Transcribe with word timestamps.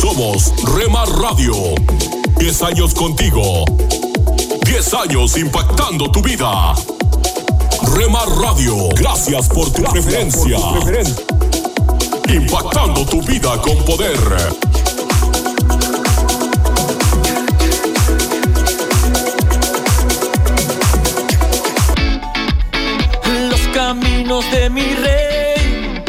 Somos 0.00 0.54
Remar 0.76 1.06
Radio. 1.10 1.52
10 2.38 2.62
años 2.62 2.94
contigo. 2.94 3.66
10 4.64 4.94
años 4.94 5.36
impactando 5.36 6.10
tu 6.10 6.22
vida. 6.22 6.74
Remar 7.94 8.26
Radio, 8.26 8.88
gracias 8.96 9.46
por 9.48 9.70
tu 9.70 9.82
preferencia. 9.82 10.56
Impactando 12.32 13.04
tu 13.04 13.20
vida 13.20 13.60
con 13.60 13.76
poder. 13.84 14.18
Los 23.50 23.60
caminos 23.74 24.50
de 24.50 24.70
mi 24.70 24.94
rey. 24.94 26.02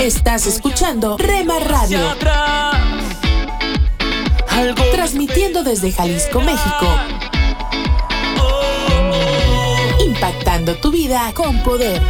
Estás 0.00 0.46
escuchando 0.48 1.16
Rema 1.18 1.60
Radio. 1.60 2.00
Transmitiendo 4.92 5.62
desde 5.62 5.92
Jalisco, 5.92 6.40
México. 6.40 6.86
Impactando 10.04 10.74
tu 10.76 10.90
vida 10.90 11.32
con 11.34 11.62
poder. 11.62 12.00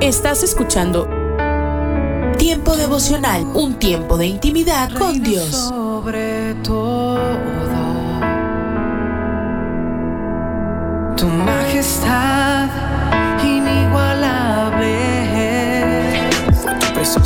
Estás 0.00 0.42
escuchando 0.42 1.08
Tiempo 2.40 2.74
devocional, 2.74 3.44
un 3.54 3.74
tiempo 3.74 4.16
de 4.16 4.26
intimidad 4.26 4.90
con 4.96 5.22
Dios. 5.22 5.50
Sobre 5.50 6.54
todo, 6.64 7.20
tu 11.16 11.26
majestad 11.26 12.79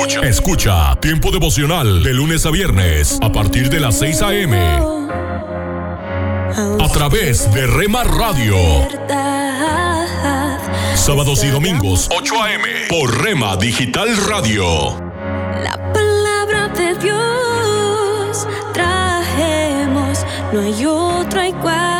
Escucha. 0.00 0.26
Escucha 0.26 0.96
Tiempo 0.98 1.30
devocional 1.30 2.02
de 2.02 2.14
lunes 2.14 2.46
a 2.46 2.50
viernes 2.50 3.18
a 3.20 3.30
partir 3.30 3.68
de 3.68 3.80
las 3.80 3.98
6 3.98 4.22
a.m. 4.22 4.56
a 6.80 6.88
través 6.90 7.52
de 7.52 7.66
Rema 7.66 8.04
Radio. 8.04 8.56
Sábados 10.94 11.44
y 11.44 11.48
domingos 11.48 12.08
8 12.16 12.42
a.m. 12.42 12.64
por 12.88 13.22
Rema 13.22 13.58
Digital 13.58 14.16
Radio. 14.26 14.96
La 15.62 15.76
palabra 15.92 16.68
de 16.68 16.94
Dios 16.94 18.46
trajemos, 18.72 20.24
no 20.54 20.60
hay 20.62 20.86
otra 20.86 21.46
igual. 21.46 21.99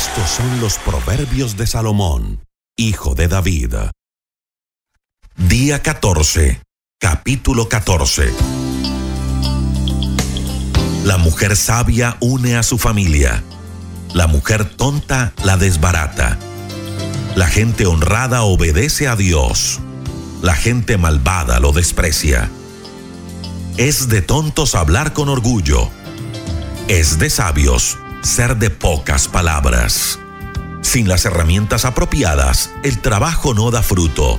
Estos 0.00 0.30
son 0.30 0.60
los 0.60 0.78
proverbios 0.78 1.58
de 1.58 1.66
Salomón, 1.66 2.42
hijo 2.74 3.14
de 3.14 3.28
David. 3.28 3.74
Día 5.36 5.82
14, 5.82 6.62
capítulo 6.98 7.68
14. 7.68 8.32
La 11.04 11.18
mujer 11.18 11.54
sabia 11.54 12.16
une 12.20 12.56
a 12.56 12.62
su 12.62 12.78
familia. 12.78 13.44
La 14.14 14.26
mujer 14.26 14.64
tonta 14.64 15.34
la 15.44 15.58
desbarata. 15.58 16.38
La 17.36 17.48
gente 17.48 17.84
honrada 17.84 18.44
obedece 18.44 19.06
a 19.06 19.16
Dios. 19.16 19.80
La 20.40 20.54
gente 20.54 20.96
malvada 20.96 21.60
lo 21.60 21.72
desprecia. 21.72 22.50
Es 23.76 24.08
de 24.08 24.22
tontos 24.22 24.74
hablar 24.74 25.12
con 25.12 25.28
orgullo. 25.28 25.90
Es 26.88 27.18
de 27.18 27.28
sabios 27.28 27.98
ser 28.22 28.56
de 28.56 28.70
pocas 28.70 29.28
palabras. 29.28 30.18
Sin 30.82 31.08
las 31.08 31.24
herramientas 31.24 31.84
apropiadas, 31.84 32.70
el 32.82 33.00
trabajo 33.00 33.54
no 33.54 33.70
da 33.70 33.82
fruto. 33.82 34.38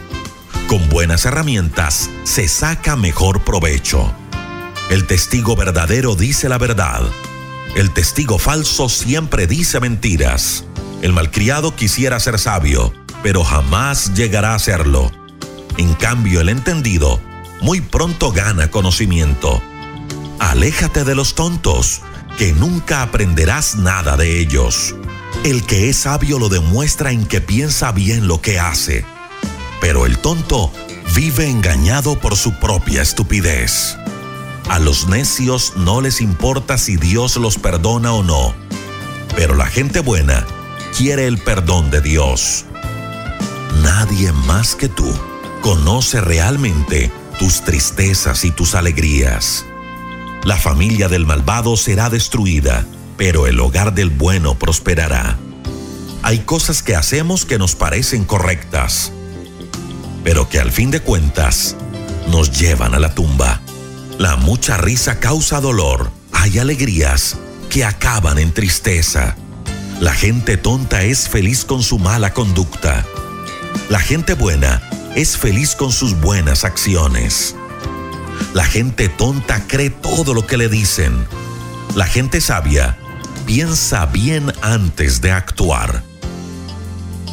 Con 0.68 0.88
buenas 0.90 1.26
herramientas 1.26 2.10
se 2.24 2.48
saca 2.48 2.96
mejor 2.96 3.44
provecho. 3.44 4.14
El 4.90 5.08
testigo 5.08 5.56
verdadero 5.56 6.16
dice 6.16 6.50
la 6.50 6.58
verdad. 6.58 7.02
El 7.76 7.92
testigo 7.92 8.38
falso 8.38 8.90
siempre 8.90 9.48
dice 9.48 9.80
mentiras. 9.80 10.66
El 11.02 11.14
malcriado 11.14 11.76
quisiera 11.76 12.20
ser 12.20 12.38
sabio, 12.38 12.94
pero 13.24 13.44
jamás 13.44 14.14
llegará 14.14 14.56
a 14.56 14.60
serlo. 14.60 15.12
En 15.78 15.94
cambio, 15.94 16.42
el 16.42 16.50
entendido 16.50 17.22
muy 17.62 17.82
pronto 17.82 18.32
gana 18.32 18.70
conocimiento. 18.70 19.62
Aléjate 20.40 21.04
de 21.04 21.16
los 21.16 21.36
tontos, 21.36 22.02
que 22.42 22.54
nunca 22.54 23.04
aprenderás 23.04 23.76
nada 23.76 24.18
de 24.18 24.40
ellos. 24.40 24.96
El 25.44 25.64
que 25.64 25.90
es 25.90 25.98
sabio 25.98 26.40
lo 26.40 26.50
demuestra 26.50 27.12
en 27.12 27.28
que 27.28 27.40
piensa 27.40 27.92
bien 27.92 28.28
lo 28.28 28.42
que 28.42 28.60
hace, 28.60 29.06
pero 29.80 30.08
el 30.08 30.18
tonto 30.18 30.74
vive 31.14 31.48
engañado 31.48 32.20
por 32.20 32.36
su 32.36 32.54
propia 32.54 33.04
estupidez. 33.04 33.96
A 34.70 34.80
los 34.80 35.08
necios 35.08 35.74
no 35.76 36.02
les 36.02 36.20
importa 36.20 36.80
si 36.80 36.98
Dios 36.98 37.38
los 37.38 37.60
perdona 37.60 38.12
o 38.12 38.24
no, 38.24 38.56
pero 39.36 39.54
la 39.54 39.68
gente 39.68 40.00
buena 40.00 40.44
quiere 40.98 41.28
el 41.28 41.38
perdón 41.38 41.92
de 41.92 42.02
Dios. 42.02 42.66
Nadie 43.84 44.32
más 44.32 44.74
que 44.74 44.90
tú 44.90 45.14
conoce 45.62 46.20
realmente 46.22 47.12
tus 47.38 47.62
tristezas 47.62 48.46
y 48.46 48.50
tus 48.50 48.74
alegrías. 48.74 49.64
La 50.44 50.58
familia 50.58 51.08
del 51.08 51.28
malvado 51.28 51.78
será 51.78 52.10
destruida, 52.10 52.86
pero 53.16 53.46
el 53.46 53.60
hogar 53.60 53.94
del 53.94 54.10
bueno 54.10 54.58
prosperará. 54.58 55.38
Hay 56.24 56.40
cosas 56.40 56.82
que 56.82 56.96
hacemos 56.96 57.46
que 57.46 57.60
nos 57.60 57.76
parecen 57.76 58.24
correctas, 58.24 59.12
pero 60.24 60.50
que 60.50 60.60
al 60.60 60.72
fin 60.72 60.90
de 60.90 61.00
cuentas 61.00 61.76
nos 62.28 62.58
llevan 62.60 62.96
a 62.96 63.00
la 63.00 63.14
tumba. 63.14 63.62
La 64.18 64.36
mucha 64.36 64.78
risa 64.78 65.20
causa 65.20 65.62
dolor. 65.62 66.12
Hay 66.32 66.58
alegrías 66.58 67.38
que 67.70 67.86
acaban 67.86 68.40
en 68.40 68.52
tristeza. 68.52 69.36
La 70.00 70.14
gente 70.14 70.58
tonta 70.58 71.04
es 71.04 71.30
feliz 71.30 71.66
con 71.66 71.84
su 71.84 72.00
mala 72.00 72.34
conducta. 72.34 73.06
La 73.90 74.00
gente 74.00 74.34
buena 74.34 74.82
es 75.16 75.38
feliz 75.38 75.76
con 75.76 75.92
sus 75.92 76.20
buenas 76.20 76.64
acciones. 76.64 77.56
La 78.54 78.66
gente 78.66 79.10
tonta 79.10 79.66
cree 79.68 79.90
todo 79.90 80.34
lo 80.34 80.46
que 80.46 80.58
le 80.58 80.68
dicen. 80.68 81.26
La 81.96 82.06
gente 82.06 82.42
sabia 82.42 82.98
piensa 83.46 84.06
bien 84.06 84.52
antes 84.62 85.22
de 85.22 85.32
actuar. 85.32 86.04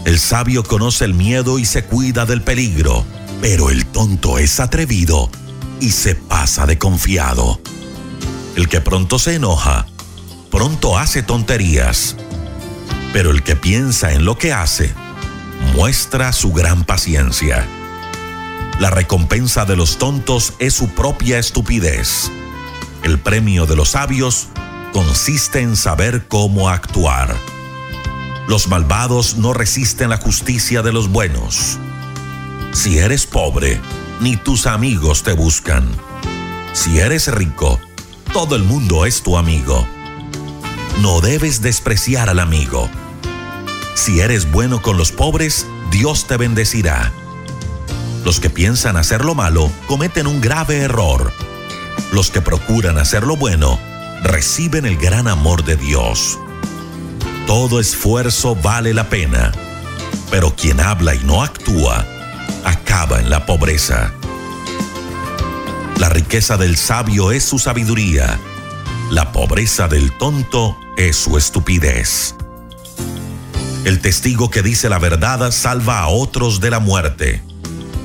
El 0.04 0.18
sabio 0.18 0.64
conoce 0.64 1.04
el 1.04 1.14
miedo 1.14 1.58
y 1.58 1.64
se 1.64 1.84
cuida 1.84 2.24
del 2.24 2.42
peligro, 2.42 3.04
pero 3.40 3.70
el 3.70 3.86
tonto 3.86 4.38
es 4.38 4.58
atrevido 4.58 5.30
y 5.80 5.90
se 5.90 6.14
pasa 6.14 6.66
de 6.66 6.78
confiado. 6.78 7.60
El 8.56 8.68
que 8.68 8.80
pronto 8.80 9.18
se 9.18 9.34
enoja, 9.34 9.86
pronto 10.50 10.98
hace 10.98 11.22
tonterías, 11.22 12.16
pero 13.12 13.30
el 13.30 13.42
que 13.42 13.54
piensa 13.54 14.12
en 14.12 14.24
lo 14.24 14.38
que 14.38 14.52
hace, 14.52 14.92
muestra 15.74 16.32
su 16.32 16.52
gran 16.52 16.84
paciencia. 16.84 17.66
La 18.78 18.90
recompensa 18.90 19.64
de 19.64 19.74
los 19.74 19.98
tontos 19.98 20.54
es 20.60 20.72
su 20.72 20.88
propia 20.90 21.40
estupidez. 21.40 22.30
El 23.02 23.18
premio 23.18 23.66
de 23.66 23.74
los 23.74 23.90
sabios 23.90 24.46
consiste 24.92 25.60
en 25.60 25.74
saber 25.74 26.28
cómo 26.28 26.68
actuar. 26.68 27.34
Los 28.46 28.68
malvados 28.68 29.36
no 29.36 29.52
resisten 29.52 30.10
la 30.10 30.18
justicia 30.18 30.82
de 30.82 30.92
los 30.92 31.08
buenos. 31.08 31.78
Si 32.72 32.98
eres 32.98 33.26
pobre, 33.26 33.80
ni 34.20 34.36
tus 34.36 34.66
amigos 34.66 35.24
te 35.24 35.32
buscan. 35.32 35.88
Si 36.72 37.00
eres 37.00 37.26
rico, 37.34 37.80
todo 38.32 38.54
el 38.54 38.62
mundo 38.62 39.06
es 39.06 39.22
tu 39.22 39.36
amigo. 39.36 39.88
No 41.02 41.20
debes 41.20 41.62
despreciar 41.62 42.28
al 42.28 42.38
amigo. 42.38 42.88
Si 43.94 44.20
eres 44.20 44.50
bueno 44.52 44.80
con 44.82 44.96
los 44.96 45.10
pobres, 45.10 45.66
Dios 45.90 46.28
te 46.28 46.36
bendecirá. 46.36 47.12
Los 48.24 48.40
que 48.40 48.50
piensan 48.50 48.96
hacer 48.96 49.24
lo 49.24 49.34
malo 49.34 49.70
cometen 49.86 50.26
un 50.26 50.40
grave 50.40 50.78
error. 50.78 51.32
Los 52.12 52.30
que 52.30 52.40
procuran 52.40 52.98
hacer 52.98 53.24
lo 53.24 53.36
bueno 53.36 53.78
reciben 54.22 54.86
el 54.86 54.96
gran 54.96 55.28
amor 55.28 55.64
de 55.64 55.76
Dios. 55.76 56.38
Todo 57.46 57.80
esfuerzo 57.80 58.54
vale 58.56 58.92
la 58.92 59.08
pena, 59.08 59.52
pero 60.30 60.54
quien 60.54 60.80
habla 60.80 61.14
y 61.14 61.20
no 61.20 61.42
actúa 61.42 62.04
acaba 62.64 63.20
en 63.20 63.30
la 63.30 63.46
pobreza. 63.46 64.12
La 65.98 66.08
riqueza 66.08 66.56
del 66.56 66.76
sabio 66.76 67.32
es 67.32 67.44
su 67.44 67.58
sabiduría, 67.58 68.38
la 69.10 69.32
pobreza 69.32 69.88
del 69.88 70.12
tonto 70.16 70.78
es 70.96 71.16
su 71.16 71.38
estupidez. 71.38 72.34
El 73.84 74.00
testigo 74.00 74.50
que 74.50 74.62
dice 74.62 74.88
la 74.88 74.98
verdad 74.98 75.50
salva 75.50 76.00
a 76.00 76.08
otros 76.08 76.60
de 76.60 76.70
la 76.70 76.78
muerte, 76.78 77.42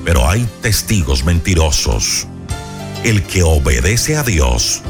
pero 0.03 0.29
hay 0.29 0.47
testigos 0.61 1.23
mentirosos. 1.23 2.27
El 3.03 3.23
que 3.23 3.44
obedece 3.44 4.15
a 4.17 4.23
Dios 4.23 4.81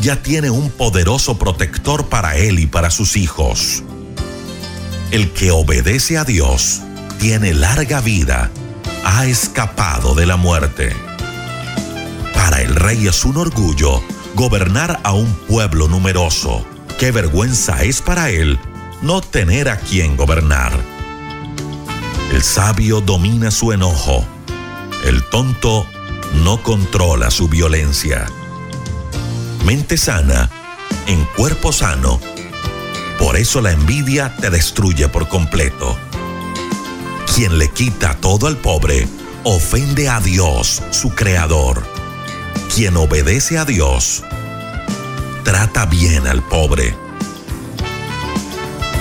ya 0.00 0.22
tiene 0.22 0.50
un 0.50 0.70
poderoso 0.70 1.38
protector 1.38 2.08
para 2.08 2.36
él 2.36 2.58
y 2.58 2.66
para 2.66 2.90
sus 2.90 3.16
hijos. 3.16 3.82
El 5.10 5.32
que 5.32 5.50
obedece 5.50 6.18
a 6.18 6.24
Dios 6.24 6.80
tiene 7.18 7.52
larga 7.52 8.00
vida, 8.00 8.50
ha 9.04 9.26
escapado 9.26 10.14
de 10.14 10.26
la 10.26 10.36
muerte. 10.36 10.94
Para 12.34 12.62
el 12.62 12.74
rey 12.74 13.06
es 13.06 13.24
un 13.24 13.36
orgullo 13.36 14.02
gobernar 14.34 15.00
a 15.02 15.12
un 15.12 15.32
pueblo 15.46 15.88
numeroso. 15.88 16.64
Qué 16.98 17.10
vergüenza 17.12 17.82
es 17.82 18.00
para 18.00 18.30
él 18.30 18.58
no 19.02 19.20
tener 19.20 19.68
a 19.68 19.78
quien 19.78 20.16
gobernar. 20.16 20.72
El 22.32 22.42
sabio 22.42 23.00
domina 23.00 23.50
su 23.50 23.72
enojo. 23.72 24.24
El 25.04 25.24
tonto 25.24 25.86
no 26.44 26.62
controla 26.62 27.30
su 27.30 27.48
violencia. 27.48 28.26
Mente 29.64 29.96
sana, 29.96 30.50
en 31.06 31.24
cuerpo 31.36 31.72
sano. 31.72 32.20
Por 33.18 33.38
eso 33.38 33.62
la 33.62 33.72
envidia 33.72 34.36
te 34.36 34.50
destruye 34.50 35.08
por 35.08 35.26
completo. 35.28 35.96
Quien 37.34 37.58
le 37.58 37.70
quita 37.70 38.14
todo 38.20 38.46
al 38.46 38.58
pobre, 38.58 39.08
ofende 39.42 40.10
a 40.10 40.20
Dios, 40.20 40.82
su 40.90 41.14
creador. 41.14 41.82
Quien 42.74 42.96
obedece 42.98 43.56
a 43.56 43.64
Dios, 43.64 44.22
trata 45.44 45.86
bien 45.86 46.26
al 46.26 46.42
pobre. 46.42 46.94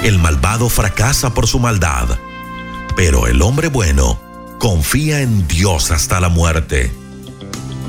El 0.04 0.18
malvado 0.18 0.69
fracasa 0.69 1.34
por 1.34 1.46
su 1.46 1.60
maldad, 1.60 2.18
pero 2.96 3.28
el 3.28 3.42
hombre 3.42 3.68
bueno 3.68 4.29
confía 4.60 5.22
en 5.22 5.48
Dios 5.48 5.90
hasta 5.90 6.20
la 6.20 6.28
muerte. 6.28 6.92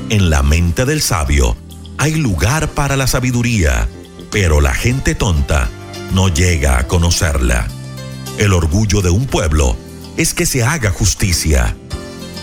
En 0.09 0.29
la 0.29 0.41
mente 0.41 0.85
del 0.85 1.01
sabio 1.01 1.55
hay 1.97 2.15
lugar 2.15 2.69
para 2.69 2.95
la 2.95 3.07
sabiduría, 3.07 3.87
pero 4.31 4.61
la 4.61 4.73
gente 4.73 5.13
tonta 5.13 5.69
no 6.13 6.29
llega 6.29 6.79
a 6.79 6.87
conocerla. 6.87 7.67
El 8.37 8.53
orgullo 8.53 9.01
de 9.01 9.09
un 9.09 9.27
pueblo 9.27 9.77
es 10.15 10.33
que 10.33 10.45
se 10.45 10.63
haga 10.63 10.91
justicia. 10.91 11.75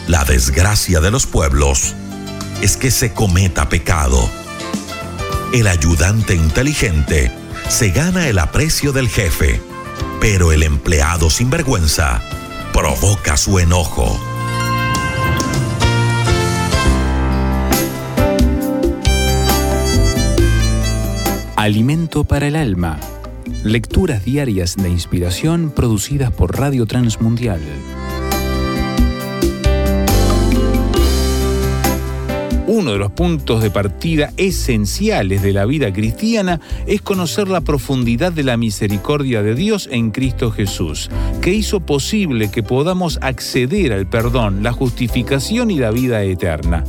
La 0.07 0.25
desgracia 0.25 1.01
de 1.01 1.11
los 1.11 1.27
pueblos 1.27 1.95
es 2.61 2.77
que 2.77 2.91
se 2.91 3.15
cometa 3.15 3.71
pecado. 3.71 4.29
El 5.55 5.67
ayudante 5.67 6.35
inteligente 6.35 7.33
se 7.71 7.91
gana 7.91 8.29
el 8.29 8.39
aprecio 8.39 8.93
del 8.93 9.09
jefe, 9.09 9.61
pero 10.21 10.53
el 10.53 10.63
empleado 10.63 11.31
sin 11.31 11.49
vergüenza 11.49 12.23
provoca 12.79 13.37
su 13.37 13.59
enojo. 13.59 14.17
Alimento 21.57 22.23
para 22.23 22.47
el 22.47 22.55
alma. 22.55 23.01
Lecturas 23.65 24.25
diarias 24.25 24.77
de 24.77 24.91
inspiración 24.91 25.73
producidas 25.75 26.31
por 26.31 26.57
Radio 26.57 26.87
Transmundial. 26.87 27.61
Uno 32.79 32.93
de 32.93 32.99
los 32.99 33.11
puntos 33.11 33.61
de 33.61 33.73
partida 33.73 34.33
esenciales 34.37 35.43
de 35.43 35.53
la 35.53 35.67
vida 35.67 35.93
cristiana 35.93 36.61
es 36.87 37.03
conocer 37.03 37.49
la 37.49 37.61
profundidad 37.61 38.31
de 38.31 38.45
la 38.45 38.57
misericordia 38.57 39.43
de 39.43 39.57
Dios 39.57 39.89
en 39.91 40.13
Cristo 40.13 40.53
Jesús, 40.53 41.11
que 41.43 41.53
hizo 41.53 41.81
posible 41.81 42.53
que 42.53 42.63
podamos 42.63 43.19
acceder 43.21 43.93
al 43.93 44.09
perdón, 44.09 44.63
la 44.63 44.71
justificación 44.71 45.73
y 45.73 45.81
la 45.81 45.91
vida 45.91 46.23
eterna. 46.23 46.85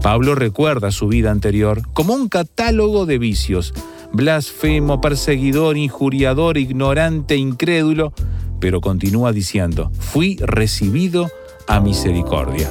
Pablo 0.00 0.34
recuerda 0.34 0.90
su 0.92 1.08
vida 1.08 1.30
anterior 1.30 1.82
como 1.92 2.14
un 2.14 2.30
catálogo 2.30 3.04
de 3.04 3.18
vicios, 3.18 3.74
blasfemo, 4.14 5.02
perseguidor, 5.02 5.76
injuriador, 5.76 6.56
ignorante, 6.56 7.36
incrédulo, 7.36 8.14
pero 8.60 8.80
continúa 8.80 9.32
diciendo, 9.32 9.90
fui 9.98 10.38
recibido 10.40 11.28
a 11.66 11.80
misericordia. 11.80 12.70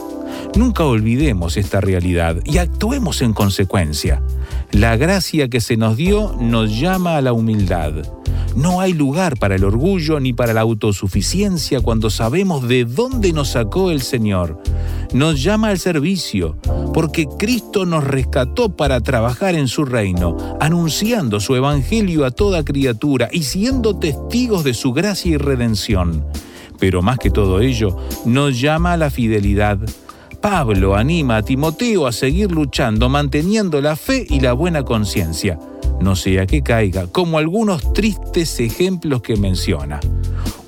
Nunca 0.58 0.86
olvidemos 0.86 1.56
esta 1.56 1.82
realidad 1.82 2.38
y 2.44 2.58
actuemos 2.58 3.22
en 3.22 3.34
consecuencia. 3.34 4.24
La 4.72 4.98
gracia 4.98 5.50
que 5.50 5.62
se 5.62 5.78
nos 5.78 5.98
dio 5.98 6.36
nos 6.40 6.80
llama 6.80 7.16
a 7.16 7.22
la 7.22 7.32
humildad. 7.32 7.94
No 8.56 8.82
hay 8.82 8.94
lugar 8.94 9.38
para 9.38 9.54
el 9.54 9.64
orgullo 9.64 10.20
ni 10.20 10.34
para 10.34 10.54
la 10.54 10.62
autosuficiencia 10.62 11.80
cuando 11.82 12.10
sabemos 12.10 12.68
de 12.68 12.86
dónde 12.86 13.34
nos 13.34 13.50
sacó 13.50 13.92
el 13.92 14.02
Señor. 14.02 14.60
Nos 15.14 15.44
llama 15.44 15.70
al 15.70 15.78
servicio, 15.78 16.58
porque 16.92 17.28
Cristo 17.38 17.86
nos 17.86 18.04
rescató 18.04 18.76
para 18.76 19.00
trabajar 19.02 19.54
en 19.54 19.68
su 19.68 19.86
reino, 19.86 20.58
anunciando 20.60 21.40
su 21.40 21.56
evangelio 21.56 22.26
a 22.26 22.32
toda 22.32 22.66
criatura 22.66 23.30
y 23.32 23.44
siendo 23.44 24.00
testigos 24.00 24.64
de 24.64 24.74
su 24.74 24.92
gracia 24.92 25.34
y 25.34 25.38
redención. 25.38 26.26
Pero 26.80 27.04
más 27.04 27.20
que 27.20 27.30
todo 27.30 27.62
ello, 27.62 27.96
nos 28.26 28.60
llama 28.60 28.94
a 28.94 28.98
la 28.98 29.12
fidelidad 29.12 29.78
Pablo 30.42 30.96
anima 30.96 31.38
a 31.38 31.42
Timoteo 31.42 32.08
a 32.08 32.12
seguir 32.12 32.52
luchando, 32.52 33.10
manteniendo 33.10 33.82
la 33.82 33.96
fe 33.96 34.26
y 34.30 34.40
la 34.40 34.54
buena 34.54 34.84
conciencia, 34.84 35.60
no 36.00 36.16
sea 36.16 36.46
que 36.46 36.62
caiga, 36.62 37.08
como 37.08 37.38
algunos 37.38 37.94
tristes 37.94 38.60
ejemplos 38.60 39.22
que 39.22 39.36
menciona. 39.36 40.00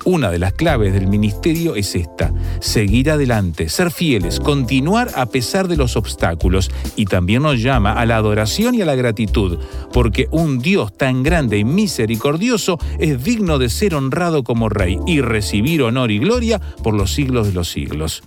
Una 0.04 0.30
de 0.30 0.38
las 0.38 0.54
claves 0.54 0.94
del 0.94 1.06
ministerio 1.06 1.74
es 1.74 1.94
esta, 1.94 2.32
seguir 2.60 3.10
adelante, 3.10 3.68
ser 3.68 3.90
fieles, 3.90 4.40
continuar 4.40 5.10
a 5.14 5.26
pesar 5.26 5.68
de 5.68 5.76
los 5.76 5.96
obstáculos 5.96 6.70
y 6.96 7.04
también 7.04 7.42
nos 7.42 7.60
llama 7.60 7.92
a 7.92 8.06
la 8.06 8.16
adoración 8.16 8.74
y 8.74 8.80
a 8.80 8.86
la 8.86 8.94
gratitud, 8.94 9.58
porque 9.92 10.26
un 10.30 10.58
Dios 10.58 10.96
tan 10.96 11.22
grande 11.22 11.58
y 11.58 11.64
misericordioso 11.64 12.78
es 12.98 13.22
digno 13.22 13.58
de 13.58 13.68
ser 13.68 13.94
honrado 13.94 14.42
como 14.42 14.70
rey 14.70 14.98
y 15.06 15.20
recibir 15.20 15.82
honor 15.82 16.10
y 16.10 16.18
gloria 16.18 16.60
por 16.82 16.94
los 16.94 17.12
siglos 17.12 17.48
de 17.48 17.52
los 17.52 17.68
siglos. 17.68 18.22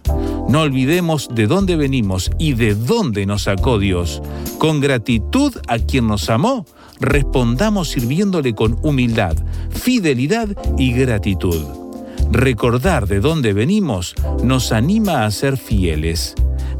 No 0.47 0.61
olvidemos 0.61 1.29
de 1.33 1.47
dónde 1.47 1.75
venimos 1.75 2.29
y 2.37 2.53
de 2.53 2.75
dónde 2.75 3.25
nos 3.25 3.43
sacó 3.43 3.79
Dios. 3.79 4.21
Con 4.59 4.81
gratitud 4.81 5.55
a 5.67 5.79
quien 5.79 6.07
nos 6.07 6.29
amó, 6.29 6.65
respondamos 7.03 7.89
sirviéndole 7.89 8.55
con 8.55 8.79
humildad, 8.81 9.35
fidelidad 9.69 10.49
y 10.77 10.93
gratitud. 10.93 11.63
Recordar 12.31 13.07
de 13.07 13.19
dónde 13.19 13.53
venimos 13.53 14.15
nos 14.43 14.71
anima 14.71 15.25
a 15.25 15.31
ser 15.31 15.57
fieles. 15.57 16.33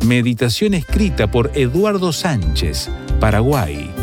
Meditación 0.05 0.73
escrita 0.73 1.29
por 1.29 1.51
Eduardo 1.53 2.11
Sánchez, 2.11 2.89
Paraguay. 3.19 4.02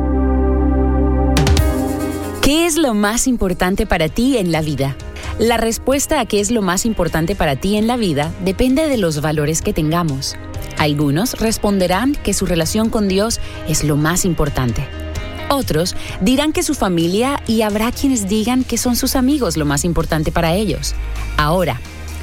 ¿Qué 2.51 2.65
es 2.65 2.75
lo 2.75 2.93
más 2.93 3.27
importante 3.27 3.85
para 3.85 4.09
ti 4.09 4.35
en 4.35 4.51
la 4.51 4.61
vida? 4.61 4.97
La 5.39 5.55
respuesta 5.55 6.19
a 6.19 6.25
qué 6.25 6.41
es 6.41 6.51
lo 6.51 6.61
más 6.61 6.85
importante 6.85 7.33
para 7.33 7.55
ti 7.55 7.77
en 7.77 7.87
la 7.87 7.95
vida 7.95 8.33
depende 8.43 8.89
de 8.89 8.97
los 8.97 9.21
valores 9.21 9.61
que 9.61 9.71
tengamos. 9.71 10.35
Algunos 10.77 11.39
responderán 11.39 12.13
que 12.13 12.33
su 12.33 12.45
relación 12.45 12.89
con 12.89 13.07
Dios 13.07 13.39
es 13.69 13.85
lo 13.85 13.95
más 13.95 14.25
importante. 14.25 14.85
Otros 15.49 15.95
dirán 16.19 16.51
que 16.51 16.61
su 16.61 16.73
familia 16.73 17.41
y 17.47 17.61
habrá 17.61 17.89
quienes 17.93 18.27
digan 18.27 18.65
que 18.65 18.77
son 18.77 18.97
sus 18.97 19.15
amigos 19.15 19.55
lo 19.55 19.65
más 19.65 19.85
importante 19.85 20.33
para 20.33 20.53
ellos. 20.53 20.93
Ahora, 21.37 21.79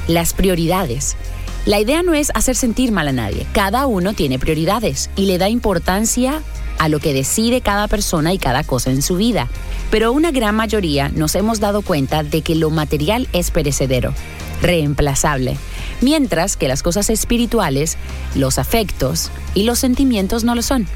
las 0.07 0.35
prioridades. 0.35 1.17
La 1.65 1.79
idea 1.79 2.03
no 2.03 2.13
es 2.13 2.31
hacer 2.35 2.55
sentir 2.55 2.91
mal 2.91 3.07
a 3.07 3.13
nadie. 3.13 3.47
Cada 3.51 3.87
uno 3.87 4.13
tiene 4.13 4.37
prioridades 4.37 5.09
y 5.15 5.25
le 5.25 5.39
da 5.39 5.49
importancia 5.49 6.43
a 6.79 6.89
lo 6.89 6.99
que 6.99 7.13
decide 7.13 7.61
cada 7.61 7.87
persona 7.87 8.33
y 8.33 8.39
cada 8.39 8.63
cosa 8.63 8.89
en 8.89 9.03
su 9.03 9.17
vida. 9.17 9.47
Pero 9.91 10.11
una 10.11 10.31
gran 10.31 10.55
mayoría 10.55 11.09
nos 11.09 11.35
hemos 11.35 11.59
dado 11.59 11.83
cuenta 11.83 12.23
de 12.23 12.41
que 12.41 12.55
lo 12.55 12.71
material 12.71 13.27
es 13.33 13.51
perecedero, 13.51 14.13
reemplazable, 14.61 15.57
mientras 16.01 16.57
que 16.57 16.67
las 16.67 16.81
cosas 16.81 17.09
espirituales, 17.09 17.97
los 18.33 18.57
afectos 18.57 19.29
y 19.53 19.63
los 19.63 19.77
sentimientos 19.79 20.43
no 20.43 20.55
lo 20.55 20.61
son. 20.61 20.87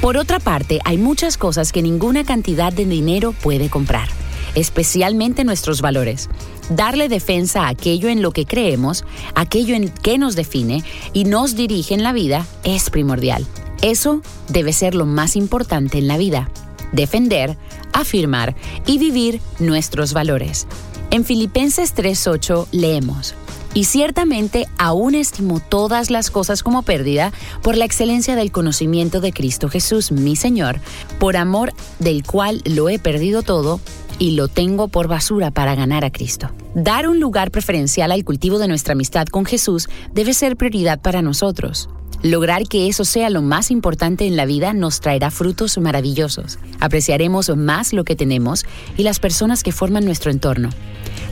Por 0.00 0.16
otra 0.16 0.38
parte, 0.38 0.80
hay 0.84 0.96
muchas 0.96 1.36
cosas 1.36 1.72
que 1.72 1.82
ninguna 1.82 2.24
cantidad 2.24 2.72
de 2.72 2.86
dinero 2.86 3.32
puede 3.32 3.68
comprar, 3.68 4.08
especialmente 4.54 5.44
nuestros 5.44 5.82
valores. 5.82 6.28
Darle 6.70 7.08
defensa 7.08 7.64
a 7.64 7.68
aquello 7.70 8.08
en 8.08 8.22
lo 8.22 8.30
que 8.30 8.44
creemos, 8.44 9.04
aquello 9.34 9.74
en 9.74 9.88
que 9.88 10.18
nos 10.18 10.36
define 10.36 10.84
y 11.12 11.24
nos 11.24 11.56
dirige 11.56 11.94
en 11.94 12.04
la 12.04 12.12
vida 12.12 12.46
es 12.62 12.90
primordial. 12.90 13.46
Eso 13.82 14.22
debe 14.48 14.72
ser 14.72 14.94
lo 14.94 15.06
más 15.06 15.36
importante 15.36 15.98
en 15.98 16.08
la 16.08 16.18
vida. 16.18 16.50
Defender, 16.92 17.56
afirmar 17.92 18.56
y 18.86 18.98
vivir 18.98 19.40
nuestros 19.58 20.12
valores. 20.12 20.66
En 21.10 21.24
Filipenses 21.24 21.94
3:8 21.94 22.66
leemos, 22.72 23.34
y 23.74 23.84
ciertamente 23.84 24.66
aún 24.78 25.14
estimo 25.14 25.60
todas 25.60 26.10
las 26.10 26.30
cosas 26.30 26.62
como 26.62 26.82
pérdida 26.82 27.32
por 27.62 27.76
la 27.76 27.84
excelencia 27.84 28.34
del 28.34 28.50
conocimiento 28.50 29.20
de 29.20 29.32
Cristo 29.32 29.68
Jesús, 29.68 30.10
mi 30.10 30.36
Señor, 30.36 30.80
por 31.18 31.36
amor 31.36 31.72
del 31.98 32.24
cual 32.24 32.62
lo 32.64 32.88
he 32.88 32.98
perdido 32.98 33.42
todo 33.42 33.80
y 34.18 34.32
lo 34.32 34.48
tengo 34.48 34.88
por 34.88 35.06
basura 35.06 35.50
para 35.50 35.74
ganar 35.74 36.04
a 36.04 36.10
Cristo. 36.10 36.50
Dar 36.74 37.08
un 37.08 37.20
lugar 37.20 37.50
preferencial 37.50 38.10
al 38.10 38.24
cultivo 38.24 38.58
de 38.58 38.68
nuestra 38.68 38.92
amistad 38.92 39.26
con 39.26 39.44
Jesús 39.44 39.88
debe 40.12 40.34
ser 40.34 40.56
prioridad 40.56 41.00
para 41.00 41.22
nosotros. 41.22 41.88
Lograr 42.22 42.66
que 42.66 42.88
eso 42.88 43.04
sea 43.04 43.30
lo 43.30 43.42
más 43.42 43.70
importante 43.70 44.26
en 44.26 44.36
la 44.36 44.44
vida 44.44 44.72
nos 44.72 45.00
traerá 45.00 45.30
frutos 45.30 45.78
maravillosos. 45.78 46.58
Apreciaremos 46.80 47.56
más 47.56 47.92
lo 47.92 48.02
que 48.02 48.16
tenemos 48.16 48.66
y 48.96 49.04
las 49.04 49.20
personas 49.20 49.62
que 49.62 49.70
forman 49.70 50.04
nuestro 50.04 50.32
entorno. 50.32 50.70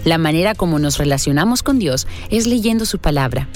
La 0.04 0.16
manera 0.16 0.54
como 0.54 0.78
nos 0.78 0.98
relacionamos 0.98 1.64
con 1.64 1.80
Dios 1.80 2.06
es 2.30 2.46
leyendo 2.46 2.86
su 2.86 3.00
palabra, 3.00 3.48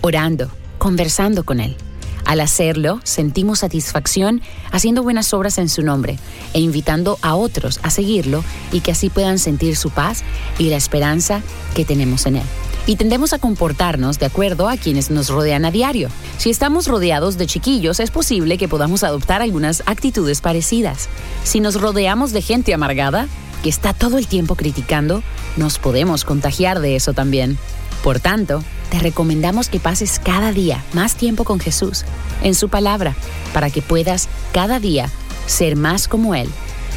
orando, 0.00 0.50
conversando 0.78 1.44
con 1.44 1.60
Él. 1.60 1.76
Al 2.24 2.40
hacerlo, 2.40 3.00
sentimos 3.04 3.58
satisfacción 3.58 4.40
haciendo 4.72 5.02
buenas 5.02 5.34
obras 5.34 5.58
en 5.58 5.68
su 5.68 5.82
nombre 5.82 6.18
e 6.54 6.60
invitando 6.60 7.18
a 7.20 7.34
otros 7.34 7.78
a 7.82 7.90
seguirlo 7.90 8.42
y 8.72 8.80
que 8.80 8.92
así 8.92 9.10
puedan 9.10 9.38
sentir 9.38 9.76
su 9.76 9.90
paz 9.90 10.22
y 10.58 10.70
la 10.70 10.76
esperanza 10.76 11.42
que 11.74 11.84
tenemos 11.84 12.24
en 12.24 12.36
Él 12.36 12.46
y 12.86 12.96
tendemos 12.96 13.32
a 13.32 13.38
comportarnos 13.38 14.18
de 14.18 14.26
acuerdo 14.26 14.68
a 14.68 14.76
quienes 14.76 15.10
nos 15.10 15.28
rodean 15.28 15.64
a 15.64 15.70
diario. 15.70 16.08
Si 16.38 16.50
estamos 16.50 16.86
rodeados 16.86 17.36
de 17.36 17.46
chiquillos, 17.46 18.00
es 18.00 18.10
posible 18.10 18.58
que 18.58 18.68
podamos 18.68 19.04
adoptar 19.04 19.42
algunas 19.42 19.82
actitudes 19.86 20.40
parecidas. 20.40 21.08
Si 21.44 21.60
nos 21.60 21.80
rodeamos 21.80 22.32
de 22.32 22.42
gente 22.42 22.74
amargada, 22.74 23.28
que 23.62 23.68
está 23.68 23.92
todo 23.92 24.18
el 24.18 24.26
tiempo 24.26 24.56
criticando, 24.56 25.22
nos 25.56 25.78
podemos 25.78 26.24
contagiar 26.24 26.80
de 26.80 26.96
eso 26.96 27.12
también. 27.12 27.58
Por 28.02 28.18
tanto, 28.18 28.64
te 28.90 28.98
recomendamos 28.98 29.68
que 29.68 29.78
pases 29.78 30.18
cada 30.18 30.52
día 30.52 30.82
más 30.94 31.14
tiempo 31.14 31.44
con 31.44 31.60
Jesús, 31.60 32.04
en 32.42 32.54
su 32.54 32.70
palabra, 32.70 33.14
para 33.52 33.70
que 33.70 33.82
puedas 33.82 34.28
cada 34.52 34.80
día 34.80 35.10
ser 35.46 35.76
más 35.76 36.08
como 36.08 36.34
Él, 36.34 36.48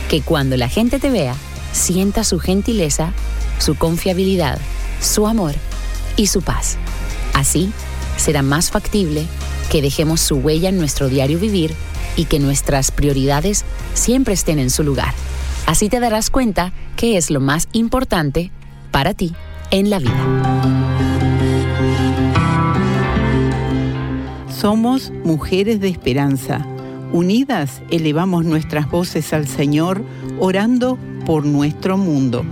que 0.10 0.22
cuando 0.22 0.56
la 0.56 0.70
gente 0.70 1.00
te 1.00 1.10
vea, 1.10 1.36
sienta 1.74 2.24
su 2.24 2.40
gentileza, 2.40 3.12
su 3.60 3.76
confiabilidad, 3.76 4.60
su 5.02 5.28
amor 5.28 5.56
y 6.18 6.28
su 6.28 6.42
paz. 6.42 6.78
Así, 7.34 7.72
será 8.18 8.42
más 8.42 8.72
factible 8.72 9.26
que 9.72 9.82
dejemos 9.82 10.22
su 10.22 10.36
huella 10.36 10.70
en 10.70 10.78
nuestro 10.78 11.10
diario 11.10 11.40
vivir 11.40 11.74
y 12.16 12.26
que 12.26 12.40
nuestras 12.40 12.92
prioridades 12.92 13.66
siempre 13.94 14.34
estén 14.34 14.60
en 14.60 14.70
su 14.70 14.84
lugar. 14.84 15.14
Así 15.66 15.90
te 15.90 16.00
darás 16.00 16.30
cuenta 16.30 16.74
que 16.96 17.18
es 17.18 17.32
lo 17.32 17.40
más 17.40 17.68
importante 17.74 18.52
para 18.92 19.14
ti 19.14 19.34
en 19.72 19.90
la 19.90 20.00
vida. 20.00 20.44
Somos 24.50 25.12
mujeres 25.26 25.80
de 25.82 25.90
esperanza. 25.90 26.66
Unidas 27.12 27.82
elevamos 27.90 28.46
nuestras 28.46 28.90
voces 28.90 29.34
al 29.34 29.48
Señor, 29.48 30.04
orando 30.40 30.98
por 31.26 31.46
nuestro 31.46 31.98
mundo. 31.98 32.46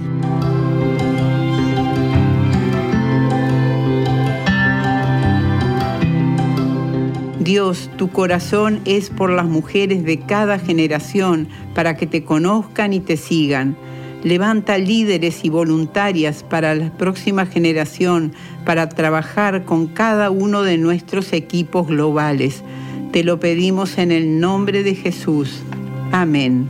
Dios, 7.43 7.89
tu 7.98 8.12
corazón 8.12 8.81
es 8.86 9.10
por 9.10 9.31
las 9.31 9.48
mujeres 9.48 10.03
de 10.03 10.19
cada 10.19 10.60
generación 10.60 11.48
para 11.74 11.98
que 11.98 12.05
te 12.05 12.24
conozcan 12.24 12.93
y 12.93 13.00
te 13.00 13.17
sigan. 13.17 13.75
Levanta 14.24 14.77
líderes 14.77 15.43
y 15.43 15.50
voluntarias 15.50 16.43
para 16.43 16.75
la 16.75 16.95
próxima 16.95 17.48
generación 17.48 18.33
para 18.63 18.89
trabajar 18.89 19.65
con 19.65 19.88
cada 19.88 20.29
uno 20.29 20.62
de 20.62 20.77
nuestros 20.77 21.33
equipos 21.33 21.88
globales. 21.88 22.63
Te 23.12 23.24
lo 23.24 23.39
pedimos 23.39 23.98
en 23.98 24.12
el 24.12 24.39
nombre 24.39 24.83
de 24.83 24.93
Jesús. 24.93 25.63
Amén. 26.12 26.69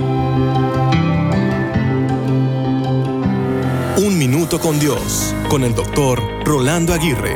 Un 4.03 4.17
minuto 4.17 4.59
con 4.59 4.79
Dios, 4.79 5.31
con 5.47 5.63
el 5.63 5.75
doctor 5.75 6.19
Rolando 6.43 6.91
Aguirre. 6.91 7.35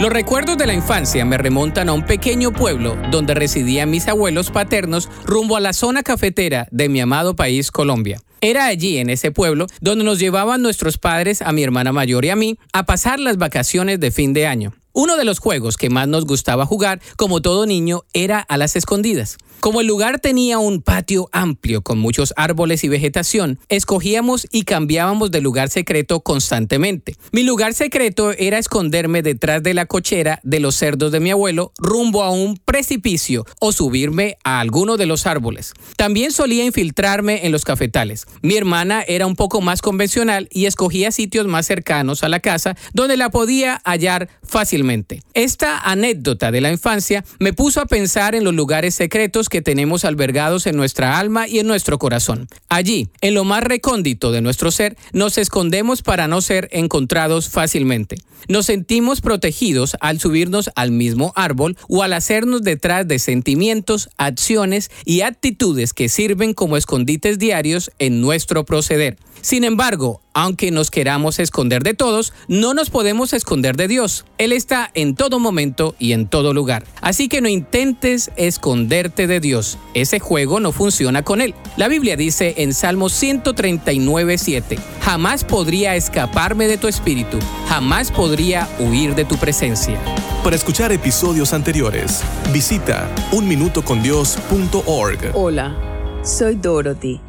Los 0.00 0.10
recuerdos 0.10 0.56
de 0.56 0.66
la 0.66 0.72
infancia 0.72 1.26
me 1.26 1.36
remontan 1.36 1.90
a 1.90 1.92
un 1.92 2.06
pequeño 2.06 2.52
pueblo 2.52 2.96
donde 3.10 3.34
residían 3.34 3.90
mis 3.90 4.08
abuelos 4.08 4.50
paternos 4.50 5.10
rumbo 5.26 5.58
a 5.58 5.60
la 5.60 5.74
zona 5.74 6.02
cafetera 6.02 6.68
de 6.70 6.88
mi 6.88 7.02
amado 7.02 7.36
país 7.36 7.70
Colombia. 7.70 8.18
Era 8.40 8.64
allí, 8.64 8.96
en 8.96 9.10
ese 9.10 9.30
pueblo, 9.30 9.66
donde 9.82 10.06
nos 10.06 10.18
llevaban 10.18 10.62
nuestros 10.62 10.96
padres, 10.96 11.42
a 11.42 11.52
mi 11.52 11.62
hermana 11.62 11.92
mayor 11.92 12.24
y 12.24 12.30
a 12.30 12.36
mí, 12.36 12.58
a 12.72 12.86
pasar 12.86 13.20
las 13.20 13.36
vacaciones 13.36 14.00
de 14.00 14.10
fin 14.10 14.32
de 14.32 14.46
año. 14.46 14.72
Uno 14.94 15.18
de 15.18 15.26
los 15.26 15.38
juegos 15.38 15.76
que 15.76 15.90
más 15.90 16.08
nos 16.08 16.24
gustaba 16.24 16.64
jugar, 16.64 17.02
como 17.18 17.42
todo 17.42 17.66
niño, 17.66 18.04
era 18.14 18.40
a 18.40 18.56
las 18.56 18.74
escondidas. 18.74 19.36
Como 19.64 19.80
el 19.80 19.86
lugar 19.86 20.18
tenía 20.20 20.58
un 20.58 20.82
patio 20.82 21.30
amplio 21.32 21.80
con 21.80 21.98
muchos 21.98 22.34
árboles 22.36 22.84
y 22.84 22.88
vegetación, 22.88 23.58
escogíamos 23.70 24.46
y 24.52 24.64
cambiábamos 24.64 25.30
de 25.30 25.40
lugar 25.40 25.70
secreto 25.70 26.20
constantemente. 26.20 27.16
Mi 27.32 27.44
lugar 27.44 27.72
secreto 27.72 28.32
era 28.32 28.58
esconderme 28.58 29.22
detrás 29.22 29.62
de 29.62 29.72
la 29.72 29.86
cochera 29.86 30.38
de 30.42 30.60
los 30.60 30.74
cerdos 30.74 31.12
de 31.12 31.20
mi 31.20 31.30
abuelo 31.30 31.72
rumbo 31.78 32.22
a 32.22 32.30
un 32.30 32.58
precipicio 32.62 33.46
o 33.58 33.72
subirme 33.72 34.36
a 34.44 34.60
alguno 34.60 34.98
de 34.98 35.06
los 35.06 35.26
árboles. 35.26 35.72
También 35.96 36.32
solía 36.32 36.66
infiltrarme 36.66 37.46
en 37.46 37.52
los 37.52 37.64
cafetales. 37.64 38.26
Mi 38.42 38.56
hermana 38.58 39.02
era 39.08 39.26
un 39.26 39.34
poco 39.34 39.62
más 39.62 39.80
convencional 39.80 40.46
y 40.52 40.66
escogía 40.66 41.10
sitios 41.10 41.46
más 41.46 41.64
cercanos 41.64 42.22
a 42.22 42.28
la 42.28 42.40
casa 42.40 42.76
donde 42.92 43.16
la 43.16 43.30
podía 43.30 43.80
hallar 43.86 44.28
fácilmente. 44.42 45.22
Esta 45.32 45.78
anécdota 45.78 46.50
de 46.50 46.60
la 46.60 46.70
infancia 46.70 47.24
me 47.38 47.54
puso 47.54 47.80
a 47.80 47.86
pensar 47.86 48.34
en 48.34 48.44
los 48.44 48.52
lugares 48.52 48.94
secretos 48.94 49.48
que 49.54 49.62
tenemos 49.62 50.04
albergados 50.04 50.66
en 50.66 50.76
nuestra 50.76 51.16
alma 51.16 51.46
y 51.46 51.60
en 51.60 51.68
nuestro 51.68 51.96
corazón. 51.96 52.48
Allí, 52.68 53.06
en 53.20 53.34
lo 53.34 53.44
más 53.44 53.62
recóndito 53.62 54.32
de 54.32 54.40
nuestro 54.40 54.72
ser, 54.72 54.96
nos 55.12 55.38
escondemos 55.38 56.02
para 56.02 56.26
no 56.26 56.40
ser 56.40 56.68
encontrados 56.72 57.48
fácilmente. 57.48 58.16
Nos 58.48 58.66
sentimos 58.66 59.20
protegidos 59.20 59.96
al 60.00 60.18
subirnos 60.18 60.70
al 60.74 60.90
mismo 60.90 61.32
árbol 61.36 61.76
o 61.88 62.02
al 62.02 62.14
hacernos 62.14 62.62
detrás 62.62 63.06
de 63.06 63.20
sentimientos, 63.20 64.10
acciones 64.16 64.90
y 65.04 65.20
actitudes 65.20 65.92
que 65.94 66.08
sirven 66.08 66.52
como 66.52 66.76
escondites 66.76 67.38
diarios 67.38 67.92
en 68.00 68.20
nuestro 68.20 68.64
proceder. 68.64 69.18
Sin 69.44 69.62
embargo, 69.62 70.20
aunque 70.32 70.70
nos 70.70 70.90
queramos 70.90 71.38
esconder 71.38 71.82
de 71.82 71.92
todos, 71.92 72.32
no 72.48 72.72
nos 72.72 72.88
podemos 72.88 73.34
esconder 73.34 73.76
de 73.76 73.88
Dios. 73.88 74.24
Él 74.38 74.52
está 74.52 74.90
en 74.94 75.14
todo 75.14 75.38
momento 75.38 75.94
y 75.98 76.12
en 76.12 76.28
todo 76.28 76.54
lugar. 76.54 76.86
Así 77.02 77.28
que 77.28 77.42
no 77.42 77.50
intentes 77.50 78.30
esconderte 78.36 79.26
de 79.26 79.40
Dios. 79.40 79.76
Ese 79.92 80.18
juego 80.18 80.60
no 80.60 80.72
funciona 80.72 81.24
con 81.24 81.42
Él. 81.42 81.54
La 81.76 81.88
Biblia 81.88 82.16
dice 82.16 82.54
en 82.56 82.72
Salmo 82.72 83.10
139, 83.10 84.38
7, 84.38 84.78
jamás 85.02 85.44
podría 85.44 85.94
escaparme 85.94 86.66
de 86.66 86.78
tu 86.78 86.88
espíritu, 86.88 87.38
jamás 87.68 88.10
podría 88.10 88.66
huir 88.78 89.14
de 89.14 89.26
tu 89.26 89.36
presencia. 89.36 90.00
Para 90.42 90.56
escuchar 90.56 90.90
episodios 90.90 91.52
anteriores, 91.52 92.22
visita 92.50 93.14
unminutocondios.org. 93.30 95.32
Hola, 95.34 95.76
soy 96.22 96.54
Dorothy 96.54 97.20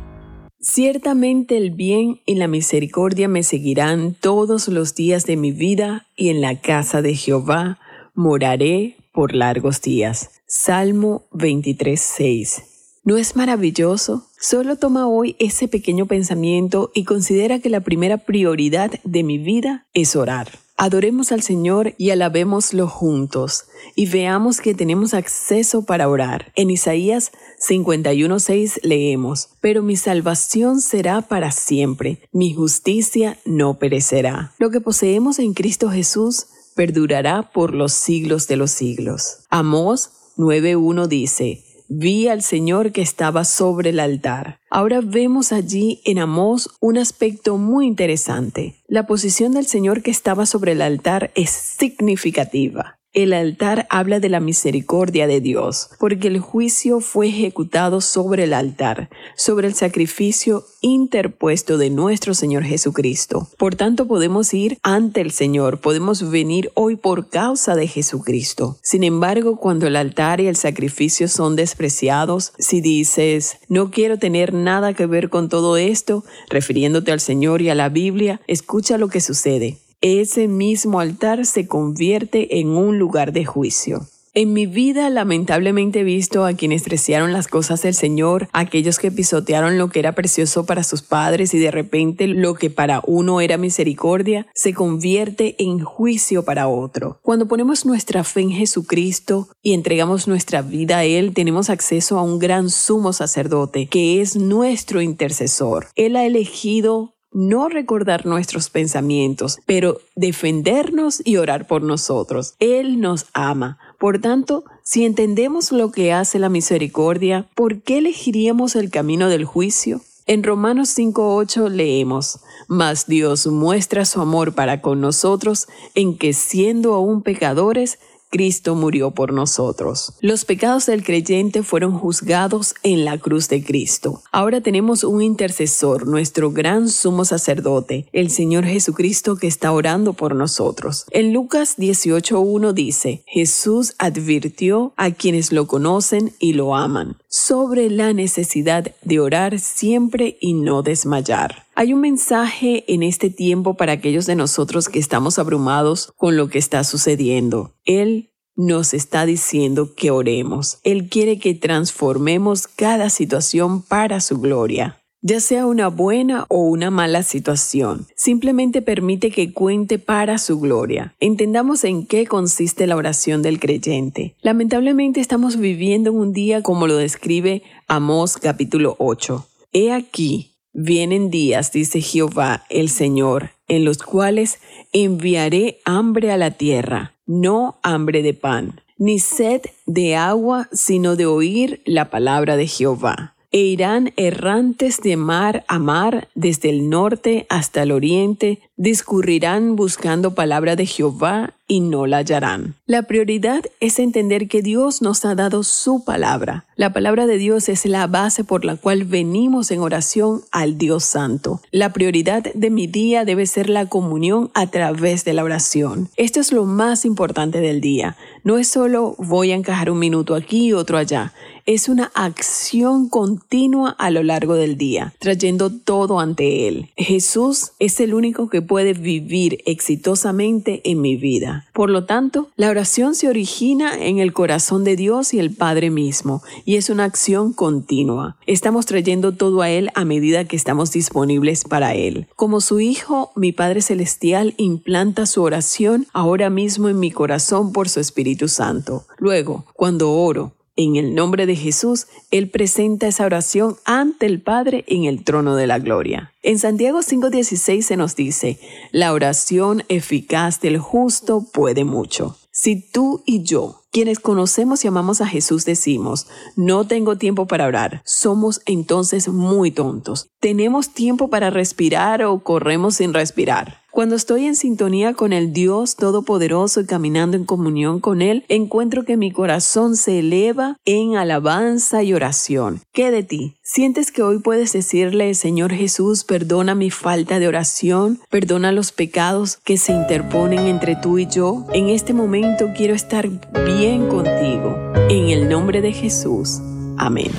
Ciertamente 0.67 1.57
el 1.57 1.69
bien 1.69 2.21
y 2.25 2.33
la 2.33 2.47
misericordia 2.47 3.27
me 3.27 3.43
seguirán 3.43 4.15
todos 4.15 4.67
los 4.67 4.95
días 4.95 5.27
de 5.27 5.37
mi 5.37 5.51
vida 5.51 6.07
y 6.17 6.29
en 6.29 6.41
la 6.41 6.59
casa 6.59 7.03
de 7.03 7.13
Jehová 7.13 7.77
moraré 8.15 8.95
por 9.13 9.35
largos 9.35 9.79
días. 9.83 10.31
Salmo 10.47 11.27
23.6. 11.33 12.63
¿No 13.03 13.15
es 13.17 13.35
maravilloso? 13.35 14.25
Solo 14.39 14.75
toma 14.75 15.07
hoy 15.07 15.35
ese 15.37 15.67
pequeño 15.67 16.07
pensamiento 16.07 16.89
y 16.95 17.03
considera 17.03 17.59
que 17.59 17.69
la 17.69 17.81
primera 17.81 18.17
prioridad 18.17 18.89
de 19.03 19.21
mi 19.21 19.37
vida 19.37 19.85
es 19.93 20.15
orar. 20.15 20.47
Adoremos 20.77 21.31
al 21.31 21.41
Señor 21.41 21.93
y 21.97 22.09
alabémoslo 22.09 22.89
juntos 22.89 23.65
y 23.95 24.07
veamos 24.07 24.59
que 24.59 24.73
tenemos 24.73 25.13
acceso 25.13 25.85
para 25.85 26.09
orar. 26.09 26.51
En 26.55 26.69
Isaías 26.69 27.31
51.6 27.65 28.81
leemos, 28.83 29.49
Pero 29.61 29.81
mi 29.83 29.95
salvación 29.95 30.81
será 30.81 31.21
para 31.21 31.51
siempre, 31.51 32.19
mi 32.33 32.53
justicia 32.53 33.39
no 33.45 33.79
perecerá. 33.79 34.53
Lo 34.57 34.69
que 34.69 34.81
poseemos 34.81 35.39
en 35.39 35.53
Cristo 35.53 35.89
Jesús 35.89 36.47
perdurará 36.75 37.53
por 37.53 37.73
los 37.73 37.93
siglos 37.93 38.49
de 38.49 38.57
los 38.57 38.71
siglos. 38.71 39.37
Amós 39.49 40.11
9.1 40.37 41.07
dice, 41.07 41.63
vi 41.87 42.27
al 42.27 42.41
Señor 42.41 42.91
que 42.91 43.01
estaba 43.01 43.45
sobre 43.45 43.91
el 43.91 43.99
altar. 43.99 44.59
Ahora 44.69 45.01
vemos 45.01 45.51
allí 45.51 46.01
en 46.05 46.19
Amós 46.19 46.69
un 46.79 46.97
aspecto 46.97 47.57
muy 47.57 47.87
interesante. 47.87 48.75
La 48.87 49.07
posición 49.07 49.53
del 49.53 49.65
Señor 49.65 50.01
que 50.01 50.11
estaba 50.11 50.45
sobre 50.45 50.73
el 50.73 50.81
altar 50.81 51.31
es 51.35 51.49
significativa. 51.49 52.94
El 53.15 53.31
altar 53.31 53.87
habla 53.89 54.19
de 54.19 54.27
la 54.27 54.41
misericordia 54.41 55.25
de 55.25 55.39
Dios, 55.39 55.89
porque 55.99 56.27
el 56.27 56.39
juicio 56.39 56.99
fue 56.99 57.29
ejecutado 57.29 58.01
sobre 58.01 58.43
el 58.43 58.53
altar, 58.53 59.09
sobre 59.37 59.69
el 59.69 59.73
sacrificio 59.73 60.65
interpuesto 60.81 61.77
de 61.77 61.89
nuestro 61.89 62.33
Señor 62.33 62.65
Jesucristo. 62.65 63.47
Por 63.57 63.75
tanto, 63.75 64.05
podemos 64.05 64.53
ir 64.53 64.79
ante 64.83 65.21
el 65.21 65.31
Señor, 65.31 65.79
podemos 65.79 66.29
venir 66.29 66.71
hoy 66.73 66.97
por 66.97 67.29
causa 67.29 67.73
de 67.77 67.87
Jesucristo. 67.87 68.79
Sin 68.81 69.05
embargo, 69.05 69.61
cuando 69.61 69.87
el 69.87 69.95
altar 69.95 70.41
y 70.41 70.47
el 70.47 70.57
sacrificio 70.57 71.29
son 71.29 71.55
despreciados, 71.55 72.51
si 72.59 72.81
dices, 72.81 73.59
no 73.69 73.91
quiero 73.91 74.19
tener 74.19 74.53
nada 74.53 74.93
que 74.93 75.05
ver 75.05 75.29
con 75.29 75.47
todo 75.47 75.77
esto, 75.77 76.25
refiriéndote 76.49 77.13
al 77.13 77.21
Señor 77.21 77.61
y 77.61 77.69
a 77.69 77.75
la 77.75 77.87
Biblia, 77.87 78.41
escucha 78.45 78.97
lo 78.97 79.07
que 79.07 79.21
sucede 79.21 79.77
ese 80.05 80.47
mismo 80.47 80.99
altar 80.99 81.47
se 81.47 81.67
convierte 81.67 82.59
en 82.59 82.69
un 82.69 82.99
lugar 82.99 83.33
de 83.33 83.43
juicio. 83.43 84.07
En 84.37 84.51
mi 84.51 84.65
vida 84.65 85.09
lamentablemente 85.09 86.01
he 86.01 86.03
visto 86.03 86.45
a 86.45 86.53
quienes 86.53 86.81
despreciaron 86.81 87.31
las 87.31 87.47
cosas 87.47 87.81
del 87.83 87.93
Señor, 87.93 88.49
aquellos 88.51 88.99
que 88.99 89.09
pisotearon 89.09 89.77
lo 89.77 89.87
que 89.87 89.99
era 89.99 90.11
precioso 90.11 90.65
para 90.65 90.83
sus 90.83 91.01
padres 91.01 91.53
y 91.53 91.59
de 91.59 91.71
repente 91.71 92.27
lo 92.27 92.53
que 92.55 92.69
para 92.69 93.01
uno 93.07 93.39
era 93.39 93.57
misericordia 93.57 94.45
se 94.53 94.73
convierte 94.73 95.55
en 95.57 95.79
juicio 95.79 96.43
para 96.43 96.67
otro. 96.67 97.17
Cuando 97.21 97.47
ponemos 97.47 97.85
nuestra 97.85 98.25
fe 98.25 98.41
en 98.41 98.51
Jesucristo 98.51 99.47
y 99.61 99.73
entregamos 99.73 100.27
nuestra 100.27 100.61
vida 100.61 100.97
a 100.97 101.05
Él, 101.05 101.33
tenemos 101.33 101.69
acceso 101.69 102.19
a 102.19 102.21
un 102.21 102.37
gran 102.37 102.69
sumo 102.69 103.13
sacerdote 103.13 103.87
que 103.87 104.19
es 104.19 104.35
nuestro 104.35 105.01
intercesor. 105.01 105.87
Él 105.95 106.17
ha 106.17 106.25
elegido 106.25 107.14
no 107.35 107.67
recordar 107.67 108.25
nuestros 108.25 108.69
pensamientos, 108.69 109.59
pero 109.65 109.99
defendernos 110.15 111.21
y 111.23 111.35
orar 111.35 111.67
por 111.67 111.83
nosotros. 111.83 112.55
Él 112.59 113.01
nos 113.01 113.25
ama. 113.33 113.77
Por 113.99 114.19
tanto, 114.19 114.63
si 114.83 115.03
entendemos 115.03 115.71
lo 115.73 115.91
que 115.91 116.13
hace 116.13 116.39
la 116.39 116.49
misericordia, 116.49 117.47
¿por 117.53 117.81
qué 117.81 117.97
elegiríamos 117.97 118.75
el 118.75 118.89
camino 118.89 119.27
del 119.27 119.43
juicio? 119.43 120.01
En 120.27 120.43
Romanos 120.43 120.97
5.8 120.97 121.69
leemos, 121.69 122.39
Mas 122.67 123.05
Dios 123.05 123.45
muestra 123.45 124.05
su 124.05 124.21
amor 124.21 124.55
para 124.55 124.81
con 124.81 124.99
nosotros 125.01 125.67
en 125.93 126.17
que 126.17 126.33
siendo 126.33 126.93
aún 126.93 127.21
pecadores, 127.21 127.99
Cristo 128.29 128.75
murió 128.75 129.11
por 129.11 129.33
nosotros. 129.33 130.13
Los 130.21 130.45
pecados 130.45 130.85
del 130.85 131.03
creyente 131.03 131.63
fueron 131.63 131.97
juzgados 131.97 132.75
en 132.83 133.05
la 133.05 133.17
cruz 133.17 133.49
de 133.49 133.63
Cristo. 133.63 134.21
Ahora 134.31 134.61
tenemos 134.61 135.03
un 135.03 135.21
intercesor, 135.21 136.07
nuestro 136.07 136.51
gran 136.51 136.89
sumo 136.89 137.25
sacerdote, 137.25 138.07
el 138.11 138.29
Señor 138.29 138.65
Jesucristo 138.65 139.37
que 139.37 139.47
está 139.47 139.71
orando 139.71 140.13
por 140.13 140.35
nosotros. 140.35 141.05
En 141.11 141.33
Lucas 141.33 141.77
18.1 141.77 142.73
dice, 142.73 143.23
Jesús 143.27 143.93
advirtió 143.97 144.93
a 144.97 145.11
quienes 145.11 145.51
lo 145.51 145.67
conocen 145.67 146.33
y 146.39 146.53
lo 146.53 146.75
aman 146.75 147.17
sobre 147.29 147.89
la 147.89 148.13
necesidad 148.13 148.95
de 149.03 149.19
orar 149.19 149.59
siempre 149.59 150.37
y 150.39 150.53
no 150.53 150.83
desmayar. 150.83 151.64
Hay 151.77 151.91
un 151.91 151.99
mensaje 151.99 152.85
en 152.87 153.03
este 153.03 153.29
tiempo 153.29 153.73
para 153.73 153.91
aquellos 153.91 154.25
de 154.25 154.35
nosotros 154.35 154.87
que 154.87 154.97
estamos 154.97 155.37
abrumados 155.37 156.13
con 156.15 156.37
lo 156.37 156.47
que 156.47 156.57
está 156.57 156.85
sucediendo. 156.85 157.73
Él 157.83 158.31
nos 158.55 158.93
está 158.93 159.25
diciendo 159.25 159.93
que 159.93 160.09
oremos. 160.09 160.79
Él 160.83 161.09
quiere 161.09 161.37
que 161.37 161.53
transformemos 161.53 162.67
cada 162.67 163.09
situación 163.09 163.81
para 163.81 164.21
su 164.21 164.39
gloria. 164.39 165.01
Ya 165.21 165.41
sea 165.41 165.65
una 165.65 165.89
buena 165.89 166.45
o 166.47 166.61
una 166.61 166.91
mala 166.91 167.23
situación, 167.23 168.07
simplemente 168.15 168.81
permite 168.81 169.29
que 169.29 169.51
cuente 169.51 169.99
para 169.99 170.37
su 170.37 170.61
gloria. 170.61 171.13
Entendamos 171.19 171.83
en 171.83 172.05
qué 172.05 172.25
consiste 172.25 172.87
la 172.87 172.95
oración 172.95 173.41
del 173.41 173.59
creyente. 173.59 174.37
Lamentablemente 174.41 175.19
estamos 175.19 175.57
viviendo 175.57 176.13
un 176.13 176.31
día 176.31 176.61
como 176.61 176.87
lo 176.87 176.95
describe 176.95 177.63
Amós 177.87 178.37
capítulo 178.37 178.95
8. 178.99 179.45
He 179.73 179.91
aquí, 179.91 180.54
Vienen 180.77 181.29
días, 181.29 181.71
dice 181.71 182.01
Jehová 182.01 182.65
el 182.69 182.89
Señor, 182.89 183.51
en 183.69 183.85
los 183.85 183.99
cuales 183.99 184.59
enviaré 184.91 185.79
hambre 185.85 186.33
a 186.33 186.37
la 186.37 186.51
tierra, 186.51 187.13
no 187.25 187.79
hambre 187.81 188.21
de 188.21 188.33
pan, 188.33 188.81
ni 188.97 189.19
sed 189.19 189.61
de 189.85 190.17
agua, 190.17 190.67
sino 190.73 191.15
de 191.15 191.27
oír 191.27 191.81
la 191.85 192.09
palabra 192.09 192.57
de 192.57 192.67
Jehová. 192.67 193.35
E 193.53 193.59
irán 193.59 194.11
errantes 194.17 194.99
de 195.01 195.15
mar 195.15 195.63
a 195.69 195.79
mar, 195.79 196.27
desde 196.35 196.71
el 196.71 196.89
norte 196.89 197.45
hasta 197.47 197.83
el 197.83 197.93
oriente, 197.93 198.59
discurrirán 198.75 199.77
buscando 199.77 200.35
palabra 200.35 200.75
de 200.75 200.85
Jehová 200.85 201.53
y 201.67 201.79
no 201.79 202.05
la 202.05 202.17
hallarán. 202.17 202.75
La 202.85 203.03
prioridad 203.03 203.63
es 203.79 203.99
entender 203.99 204.47
que 204.47 204.61
Dios 204.61 205.01
nos 205.01 205.25
ha 205.25 205.35
dado 205.35 205.63
su 205.63 206.03
palabra. 206.03 206.65
La 206.75 206.93
palabra 206.93 207.25
de 207.25 207.37
Dios 207.37 207.69
es 207.69 207.85
la 207.85 208.07
base 208.07 208.43
por 208.43 208.65
la 208.65 208.75
cual 208.75 209.05
venimos 209.05 209.71
en 209.71 209.79
oración 209.79 210.41
al 210.51 210.77
Dios 210.77 211.05
Santo. 211.05 211.61
La 211.71 211.93
prioridad 211.93 212.43
de 212.53 212.69
mi 212.69 212.87
día 212.87 213.25
debe 213.25 213.45
ser 213.45 213.69
la 213.69 213.87
comunión 213.87 214.51
a 214.53 214.67
través 214.67 215.25
de 215.25 215.33
la 215.33 215.43
oración. 215.43 216.09
Esto 216.17 216.39
es 216.39 216.51
lo 216.51 216.65
más 216.65 217.05
importante 217.05 217.61
del 217.61 217.81
día. 217.81 218.15
No 218.43 218.57
es 218.57 218.67
solo 218.67 219.15
voy 219.17 219.51
a 219.51 219.55
encajar 219.55 219.89
un 219.89 219.99
minuto 219.99 220.35
aquí 220.35 220.67
y 220.67 220.73
otro 220.73 220.97
allá 220.97 221.33
es 221.65 221.89
una 221.89 222.11
acción 222.13 223.09
continua 223.09 223.89
a 223.97 224.11
lo 224.11 224.21
largo 224.21 224.53
del 224.53 224.77
día, 224.77 225.13
trayendo 225.19 225.71
todo 225.71 226.19
ante 226.19 226.67
Él. 226.67 226.89
Jesús 226.95 227.71
es 227.79 227.99
el 227.99 228.13
único 228.13 228.49
que 228.49 228.61
puede 228.61 228.93
vivir 228.93 229.63
exitosamente 229.65 230.81
en 230.83 231.01
mi 231.01 231.15
vida. 231.17 231.54
Por 231.73 231.89
lo 231.89 232.05
tanto, 232.05 232.49
la 232.55 232.69
oración 232.69 233.15
se 233.15 233.27
origina 233.27 233.95
en 233.97 234.19
el 234.19 234.33
corazón 234.33 234.83
de 234.83 234.95
Dios 234.95 235.33
y 235.33 235.39
el 235.39 235.51
Padre 235.53 235.89
mismo, 235.89 236.41
y 236.65 236.75
es 236.75 236.89
una 236.89 237.03
acción 237.03 237.53
continua. 237.53 238.37
Estamos 238.47 238.85
trayendo 238.85 239.33
todo 239.33 239.61
a 239.61 239.69
Él 239.69 239.89
a 239.95 240.05
medida 240.05 240.45
que 240.45 240.55
estamos 240.55 240.91
disponibles 240.91 241.63
para 241.63 241.93
Él. 241.93 242.27
Como 242.35 242.61
su 242.61 242.79
Hijo, 242.79 243.31
mi 243.35 243.51
Padre 243.51 243.81
Celestial 243.81 244.53
implanta 244.57 245.25
su 245.25 245.43
oración 245.43 246.07
ahora 246.13 246.49
mismo 246.49 246.89
en 246.89 246.99
mi 246.99 247.11
corazón 247.11 247.71
por 247.73 247.89
su 247.89 247.99
Espíritu 247.99 248.47
Santo. 248.47 249.05
Luego, 249.17 249.65
cuando 249.73 250.11
oro, 250.11 250.54
en 250.75 250.95
el 250.95 251.15
nombre 251.15 251.45
de 251.45 251.55
Jesús, 251.55 252.07
Él 252.31 252.49
presenta 252.49 253.07
esa 253.07 253.25
oración 253.25 253.77
ante 253.85 254.25
el 254.25 254.41
Padre 254.41 254.83
en 254.87 255.05
el 255.05 255.23
trono 255.23 255.55
de 255.55 255.67
la 255.67 255.79
gloria. 255.79 256.33
En 256.43 256.59
Santiago 256.59 256.99
5:16 257.01 257.81
se 257.81 257.97
nos 257.97 258.15
dice, 258.15 258.59
la 258.91 259.13
oración 259.13 259.83
eficaz 259.87 260.59
del 260.61 260.77
justo 260.77 261.45
puede 261.53 261.85
mucho. 261.85 262.37
Si 262.51 262.81
tú 262.81 263.21
y 263.25 263.43
yo, 263.43 263.81
quienes 263.91 264.19
conocemos 264.19 264.85
y 264.85 264.87
amamos 264.87 265.19
a 265.19 265.27
Jesús, 265.27 265.65
decimos, 265.65 266.27
no 266.55 266.87
tengo 266.87 267.17
tiempo 267.17 267.47
para 267.47 267.65
orar, 267.65 268.01
somos 268.05 268.61
entonces 268.65 269.27
muy 269.27 269.71
tontos. 269.71 270.29
¿Tenemos 270.39 270.89
tiempo 270.89 271.29
para 271.29 271.49
respirar 271.49 272.23
o 272.23 272.39
corremos 272.39 272.95
sin 272.95 273.13
respirar? 273.13 273.84
Cuando 273.95 274.17
estoy 274.17 274.45
en 274.45 274.57
sintonía 274.57 275.13
con 275.13 275.31
el 275.31 275.53
Dios 275.53 275.95
Todopoderoso 275.95 276.81
y 276.81 276.85
caminando 276.85 277.37
en 277.37 277.45
comunión 277.45 278.01
con 278.01 278.21
Él, 278.21 278.43
encuentro 278.49 279.05
que 279.05 279.15
mi 279.15 279.31
corazón 279.31 279.95
se 279.95 280.19
eleva 280.19 280.75
en 280.83 281.15
alabanza 281.15 282.03
y 282.03 282.13
oración. 282.13 282.81
¿Qué 282.91 283.09
de 283.09 283.23
ti? 283.23 283.55
¿Sientes 283.63 284.11
que 284.11 284.21
hoy 284.21 284.39
puedes 284.39 284.73
decirle, 284.73 285.33
Señor 285.33 285.71
Jesús, 285.71 286.25
perdona 286.25 286.75
mi 286.75 286.91
falta 286.91 287.39
de 287.39 287.47
oración, 287.47 288.19
perdona 288.29 288.73
los 288.73 288.91
pecados 288.91 289.59
que 289.63 289.77
se 289.77 289.93
interponen 289.93 290.67
entre 290.67 290.97
tú 290.97 291.17
y 291.17 291.27
yo? 291.27 291.65
En 291.71 291.87
este 291.87 292.11
momento 292.11 292.73
quiero 292.75 292.95
estar 292.95 293.29
bien 293.65 294.09
contigo. 294.09 294.75
En 295.09 295.29
el 295.29 295.47
nombre 295.47 295.79
de 295.79 295.93
Jesús. 295.93 296.59
Amén. 296.97 297.31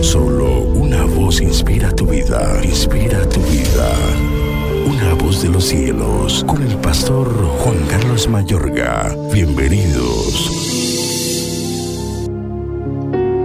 Solo 0.00 0.48
una 0.74 1.04
voz 1.04 1.40
inspira 1.40 1.94
tu 1.94 2.06
vida, 2.06 2.60
inspira 2.64 3.28
tu 3.28 3.40
vida 3.42 4.39
una 4.86 5.14
voz 5.14 5.42
de 5.42 5.48
los 5.48 5.64
cielos, 5.64 6.44
con 6.44 6.62
el 6.62 6.76
pastor 6.76 7.28
Juan 7.58 7.78
Carlos 7.88 8.28
Mayorga. 8.28 9.14
Bienvenidos. 9.32 10.50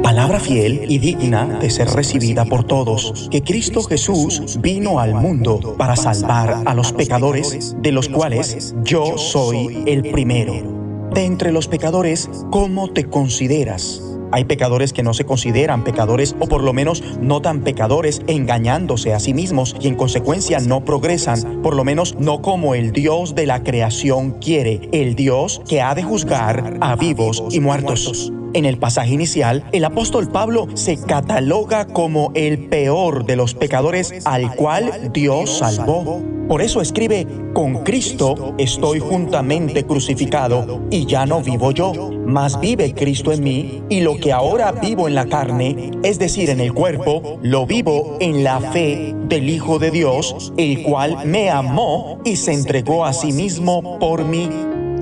Palabra 0.02 0.40
fiel 0.40 0.86
y 0.88 1.00
digna 1.00 1.46
de 1.60 1.70
ser 1.70 1.90
recibida 1.90 2.46
por 2.46 2.64
todos, 2.64 3.28
que 3.32 3.42
Cristo 3.42 3.84
Jesús 3.84 4.60
vino 4.62 5.00
al 5.00 5.16
mundo 5.16 5.76
para 5.78 5.96
salvar 5.96 6.64
a 6.66 6.74
los 6.74 6.94
pecadores, 6.94 7.76
de 7.80 7.92
los 7.92 8.08
cuales 8.08 8.76
yo 8.84 9.18
soy 9.18 9.84
el 9.86 10.04
primero. 10.12 11.10
De 11.14 11.26
entre 11.26 11.52
los 11.52 11.68
pecadores, 11.68 12.30
¿cómo 12.52 12.92
te 12.92 13.06
consideras? 13.06 14.02
Hay 14.36 14.44
pecadores 14.44 14.92
que 14.92 15.02
no 15.02 15.14
se 15.14 15.24
consideran 15.24 15.86
pecadores 15.86 16.36
o 16.42 16.48
por 16.48 16.62
lo 16.62 16.74
menos 16.74 17.02
no 17.22 17.42
tan 17.42 17.62
pecadores, 17.62 18.22
engañándose 18.28 19.14
a 19.14 19.20
sí 19.22 19.34
mismos 19.34 19.78
y 19.80 19.88
en 19.88 19.96
consecuencia 19.96 20.60
no 20.60 20.84
progresan, 20.84 21.62
por 21.62 21.74
lo 21.74 21.86
menos 21.86 22.18
no 22.20 22.42
como 22.42 22.76
el 22.76 22.92
Dios 22.92 23.34
de 23.34 23.46
la 23.46 23.64
creación 23.64 24.32
quiere, 24.32 24.90
el 24.92 25.16
Dios 25.16 25.62
que 25.70 25.82
ha 25.82 25.96
de 25.96 26.04
juzgar 26.04 26.80
a 26.82 26.98
vivos 26.98 27.46
y 27.50 27.62
muertos. 27.62 28.34
En 28.56 28.64
el 28.64 28.78
pasaje 28.78 29.14
inicial, 29.14 29.66
el 29.74 29.84
apóstol 29.84 30.32
Pablo 30.32 30.70
se 30.76 30.96
cataloga 30.96 31.88
como 31.88 32.32
el 32.36 32.70
peor 32.70 33.26
de 33.26 33.36
los 33.36 33.54
pecadores 33.54 34.26
al 34.26 34.56
cual 34.56 35.12
Dios 35.12 35.58
salvó. 35.58 36.22
Por 36.48 36.62
eso 36.62 36.80
escribe, 36.80 37.28
con 37.54 37.84
Cristo 37.84 38.56
estoy 38.58 39.00
juntamente 39.00 39.84
crucificado 39.84 40.84
y 40.90 41.06
ya 41.06 41.26
no 41.26 41.42
vivo 41.42 41.72
yo, 41.72 42.12
mas 42.26 42.58
vive 42.62 42.94
Cristo 42.94 43.34
en 43.34 43.44
mí 43.44 43.84
y 43.90 44.00
lo 44.00 44.16
que 44.16 44.32
ahora 44.32 44.72
vivo 44.72 45.10
en 45.10 45.16
la 45.16 45.26
carne, 45.26 45.92
es 46.04 46.18
decir, 46.18 46.50
en 46.50 46.62
el 46.62 46.74
cuerpo, 46.74 47.40
lo 47.42 47.66
vivo 47.66 48.16
en 48.22 48.46
la 48.46 48.62
fe 48.62 49.14
del 49.28 49.50
Hijo 49.50 49.80
de 49.80 49.92
Dios, 49.92 50.54
el 50.56 50.82
cual 50.84 51.26
me 51.26 51.50
amó 51.50 52.22
y 52.24 52.38
se 52.38 52.54
entregó 52.54 53.04
a 53.04 53.12
sí 53.12 53.34
mismo 53.34 54.00
por 54.00 54.24
mí. 54.24 54.50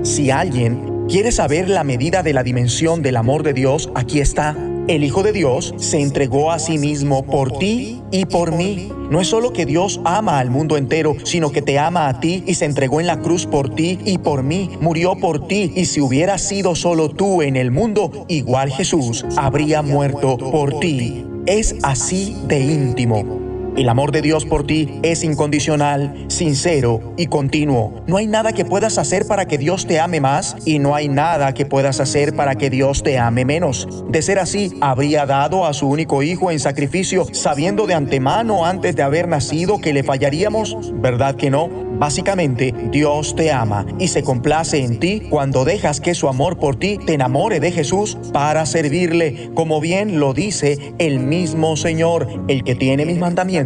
Si 0.02 0.32
alguien 0.32 0.93
¿Quieres 1.08 1.36
saber 1.36 1.68
la 1.68 1.84
medida 1.84 2.22
de 2.22 2.32
la 2.32 2.42
dimensión 2.42 3.02
del 3.02 3.16
amor 3.16 3.42
de 3.42 3.52
Dios? 3.52 3.90
Aquí 3.94 4.20
está. 4.20 4.56
El 4.88 5.04
Hijo 5.04 5.22
de 5.22 5.32
Dios 5.32 5.74
se 5.76 6.00
entregó 6.00 6.50
a 6.50 6.58
sí 6.58 6.78
mismo 6.78 7.24
por 7.26 7.58
ti 7.58 8.02
y 8.10 8.24
por 8.24 8.52
mí. 8.52 8.90
No 9.10 9.20
es 9.20 9.28
solo 9.28 9.52
que 9.52 9.66
Dios 9.66 10.00
ama 10.04 10.38
al 10.38 10.50
mundo 10.50 10.78
entero, 10.78 11.14
sino 11.24 11.52
que 11.52 11.60
te 11.60 11.78
ama 11.78 12.08
a 12.08 12.20
ti 12.20 12.42
y 12.46 12.54
se 12.54 12.64
entregó 12.64 13.00
en 13.00 13.06
la 13.06 13.20
cruz 13.20 13.46
por 13.46 13.74
ti 13.74 13.98
y 14.04 14.16
por 14.18 14.42
mí. 14.42 14.70
Murió 14.80 15.14
por 15.16 15.46
ti 15.46 15.72
y 15.76 15.84
si 15.84 16.00
hubiera 16.00 16.38
sido 16.38 16.74
solo 16.74 17.10
tú 17.10 17.42
en 17.42 17.56
el 17.56 17.70
mundo, 17.70 18.24
igual 18.28 18.70
Jesús 18.70 19.26
habría 19.36 19.82
muerto 19.82 20.38
por 20.38 20.80
ti. 20.80 21.24
Es 21.46 21.76
así 21.82 22.34
de 22.48 22.60
íntimo. 22.60 23.43
El 23.76 23.88
amor 23.88 24.12
de 24.12 24.22
Dios 24.22 24.44
por 24.44 24.64
ti 24.64 25.00
es 25.02 25.24
incondicional, 25.24 26.26
sincero 26.28 27.12
y 27.16 27.26
continuo. 27.26 28.04
No 28.06 28.18
hay 28.18 28.28
nada 28.28 28.52
que 28.52 28.64
puedas 28.64 28.98
hacer 28.98 29.26
para 29.26 29.46
que 29.46 29.58
Dios 29.58 29.88
te 29.88 29.98
ame 29.98 30.20
más 30.20 30.56
y 30.64 30.78
no 30.78 30.94
hay 30.94 31.08
nada 31.08 31.54
que 31.54 31.66
puedas 31.66 31.98
hacer 31.98 32.36
para 32.36 32.54
que 32.54 32.70
Dios 32.70 33.02
te 33.02 33.18
ame 33.18 33.44
menos. 33.44 33.88
De 34.08 34.22
ser 34.22 34.38
así, 34.38 34.78
habría 34.80 35.26
dado 35.26 35.66
a 35.66 35.72
su 35.72 35.88
único 35.88 36.22
hijo 36.22 36.52
en 36.52 36.60
sacrificio 36.60 37.26
sabiendo 37.32 37.88
de 37.88 37.94
antemano 37.94 38.64
antes 38.64 38.94
de 38.94 39.02
haber 39.02 39.26
nacido 39.26 39.80
que 39.80 39.92
le 39.92 40.04
fallaríamos. 40.04 40.76
¿Verdad 41.00 41.34
que 41.34 41.50
no? 41.50 41.68
Básicamente, 41.96 42.74
Dios 42.92 43.34
te 43.36 43.50
ama 43.52 43.86
y 43.98 44.08
se 44.08 44.22
complace 44.22 44.84
en 44.84 44.98
ti 44.98 45.22
cuando 45.30 45.64
dejas 45.64 46.00
que 46.00 46.14
su 46.14 46.28
amor 46.28 46.58
por 46.58 46.76
ti 46.76 46.98
te 47.04 47.14
enamore 47.14 47.60
de 47.60 47.70
Jesús 47.72 48.18
para 48.32 48.66
servirle, 48.66 49.50
como 49.54 49.80
bien 49.80 50.18
lo 50.18 50.32
dice 50.32 50.94
el 50.98 51.20
mismo 51.20 51.76
Señor, 51.76 52.26
el 52.48 52.64
que 52.64 52.74
tiene 52.74 53.06
mis 53.06 53.18
mandamientos 53.18 53.63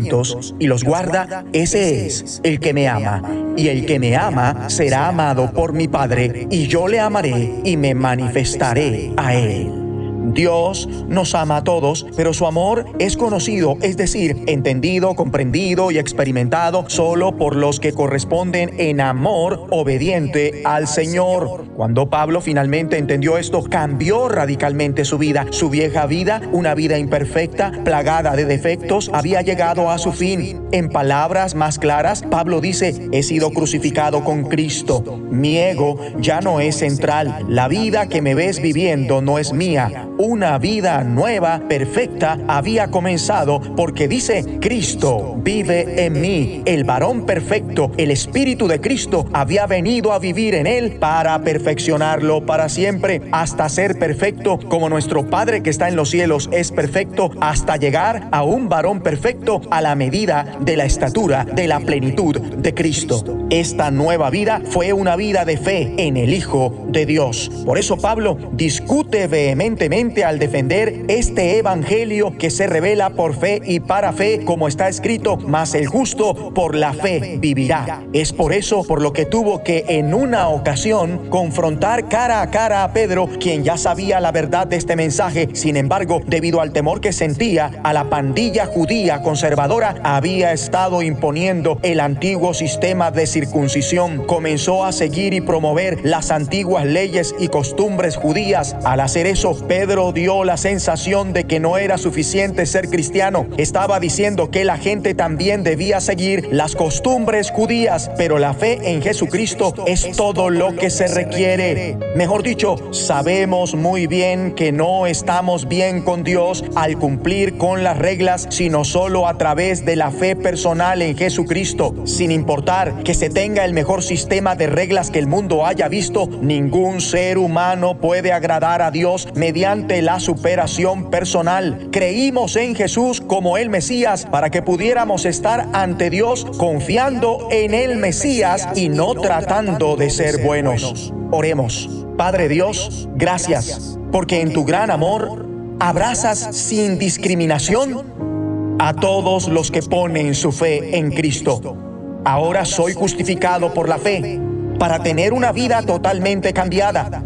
y 0.58 0.66
los 0.66 0.84
guarda, 0.84 1.44
ese 1.52 2.06
es 2.06 2.40
el 2.44 2.60
que 2.60 2.72
me 2.72 2.88
ama. 2.88 3.22
Y 3.56 3.68
el 3.68 3.86
que 3.86 3.98
me 3.98 4.16
ama 4.16 4.68
será 4.68 5.08
amado 5.08 5.50
por 5.52 5.72
mi 5.72 5.88
Padre, 5.88 6.46
y 6.50 6.66
yo 6.66 6.88
le 6.88 7.00
amaré 7.00 7.60
y 7.64 7.76
me 7.76 7.94
manifestaré 7.94 9.12
a 9.16 9.34
él. 9.34 9.87
Dios 10.34 10.88
nos 11.08 11.34
ama 11.34 11.58
a 11.58 11.64
todos, 11.64 12.06
pero 12.16 12.32
su 12.32 12.46
amor 12.46 12.86
es 12.98 13.16
conocido, 13.16 13.76
es 13.80 13.96
decir, 13.96 14.36
entendido, 14.46 15.14
comprendido 15.14 15.90
y 15.90 15.98
experimentado 15.98 16.84
solo 16.88 17.36
por 17.36 17.56
los 17.56 17.80
que 17.80 17.92
corresponden 17.92 18.70
en 18.78 19.00
amor 19.00 19.66
obediente 19.70 20.62
al 20.64 20.86
Señor. 20.86 21.66
Cuando 21.76 22.10
Pablo 22.10 22.40
finalmente 22.40 22.98
entendió 22.98 23.38
esto, 23.38 23.62
cambió 23.62 24.28
radicalmente 24.28 25.04
su 25.04 25.18
vida. 25.18 25.46
Su 25.50 25.70
vieja 25.70 26.06
vida, 26.06 26.42
una 26.52 26.74
vida 26.74 26.98
imperfecta, 26.98 27.72
plagada 27.84 28.34
de 28.34 28.44
defectos, 28.44 29.10
había 29.12 29.42
llegado 29.42 29.90
a 29.90 29.98
su 29.98 30.12
fin. 30.12 30.60
En 30.72 30.90
palabras 30.90 31.54
más 31.54 31.78
claras, 31.78 32.22
Pablo 32.22 32.60
dice, 32.60 33.08
he 33.12 33.22
sido 33.22 33.50
crucificado 33.50 34.24
con 34.24 34.44
Cristo. 34.44 35.20
Mi 35.30 35.58
ego 35.58 35.98
ya 36.20 36.40
no 36.40 36.60
es 36.60 36.76
central. 36.76 37.44
La 37.48 37.68
vida 37.68 38.08
que 38.08 38.22
me 38.22 38.34
ves 38.34 38.60
viviendo 38.60 39.22
no 39.22 39.38
es 39.38 39.52
mía 39.52 40.08
una 40.18 40.58
vida 40.58 41.04
nueva, 41.04 41.62
perfecta, 41.68 42.38
había 42.48 42.88
comenzado 42.88 43.60
porque 43.76 44.08
dice, 44.08 44.58
Cristo 44.60 45.36
vive 45.38 46.04
en 46.04 46.20
mí. 46.20 46.62
El 46.66 46.84
varón 46.84 47.24
perfecto, 47.24 47.92
el 47.96 48.10
Espíritu 48.10 48.66
de 48.66 48.80
Cristo, 48.80 49.26
había 49.32 49.66
venido 49.66 50.12
a 50.12 50.18
vivir 50.18 50.54
en 50.54 50.66
él 50.66 50.96
para 50.98 51.38
perfeccionarlo 51.42 52.44
para 52.44 52.68
siempre, 52.68 53.22
hasta 53.30 53.68
ser 53.68 53.98
perfecto 53.98 54.58
como 54.68 54.88
nuestro 54.88 55.30
Padre 55.30 55.62
que 55.62 55.70
está 55.70 55.88
en 55.88 55.96
los 55.96 56.10
cielos 56.10 56.48
es 56.52 56.72
perfecto, 56.72 57.30
hasta 57.40 57.76
llegar 57.76 58.28
a 58.32 58.42
un 58.42 58.68
varón 58.68 59.00
perfecto 59.00 59.60
a 59.70 59.80
la 59.80 59.94
medida 59.94 60.56
de 60.60 60.76
la 60.76 60.84
estatura 60.84 61.44
de 61.44 61.68
la 61.68 61.80
plenitud 61.80 62.40
de 62.40 62.74
Cristo. 62.74 63.24
Esta 63.50 63.90
nueva 63.90 64.30
vida 64.30 64.62
fue 64.64 64.92
una 64.92 65.16
vida 65.16 65.44
de 65.44 65.56
fe 65.56 65.94
en 65.96 66.16
el 66.16 66.34
Hijo 66.34 66.86
de 66.88 67.06
Dios. 67.06 67.50
Por 67.64 67.78
eso 67.78 67.96
Pablo 67.96 68.36
discute 68.52 69.26
vehementemente 69.28 70.07
al 70.24 70.38
defender 70.38 71.04
este 71.08 71.58
evangelio 71.58 72.36
que 72.38 72.50
se 72.50 72.66
revela 72.66 73.10
por 73.10 73.34
fe 73.34 73.60
y 73.64 73.80
para 73.80 74.12
fe, 74.12 74.44
como 74.44 74.66
está 74.66 74.88
escrito, 74.88 75.36
mas 75.36 75.74
el 75.74 75.86
justo 75.86 76.52
por 76.54 76.74
la 76.74 76.94
fe 76.94 77.36
vivirá. 77.38 78.02
Es 78.12 78.32
por 78.32 78.52
eso 78.52 78.84
por 78.84 79.02
lo 79.02 79.12
que 79.12 79.26
tuvo 79.26 79.62
que 79.62 79.84
en 79.88 80.14
una 80.14 80.48
ocasión 80.48 81.28
confrontar 81.28 82.08
cara 82.08 82.40
a 82.40 82.50
cara 82.50 82.84
a 82.84 82.92
Pedro, 82.92 83.28
quien 83.38 83.64
ya 83.64 83.76
sabía 83.76 84.18
la 84.20 84.32
verdad 84.32 84.66
de 84.66 84.76
este 84.76 84.96
mensaje, 84.96 85.50
sin 85.52 85.76
embargo, 85.76 86.22
debido 86.26 86.60
al 86.60 86.72
temor 86.72 87.00
que 87.00 87.12
sentía 87.12 87.70
a 87.84 87.92
la 87.92 88.08
pandilla 88.08 88.66
judía 88.66 89.22
conservadora, 89.22 89.96
había 90.02 90.52
estado 90.52 91.02
imponiendo 91.02 91.78
el 91.82 92.00
antiguo 92.00 92.54
sistema 92.54 93.10
de 93.10 93.26
circuncisión. 93.26 94.24
Comenzó 94.26 94.84
a 94.84 94.92
seguir 94.92 95.34
y 95.34 95.40
promover 95.40 95.98
las 96.02 96.30
antiguas 96.30 96.86
leyes 96.86 97.34
y 97.38 97.48
costumbres 97.48 98.16
judías. 98.16 98.76
Al 98.84 99.00
hacer 99.00 99.26
eso, 99.26 99.54
Pedro 99.66 99.97
dio 100.12 100.44
la 100.44 100.56
sensación 100.56 101.32
de 101.32 101.44
que 101.44 101.58
no 101.58 101.76
era 101.76 101.98
suficiente 101.98 102.66
ser 102.66 102.88
cristiano. 102.88 103.46
Estaba 103.56 103.98
diciendo 103.98 104.48
que 104.50 104.64
la 104.64 104.78
gente 104.78 105.12
también 105.14 105.64
debía 105.64 106.00
seguir 106.00 106.48
las 106.52 106.76
costumbres 106.76 107.50
judías, 107.50 108.10
pero 108.16 108.38
la 108.38 108.54
fe 108.54 108.92
en 108.92 109.02
Jesucristo 109.02 109.74
es 109.86 110.12
todo 110.16 110.50
lo 110.50 110.76
que 110.76 110.90
se 110.90 111.08
requiere. 111.08 111.96
Mejor 112.14 112.44
dicho, 112.44 112.76
sabemos 112.92 113.74
muy 113.74 114.06
bien 114.06 114.54
que 114.54 114.70
no 114.70 115.06
estamos 115.06 115.66
bien 115.68 116.02
con 116.02 116.22
Dios 116.22 116.64
al 116.76 116.96
cumplir 116.96 117.58
con 117.58 117.82
las 117.82 117.98
reglas, 117.98 118.46
sino 118.50 118.84
solo 118.84 119.26
a 119.26 119.36
través 119.36 119.84
de 119.84 119.96
la 119.96 120.12
fe 120.12 120.36
personal 120.36 121.02
en 121.02 121.16
Jesucristo. 121.16 121.94
Sin 122.04 122.30
importar 122.30 123.02
que 123.02 123.14
se 123.14 123.30
tenga 123.30 123.64
el 123.64 123.72
mejor 123.72 124.04
sistema 124.04 124.54
de 124.54 124.68
reglas 124.68 125.10
que 125.10 125.18
el 125.18 125.26
mundo 125.26 125.66
haya 125.66 125.88
visto, 125.88 126.28
ningún 126.40 127.00
ser 127.00 127.36
humano 127.36 127.98
puede 127.98 128.32
agradar 128.32 128.80
a 128.80 128.92
Dios 128.92 129.26
mediante 129.34 129.87
la 129.88 130.20
superación 130.20 131.10
personal. 131.10 131.88
Creímos 131.90 132.56
en 132.56 132.74
Jesús 132.74 133.20
como 133.20 133.56
el 133.56 133.70
Mesías 133.70 134.26
para 134.30 134.50
que 134.50 134.62
pudiéramos 134.62 135.24
estar 135.24 135.68
ante 135.72 136.10
Dios 136.10 136.46
confiando 136.58 137.48
en 137.50 137.74
el 137.74 137.96
Mesías 137.96 138.68
y 138.76 138.88
no 138.88 139.14
tratando 139.14 139.96
de 139.96 140.10
ser 140.10 140.42
buenos. 140.42 141.12
Oremos. 141.30 141.88
Padre 142.16 142.48
Dios, 142.48 143.08
gracias, 143.14 143.98
porque 144.12 144.40
en 144.40 144.52
tu 144.52 144.64
gran 144.64 144.90
amor 144.90 145.46
abrazas 145.80 146.56
sin 146.56 146.98
discriminación 146.98 148.76
a 148.78 148.94
todos 148.94 149.48
los 149.48 149.70
que 149.70 149.82
ponen 149.82 150.34
su 150.34 150.52
fe 150.52 150.98
en 150.98 151.10
Cristo. 151.10 151.76
Ahora 152.24 152.64
soy 152.64 152.92
justificado 152.92 153.72
por 153.72 153.88
la 153.88 153.98
fe 153.98 154.40
para 154.78 155.02
tener 155.02 155.32
una 155.32 155.52
vida 155.52 155.82
totalmente 155.82 156.52
cambiada. 156.52 157.22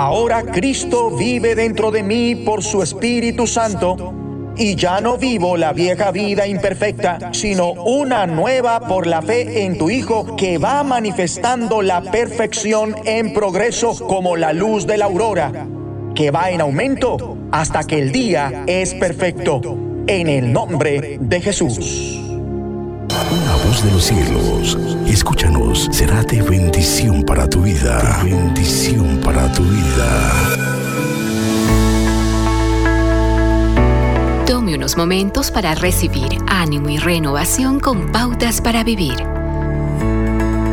Ahora 0.00 0.44
Cristo 0.44 1.14
vive 1.14 1.54
dentro 1.54 1.90
de 1.90 2.02
mí 2.02 2.34
por 2.34 2.64
su 2.64 2.82
Espíritu 2.82 3.46
Santo 3.46 4.14
y 4.56 4.74
ya 4.74 5.02
no 5.02 5.18
vivo 5.18 5.58
la 5.58 5.74
vieja 5.74 6.10
vida 6.10 6.46
imperfecta, 6.46 7.34
sino 7.34 7.72
una 7.72 8.26
nueva 8.26 8.80
por 8.80 9.06
la 9.06 9.20
fe 9.20 9.66
en 9.66 9.76
tu 9.76 9.90
Hijo 9.90 10.36
que 10.36 10.56
va 10.56 10.82
manifestando 10.84 11.82
la 11.82 12.00
perfección 12.00 12.96
en 13.04 13.34
progreso 13.34 13.94
como 14.06 14.38
la 14.38 14.54
luz 14.54 14.86
de 14.86 14.96
la 14.96 15.04
aurora, 15.04 15.66
que 16.14 16.30
va 16.30 16.50
en 16.50 16.62
aumento 16.62 17.36
hasta 17.52 17.84
que 17.84 17.98
el 17.98 18.10
día 18.10 18.64
es 18.66 18.94
perfecto. 18.94 19.60
En 20.06 20.28
el 20.28 20.50
nombre 20.50 21.18
de 21.20 21.40
Jesús. 21.42 22.29
Una 23.28 23.54
voz 23.64 23.84
de 23.84 23.90
los 23.92 24.04
cielos, 24.04 24.78
escúchanos, 25.06 25.88
será 25.92 26.22
de 26.22 26.40
bendición 26.42 27.22
para 27.22 27.48
tu 27.48 27.62
vida. 27.62 28.22
De 28.24 28.30
bendición 28.30 29.20
para 29.22 29.52
tu 29.52 29.62
vida. 29.62 30.56
Tome 34.46 34.74
unos 34.74 34.96
momentos 34.96 35.50
para 35.50 35.74
recibir 35.74 36.38
ánimo 36.48 36.88
y 36.88 36.98
renovación 36.98 37.78
con 37.78 38.10
pautas 38.10 38.60
para 38.60 38.82
vivir. 38.82 39.16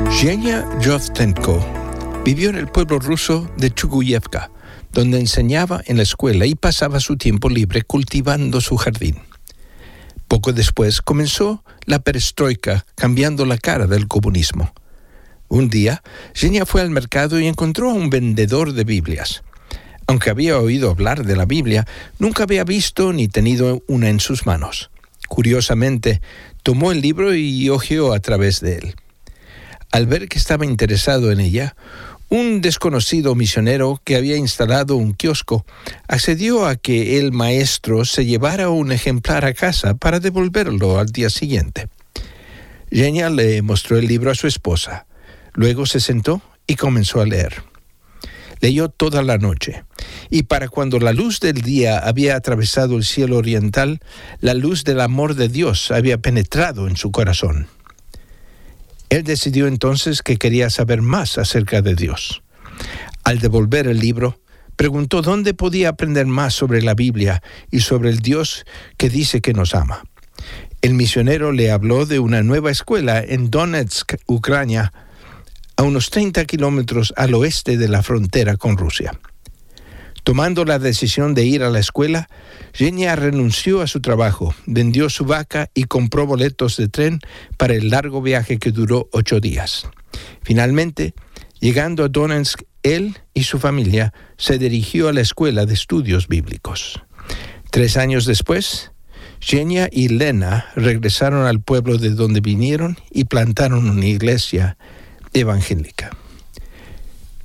Zhenya 0.10 0.66
Yovtenko 0.80 1.64
vivió 2.24 2.50
en 2.50 2.56
el 2.56 2.68
pueblo 2.68 2.98
ruso 2.98 3.48
de 3.58 3.72
Chuguyevka, 3.72 4.50
donde 4.94 5.20
enseñaba 5.20 5.82
en 5.86 5.98
la 5.98 6.04
escuela 6.04 6.46
y 6.46 6.56
pasaba 6.56 7.00
su 7.00 7.18
tiempo 7.18 7.50
libre 7.50 7.84
cultivando 7.84 8.62
su 8.62 8.78
jardín. 8.78 9.18
Poco 10.28 10.52
después 10.52 11.02
comenzó 11.02 11.64
la 11.86 12.00
perestroika, 12.00 12.86
cambiando 12.96 13.46
la 13.46 13.58
cara 13.58 13.88
del 13.88 14.08
comunismo. 14.08 14.74
Un 15.48 15.70
día, 15.70 16.04
Zhenya 16.36 16.66
fue 16.66 16.82
al 16.82 16.90
mercado 16.90 17.40
y 17.40 17.48
encontró 17.48 17.90
a 17.90 17.94
un 17.94 18.10
vendedor 18.10 18.74
de 18.74 18.84
Biblias. 18.84 19.44
Aunque 20.06 20.30
había 20.30 20.60
oído 20.60 20.90
hablar 20.90 21.26
de 21.26 21.36
la 21.36 21.46
Biblia, 21.46 21.86
nunca 22.20 22.44
había 22.44 22.66
visto 22.66 23.14
ni 23.14 23.28
tenido 23.28 23.84
una 23.88 24.10
en 24.10 24.20
sus 24.20 24.46
manos. 24.46 24.90
Curiosamente, 25.28 26.22
tomó 26.64 26.92
el 26.92 27.02
libro 27.02 27.34
y 27.34 27.70
hojeó 27.70 28.14
a 28.14 28.20
través 28.20 28.60
de 28.60 28.78
él. 28.78 28.96
Al 29.92 30.08
ver 30.08 30.28
que 30.28 30.38
estaba 30.38 30.66
interesado 30.66 31.32
en 31.32 31.40
ella, 31.40 31.76
un 32.30 32.62
desconocido 32.62 33.36
misionero 33.36 34.02
que 34.04 34.16
había 34.16 34.36
instalado 34.36 34.98
un 34.98 35.14
kiosco 35.14 35.66
accedió 36.08 36.66
a 36.66 36.76
que 36.76 37.20
el 37.20 37.32
maestro 37.32 38.04
se 38.06 38.26
llevara 38.26 38.70
un 38.70 38.92
ejemplar 38.92 39.46
a 39.46 39.54
casa 39.54 39.94
para 39.94 40.20
devolverlo 40.20 41.00
al 41.00 41.08
día 41.08 41.30
siguiente. 41.30 41.88
Genia 42.92 43.30
le 43.30 43.62
mostró 43.62 43.98
el 43.98 44.08
libro 44.08 44.32
a 44.32 44.36
su 44.36 44.48
esposa. 44.48 45.08
Luego 45.54 45.86
se 45.86 46.00
sentó 46.00 46.42
y 46.68 46.76
comenzó 46.76 47.22
a 47.22 47.26
leer. 47.26 47.64
Leyó 48.60 48.90
toda 48.90 49.22
la 49.22 49.38
noche, 49.38 49.84
y 50.30 50.44
para 50.44 50.68
cuando 50.68 51.00
la 51.00 51.14
luz 51.14 51.40
del 51.40 51.62
día 51.62 52.00
había 52.00 52.36
atravesado 52.36 52.98
el 52.98 53.06
cielo 53.06 53.38
oriental, 53.38 54.00
la 54.40 54.56
luz 54.56 54.84
del 54.84 55.00
amor 55.00 55.36
de 55.36 55.48
Dios 55.48 55.92
había 55.92 56.18
penetrado 56.18 56.88
en 56.88 56.98
su 56.98 57.12
corazón. 57.12 57.68
Él 59.10 59.24
decidió 59.24 59.68
entonces 59.68 60.22
que 60.22 60.38
quería 60.38 60.70
saber 60.70 61.02
más 61.02 61.38
acerca 61.38 61.82
de 61.82 61.96
Dios. 61.96 62.42
Al 63.24 63.40
devolver 63.40 63.88
el 63.88 64.00
libro, 64.00 64.40
preguntó 64.76 65.22
dónde 65.22 65.54
podía 65.54 65.90
aprender 65.90 66.26
más 66.26 66.54
sobre 66.54 66.82
la 66.82 66.94
Biblia 66.94 67.42
y 67.72 67.80
sobre 67.82 68.10
el 68.10 68.20
Dios 68.20 68.66
que 68.98 69.10
dice 69.10 69.42
que 69.42 69.54
nos 69.54 69.76
ama. 69.76 70.04
El 70.82 70.94
misionero 70.94 71.52
le 71.52 71.72
habló 71.72 72.06
de 72.06 72.20
una 72.20 72.44
nueva 72.44 72.70
escuela 72.70 73.22
en 73.22 73.50
Donetsk, 73.50 74.16
Ucrania, 74.28 74.94
a 75.76 75.84
unos 75.84 76.10
30 76.10 76.46
kilómetros 76.46 77.14
al 77.18 77.34
oeste 77.34 77.78
de 77.78 77.88
la 77.88 78.04
frontera 78.04 78.58
con 78.58 78.78
Rusia. 78.78 79.20
Tomando 80.28 80.66
la 80.66 80.78
decisión 80.78 81.34
de 81.34 81.46
ir 81.46 81.64
a 81.64 81.70
la 81.70 81.80
escuela, 81.80 82.28
Genia 82.74 83.16
renunció 83.16 83.82
a 83.82 83.88
su 83.88 84.02
trabajo, 84.02 84.54
vendió 84.66 85.10
su 85.10 85.24
vaca 85.24 85.70
y 85.74 85.86
compró 85.86 86.28
boletos 86.28 86.76
de 86.76 86.90
tren 86.90 87.22
para 87.56 87.76
el 87.76 87.92
largo 87.92 88.22
viaje 88.22 88.58
que 88.58 88.74
duró 88.74 89.08
ocho 89.14 89.40
días. 89.40 89.88
Finalmente, 90.42 91.14
llegando 91.62 92.04
a 92.04 92.10
Donetsk, 92.10 92.64
él 92.84 93.18
y 93.34 93.44
su 93.44 93.58
familia 93.58 94.14
se 94.36 94.58
dirigió 94.58 95.08
a 95.08 95.14
la 95.14 95.22
escuela 95.22 95.66
de 95.66 95.76
estudios 95.76 96.28
bíblicos. 96.28 97.02
Tres 97.72 97.96
años 97.96 98.26
después, 98.26 98.92
Genia 99.40 99.88
y 99.90 100.10
Lena 100.10 100.66
regresaron 100.76 101.46
al 101.46 101.62
pueblo 101.62 101.98
de 101.98 102.10
donde 102.10 102.42
vinieron 102.42 102.98
y 103.12 103.24
plantaron 103.24 103.90
una 103.90 104.06
iglesia 104.06 104.78
evangélica. 105.32 106.18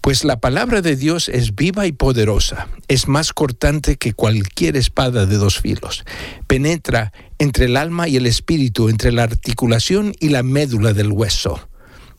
Pues 0.03 0.25
la 0.25 0.41
palabra 0.41 0.83
de 0.83 0.97
Dios 0.97 1.29
es 1.29 1.55
viva 1.55 1.87
y 1.87 1.93
poderosa, 1.93 2.67
es 2.89 3.07
más 3.07 3.33
cortante 3.33 3.97
que 3.97 4.15
cualquier 4.15 4.77
espada 4.77 5.27
de 5.27 5.37
dos 5.37 5.61
filos, 5.61 6.05
penetra 6.49 7.13
entre 7.39 7.67
el 7.67 7.77
alma 7.77 8.09
y 8.09 8.17
el 8.17 8.27
espíritu, 8.27 8.89
entre 8.89 9.13
la 9.13 9.23
articulación 9.23 10.13
y 10.19 10.31
la 10.31 10.43
médula 10.43 10.93
del 10.93 11.13
hueso, 11.13 11.69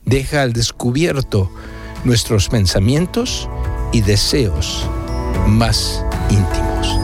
deja 0.06 0.40
al 0.40 0.54
descubierto 0.54 1.52
nuestros 2.04 2.48
pensamientos 2.48 3.50
y 3.92 4.00
deseos 4.00 4.88
más 5.46 6.02
íntimos. 6.30 7.03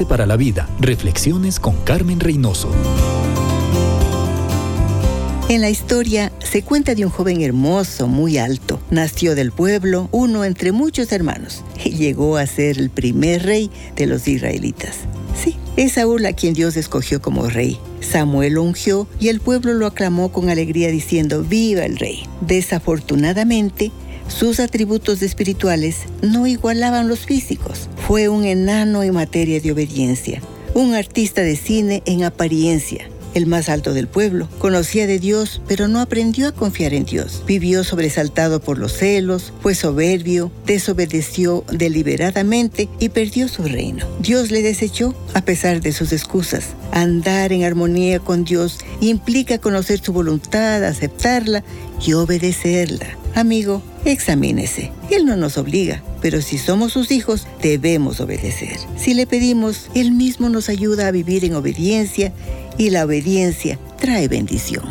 Para 0.00 0.26
la 0.26 0.36
vida. 0.36 0.68
Reflexiones 0.80 1.60
con 1.60 1.76
Carmen 1.84 2.18
Reynoso. 2.18 2.70
En 5.48 5.60
la 5.60 5.68
historia 5.68 6.32
se 6.38 6.62
cuenta 6.62 6.94
de 6.94 7.04
un 7.04 7.10
joven 7.10 7.42
hermoso, 7.42 8.08
muy 8.08 8.38
alto. 8.38 8.80
Nació 8.90 9.34
del 9.34 9.52
pueblo, 9.52 10.08
uno 10.10 10.44
entre 10.44 10.72
muchos 10.72 11.12
hermanos, 11.12 11.62
y 11.84 11.90
llegó 11.96 12.38
a 12.38 12.46
ser 12.46 12.78
el 12.78 12.88
primer 12.88 13.42
rey 13.42 13.70
de 13.94 14.06
los 14.06 14.26
israelitas. 14.28 15.00
Sí, 15.34 15.56
es 15.76 15.92
Saúl 15.92 16.24
a 16.24 16.32
quien 16.32 16.54
Dios 16.54 16.76
escogió 16.78 17.20
como 17.20 17.48
rey. 17.48 17.78
Samuel 18.00 18.54
lo 18.54 18.62
ungió 18.62 19.06
y 19.20 19.28
el 19.28 19.40
pueblo 19.40 19.74
lo 19.74 19.86
aclamó 19.86 20.32
con 20.32 20.48
alegría 20.48 20.90
diciendo, 20.90 21.42
¡Viva 21.42 21.84
el 21.84 21.98
rey! 21.98 22.22
Desafortunadamente, 22.40 23.92
sus 24.28 24.60
atributos 24.60 25.22
espirituales 25.22 25.98
no 26.22 26.46
igualaban 26.46 27.08
los 27.08 27.20
físicos. 27.20 27.88
Fue 28.06 28.28
un 28.28 28.44
enano 28.44 29.02
en 29.02 29.14
materia 29.14 29.60
de 29.60 29.72
obediencia, 29.72 30.40
un 30.74 30.94
artista 30.94 31.42
de 31.42 31.56
cine 31.56 32.02
en 32.06 32.24
apariencia, 32.24 33.08
el 33.34 33.46
más 33.46 33.68
alto 33.68 33.94
del 33.94 34.08
pueblo. 34.08 34.48
Conocía 34.58 35.06
de 35.06 35.18
Dios, 35.18 35.62
pero 35.66 35.88
no 35.88 36.00
aprendió 36.00 36.48
a 36.48 36.52
confiar 36.52 36.94
en 36.94 37.04
Dios. 37.04 37.42
Vivió 37.46 37.84
sobresaltado 37.84 38.60
por 38.60 38.78
los 38.78 38.92
celos, 38.92 39.52
fue 39.60 39.74
soberbio, 39.74 40.52
desobedeció 40.66 41.64
deliberadamente 41.70 42.88
y 42.98 43.08
perdió 43.10 43.48
su 43.48 43.62
reino. 43.62 44.06
Dios 44.20 44.50
le 44.50 44.62
desechó 44.62 45.14
a 45.34 45.42
pesar 45.42 45.80
de 45.80 45.92
sus 45.92 46.12
excusas. 46.12 46.68
Andar 46.92 47.52
en 47.52 47.64
armonía 47.64 48.18
con 48.18 48.44
Dios 48.44 48.78
implica 49.00 49.58
conocer 49.58 50.00
su 50.00 50.12
voluntad, 50.12 50.84
aceptarla 50.84 51.64
y 52.00 52.12
obedecerla. 52.14 53.16
Amigo, 53.34 53.82
examínese. 54.04 54.92
Él 55.10 55.24
no 55.24 55.36
nos 55.36 55.58
obliga, 55.58 56.02
pero 56.20 56.42
si 56.42 56.58
somos 56.58 56.92
sus 56.92 57.10
hijos, 57.10 57.46
debemos 57.62 58.20
obedecer. 58.20 58.78
Si 58.96 59.14
le 59.14 59.26
pedimos, 59.26 59.88
Él 59.94 60.12
mismo 60.12 60.48
nos 60.48 60.68
ayuda 60.68 61.08
a 61.08 61.10
vivir 61.10 61.44
en 61.44 61.54
obediencia 61.54 62.32
y 62.78 62.90
la 62.90 63.04
obediencia 63.04 63.78
trae 63.98 64.28
bendición. 64.28 64.84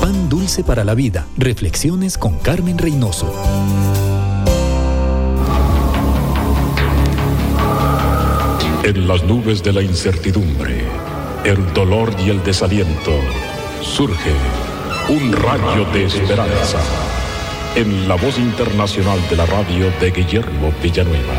Pan 0.00 0.28
dulce 0.28 0.64
para 0.64 0.84
la 0.84 0.94
vida. 0.94 1.26
Reflexiones 1.36 2.18
con 2.18 2.38
Carmen 2.38 2.78
Reynoso. 2.78 3.32
En 8.84 9.08
las 9.08 9.24
nubes 9.24 9.62
de 9.62 9.72
la 9.72 9.80
incertidumbre, 9.80 10.84
el 11.44 11.72
dolor 11.72 12.14
y 12.22 12.28
el 12.28 12.44
desaliento, 12.44 13.12
surge 13.84 14.32
un 15.08 15.32
rayo 15.32 15.84
de 15.92 16.06
esperanza 16.06 16.78
en 17.76 18.08
la 18.08 18.14
voz 18.14 18.38
internacional 18.38 19.20
de 19.28 19.36
la 19.36 19.46
radio 19.46 19.92
de 20.00 20.10
Guillermo 20.10 20.72
Villanueva. 20.82 21.34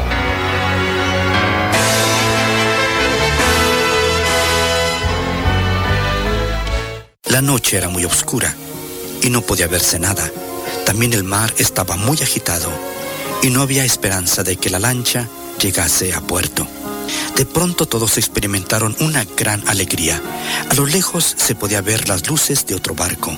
La 7.25 7.41
noche 7.41 7.77
era 7.77 7.89
muy 7.89 8.05
oscura 8.05 8.55
y 9.21 9.29
no 9.29 9.41
podía 9.41 9.67
verse 9.67 9.99
nada. 9.99 10.29
También 10.86 11.13
el 11.13 11.23
mar 11.23 11.51
estaba 11.58 11.95
muy 11.95 12.17
agitado 12.21 12.69
y 13.41 13.49
no 13.49 13.62
había 13.62 13.84
esperanza 13.84 14.43
de 14.43 14.55
que 14.58 14.69
la 14.69 14.79
lancha 14.79 15.27
llegase 15.60 16.13
a 16.13 16.21
puerto. 16.21 16.67
De 17.36 17.45
pronto 17.45 17.86
todos 17.86 18.17
experimentaron 18.17 18.95
una 19.02 19.26
gran 19.26 19.67
alegría. 19.67 20.21
A 20.69 20.74
lo 20.74 20.86
lejos 20.86 21.36
se 21.38 21.54
podía 21.54 21.82
ver 21.82 22.08
las 22.08 22.28
luces 22.28 22.65
de 22.65 22.76
otro 22.76 22.95
barco. 22.95 23.36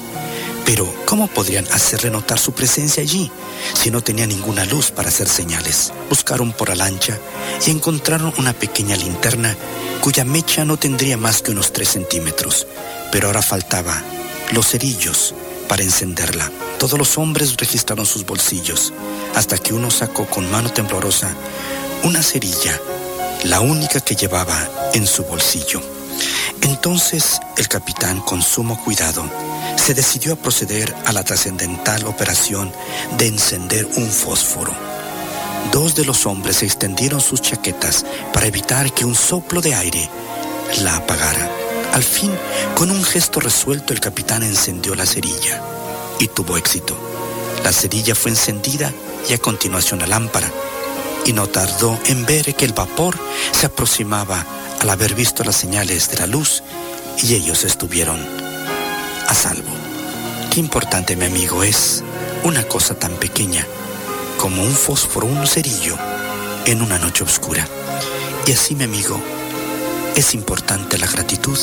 Pero, 0.65 0.93
¿cómo 1.05 1.27
podrían 1.27 1.65
hacerle 1.71 2.09
notar 2.09 2.39
su 2.39 2.51
presencia 2.51 3.01
allí 3.01 3.31
si 3.73 3.89
no 3.89 4.01
tenía 4.01 4.27
ninguna 4.27 4.65
luz 4.65 4.91
para 4.91 5.09
hacer 5.09 5.29
señales? 5.29 5.93
Buscaron 6.09 6.51
por 6.51 6.69
la 6.69 6.75
lancha 6.75 7.17
y 7.65 7.71
encontraron 7.71 8.33
una 8.37 8.53
pequeña 8.53 8.95
linterna 8.97 9.55
cuya 10.01 10.25
mecha 10.25 10.65
no 10.65 10.77
tendría 10.77 11.17
más 11.17 11.41
que 11.41 11.51
unos 11.51 11.71
3 11.73 11.89
centímetros, 11.89 12.67
pero 13.11 13.27
ahora 13.27 13.41
faltaba 13.41 14.03
los 14.51 14.67
cerillos 14.67 15.33
para 15.67 15.83
encenderla. 15.83 16.51
Todos 16.79 16.99
los 16.99 17.17
hombres 17.17 17.55
registraron 17.57 18.05
sus 18.05 18.25
bolsillos, 18.25 18.93
hasta 19.35 19.57
que 19.57 19.73
uno 19.73 19.89
sacó 19.89 20.25
con 20.27 20.51
mano 20.51 20.71
temblorosa 20.71 21.33
una 22.03 22.21
cerilla, 22.21 22.79
la 23.43 23.61
única 23.61 23.99
que 23.99 24.15
llevaba 24.15 24.57
en 24.93 25.05
su 25.05 25.23
bolsillo. 25.23 25.81
Entonces 26.61 27.39
el 27.57 27.67
capitán, 27.67 28.19
con 28.21 28.41
sumo 28.41 28.83
cuidado, 28.83 29.29
se 29.75 29.93
decidió 29.93 30.33
a 30.33 30.35
proceder 30.35 30.93
a 31.05 31.13
la 31.13 31.23
trascendental 31.23 32.05
operación 32.05 32.71
de 33.17 33.27
encender 33.27 33.87
un 33.95 34.09
fósforo. 34.09 34.73
Dos 35.71 35.95
de 35.95 36.05
los 36.05 36.25
hombres 36.25 36.63
extendieron 36.63 37.21
sus 37.21 37.41
chaquetas 37.41 38.05
para 38.33 38.47
evitar 38.47 38.93
que 38.93 39.05
un 39.05 39.15
soplo 39.15 39.61
de 39.61 39.75
aire 39.75 40.09
la 40.81 40.97
apagara. 40.97 41.49
Al 41.93 42.03
fin, 42.03 42.31
con 42.75 42.91
un 42.91 43.03
gesto 43.03 43.39
resuelto, 43.39 43.93
el 43.93 43.99
capitán 43.99 44.43
encendió 44.43 44.95
la 44.95 45.05
cerilla 45.05 45.61
y 46.19 46.27
tuvo 46.27 46.57
éxito. 46.57 46.97
La 47.63 47.71
cerilla 47.71 48.15
fue 48.15 48.31
encendida 48.31 48.91
y 49.29 49.33
a 49.33 49.37
continuación 49.37 49.99
la 49.99 50.07
lámpara, 50.07 50.51
y 51.27 51.33
no 51.33 51.47
tardó 51.47 51.99
en 52.05 52.25
ver 52.25 52.55
que 52.55 52.65
el 52.65 52.71
vapor 52.71 53.19
se 53.51 53.65
aproximaba 53.65 54.45
al 54.79 54.89
haber 54.89 55.13
visto 55.13 55.43
las 55.43 55.57
señales 55.57 56.09
de 56.09 56.17
la 56.17 56.27
luz 56.27 56.63
y 57.21 57.35
ellos 57.35 57.65
estuvieron 57.65 58.17
a 59.27 59.33
salvo. 59.33 59.69
Qué 60.49 60.61
importante, 60.61 61.17
mi 61.17 61.25
amigo, 61.25 61.63
es 61.63 62.01
una 62.43 62.63
cosa 62.63 62.95
tan 62.95 63.13
pequeña 63.15 63.67
como 64.37 64.63
un 64.63 64.71
fósforo, 64.71 65.27
un 65.27 65.45
cerillo 65.45 65.97
en 66.65 66.81
una 66.81 66.97
noche 66.97 67.25
oscura. 67.25 67.67
Y 68.45 68.53
así, 68.53 68.73
mi 68.73 68.85
amigo, 68.85 69.19
es 70.15 70.33
importante 70.33 70.97
la 70.97 71.07
gratitud 71.07 71.59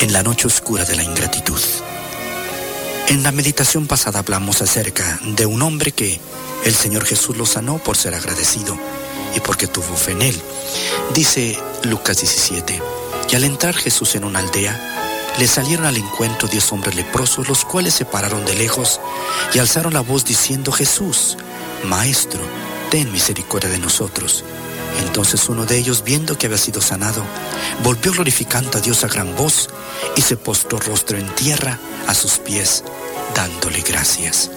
en 0.00 0.12
la 0.12 0.22
noche 0.22 0.46
oscura 0.46 0.84
de 0.84 0.94
la 0.94 1.02
ingratitud. 1.02 1.60
En 3.08 3.24
la 3.24 3.32
meditación 3.32 3.86
pasada 3.88 4.20
hablamos 4.20 4.62
acerca 4.62 5.18
de 5.24 5.44
un 5.44 5.60
hombre 5.62 5.90
que 5.90 6.20
el 6.64 6.74
Señor 6.74 7.04
Jesús 7.04 7.36
lo 7.36 7.46
sanó 7.46 7.78
por 7.78 7.96
ser 7.96 8.14
agradecido 8.14 8.78
y 9.36 9.40
porque 9.40 9.66
tuvo 9.66 9.94
fe 9.96 10.12
en 10.12 10.22
él. 10.22 10.42
Dice 11.14 11.58
Lucas 11.82 12.20
17, 12.20 12.80
y 13.30 13.36
al 13.36 13.44
entrar 13.44 13.74
Jesús 13.74 14.14
en 14.14 14.24
una 14.24 14.38
aldea, 14.38 14.78
le 15.38 15.46
salieron 15.48 15.86
al 15.86 15.96
encuentro 15.96 16.48
diez 16.48 16.70
hombres 16.72 16.94
leprosos, 16.94 17.48
los 17.48 17.64
cuales 17.64 17.94
se 17.94 18.04
pararon 18.04 18.44
de 18.44 18.54
lejos 18.54 19.00
y 19.52 19.58
alzaron 19.58 19.92
la 19.92 20.00
voz 20.00 20.24
diciendo, 20.24 20.70
Jesús, 20.70 21.36
Maestro, 21.84 22.40
ten 22.90 23.10
misericordia 23.10 23.68
de 23.68 23.78
nosotros. 23.78 24.44
Entonces 25.00 25.48
uno 25.48 25.66
de 25.66 25.78
ellos, 25.78 26.04
viendo 26.04 26.36
que 26.36 26.46
había 26.46 26.58
sido 26.58 26.80
sanado, 26.80 27.24
volvió 27.82 28.12
glorificando 28.12 28.78
a 28.78 28.80
Dios 28.80 29.04
a 29.04 29.08
gran 29.08 29.34
voz 29.36 29.68
y 30.16 30.22
se 30.22 30.36
postró 30.36 30.78
rostro 30.78 31.18
en 31.18 31.32
tierra 31.34 31.78
a 32.06 32.14
sus 32.14 32.38
pies, 32.38 32.84
dándole 33.34 33.80
gracias. 33.82 34.50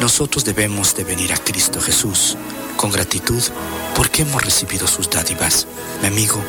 Nosotros 0.00 0.44
debemos 0.44 0.94
de 0.94 1.04
venir 1.04 1.32
a 1.32 1.38
Cristo 1.38 1.80
Jesús 1.80 2.36
con 2.76 2.90
gratitud 2.90 3.42
porque 3.94 4.22
hemos 4.22 4.44
recibido 4.44 4.86
sus 4.86 5.08
dádivas. 5.10 5.66
Mi 6.00 6.08
amigo, 6.08 6.42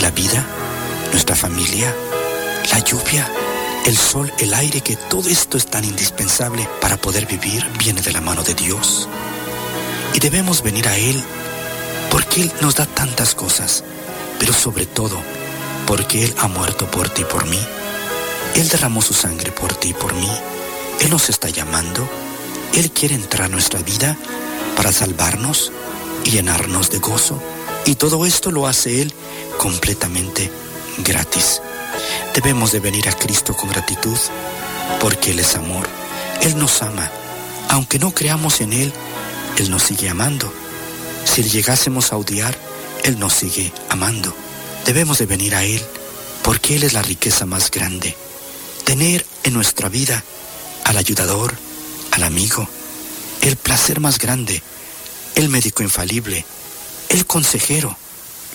la 0.00 0.10
vida, 0.10 0.44
nuestra 1.12 1.36
familia, 1.36 1.94
la 2.72 2.78
lluvia, 2.80 3.30
el 3.86 3.96
sol, 3.96 4.32
el 4.38 4.52
aire, 4.54 4.80
que 4.80 4.96
todo 4.96 5.28
esto 5.28 5.56
es 5.56 5.66
tan 5.66 5.84
indispensable 5.84 6.68
para 6.80 6.96
poder 6.96 7.26
vivir, 7.26 7.64
viene 7.78 8.02
de 8.02 8.12
la 8.12 8.20
mano 8.20 8.42
de 8.42 8.54
Dios. 8.54 9.08
Y 10.14 10.18
debemos 10.18 10.62
venir 10.62 10.88
a 10.88 10.96
Él 10.96 11.22
porque 12.16 12.40
Él 12.40 12.52
nos 12.62 12.76
da 12.76 12.86
tantas 12.86 13.34
cosas, 13.34 13.84
pero 14.38 14.54
sobre 14.54 14.86
todo 14.86 15.20
porque 15.86 16.24
Él 16.24 16.34
ha 16.38 16.48
muerto 16.48 16.90
por 16.90 17.10
ti 17.10 17.20
y 17.20 17.24
por 17.26 17.44
mí. 17.44 17.60
Él 18.54 18.66
derramó 18.70 19.02
su 19.02 19.12
sangre 19.12 19.52
por 19.52 19.74
ti 19.74 19.88
y 19.88 19.92
por 19.92 20.14
mí. 20.14 20.30
Él 21.02 21.10
nos 21.10 21.28
está 21.28 21.50
llamando. 21.50 22.08
Él 22.74 22.90
quiere 22.90 23.16
entrar 23.16 23.42
a 23.42 23.48
nuestra 23.50 23.82
vida 23.82 24.16
para 24.78 24.92
salvarnos 24.92 25.72
y 26.24 26.30
llenarnos 26.30 26.88
de 26.88 27.00
gozo. 27.00 27.38
Y 27.84 27.96
todo 27.96 28.24
esto 28.24 28.50
lo 28.50 28.66
hace 28.66 29.02
Él 29.02 29.12
completamente 29.58 30.50
gratis. 31.04 31.60
Debemos 32.34 32.72
de 32.72 32.80
venir 32.80 33.10
a 33.10 33.12
Cristo 33.12 33.54
con 33.54 33.68
gratitud 33.68 34.16
porque 35.00 35.32
Él 35.32 35.40
es 35.40 35.54
amor. 35.54 35.86
Él 36.40 36.56
nos 36.56 36.80
ama. 36.80 37.10
Aunque 37.68 37.98
no 37.98 38.12
creamos 38.12 38.62
en 38.62 38.72
Él, 38.72 38.90
Él 39.58 39.70
nos 39.70 39.82
sigue 39.82 40.08
amando. 40.08 40.50
Si 41.26 41.42
le 41.42 41.50
llegásemos 41.50 42.12
a 42.12 42.16
odiar, 42.16 42.56
Él 43.02 43.18
nos 43.18 43.34
sigue 43.34 43.72
amando. 43.90 44.34
Debemos 44.86 45.18
de 45.18 45.26
venir 45.26 45.54
a 45.54 45.64
Él 45.64 45.82
porque 46.42 46.76
Él 46.76 46.84
es 46.84 46.92
la 46.92 47.02
riqueza 47.02 47.44
más 47.44 47.70
grande. 47.70 48.16
Tener 48.84 49.26
en 49.42 49.52
nuestra 49.52 49.88
vida 49.88 50.24
al 50.84 50.96
ayudador, 50.96 51.54
al 52.12 52.22
amigo, 52.22 52.66
el 53.42 53.56
placer 53.56 54.00
más 54.00 54.18
grande, 54.18 54.62
el 55.34 55.48
médico 55.48 55.82
infalible, 55.82 56.46
el 57.08 57.26
consejero, 57.26 57.98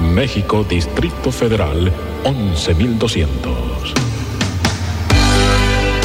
México, 0.00 0.64
Distrito 0.64 1.30
Federal, 1.30 1.92
11200. 2.24 3.94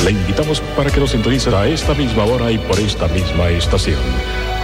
Le 0.04 0.12
invitamos 0.12 0.60
para 0.76 0.90
que 0.90 1.00
nos 1.00 1.12
sintonice 1.12 1.56
a 1.56 1.66
esta 1.68 1.94
misma 1.94 2.26
hora 2.26 2.52
y 2.52 2.58
por 2.58 2.80
esta 2.80 3.08
misma 3.08 3.50
estación. 3.50 4.00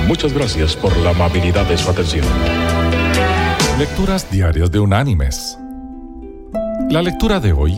Muchas 0.08 0.34
gracias 0.34 0.76
por 0.76 0.96
la 0.98 1.12
amabilidad 1.12 1.66
de 1.66 1.78
su 1.78 1.90
atención. 1.90 2.26
Lecturas 3.78 4.30
diarias 4.30 4.70
de 4.72 4.80
Unánimes. 4.80 5.58
La 6.90 7.02
lectura 7.02 7.40
de 7.40 7.54
hoy 7.54 7.78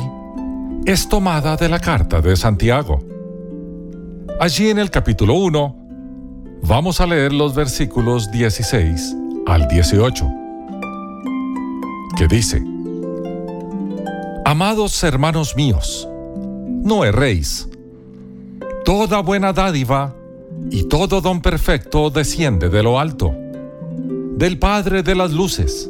es 0.86 1.08
tomada 1.08 1.56
de 1.58 1.70
la 1.70 1.80
carta 1.80 2.22
de 2.22 2.36
Santiago. 2.36 3.04
Allí 4.40 4.70
en 4.70 4.80
el 4.80 4.90
capítulo 4.90 5.36
1 5.36 5.76
vamos 6.64 7.00
a 7.02 7.06
leer 7.06 7.34
los 7.34 7.54
versículos 7.54 8.32
16 8.32 9.16
al 9.46 9.68
18, 9.68 10.41
que 12.18 12.28
dice, 12.28 12.64
Amados 14.46 15.02
hermanos 15.04 15.56
míos, 15.56 16.10
no 16.68 17.06
erréis. 17.06 17.70
Toda 18.84 19.22
buena 19.22 19.54
dádiva 19.54 20.16
y 20.70 20.84
todo 20.84 21.22
don 21.22 21.42
perfecto 21.42 22.10
desciende 22.10 22.70
de 22.70 22.84
lo 22.84 23.00
alto, 23.00 23.34
del 24.36 24.60
Padre 24.60 25.04
de 25.04 25.16
las 25.16 25.32
Luces, 25.32 25.90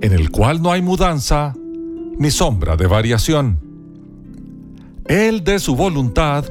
en 0.00 0.12
el 0.12 0.30
cual 0.30 0.62
no 0.62 0.72
hay 0.72 0.82
mudanza 0.82 1.54
ni 2.16 2.30
sombra 2.30 2.76
de 2.76 2.86
variación. 2.86 3.58
Él 5.04 5.44
de 5.44 5.58
su 5.58 5.74
voluntad 5.74 6.44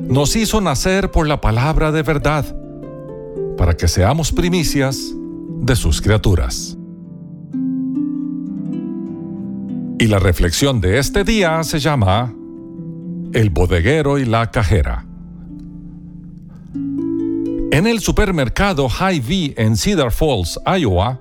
nos 0.00 0.34
hizo 0.36 0.60
nacer 0.60 1.10
por 1.10 1.26
la 1.26 1.40
palabra 1.40 1.92
de 1.92 2.02
verdad, 2.02 2.44
para 3.56 3.76
que 3.76 3.88
seamos 3.88 4.32
primicias 4.32 5.14
de 5.60 5.76
sus 5.76 6.00
criaturas. 6.00 6.76
Y 10.00 10.06
la 10.06 10.18
reflexión 10.18 10.80
de 10.80 10.98
este 10.98 11.24
día 11.24 11.62
se 11.62 11.78
llama 11.78 12.32
El 13.34 13.50
bodeguero 13.50 14.18
y 14.18 14.24
la 14.24 14.50
cajera. 14.50 15.04
En 17.70 17.86
el 17.86 18.00
supermercado 18.00 18.88
Hy-Vee 18.88 19.52
en 19.58 19.76
Cedar 19.76 20.10
Falls, 20.10 20.58
Iowa, 20.64 21.20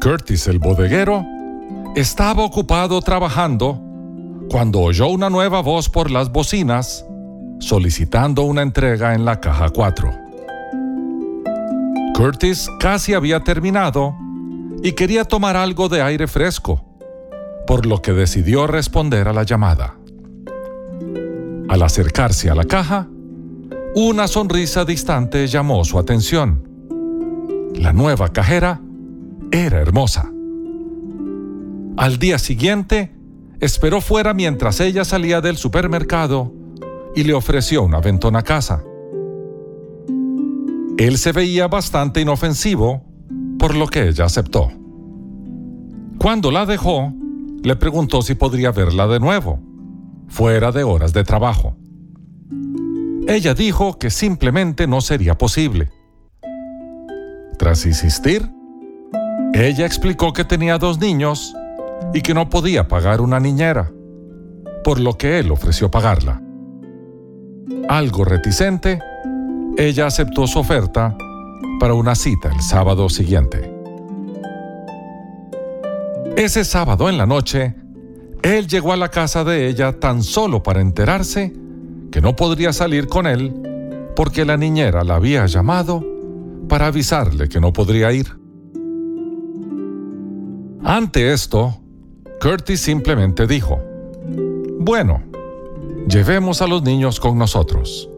Curtis 0.00 0.46
el 0.46 0.58
bodeguero 0.58 1.26
estaba 1.94 2.42
ocupado 2.42 3.02
trabajando 3.02 3.78
cuando 4.48 4.80
oyó 4.80 5.08
una 5.08 5.28
nueva 5.28 5.60
voz 5.60 5.90
por 5.90 6.10
las 6.10 6.32
bocinas 6.32 7.04
solicitando 7.60 8.44
una 8.44 8.62
entrega 8.62 9.12
en 9.12 9.26
la 9.26 9.40
caja 9.40 9.68
4. 9.68 10.10
Curtis 12.14 12.66
casi 12.80 13.12
había 13.12 13.40
terminado 13.40 14.16
y 14.82 14.92
quería 14.92 15.24
tomar 15.24 15.54
algo 15.54 15.90
de 15.90 16.00
aire 16.00 16.26
fresco, 16.26 16.87
por 17.68 17.84
lo 17.84 18.00
que 18.00 18.14
decidió 18.14 18.66
responder 18.66 19.28
a 19.28 19.34
la 19.34 19.42
llamada. 19.42 19.98
Al 21.68 21.82
acercarse 21.82 22.48
a 22.48 22.54
la 22.54 22.64
caja, 22.64 23.08
una 23.94 24.26
sonrisa 24.26 24.86
distante 24.86 25.46
llamó 25.46 25.84
su 25.84 25.98
atención. 25.98 26.66
La 27.74 27.92
nueva 27.92 28.32
cajera 28.32 28.80
era 29.52 29.82
hermosa. 29.82 30.32
Al 31.98 32.18
día 32.18 32.38
siguiente, 32.38 33.14
esperó 33.60 34.00
fuera 34.00 34.32
mientras 34.32 34.80
ella 34.80 35.04
salía 35.04 35.42
del 35.42 35.58
supermercado 35.58 36.54
y 37.14 37.24
le 37.24 37.34
ofreció 37.34 37.82
una 37.82 38.00
ventona 38.00 38.40
casa. 38.40 38.82
Él 40.96 41.18
se 41.18 41.32
veía 41.32 41.68
bastante 41.68 42.22
inofensivo, 42.22 43.04
por 43.58 43.74
lo 43.74 43.88
que 43.88 44.08
ella 44.08 44.24
aceptó. 44.24 44.72
Cuando 46.18 46.50
la 46.50 46.64
dejó, 46.64 47.12
le 47.62 47.76
preguntó 47.76 48.22
si 48.22 48.34
podría 48.34 48.72
verla 48.72 49.06
de 49.06 49.20
nuevo, 49.20 49.60
fuera 50.28 50.72
de 50.72 50.84
horas 50.84 51.12
de 51.12 51.24
trabajo. 51.24 51.76
Ella 53.26 53.54
dijo 53.54 53.98
que 53.98 54.10
simplemente 54.10 54.86
no 54.86 55.00
sería 55.00 55.36
posible. 55.36 55.90
Tras 57.58 57.84
insistir, 57.84 58.48
ella 59.52 59.86
explicó 59.86 60.32
que 60.32 60.44
tenía 60.44 60.78
dos 60.78 60.98
niños 60.98 61.54
y 62.14 62.22
que 62.22 62.34
no 62.34 62.48
podía 62.48 62.88
pagar 62.88 63.20
una 63.20 63.40
niñera, 63.40 63.90
por 64.84 65.00
lo 65.00 65.18
que 65.18 65.38
él 65.38 65.50
ofreció 65.50 65.90
pagarla. 65.90 66.40
Algo 67.88 68.24
reticente, 68.24 69.00
ella 69.76 70.06
aceptó 70.06 70.46
su 70.46 70.60
oferta 70.60 71.16
para 71.80 71.94
una 71.94 72.14
cita 72.14 72.50
el 72.52 72.60
sábado 72.60 73.08
siguiente. 73.08 73.77
Ese 76.38 76.64
sábado 76.64 77.08
en 77.08 77.18
la 77.18 77.26
noche, 77.26 77.74
él 78.42 78.68
llegó 78.68 78.92
a 78.92 78.96
la 78.96 79.08
casa 79.08 79.42
de 79.42 79.66
ella 79.66 79.98
tan 79.98 80.22
solo 80.22 80.62
para 80.62 80.80
enterarse 80.80 81.52
que 82.12 82.20
no 82.20 82.36
podría 82.36 82.72
salir 82.72 83.08
con 83.08 83.26
él 83.26 83.52
porque 84.14 84.44
la 84.44 84.56
niñera 84.56 85.02
la 85.02 85.16
había 85.16 85.46
llamado 85.46 86.06
para 86.68 86.86
avisarle 86.86 87.48
que 87.48 87.60
no 87.60 87.72
podría 87.72 88.12
ir. 88.12 88.28
Ante 90.84 91.32
esto, 91.32 91.76
Curtis 92.40 92.82
simplemente 92.82 93.48
dijo, 93.48 93.80
bueno, 94.78 95.24
llevemos 96.06 96.62
a 96.62 96.68
los 96.68 96.84
niños 96.84 97.18
con 97.18 97.36
nosotros. 97.36 98.08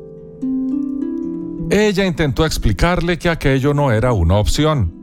Ella 1.70 2.04
intentó 2.04 2.44
explicarle 2.44 3.18
que 3.18 3.30
aquello 3.30 3.72
no 3.72 3.90
era 3.90 4.12
una 4.12 4.36
opción, 4.36 4.99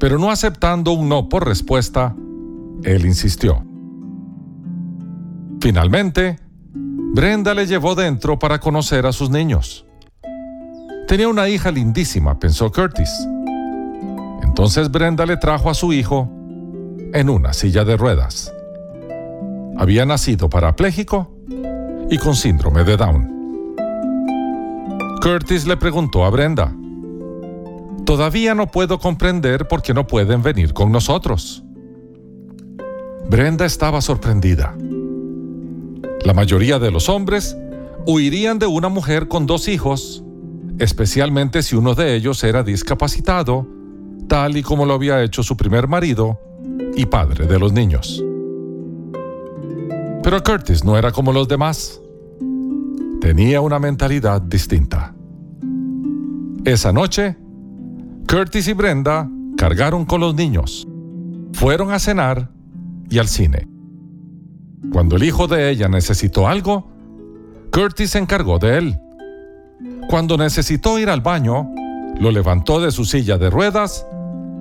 pero 0.00 0.18
no 0.18 0.30
aceptando 0.30 0.92
un 0.92 1.08
no 1.10 1.28
por 1.28 1.46
respuesta, 1.46 2.16
él 2.82 3.04
insistió. 3.04 3.62
Finalmente, 5.60 6.40
Brenda 6.74 7.52
le 7.52 7.66
llevó 7.66 7.94
dentro 7.94 8.38
para 8.38 8.58
conocer 8.60 9.04
a 9.04 9.12
sus 9.12 9.28
niños. 9.28 9.84
Tenía 11.06 11.28
una 11.28 11.48
hija 11.50 11.70
lindísima, 11.70 12.38
pensó 12.38 12.72
Curtis. 12.72 13.10
Entonces 14.42 14.90
Brenda 14.90 15.26
le 15.26 15.36
trajo 15.36 15.68
a 15.68 15.74
su 15.74 15.92
hijo 15.92 16.30
en 17.12 17.28
una 17.28 17.52
silla 17.52 17.84
de 17.84 17.96
ruedas. 17.98 18.54
Había 19.76 20.06
nacido 20.06 20.48
parapléjico 20.48 21.30
y 22.08 22.16
con 22.16 22.34
síndrome 22.34 22.84
de 22.84 22.96
Down. 22.96 23.40
Curtis 25.20 25.66
le 25.66 25.76
preguntó 25.76 26.24
a 26.24 26.30
Brenda, 26.30 26.74
Todavía 28.10 28.56
no 28.56 28.66
puedo 28.66 28.98
comprender 28.98 29.68
por 29.68 29.82
qué 29.82 29.94
no 29.94 30.04
pueden 30.04 30.42
venir 30.42 30.72
con 30.72 30.90
nosotros. 30.90 31.62
Brenda 33.28 33.64
estaba 33.64 34.00
sorprendida. 34.00 34.76
La 36.24 36.34
mayoría 36.34 36.80
de 36.80 36.90
los 36.90 37.08
hombres 37.08 37.56
huirían 38.08 38.58
de 38.58 38.66
una 38.66 38.88
mujer 38.88 39.28
con 39.28 39.46
dos 39.46 39.68
hijos, 39.68 40.24
especialmente 40.80 41.62
si 41.62 41.76
uno 41.76 41.94
de 41.94 42.16
ellos 42.16 42.42
era 42.42 42.64
discapacitado, 42.64 43.68
tal 44.26 44.56
y 44.56 44.64
como 44.64 44.86
lo 44.86 44.94
había 44.94 45.22
hecho 45.22 45.44
su 45.44 45.56
primer 45.56 45.86
marido 45.86 46.36
y 46.96 47.06
padre 47.06 47.46
de 47.46 47.60
los 47.60 47.72
niños. 47.72 48.24
Pero 50.24 50.42
Curtis 50.42 50.84
no 50.84 50.98
era 50.98 51.12
como 51.12 51.32
los 51.32 51.46
demás. 51.46 52.00
Tenía 53.20 53.60
una 53.60 53.78
mentalidad 53.78 54.42
distinta. 54.42 55.14
Esa 56.64 56.92
noche, 56.92 57.36
Curtis 58.30 58.68
y 58.68 58.74
Brenda 58.74 59.28
cargaron 59.56 60.04
con 60.04 60.20
los 60.20 60.36
niños, 60.36 60.86
fueron 61.52 61.90
a 61.90 61.98
cenar 61.98 62.48
y 63.10 63.18
al 63.18 63.26
cine. 63.26 63.66
Cuando 64.92 65.16
el 65.16 65.24
hijo 65.24 65.48
de 65.48 65.68
ella 65.68 65.88
necesitó 65.88 66.46
algo, 66.46 66.88
Curtis 67.72 68.10
se 68.10 68.20
encargó 68.20 68.60
de 68.60 68.78
él. 68.78 69.00
Cuando 70.08 70.36
necesitó 70.36 71.00
ir 71.00 71.10
al 71.10 71.22
baño, 71.22 71.70
lo 72.20 72.30
levantó 72.30 72.80
de 72.80 72.92
su 72.92 73.04
silla 73.04 73.36
de 73.36 73.50
ruedas, 73.50 74.06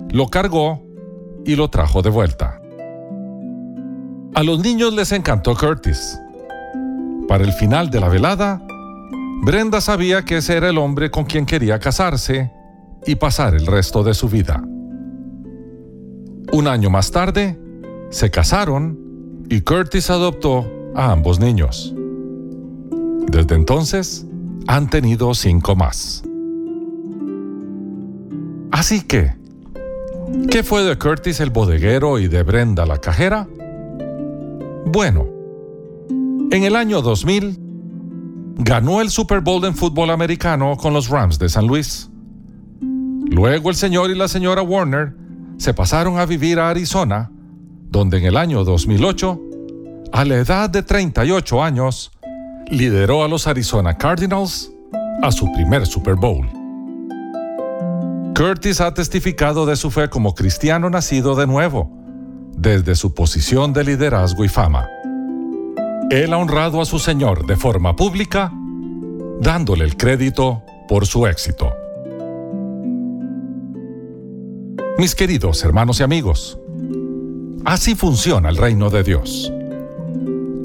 lo 0.09 0.29
cargó 0.29 0.83
y 1.45 1.55
lo 1.55 1.69
trajo 1.69 2.01
de 2.01 2.09
vuelta. 2.09 2.59
A 4.33 4.41
los 4.41 4.61
niños 4.61 4.95
les 4.95 5.11
encantó 5.11 5.55
Curtis. 5.55 6.19
Para 7.27 7.43
el 7.43 7.53
final 7.53 7.91
de 7.91 7.99
la 7.99 8.09
velada, 8.09 8.63
Brenda 9.43 9.79
sabía 9.79 10.25
que 10.25 10.37
ese 10.37 10.57
era 10.57 10.69
el 10.69 10.79
hombre 10.79 11.11
con 11.11 11.25
quien 11.25 11.45
quería 11.45 11.77
casarse 11.77 12.51
y 13.05 13.15
pasar 13.15 13.55
el 13.55 13.65
resto 13.65 14.03
de 14.03 14.13
su 14.13 14.29
vida. 14.29 14.63
Un 16.51 16.67
año 16.67 16.89
más 16.89 17.11
tarde, 17.11 17.59
se 18.09 18.31
casaron 18.31 19.45
y 19.49 19.61
Curtis 19.61 20.09
adoptó 20.09 20.65
a 20.95 21.11
ambos 21.11 21.39
niños. 21.39 21.93
Desde 23.31 23.55
entonces, 23.55 24.25
han 24.67 24.89
tenido 24.89 25.33
cinco 25.33 25.75
más. 25.75 26.23
Así 28.71 29.01
que, 29.01 29.33
¿qué 30.49 30.63
fue 30.63 30.83
de 30.83 30.97
Curtis 30.97 31.39
el 31.39 31.49
bodeguero 31.49 32.19
y 32.19 32.27
de 32.27 32.43
Brenda 32.43 32.85
la 32.85 32.99
cajera? 32.99 33.47
Bueno, 34.85 35.27
en 36.51 36.63
el 36.63 36.75
año 36.75 37.01
2000 37.01 37.59
ganó 38.57 39.01
el 39.01 39.09
Super 39.09 39.41
Bowl 39.41 39.63
en 39.65 39.75
fútbol 39.75 40.09
americano 40.09 40.77
con 40.77 40.93
los 40.93 41.09
Rams 41.09 41.39
de 41.39 41.49
San 41.49 41.67
Luis. 41.67 42.08
Luego 43.29 43.69
el 43.69 43.75
señor 43.75 44.09
y 44.09 44.15
la 44.15 44.27
señora 44.27 44.61
Warner 44.61 45.13
se 45.57 45.73
pasaron 45.73 46.17
a 46.17 46.25
vivir 46.25 46.59
a 46.59 46.69
Arizona, 46.69 47.31
donde 47.89 48.17
en 48.17 48.25
el 48.25 48.37
año 48.37 48.63
2008, 48.63 49.39
a 50.11 50.25
la 50.25 50.35
edad 50.35 50.69
de 50.69 50.81
38 50.81 51.63
años, 51.63 52.11
lideró 52.69 53.23
a 53.23 53.27
los 53.27 53.45
Arizona 53.47 53.97
Cardinals 53.97 54.71
a 55.21 55.31
su 55.31 55.51
primer 55.53 55.85
Super 55.85 56.15
Bowl. 56.15 56.47
Curtis 58.35 58.81
ha 58.81 58.93
testificado 58.93 59.65
de 59.65 59.75
su 59.75 59.91
fe 59.91 60.09
como 60.09 60.33
cristiano 60.33 60.89
nacido 60.89 61.35
de 61.35 61.45
nuevo, 61.45 61.91
desde 62.57 62.95
su 62.95 63.13
posición 63.13 63.73
de 63.73 63.83
liderazgo 63.83 64.43
y 64.45 64.49
fama. 64.49 64.87
Él 66.09 66.33
ha 66.33 66.37
honrado 66.37 66.81
a 66.81 66.85
su 66.85 66.97
Señor 66.99 67.45
de 67.45 67.55
forma 67.55 67.95
pública, 67.95 68.51
dándole 69.41 69.83
el 69.85 69.97
crédito 69.97 70.63
por 70.87 71.05
su 71.05 71.27
éxito. 71.27 71.78
Mis 74.99 75.15
queridos 75.15 75.63
hermanos 75.63 76.01
y 76.01 76.03
amigos, 76.03 76.59
así 77.63 77.95
funciona 77.95 78.49
el 78.49 78.57
reino 78.57 78.89
de 78.89 79.01
Dios. 79.01 79.49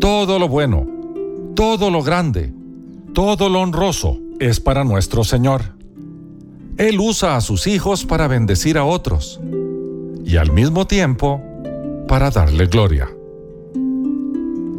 Todo 0.01 0.41
lo 0.41 0.49
bueno, 0.49 0.89
todo 1.55 1.89
lo 1.89 2.03
grande, 2.03 2.53
todo 3.13 3.49
lo 3.49 3.61
honroso 3.61 4.19
es 4.41 4.59
para 4.59 4.83
nuestro 4.83 5.23
Señor. 5.23 5.77
Él 6.79 6.99
usa 6.99 7.37
a 7.37 7.41
sus 7.43 7.69
hijos 7.69 8.05
para 8.05 8.27
bendecir 8.27 8.77
a 8.77 8.85
otros 8.85 9.41
y 10.25 10.37
al 10.37 10.51
mismo 10.51 10.85
tiempo 10.89 11.41
para 12.09 12.33
darle 12.33 12.67
gloria. 12.67 13.09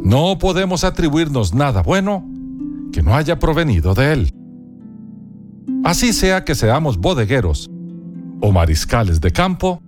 No 0.03 0.38
podemos 0.38 0.84
atribuirnos 0.84 1.53
nada 1.53 1.82
bueno 1.82 2.30
que 2.91 3.01
no 3.01 3.16
haya 3.16 3.39
provenido 3.39 3.93
de 3.93 4.12
Él. 4.12 4.34
Así 5.86 6.12
sea 6.12 6.43
que 6.43 6.56
seamos 6.56 6.97
bodegueros 6.97 7.72
o 8.41 8.51
mariscales 8.51 9.21
de 9.21 9.31
campo, 9.31 9.81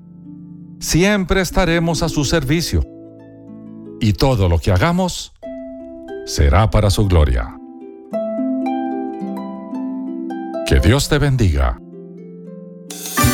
siempre 0.79 1.41
estaremos 1.41 2.03
a 2.03 2.09
su 2.09 2.25
servicio 2.25 2.83
y 3.99 4.13
todo 4.13 4.49
lo 4.49 4.59
que 4.59 4.71
hagamos 4.71 5.33
será 6.25 6.69
para 6.69 6.89
su 6.89 7.07
gloria. 7.07 7.57
Que 10.67 10.79
Dios 10.79 11.07
te 11.07 11.17
bendiga. 11.17 11.79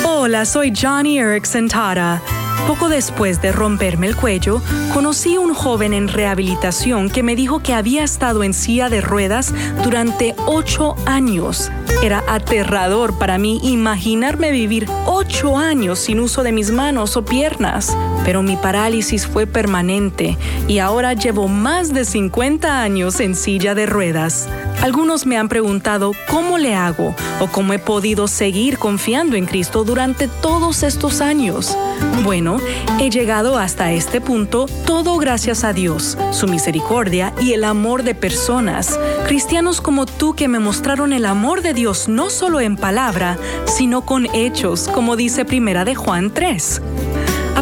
Hola, 0.05 0.45
soy 0.45 0.73
Johnny 0.75 1.17
Erickson 1.17 1.67
Tara. 1.67 2.21
Poco 2.67 2.87
después 2.87 3.41
de 3.41 3.51
romperme 3.51 4.07
el 4.07 4.15
cuello, 4.15 4.61
conocí 4.93 5.35
a 5.35 5.39
un 5.41 5.53
joven 5.53 5.93
en 5.93 6.07
rehabilitación 6.07 7.09
que 7.09 7.23
me 7.23 7.35
dijo 7.35 7.61
que 7.61 7.73
había 7.73 8.03
estado 8.03 8.43
en 8.43 8.53
silla 8.53 8.89
de 8.89 9.01
ruedas 9.01 9.53
durante 9.83 10.33
ocho 10.45 10.95
años. 11.05 11.69
Era 12.01 12.23
aterrador 12.27 13.17
para 13.17 13.37
mí 13.37 13.59
imaginarme 13.63 14.51
vivir 14.51 14.87
ocho 15.05 15.57
años 15.57 15.99
sin 15.99 16.19
uso 16.19 16.43
de 16.43 16.51
mis 16.51 16.71
manos 16.71 17.15
o 17.15 17.23
piernas, 17.23 17.95
pero 18.25 18.41
mi 18.41 18.57
parálisis 18.57 19.27
fue 19.27 19.45
permanente 19.45 20.37
y 20.67 20.79
ahora 20.79 21.13
llevo 21.13 21.47
más 21.47 21.93
de 21.93 22.05
50 22.05 22.81
años 22.81 23.19
en 23.19 23.35
silla 23.35 23.75
de 23.75 23.85
ruedas. 23.85 24.49
Algunos 24.81 25.25
me 25.25 25.37
han 25.37 25.49
preguntado 25.49 26.11
cómo 26.29 26.57
le 26.57 26.75
hago 26.75 27.15
o 27.39 27.47
cómo 27.47 27.73
he 27.73 27.79
podido 27.79 28.27
seguir 28.27 28.77
confiando 28.77 29.35
en 29.35 29.45
Cristo 29.45 29.83
durante 29.83 30.27
todos 30.27 30.83
estos 30.83 31.21
años. 31.21 31.77
Bueno, 32.23 32.57
he 32.99 33.09
llegado 33.09 33.57
hasta 33.57 33.91
este 33.91 34.21
punto 34.21 34.65
todo 34.85 35.17
gracias 35.17 35.63
a 35.63 35.73
Dios, 35.73 36.17
su 36.31 36.47
misericordia 36.47 37.33
y 37.39 37.53
el 37.53 37.63
amor 37.63 38.03
de 38.03 38.15
personas, 38.15 38.99
cristianos 39.27 39.81
como 39.81 40.05
tú 40.05 40.33
que 40.33 40.47
me 40.47 40.59
mostraron 40.59 41.13
el 41.13 41.25
amor 41.25 41.61
de 41.61 41.73
Dios 41.73 42.07
no 42.07 42.29
solo 42.29 42.59
en 42.59 42.75
palabra, 42.77 43.37
sino 43.65 44.05
con 44.05 44.27
hechos, 44.33 44.89
como 44.93 45.15
dice 45.15 45.45
Primera 45.45 45.85
de 45.85 45.95
Juan 45.95 46.31
3. 46.33 46.81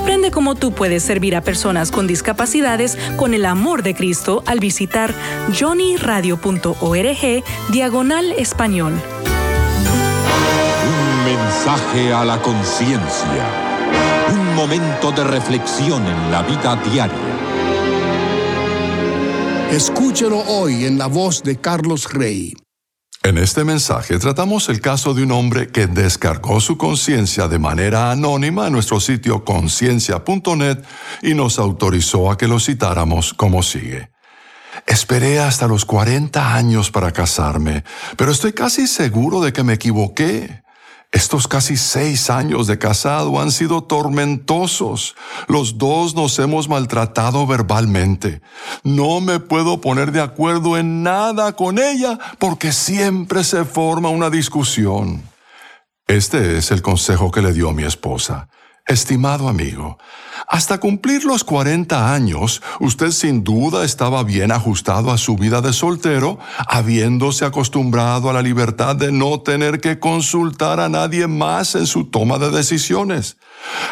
Aprende 0.01 0.31
cómo 0.31 0.55
tú 0.55 0.71
puedes 0.71 1.03
servir 1.03 1.35
a 1.35 1.41
personas 1.41 1.91
con 1.91 2.07
discapacidades 2.07 2.97
con 3.17 3.35
el 3.35 3.45
amor 3.45 3.83
de 3.83 3.93
Cristo 3.93 4.41
al 4.47 4.59
visitar 4.59 5.13
johnnyradio.org 5.53 7.43
diagonal 7.69 8.31
español. 8.31 8.93
Un 10.87 11.23
mensaje 11.23 12.11
a 12.11 12.25
la 12.25 12.41
conciencia. 12.41 13.45
Un 14.31 14.55
momento 14.55 15.11
de 15.11 15.23
reflexión 15.23 16.03
en 16.07 16.31
la 16.31 16.41
vida 16.41 16.75
diaria. 16.91 17.15
Escúchelo 19.69 20.39
hoy 20.47 20.85
en 20.85 20.97
la 20.97 21.05
voz 21.05 21.43
de 21.43 21.57
Carlos 21.57 22.11
Rey. 22.11 22.55
En 23.23 23.37
este 23.37 23.63
mensaje 23.63 24.17
tratamos 24.17 24.67
el 24.69 24.81
caso 24.81 25.13
de 25.13 25.21
un 25.21 25.31
hombre 25.31 25.67
que 25.67 25.85
descargó 25.85 26.59
su 26.59 26.75
conciencia 26.75 27.47
de 27.47 27.59
manera 27.59 28.09
anónima 28.09 28.65
en 28.65 28.73
nuestro 28.73 28.99
sitio 28.99 29.45
conciencia.net 29.45 30.79
y 31.21 31.35
nos 31.35 31.59
autorizó 31.59 32.31
a 32.31 32.37
que 32.37 32.47
lo 32.47 32.59
citáramos 32.59 33.35
como 33.35 33.61
sigue. 33.61 34.09
Esperé 34.87 35.39
hasta 35.39 35.67
los 35.67 35.85
40 35.85 36.55
años 36.55 36.89
para 36.89 37.11
casarme, 37.11 37.83
pero 38.17 38.31
estoy 38.31 38.53
casi 38.53 38.87
seguro 38.87 39.39
de 39.41 39.53
que 39.53 39.61
me 39.61 39.73
equivoqué. 39.73 40.63
Estos 41.11 41.49
casi 41.49 41.75
seis 41.75 42.29
años 42.29 42.67
de 42.67 42.77
casado 42.77 43.41
han 43.41 43.51
sido 43.51 43.83
tormentosos. 43.83 45.15
Los 45.49 45.77
dos 45.77 46.15
nos 46.15 46.39
hemos 46.39 46.69
maltratado 46.69 47.45
verbalmente. 47.45 48.41
No 48.83 49.19
me 49.19 49.41
puedo 49.41 49.81
poner 49.81 50.13
de 50.13 50.21
acuerdo 50.21 50.77
en 50.77 51.03
nada 51.03 51.53
con 51.53 51.79
ella 51.79 52.17
porque 52.39 52.71
siempre 52.71 53.43
se 53.43 53.65
forma 53.65 54.07
una 54.07 54.29
discusión. 54.29 55.21
Este 56.07 56.57
es 56.57 56.71
el 56.71 56.81
consejo 56.81 57.29
que 57.29 57.41
le 57.41 57.51
dio 57.51 57.73
mi 57.73 57.83
esposa. 57.83 58.47
Estimado 58.87 59.47
amigo, 59.47 59.99
hasta 60.47 60.79
cumplir 60.79 61.23
los 61.23 61.43
40 61.43 62.13
años, 62.13 62.61
usted 62.79 63.11
sin 63.11 63.43
duda 63.43 63.85
estaba 63.85 64.23
bien 64.23 64.51
ajustado 64.51 65.11
a 65.11 65.17
su 65.17 65.35
vida 65.35 65.61
de 65.61 65.71
soltero, 65.71 66.39
habiéndose 66.67 67.45
acostumbrado 67.45 68.29
a 68.29 68.33
la 68.33 68.41
libertad 68.41 68.95
de 68.95 69.11
no 69.11 69.39
tener 69.41 69.79
que 69.79 69.99
consultar 69.99 70.79
a 70.79 70.89
nadie 70.89 71.27
más 71.27 71.75
en 71.75 71.85
su 71.85 72.05
toma 72.05 72.39
de 72.39 72.49
decisiones. 72.49 73.37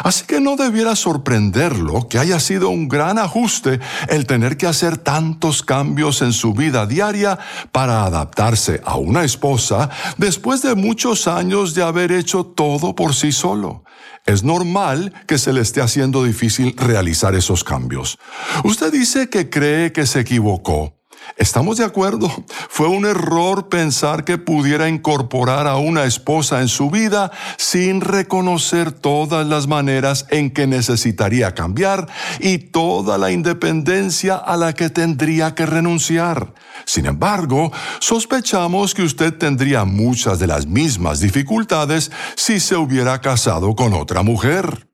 Así 0.03 0.25
que 0.25 0.41
no 0.41 0.55
debiera 0.55 0.95
sorprenderlo 0.95 2.07
que 2.07 2.17
haya 2.17 2.39
sido 2.39 2.69
un 2.69 2.87
gran 2.87 3.19
ajuste 3.19 3.79
el 4.07 4.25
tener 4.25 4.57
que 4.57 4.67
hacer 4.67 4.97
tantos 4.97 5.61
cambios 5.61 6.21
en 6.23 6.33
su 6.33 6.53
vida 6.53 6.87
diaria 6.87 7.37
para 7.71 8.05
adaptarse 8.05 8.81
a 8.83 8.97
una 8.97 9.23
esposa 9.23 9.91
después 10.17 10.63
de 10.63 10.73
muchos 10.73 11.27
años 11.27 11.75
de 11.75 11.83
haber 11.83 12.11
hecho 12.11 12.43
todo 12.43 12.95
por 12.95 13.13
sí 13.13 13.31
solo. 13.31 13.83
Es 14.29 14.43
normal 14.43 15.11
que 15.25 15.39
se 15.39 15.51
le 15.51 15.61
esté 15.61 15.81
haciendo 15.81 16.23
difícil 16.23 16.75
realizar 16.77 17.33
esos 17.33 17.63
cambios. 17.63 18.19
Usted 18.63 18.91
dice 18.91 19.27
que 19.27 19.49
cree 19.49 19.91
que 19.91 20.05
se 20.05 20.19
equivocó. 20.19 20.98
Estamos 21.37 21.77
de 21.77 21.85
acuerdo. 21.85 22.29
Fue 22.69 22.87
un 22.87 23.05
error 23.05 23.69
pensar 23.69 24.25
que 24.25 24.37
pudiera 24.37 24.89
incorporar 24.89 25.67
a 25.67 25.77
una 25.77 26.05
esposa 26.05 26.61
en 26.61 26.67
su 26.67 26.89
vida 26.89 27.31
sin 27.57 28.01
reconocer 28.01 28.91
todas 28.91 29.47
las 29.47 29.67
maneras 29.67 30.25
en 30.29 30.51
que 30.51 30.67
necesitaría 30.67 31.53
cambiar 31.53 32.07
y 32.39 32.57
toda 32.57 33.17
la 33.17 33.31
independencia 33.31 34.35
a 34.35 34.57
la 34.57 34.73
que 34.73 34.89
tendría 34.89 35.55
que 35.55 35.65
renunciar. 35.65 36.53
Sin 36.85 37.05
embargo, 37.05 37.71
sospechamos 37.99 38.93
que 38.93 39.03
usted 39.03 39.33
tendría 39.37 39.85
muchas 39.85 40.39
de 40.39 40.47
las 40.47 40.65
mismas 40.65 41.19
dificultades 41.19 42.11
si 42.35 42.59
se 42.59 42.75
hubiera 42.75 43.21
casado 43.21 43.75
con 43.75 43.93
otra 43.93 44.23
mujer. 44.23 44.88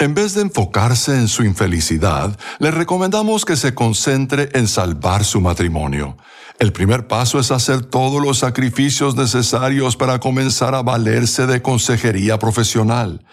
En 0.00 0.14
vez 0.14 0.34
de 0.34 0.42
enfocarse 0.42 1.12
en 1.16 1.26
su 1.26 1.42
infelicidad, 1.42 2.38
le 2.60 2.70
recomendamos 2.70 3.44
que 3.44 3.56
se 3.56 3.74
concentre 3.74 4.48
en 4.52 4.68
salvar 4.68 5.24
su 5.24 5.40
matrimonio. 5.40 6.16
El 6.58 6.72
primer 6.72 7.06
paso 7.06 7.38
es 7.38 7.52
hacer 7.52 7.82
todos 7.82 8.20
los 8.20 8.38
sacrificios 8.38 9.14
necesarios 9.14 9.94
para 9.94 10.18
comenzar 10.18 10.74
a 10.74 10.82
valerse 10.82 11.46
de 11.46 11.62
consejería 11.62 12.40
profesional. 12.40 13.24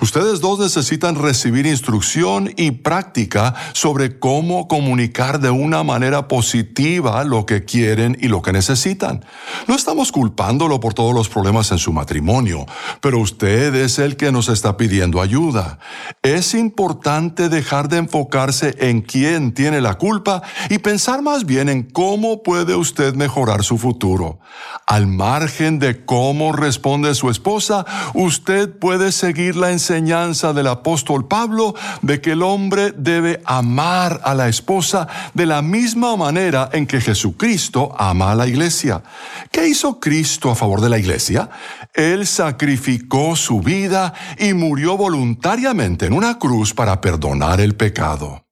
Ustedes 0.00 0.40
dos 0.40 0.60
necesitan 0.60 1.16
recibir 1.16 1.66
instrucción 1.66 2.54
y 2.56 2.70
práctica 2.70 3.56
sobre 3.72 4.20
cómo 4.20 4.68
comunicar 4.68 5.40
de 5.40 5.50
una 5.50 5.82
manera 5.82 6.28
positiva 6.28 7.24
lo 7.24 7.46
que 7.46 7.64
quieren 7.64 8.16
y 8.20 8.28
lo 8.28 8.42
que 8.42 8.52
necesitan. 8.52 9.24
No 9.66 9.74
estamos 9.74 10.12
culpándolo 10.12 10.78
por 10.78 10.94
todos 10.94 11.12
los 11.12 11.28
problemas 11.28 11.72
en 11.72 11.78
su 11.78 11.92
matrimonio, 11.92 12.64
pero 13.00 13.18
usted 13.18 13.74
es 13.74 13.98
el 13.98 14.16
que 14.16 14.30
nos 14.30 14.48
está 14.48 14.76
pidiendo 14.76 15.20
ayuda. 15.20 15.80
Es 16.22 16.54
importante 16.54 17.48
dejar 17.48 17.88
de 17.88 17.96
enfocarse 17.96 18.76
en 18.78 19.00
quién 19.00 19.52
tiene 19.52 19.80
la 19.80 19.94
culpa 19.94 20.42
y 20.70 20.78
pensar 20.78 21.22
más 21.22 21.44
bien 21.44 21.68
en 21.68 21.82
cómo 21.82 22.44
puede 22.44 22.67
puede 22.68 22.80
usted 22.80 23.14
mejorar 23.14 23.64
su 23.64 23.78
futuro. 23.78 24.40
Al 24.86 25.06
margen 25.06 25.78
de 25.78 26.04
cómo 26.04 26.52
responde 26.52 27.14
su 27.14 27.30
esposa, 27.30 27.86
usted 28.12 28.78
puede 28.78 29.10
seguir 29.10 29.56
la 29.56 29.70
enseñanza 29.70 30.52
del 30.52 30.66
apóstol 30.66 31.26
Pablo 31.26 31.74
de 32.02 32.20
que 32.20 32.32
el 32.32 32.42
hombre 32.42 32.92
debe 32.94 33.40
amar 33.46 34.20
a 34.22 34.34
la 34.34 34.48
esposa 34.48 35.08
de 35.32 35.46
la 35.46 35.62
misma 35.62 36.14
manera 36.16 36.68
en 36.74 36.86
que 36.86 37.00
Jesucristo 37.00 37.94
ama 37.96 38.32
a 38.32 38.34
la 38.34 38.46
iglesia. 38.46 39.02
¿Qué 39.50 39.66
hizo 39.66 39.98
Cristo 39.98 40.50
a 40.50 40.54
favor 40.54 40.82
de 40.82 40.90
la 40.90 40.98
iglesia? 40.98 41.48
Él 41.94 42.26
sacrificó 42.26 43.34
su 43.34 43.60
vida 43.60 44.12
y 44.38 44.52
murió 44.52 44.98
voluntariamente 44.98 46.04
en 46.04 46.12
una 46.12 46.38
cruz 46.38 46.74
para 46.74 47.00
perdonar 47.00 47.62
el 47.62 47.76
pecado. 47.76 48.47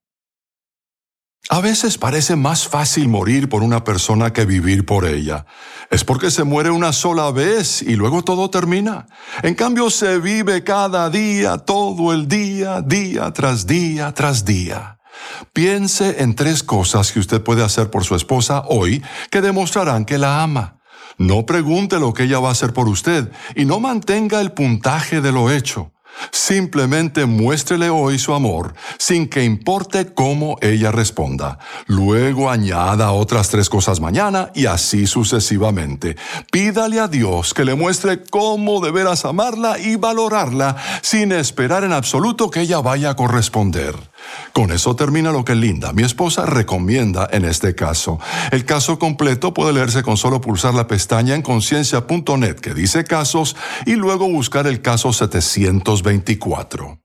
A 1.49 1.61
veces 1.61 1.97
parece 1.97 2.35
más 2.35 2.67
fácil 2.67 3.07
morir 3.07 3.47
por 3.47 3.63
una 3.63 3.85
persona 3.85 4.33
que 4.33 4.43
vivir 4.43 4.85
por 4.85 5.05
ella. 5.05 5.45
Es 5.89 6.03
porque 6.03 6.29
se 6.29 6.43
muere 6.43 6.71
una 6.71 6.91
sola 6.91 7.31
vez 7.31 7.81
y 7.81 7.95
luego 7.95 8.21
todo 8.21 8.49
termina. 8.49 9.07
En 9.43 9.55
cambio 9.55 9.89
se 9.89 10.19
vive 10.19 10.65
cada 10.65 11.09
día, 11.09 11.57
todo 11.59 12.11
el 12.11 12.27
día, 12.27 12.81
día 12.81 13.31
tras 13.31 13.65
día 13.65 14.13
tras 14.13 14.43
día. 14.43 14.99
Piense 15.53 16.21
en 16.21 16.35
tres 16.35 16.63
cosas 16.63 17.13
que 17.13 17.19
usted 17.19 17.41
puede 17.41 17.63
hacer 17.63 17.89
por 17.89 18.03
su 18.03 18.15
esposa 18.15 18.63
hoy 18.67 19.01
que 19.31 19.39
demostrarán 19.39 20.03
que 20.03 20.17
la 20.17 20.43
ama. 20.43 20.81
No 21.17 21.45
pregunte 21.45 21.97
lo 21.97 22.13
que 22.13 22.23
ella 22.23 22.39
va 22.39 22.49
a 22.49 22.51
hacer 22.51 22.73
por 22.73 22.89
usted 22.89 23.31
y 23.55 23.63
no 23.63 23.79
mantenga 23.79 24.41
el 24.41 24.51
puntaje 24.51 25.21
de 25.21 25.31
lo 25.31 25.49
hecho. 25.49 25.93
Simplemente 26.31 27.25
muéstrele 27.25 27.89
hoy 27.89 28.19
su 28.19 28.33
amor 28.33 28.73
sin 28.97 29.27
que 29.27 29.43
importe 29.43 30.13
cómo 30.13 30.57
ella 30.61 30.91
responda. 30.91 31.59
Luego 31.85 32.49
añada 32.49 33.11
otras 33.11 33.49
tres 33.49 33.69
cosas 33.69 33.99
mañana 33.99 34.51
y 34.53 34.65
así 34.65 35.07
sucesivamente. 35.07 36.15
Pídale 36.51 36.99
a 36.99 37.07
Dios 37.07 37.53
que 37.53 37.65
le 37.65 37.75
muestre 37.75 38.23
cómo 38.23 38.81
deberás 38.81 39.25
amarla 39.25 39.79
y 39.79 39.95
valorarla 39.95 40.75
sin 41.01 41.31
esperar 41.31 41.83
en 41.83 41.93
absoluto 41.93 42.49
que 42.49 42.61
ella 42.61 42.79
vaya 42.79 43.11
a 43.11 43.15
corresponder. 43.15 43.95
Con 44.53 44.71
eso 44.71 44.95
termina 44.95 45.31
lo 45.31 45.45
que 45.45 45.55
Linda, 45.55 45.93
mi 45.93 46.03
esposa, 46.03 46.45
recomienda 46.45 47.27
en 47.31 47.45
este 47.45 47.75
caso. 47.75 48.19
El 48.51 48.65
caso 48.65 48.99
completo 48.99 49.53
puede 49.53 49.73
leerse 49.73 50.03
con 50.03 50.17
solo 50.17 50.41
pulsar 50.41 50.73
la 50.73 50.87
pestaña 50.87 51.35
en 51.35 51.41
conciencia.net 51.41 52.55
que 52.55 52.73
dice 52.73 53.03
casos 53.03 53.55
y 53.85 53.95
luego 53.95 54.27
buscar 54.27 54.67
el 54.67 54.81
caso 54.81 55.13
724. 55.13 56.99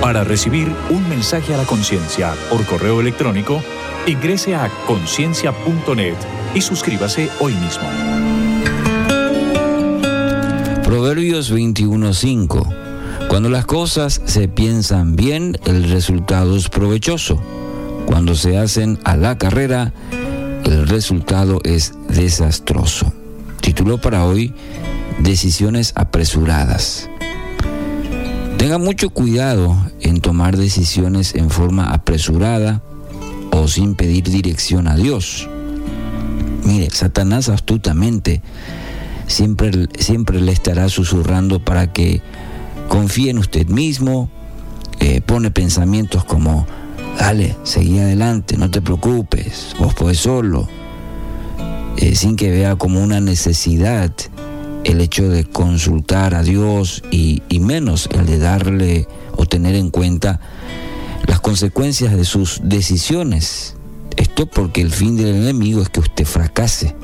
Para 0.00 0.24
recibir 0.24 0.72
un 0.88 1.08
mensaje 1.08 1.52
a 1.52 1.58
la 1.58 1.64
conciencia 1.64 2.34
por 2.48 2.64
correo 2.64 3.00
electrónico, 3.00 3.62
ingrese 4.06 4.54
a 4.54 4.70
conciencia.net 4.86 6.16
y 6.54 6.60
suscríbase 6.62 7.28
hoy 7.38 7.54
mismo. 7.54 7.88
Proverbios 10.84 11.52
21:5 11.52 12.89
cuando 13.30 13.48
las 13.48 13.64
cosas 13.64 14.20
se 14.24 14.48
piensan 14.48 15.14
bien, 15.14 15.56
el 15.64 15.88
resultado 15.88 16.56
es 16.56 16.68
provechoso. 16.68 17.40
Cuando 18.04 18.34
se 18.34 18.58
hacen 18.58 18.98
a 19.04 19.16
la 19.16 19.38
carrera, 19.38 19.92
el 20.64 20.88
resultado 20.88 21.60
es 21.62 21.94
desastroso. 22.08 23.12
Título 23.60 23.98
para 23.98 24.24
hoy, 24.24 24.52
Decisiones 25.20 25.92
apresuradas. 25.94 27.08
Tenga 28.58 28.78
mucho 28.78 29.10
cuidado 29.10 29.76
en 30.00 30.20
tomar 30.20 30.56
decisiones 30.56 31.36
en 31.36 31.50
forma 31.50 31.92
apresurada 31.92 32.82
o 33.52 33.68
sin 33.68 33.94
pedir 33.94 34.24
dirección 34.24 34.88
a 34.88 34.96
Dios. 34.96 35.48
Mire, 36.64 36.90
Satanás 36.90 37.48
astutamente 37.48 38.42
siempre, 39.28 39.86
siempre 40.00 40.40
le 40.40 40.50
estará 40.50 40.88
susurrando 40.88 41.64
para 41.64 41.92
que 41.92 42.22
confía 42.90 43.30
en 43.30 43.38
usted 43.38 43.68
mismo, 43.68 44.28
eh, 44.98 45.20
pone 45.20 45.52
pensamientos 45.52 46.24
como, 46.24 46.66
dale, 47.16 47.56
seguí 47.62 48.00
adelante, 48.00 48.56
no 48.56 48.68
te 48.68 48.82
preocupes, 48.82 49.76
vos 49.78 49.94
podés 49.94 50.18
solo, 50.18 50.68
eh, 51.98 52.16
sin 52.16 52.34
que 52.34 52.50
vea 52.50 52.74
como 52.74 53.00
una 53.00 53.20
necesidad 53.20 54.10
el 54.82 55.00
hecho 55.00 55.28
de 55.28 55.44
consultar 55.44 56.34
a 56.34 56.42
Dios 56.42 57.04
y, 57.12 57.44
y 57.48 57.60
menos 57.60 58.08
el 58.12 58.26
de 58.26 58.38
darle 58.38 59.06
o 59.36 59.46
tener 59.46 59.76
en 59.76 59.90
cuenta 59.90 60.40
las 61.28 61.38
consecuencias 61.38 62.16
de 62.16 62.24
sus 62.24 62.60
decisiones. 62.64 63.76
Esto 64.16 64.46
porque 64.46 64.80
el 64.80 64.90
fin 64.90 65.16
del 65.16 65.36
enemigo 65.36 65.80
es 65.80 65.90
que 65.90 66.00
usted 66.00 66.24
fracase 66.24 66.96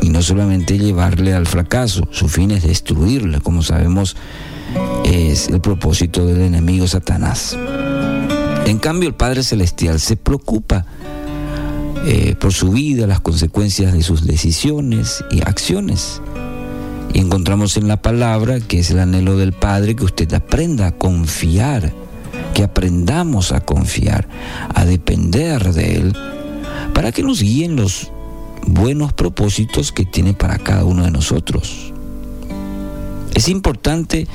y 0.00 0.08
no 0.08 0.22
solamente 0.22 0.78
llevarle 0.78 1.34
al 1.34 1.46
fracaso, 1.46 2.08
su 2.10 2.28
fin 2.28 2.52
es 2.52 2.62
destruirle, 2.62 3.40
como 3.42 3.62
sabemos 3.62 4.16
es 5.04 5.48
el 5.48 5.60
propósito 5.60 6.26
del 6.26 6.42
enemigo 6.42 6.86
Satanás. 6.86 7.56
En 8.66 8.78
cambio, 8.78 9.08
el 9.08 9.14
Padre 9.14 9.42
Celestial 9.42 9.98
se 9.98 10.16
preocupa 10.16 10.84
eh, 12.06 12.36
por 12.38 12.52
su 12.52 12.70
vida, 12.70 13.06
las 13.06 13.20
consecuencias 13.20 13.92
de 13.92 14.02
sus 14.02 14.26
decisiones 14.26 15.24
y 15.30 15.40
acciones. 15.40 16.20
Y 17.12 17.20
encontramos 17.20 17.76
en 17.76 17.88
la 17.88 18.02
palabra, 18.02 18.60
que 18.60 18.80
es 18.80 18.90
el 18.90 18.98
anhelo 18.98 19.36
del 19.36 19.52
Padre, 19.52 19.96
que 19.96 20.04
usted 20.04 20.32
aprenda 20.34 20.88
a 20.88 20.92
confiar, 20.92 21.92
que 22.54 22.62
aprendamos 22.62 23.52
a 23.52 23.60
confiar, 23.60 24.28
a 24.74 24.84
depender 24.84 25.72
de 25.72 25.96
Él, 25.96 26.16
para 26.92 27.12
que 27.12 27.22
nos 27.22 27.40
guíen 27.40 27.76
los 27.76 28.10
buenos 28.66 29.12
propósitos 29.12 29.92
que 29.92 30.04
tiene 30.04 30.34
para 30.34 30.58
cada 30.58 30.84
uno 30.84 31.04
de 31.04 31.10
nosotros. 31.10 31.94
Es 33.38 33.48
importante 33.48 34.26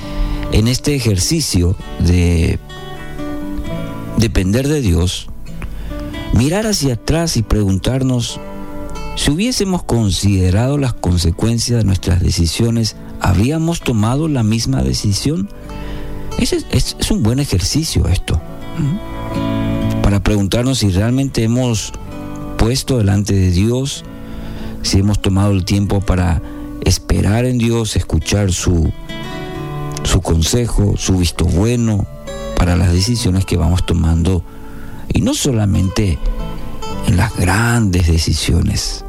en 0.54 0.70
este 0.70 0.96
ejercicio 0.96 1.76
de 2.00 2.58
depender 4.16 4.70
de 4.70 4.80
Dios, 4.80 5.28
mirar 6.34 6.68
hacia 6.68 6.94
atrás 6.94 7.36
y 7.36 7.42
preguntarnos 7.42 8.40
si 9.18 9.30
hubiésemos 9.30 9.84
considerado 9.84 10.78
las 10.78 10.94
consecuencias 10.94 11.80
de 11.80 11.84
nuestras 11.84 12.22
decisiones, 12.22 12.96
¿habríamos 13.20 13.82
tomado 13.82 14.30
la 14.30 14.42
misma 14.42 14.84
decisión? 14.84 15.50
Es, 16.40 16.54
es, 16.54 17.12
un 17.12 17.24
buen 17.24 17.40
ejercicio 17.40 18.08
esto, 18.08 18.40
para 20.02 20.24
preguntarnos 20.24 20.78
si 20.78 20.92
realmente 20.92 21.44
hemos 21.44 21.92
puesto 22.58 23.00
delante 23.00 23.34
de 23.34 23.52
Dios, 23.52 24.06
si 24.82 25.00
hemos 25.00 25.22
tomado 25.22 25.52
el 25.52 25.66
tiempo 25.66 26.00
para 26.00 26.42
esperar 26.86 27.46
en 27.46 27.58
Dios, 27.58 27.96
escuchar 27.96 28.52
su 28.52 28.92
su 30.04 30.22
consejo, 30.22 30.96
su 30.98 31.18
visto 31.18 31.46
bueno 31.46 32.06
para 32.56 32.76
las 32.76 32.92
decisiones 32.92 33.46
que 33.46 33.58
vamos 33.58 33.86
tomando 33.86 34.44
y 35.12 35.22
no 35.22 35.34
solamente 35.34 36.20
en 37.08 37.18
las 37.18 37.36
grandes 37.36 38.08
decisiones, 38.08 39.04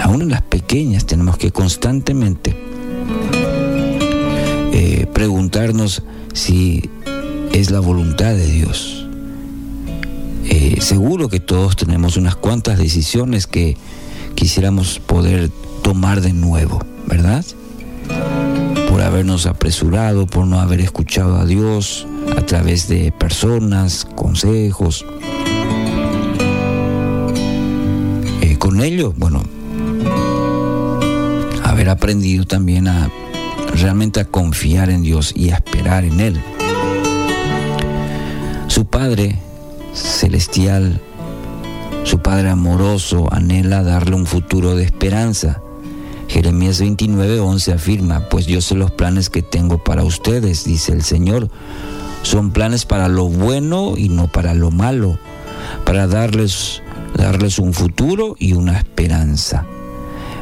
aún 0.00 0.22
en 0.22 0.30
las 0.30 0.42
pequeñas 0.42 1.06
tenemos 1.06 1.36
que 1.36 1.50
constantemente 1.50 2.56
eh, 4.72 5.06
preguntarnos 5.12 6.02
si 6.32 6.88
es 7.52 7.70
la 7.70 7.80
voluntad 7.80 8.34
de 8.34 8.46
Dios. 8.46 9.06
Eh, 10.46 10.76
seguro 10.80 11.28
que 11.28 11.40
todos 11.40 11.76
tenemos 11.76 12.16
unas 12.16 12.36
cuantas 12.36 12.78
decisiones 12.78 13.46
que 13.46 13.76
quisiéramos 14.44 14.98
poder 14.98 15.48
tomar 15.82 16.20
de 16.20 16.34
nuevo, 16.34 16.78
¿verdad? 17.06 17.42
por 18.90 19.00
habernos 19.00 19.46
apresurado, 19.46 20.26
por 20.26 20.46
no 20.46 20.60
haber 20.60 20.82
escuchado 20.82 21.36
a 21.38 21.46
Dios 21.46 22.06
a 22.36 22.42
través 22.42 22.86
de 22.86 23.10
personas, 23.10 24.06
consejos. 24.14 25.06
Eh, 28.42 28.58
con 28.58 28.82
ello, 28.82 29.14
bueno, 29.16 29.42
haber 31.62 31.88
aprendido 31.88 32.44
también 32.44 32.86
a 32.86 33.08
realmente 33.72 34.20
a 34.20 34.26
confiar 34.26 34.90
en 34.90 35.00
Dios 35.00 35.32
y 35.34 35.52
a 35.52 35.54
esperar 35.54 36.04
en 36.04 36.20
Él. 36.20 36.38
Su 38.66 38.84
Padre 38.84 39.38
celestial, 39.94 41.00
su 42.04 42.20
Padre 42.20 42.50
amoroso, 42.50 43.26
anhela 43.32 43.82
darle 43.82 44.14
un 44.14 44.26
futuro 44.26 44.76
de 44.76 44.84
esperanza 44.84 45.60
Jeremías 46.28 46.80
29, 46.80 47.40
11 47.40 47.72
afirma, 47.72 48.28
pues 48.28 48.46
yo 48.46 48.60
sé 48.60 48.74
los 48.74 48.90
planes 48.90 49.30
que 49.30 49.42
tengo 49.42 49.78
para 49.78 50.04
ustedes, 50.04 50.64
dice 50.64 50.92
el 50.92 51.02
Señor. 51.02 51.48
Son 52.22 52.50
planes 52.50 52.86
para 52.86 53.08
lo 53.08 53.28
bueno 53.28 53.94
y 53.96 54.08
no 54.08 54.28
para 54.28 54.54
lo 54.54 54.70
malo, 54.70 55.18
para 55.84 56.06
darles, 56.06 56.82
darles 57.16 57.58
un 57.58 57.74
futuro 57.74 58.34
y 58.38 58.54
una 58.54 58.78
esperanza. 58.78 59.66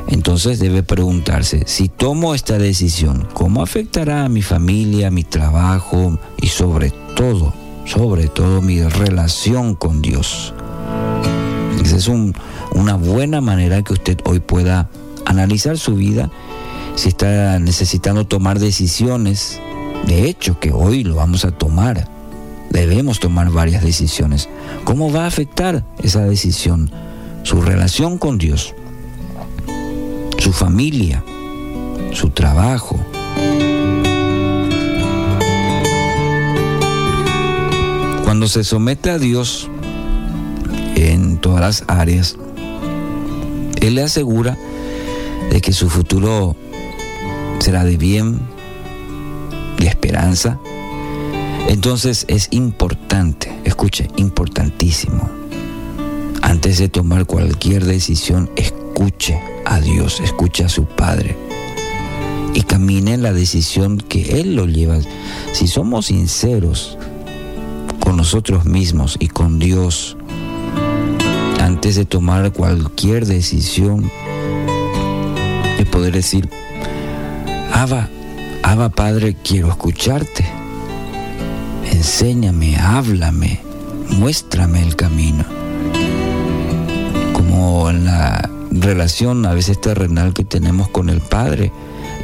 Entonces 0.08 0.58
debe 0.58 0.82
preguntarse, 0.82 1.64
si 1.66 1.88
tomo 1.88 2.34
esta 2.34 2.58
decisión, 2.58 3.28
¿cómo 3.34 3.62
afectará 3.62 4.24
a 4.24 4.28
mi 4.28 4.42
familia, 4.42 5.10
mi 5.10 5.24
trabajo 5.24 6.18
y 6.40 6.48
sobre 6.48 6.92
todo, 7.14 7.52
sobre 7.84 8.28
todo 8.28 8.62
mi 8.62 8.82
relación 8.82 9.74
con 9.74 10.00
Dios? 10.02 10.54
Esa 11.82 11.96
es 11.96 12.08
una 12.08 12.94
buena 12.94 13.40
manera 13.40 13.82
que 13.82 13.92
usted 13.92 14.18
hoy 14.24 14.38
pueda 14.38 14.88
analizar 15.26 15.78
su 15.78 15.96
vida, 15.96 16.30
si 16.94 17.08
está 17.08 17.58
necesitando 17.58 18.26
tomar 18.26 18.58
decisiones. 18.58 19.60
De 20.06 20.28
hecho, 20.28 20.60
que 20.60 20.72
hoy 20.72 21.02
lo 21.02 21.16
vamos 21.16 21.44
a 21.44 21.50
tomar. 21.50 22.08
Debemos 22.70 23.18
tomar 23.18 23.50
varias 23.50 23.82
decisiones. 23.82 24.48
¿Cómo 24.84 25.12
va 25.12 25.24
a 25.24 25.26
afectar 25.26 25.84
esa 26.02 26.24
decisión 26.24 26.90
su 27.42 27.60
relación 27.60 28.18
con 28.18 28.38
Dios, 28.38 28.74
su 30.38 30.52
familia, 30.52 31.24
su 32.12 32.30
trabajo? 32.30 32.98
Cuando 38.24 38.48
se 38.48 38.64
somete 38.64 39.10
a 39.10 39.18
Dios 39.18 39.68
en 41.10 41.38
todas 41.38 41.60
las 41.60 41.84
áreas, 41.88 42.36
Él 43.80 43.96
le 43.96 44.02
asegura 44.02 44.56
de 45.50 45.60
que 45.60 45.72
su 45.72 45.90
futuro 45.90 46.56
será 47.58 47.84
de 47.84 47.96
bien, 47.96 48.40
de 49.78 49.86
esperanza. 49.86 50.58
Entonces 51.68 52.24
es 52.28 52.48
importante, 52.50 53.52
escuche, 53.64 54.08
importantísimo. 54.16 55.28
Antes 56.42 56.78
de 56.78 56.88
tomar 56.88 57.26
cualquier 57.26 57.84
decisión, 57.84 58.50
escuche 58.56 59.40
a 59.64 59.80
Dios, 59.80 60.20
escuche 60.20 60.64
a 60.64 60.68
su 60.68 60.86
Padre 60.86 61.36
y 62.54 62.62
camine 62.62 63.14
en 63.14 63.22
la 63.22 63.32
decisión 63.32 63.98
que 63.98 64.40
Él 64.40 64.56
lo 64.56 64.66
lleva. 64.66 64.98
Si 65.52 65.66
somos 65.66 66.06
sinceros 66.06 66.98
con 68.00 68.16
nosotros 68.16 68.64
mismos 68.64 69.16
y 69.18 69.28
con 69.28 69.58
Dios, 69.58 70.16
antes 71.72 71.96
de 71.96 72.04
tomar 72.04 72.52
cualquier 72.52 73.24
decisión, 73.24 74.10
de 75.78 75.86
poder 75.86 76.12
decir, 76.12 76.46
Abba, 77.72 78.10
Abba 78.62 78.90
Padre, 78.90 79.38
quiero 79.42 79.68
escucharte. 79.70 80.44
Enséñame, 81.90 82.76
háblame, 82.76 83.60
muéstrame 84.10 84.82
el 84.82 84.96
camino. 84.96 85.46
Como 87.32 87.88
en 87.88 88.04
la 88.04 88.50
relación 88.70 89.46
a 89.46 89.54
veces 89.54 89.80
terrenal 89.80 90.34
que 90.34 90.44
tenemos 90.44 90.90
con 90.90 91.08
el 91.08 91.22
Padre, 91.22 91.72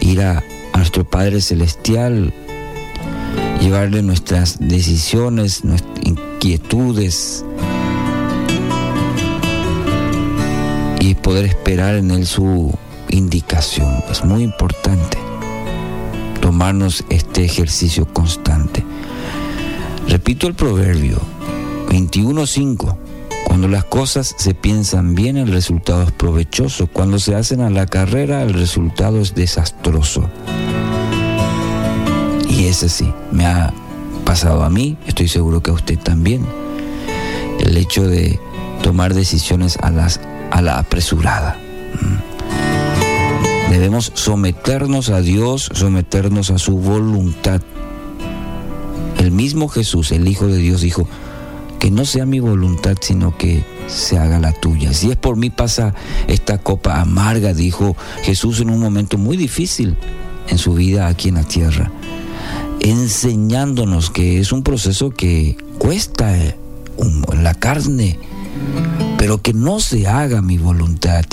ir 0.01 0.21
a, 0.21 0.45
a 0.75 0.77
nuestro 0.77 1.05
Padre 1.05 1.41
Celestial, 1.41 2.35
llevarle 3.63 4.03
nuestras 4.03 4.59
decisiones, 4.61 5.65
nuestras 5.65 6.05
inquietudes 6.05 7.47
y 11.09 11.15
poder 11.15 11.47
esperar 11.47 11.95
en 11.95 12.11
Él 12.11 12.27
su 12.27 12.77
indicación. 13.09 14.05
Es 14.11 14.25
muy 14.25 14.43
importante 14.43 15.17
tomarnos 16.43 17.03
este 17.09 17.45
ejercicio 17.45 18.07
constante. 18.13 18.85
Repito 20.07 20.47
el 20.47 20.55
proverbio 20.55 21.19
21.5. 21.89 22.97
Cuando 23.47 23.69
las 23.69 23.85
cosas 23.85 24.35
se 24.37 24.53
piensan 24.53 25.15
bien, 25.15 25.39
el 25.39 25.49
resultado 25.49 26.03
es 26.03 26.13
provechoso. 26.13 26.89
Cuando 26.89 27.19
se 27.19 27.35
hacen 27.35 27.63
a 27.63 27.71
la 27.71 27.87
carrera, 27.87 28.43
el 28.43 28.53
resultado 28.53 29.19
es 29.21 29.35
desastroso. 29.35 30.29
Y 32.51 32.67
ese 32.67 32.91
sí, 32.91 33.11
me 33.33 33.47
ha 33.47 33.73
pasado 34.27 34.63
a 34.63 34.69
mí, 34.69 34.99
estoy 35.07 35.29
seguro 35.29 35.63
que 35.63 35.71
a 35.71 35.75
usted 35.75 35.99
también. 35.99 36.45
El 37.61 37.79
hecho 37.79 38.07
de 38.07 38.39
tomar 38.83 39.15
decisiones 39.15 39.79
a, 39.81 39.91
las, 39.91 40.21
a 40.51 40.63
la 40.63 40.79
apresurada. 40.79 41.59
Debemos 43.71 44.13
someternos 44.15 45.11
a 45.11 45.21
Dios, 45.21 45.71
someternos 45.75 46.51
a 46.51 46.59
su 46.59 46.79
voluntad. 46.79 47.61
El 49.19 49.31
mismo 49.31 49.69
Jesús, 49.69 50.11
el 50.13 50.27
Hijo 50.27 50.47
de 50.47 50.57
Dios, 50.57 50.81
dijo, 50.81 51.07
que 51.79 51.91
no 51.91 52.05
sea 52.05 52.27
mi 52.27 52.41
voluntad, 52.41 52.97
sino 53.01 53.37
que 53.37 53.65
se 53.87 54.19
haga 54.19 54.39
la 54.41 54.53
tuya. 54.53 54.93
Si 54.93 55.11
es 55.11 55.17
por 55.17 55.37
mí 55.37 55.51
pasa 55.51 55.95
esta 56.27 56.59
copa 56.59 57.01
amarga, 57.01 57.55
dijo 57.55 57.97
Jesús 58.23 58.61
en 58.61 58.71
un 58.71 58.81
momento 58.81 59.19
muy 59.19 59.37
difícil 59.37 59.97
en 60.49 60.59
su 60.59 60.75
vida 60.75 61.07
aquí 61.07 61.29
en 61.29 61.37
la 61.37 61.45
tierra, 61.45 61.91
enseñándonos 62.81 64.11
que 64.11 64.41
es 64.41 64.53
un 64.53 64.63
proceso 64.63 65.11
que 65.11 65.57
cuesta 65.79 66.37
en 66.37 67.45
la 67.45 67.55
carne, 67.55 68.19
pero 69.19 69.43
que 69.43 69.53
no 69.53 69.81
se 69.81 70.07
haga 70.07 70.41
mi 70.41 70.57
voluntad, 70.57 71.25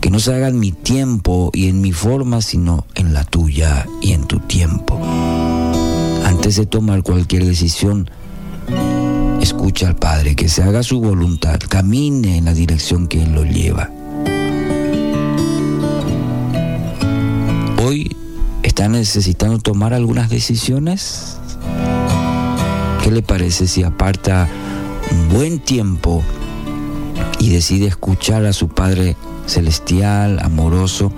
que 0.00 0.10
no 0.10 0.18
se 0.18 0.34
haga 0.34 0.48
en 0.48 0.58
mi 0.58 0.72
tiempo 0.72 1.50
y 1.52 1.68
en 1.68 1.82
mi 1.82 1.92
forma, 1.92 2.40
sino 2.40 2.86
en 2.94 3.12
la 3.12 3.24
tuya 3.24 3.86
y 4.00 4.12
en 4.12 4.24
tu 4.24 4.40
tiempo. 4.40 4.98
Antes 6.24 6.56
de 6.56 6.64
tomar 6.64 7.02
cualquier 7.02 7.44
decisión, 7.44 8.10
escucha 9.40 9.88
al 9.88 9.96
Padre, 9.96 10.34
que 10.34 10.48
se 10.48 10.62
haga 10.62 10.82
su 10.82 11.00
voluntad, 11.00 11.58
camine 11.68 12.38
en 12.38 12.46
la 12.46 12.54
dirección 12.54 13.06
que 13.06 13.22
Él 13.22 13.32
lo 13.34 13.44
lleva. 13.44 13.90
Hoy 17.84 18.16
está 18.62 18.88
necesitando 18.88 19.58
tomar 19.58 19.92
algunas 19.92 20.30
decisiones. 20.30 21.36
¿Qué 23.04 23.10
le 23.10 23.22
parece 23.22 23.68
si 23.68 23.82
aparta 23.82 24.48
un 25.12 25.28
buen 25.28 25.60
tiempo 25.60 26.24
y 27.38 27.50
decide 27.50 27.86
escuchar 27.86 28.44
a 28.46 28.52
su 28.52 28.68
Padre 28.68 29.16
celestial, 29.46 30.38
amoroso, 30.42 31.12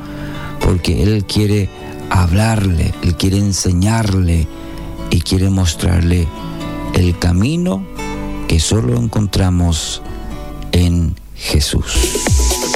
porque 0.61 1.03
Él 1.03 1.25
quiere 1.25 1.69
hablarle, 2.11 2.95
Él 3.03 3.17
quiere 3.17 3.39
enseñarle 3.39 4.47
y 5.11 5.21
quiere 5.21 5.51
mostrarle 5.51 6.27
el 6.95 7.19
camino 7.19 7.85
que 8.47 8.61
solo 8.61 8.97
encontramos 8.97 10.03
en 10.73 11.15
Jesús. 11.35 11.85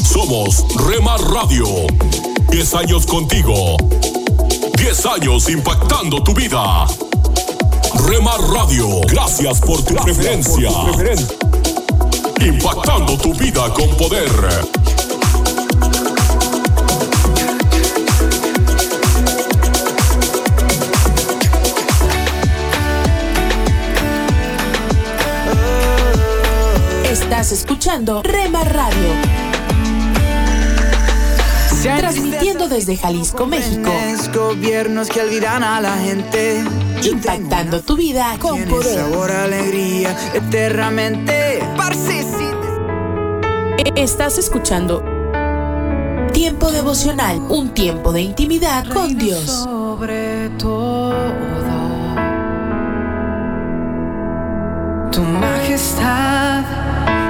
Somos 0.04 0.64
Remar 0.86 1.20
Radio. 1.20 1.66
10 2.50 2.74
años 2.74 3.06
contigo. 3.06 3.76
10 4.76 5.06
años 5.06 5.48
impactando 5.48 6.22
tu 6.22 6.34
vida. 6.34 6.86
Remar 8.06 8.40
Radio, 8.40 9.00
gracias 9.08 9.60
por 9.60 9.82
tu 9.82 9.94
preferencia. 9.94 10.70
Impactando 12.44 13.16
tu 13.18 13.32
vida 13.34 13.72
con 13.72 13.88
poder. 13.96 14.28
Estás 27.10 27.52
escuchando 27.52 28.22
Rema 28.24 28.64
Radio. 28.64 28.98
Transmitiendo 31.82 32.68
desde 32.68 32.96
Jalisco, 32.96 33.46
México. 33.46 33.90
Gobiernos 34.34 35.08
que 35.08 35.20
olvidan 35.20 35.62
a 35.62 35.80
la 35.80 35.96
gente. 35.96 36.64
Impactando 37.02 37.82
tu 37.82 37.96
vida 37.96 38.36
con 38.40 38.62
poder. 38.64 38.98
Sabor, 38.98 39.30
alegría, 39.30 40.16
eternamente. 40.34 41.41
Estás 44.02 44.36
escuchando 44.36 45.00
Tiempo 46.32 46.72
devocional, 46.72 47.38
un 47.48 47.68
tiempo 47.72 48.10
de 48.12 48.22
intimidad 48.22 48.84
con 48.92 49.16
Dios. 49.16 49.44
Sobre 49.44 50.48
todo, 50.58 51.14
tu 55.12 55.22
majestad 55.22 56.64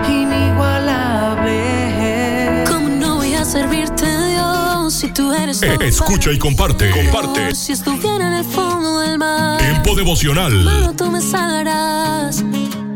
inigualable. 0.09 2.64
¿Cómo 2.66 2.89
no 2.89 3.16
voy 3.16 3.35
a 3.35 3.45
servirte, 3.45 4.07
Dios, 4.31 4.95
si 4.95 5.12
tú 5.12 5.31
eres 5.35 5.61
todo 5.61 5.79
Escucha 5.83 6.33
y 6.33 6.39
comparte. 6.39 6.91
Comparte. 6.91 7.55
Si 7.55 7.73
estuviera 7.73 8.29
en 8.29 8.33
el 8.33 8.45
fondo 8.47 9.01
del 9.01 9.18
mar, 9.18 9.59
Tiempo 9.59 9.95
devocional. 9.95 10.55
mano, 10.64 10.95
tú 10.97 11.11
me 11.11 11.20
salvarás. 11.20 12.43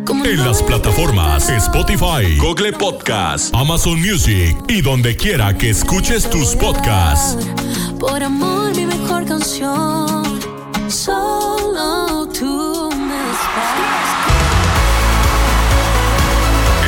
¿Cómo 0.06 0.24
En 0.24 0.44
las 0.44 0.62
plataformas 0.62 1.48
Spotify, 1.48 2.36
Google 2.38 2.72
Podcast, 2.72 3.52
Amazon 3.52 4.00
Music 4.00 4.56
y 4.68 4.80
donde 4.80 5.16
quiera 5.16 5.58
que 5.58 5.70
escuches 5.70 6.30
tus 6.30 6.54
podcasts. 6.54 7.44
Por 7.98 8.22
amor, 8.22 8.72
mi 8.76 8.86
mejor 8.86 9.26
canción. 9.26 10.22
Solo 10.88 12.28
tú 12.28 12.88
me 12.92 13.16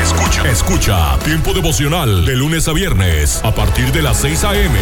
Escucha. 0.00 0.48
Escucha 0.48 1.18
Tiempo 1.24 1.52
devocional 1.52 2.24
de 2.24 2.36
lunes 2.36 2.68
a 2.68 2.72
viernes 2.72 3.40
a 3.42 3.52
partir 3.52 3.90
de 3.90 4.02
las 4.02 4.18
6 4.18 4.44
a.m. 4.44 4.78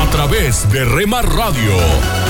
A 0.00 0.10
través 0.10 0.70
de 0.70 0.84
Rema 0.84 1.22
Radio. 1.22 2.23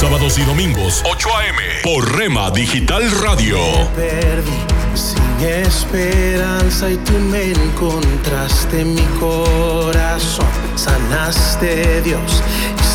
Sábados 0.00 0.38
y 0.38 0.44
domingos 0.44 1.02
8 1.04 1.28
a.m. 1.36 1.58
por 1.82 2.16
Rema 2.16 2.50
Digital 2.50 3.02
Radio. 3.20 3.58
Perdí, 3.94 4.50
sigo 4.94 5.20
mi 5.38 5.44
esperanza 5.44 6.88
y 6.88 6.96
tú 6.96 7.12
me 7.30 7.52
encontraste 7.52 8.80
en 8.80 8.94
mi 8.94 9.04
corazón. 9.20 10.46
Sanaste 10.74 12.00
Dios 12.00 12.42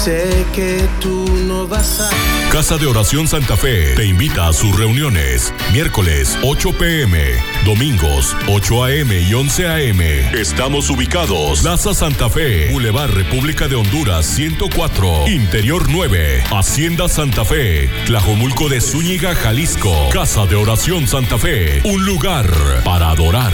sé 0.06 0.46
que 0.54 0.88
tú 1.02 1.26
no 1.48 1.68
vas 1.68 2.00
a... 2.00 2.10
Casa 2.52 2.78
de 2.78 2.86
Oración 2.86 3.28
Santa 3.28 3.58
Fe 3.58 3.96
te 3.96 4.06
invita 4.06 4.48
a 4.48 4.54
sus 4.54 4.78
reuniones. 4.78 5.52
Miércoles 5.74 6.38
8 6.44 6.74
pm, 6.74 7.20
domingos 7.66 8.36
8 8.48 8.84
am 8.84 9.12
y 9.12 9.34
11 9.34 9.68
am. 9.68 10.02
Estamos 10.36 10.92
ubicados. 10.92 11.62
Plaza 11.62 11.96
Santa 11.96 12.30
Fe, 12.30 12.72
Boulevard 12.72 13.16
República 13.16 13.68
de 13.68 13.78
Honduras 13.78 14.28
104, 14.28 15.28
Interior 15.28 15.88
9, 15.90 16.44
Hacienda 16.52 17.10
Santa 17.10 17.44
Fe, 17.44 17.90
Tlajomulco 18.06 18.70
de 18.70 18.82
Zúñiga, 18.82 19.34
Jalisco. 19.34 20.10
Casa 20.14 20.46
de 20.46 20.56
Oración 20.56 21.08
Santa 21.08 21.40
Fe, 21.40 21.82
un 21.84 22.06
lugar 22.06 22.48
para 22.84 23.10
adorar. 23.10 23.54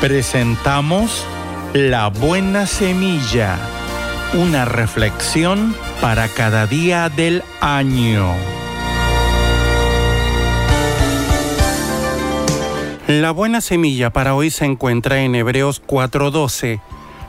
Presentamos 0.00 1.26
La 1.72 2.08
Buena 2.08 2.66
Semilla, 2.66 3.58
una 4.34 4.66
reflexión 4.66 5.74
para 6.02 6.28
cada 6.28 6.66
día 6.66 7.08
del 7.08 7.42
año. 7.62 8.34
La 13.08 13.30
buena 13.30 13.62
semilla 13.62 14.12
para 14.12 14.34
hoy 14.34 14.50
se 14.50 14.66
encuentra 14.66 15.22
en 15.22 15.34
Hebreos 15.34 15.80
4:12. 15.80 16.82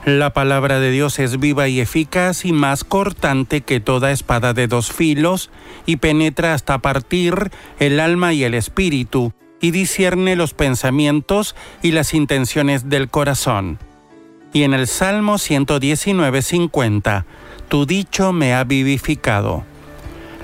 La 0.04 0.34
palabra 0.34 0.78
de 0.78 0.90
Dios 0.90 1.18
es 1.20 1.40
viva 1.40 1.68
y 1.68 1.80
eficaz 1.80 2.44
y 2.44 2.52
más 2.52 2.84
cortante 2.84 3.62
que 3.62 3.80
toda 3.80 4.12
espada 4.12 4.52
de 4.52 4.66
dos 4.66 4.92
filos 4.92 5.50
y 5.86 5.96
penetra 5.96 6.52
hasta 6.52 6.78
partir 6.78 7.50
el 7.78 7.98
alma 7.98 8.34
y 8.34 8.44
el 8.44 8.52
espíritu 8.52 9.32
y 9.60 9.70
discierne 9.70 10.36
los 10.36 10.54
pensamientos 10.54 11.54
y 11.82 11.92
las 11.92 12.14
intenciones 12.14 12.88
del 12.88 13.08
corazón. 13.08 13.78
Y 14.52 14.62
en 14.62 14.72
el 14.74 14.86
Salmo 14.86 15.34
119.50, 15.34 17.24
tu 17.68 17.86
dicho 17.86 18.32
me 18.32 18.54
ha 18.54 18.64
vivificado. 18.64 19.64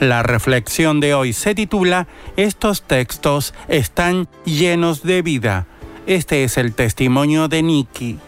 La 0.00 0.22
reflexión 0.22 1.00
de 1.00 1.14
hoy 1.14 1.32
se 1.32 1.54
titula 1.54 2.06
Estos 2.36 2.82
textos 2.82 3.54
están 3.68 4.28
llenos 4.44 5.02
de 5.02 5.22
vida. 5.22 5.66
Este 6.06 6.44
es 6.44 6.58
el 6.58 6.74
testimonio 6.74 7.48
de 7.48 7.62
Nicky. 7.62 8.18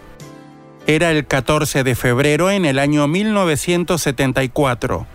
Era 0.86 1.10
el 1.10 1.26
14 1.26 1.82
de 1.82 1.94
febrero 1.96 2.50
en 2.50 2.64
el 2.64 2.78
año 2.78 3.08
1974. 3.08 5.06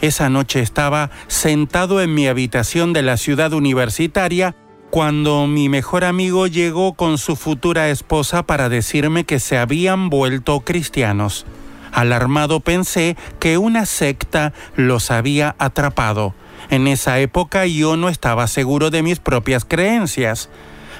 Esa 0.00 0.30
noche 0.30 0.60
estaba 0.60 1.10
sentado 1.26 2.00
en 2.00 2.14
mi 2.14 2.26
habitación 2.26 2.92
de 2.92 3.02
la 3.02 3.18
ciudad 3.18 3.52
universitaria 3.52 4.56
cuando 4.90 5.46
mi 5.46 5.68
mejor 5.68 6.04
amigo 6.04 6.46
llegó 6.46 6.94
con 6.94 7.18
su 7.18 7.36
futura 7.36 7.90
esposa 7.90 8.42
para 8.42 8.68
decirme 8.68 9.24
que 9.24 9.38
se 9.38 9.58
habían 9.58 10.08
vuelto 10.08 10.60
cristianos. 10.60 11.46
Alarmado 11.92 12.60
pensé 12.60 13.16
que 13.38 13.58
una 13.58 13.86
secta 13.86 14.52
los 14.76 15.10
había 15.10 15.56
atrapado. 15.58 16.34
En 16.70 16.86
esa 16.86 17.18
época 17.18 17.66
yo 17.66 17.96
no 17.96 18.08
estaba 18.08 18.46
seguro 18.46 18.90
de 18.90 19.02
mis 19.02 19.18
propias 19.18 19.64
creencias. 19.64 20.48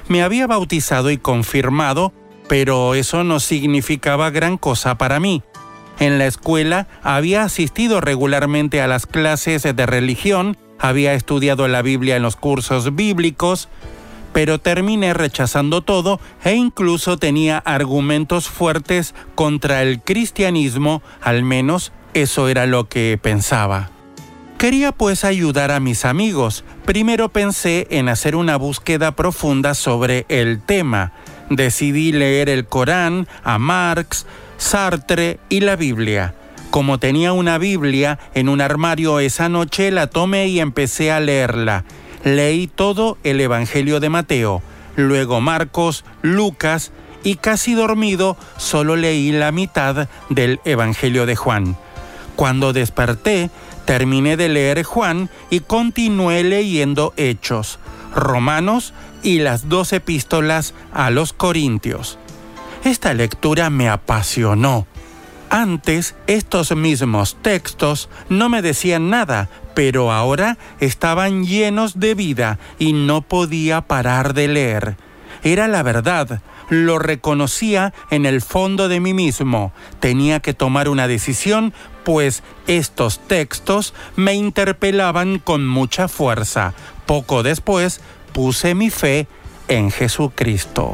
Me 0.07 0.23
había 0.23 0.47
bautizado 0.47 1.11
y 1.11 1.17
confirmado, 1.17 2.13
pero 2.47 2.95
eso 2.95 3.23
no 3.23 3.39
significaba 3.39 4.29
gran 4.29 4.57
cosa 4.57 4.97
para 4.97 5.19
mí. 5.19 5.43
En 5.99 6.17
la 6.17 6.27
escuela 6.27 6.87
había 7.03 7.43
asistido 7.43 8.01
regularmente 8.01 8.81
a 8.81 8.87
las 8.87 9.05
clases 9.05 9.63
de 9.63 9.85
religión 9.85 10.57
había 10.79 11.13
estudiado 11.13 11.67
la 11.67 11.81
Biblia 11.81 12.15
en 12.15 12.23
los 12.23 12.35
cursos 12.35 12.95
bíblicos, 12.95 13.69
pero 14.33 14.59
terminé 14.59 15.13
rechazando 15.13 15.81
todo 15.81 16.19
e 16.43 16.53
incluso 16.55 17.17
tenía 17.17 17.57
argumentos 17.57 18.47
fuertes 18.47 19.15
contra 19.35 19.81
el 19.81 20.01
cristianismo, 20.01 21.01
al 21.21 21.43
menos 21.43 21.91
eso 22.13 22.47
era 22.47 22.65
lo 22.65 22.87
que 22.87 23.19
pensaba. 23.21 23.89
Quería 24.57 24.91
pues 24.91 25.23
ayudar 25.23 25.71
a 25.71 25.79
mis 25.79 26.03
amigos. 26.03 26.65
Primero 26.85 27.29
pensé 27.29 27.87
en 27.91 28.09
hacer 28.09 28.35
una 28.35 28.57
búsqueda 28.57 29.15
profunda 29.15 29.73
sobre 29.73 30.25
el 30.27 30.61
tema. 30.61 31.13
Decidí 31.49 32.11
leer 32.11 32.49
el 32.49 32.65
Corán, 32.65 33.27
a 33.43 33.57
Marx, 33.57 34.25
Sartre 34.57 35.39
y 35.47 35.61
la 35.61 35.77
Biblia. 35.77 36.35
Como 36.69 36.99
tenía 36.99 37.33
una 37.33 37.57
Biblia 37.57 38.19
en 38.35 38.47
un 38.47 38.61
armario 38.61 39.19
esa 39.19 39.49
noche, 39.49 39.89
la 39.91 40.07
tomé 40.07 40.47
y 40.47 40.59
empecé 40.59 41.11
a 41.11 41.19
leerla. 41.19 41.83
Leí 42.23 42.67
todo 42.67 43.17
el 43.23 43.41
Evangelio 43.41 43.99
de 43.99 44.09
Mateo, 44.09 44.61
luego 44.95 45.41
Marcos, 45.41 46.05
Lucas 46.21 46.91
y 47.23 47.35
casi 47.35 47.73
dormido 47.73 48.37
solo 48.57 48.95
leí 48.95 49.31
la 49.31 49.51
mitad 49.51 50.07
del 50.29 50.59
Evangelio 50.63 51.25
de 51.25 51.35
Juan. 51.35 51.75
Cuando 52.35 52.71
desperté, 52.71 53.49
terminé 53.85 54.37
de 54.37 54.49
leer 54.49 54.83
Juan 54.83 55.29
y 55.49 55.61
continué 55.61 56.43
leyendo 56.43 57.13
Hechos, 57.17 57.79
Romanos 58.15 58.93
y 59.23 59.39
las 59.39 59.67
dos 59.69 59.91
epístolas 59.91 60.73
a 60.93 61.09
los 61.09 61.33
Corintios. 61.33 62.17
Esta 62.83 63.13
lectura 63.13 63.69
me 63.69 63.89
apasionó 63.89 64.87
antes 65.49 66.15
estos 66.27 66.75
mismos 66.75 67.37
textos 67.41 68.09
no 68.29 68.49
me 68.49 68.61
decían 68.61 69.09
nada, 69.09 69.49
pero 69.73 70.11
ahora 70.11 70.57
estaban 70.79 71.45
llenos 71.45 71.99
de 71.99 72.15
vida 72.15 72.59
y 72.77 72.93
no 72.93 73.21
podía 73.21 73.81
parar 73.81 74.33
de 74.33 74.47
leer. 74.47 74.97
Era 75.43 75.67
la 75.67 75.83
verdad, 75.83 76.41
lo 76.69 76.99
reconocía 76.99 77.93
en 78.11 78.25
el 78.25 78.41
fondo 78.41 78.87
de 78.89 78.99
mí 78.99 79.13
mismo. 79.13 79.71
Tenía 79.99 80.39
que 80.39 80.53
tomar 80.53 80.89
una 80.89 81.07
decisión, 81.07 81.73
pues 82.03 82.43
estos 82.67 83.19
textos 83.27 83.93
me 84.15 84.33
interpelaban 84.33 85.39
con 85.39 85.67
mucha 85.67 86.07
fuerza. 86.07 86.73
Poco 87.05 87.43
después 87.43 88.01
puse 88.33 88.75
mi 88.75 88.89
fe 88.89 89.27
en 89.67 89.91
Jesucristo. 89.91 90.93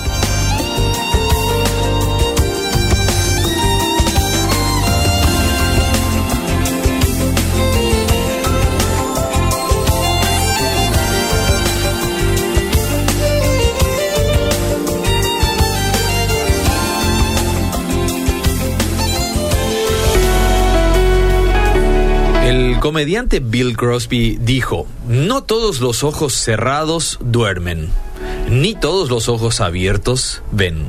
comediante 22.81 23.39
Bill 23.39 23.77
Crosby 23.77 24.39
dijo, 24.41 24.87
no 25.07 25.43
todos 25.43 25.81
los 25.81 26.03
ojos 26.03 26.33
cerrados 26.33 27.19
duermen, 27.21 27.89
ni 28.49 28.73
todos 28.73 29.11
los 29.11 29.29
ojos 29.29 29.61
abiertos 29.61 30.41
ven. 30.51 30.87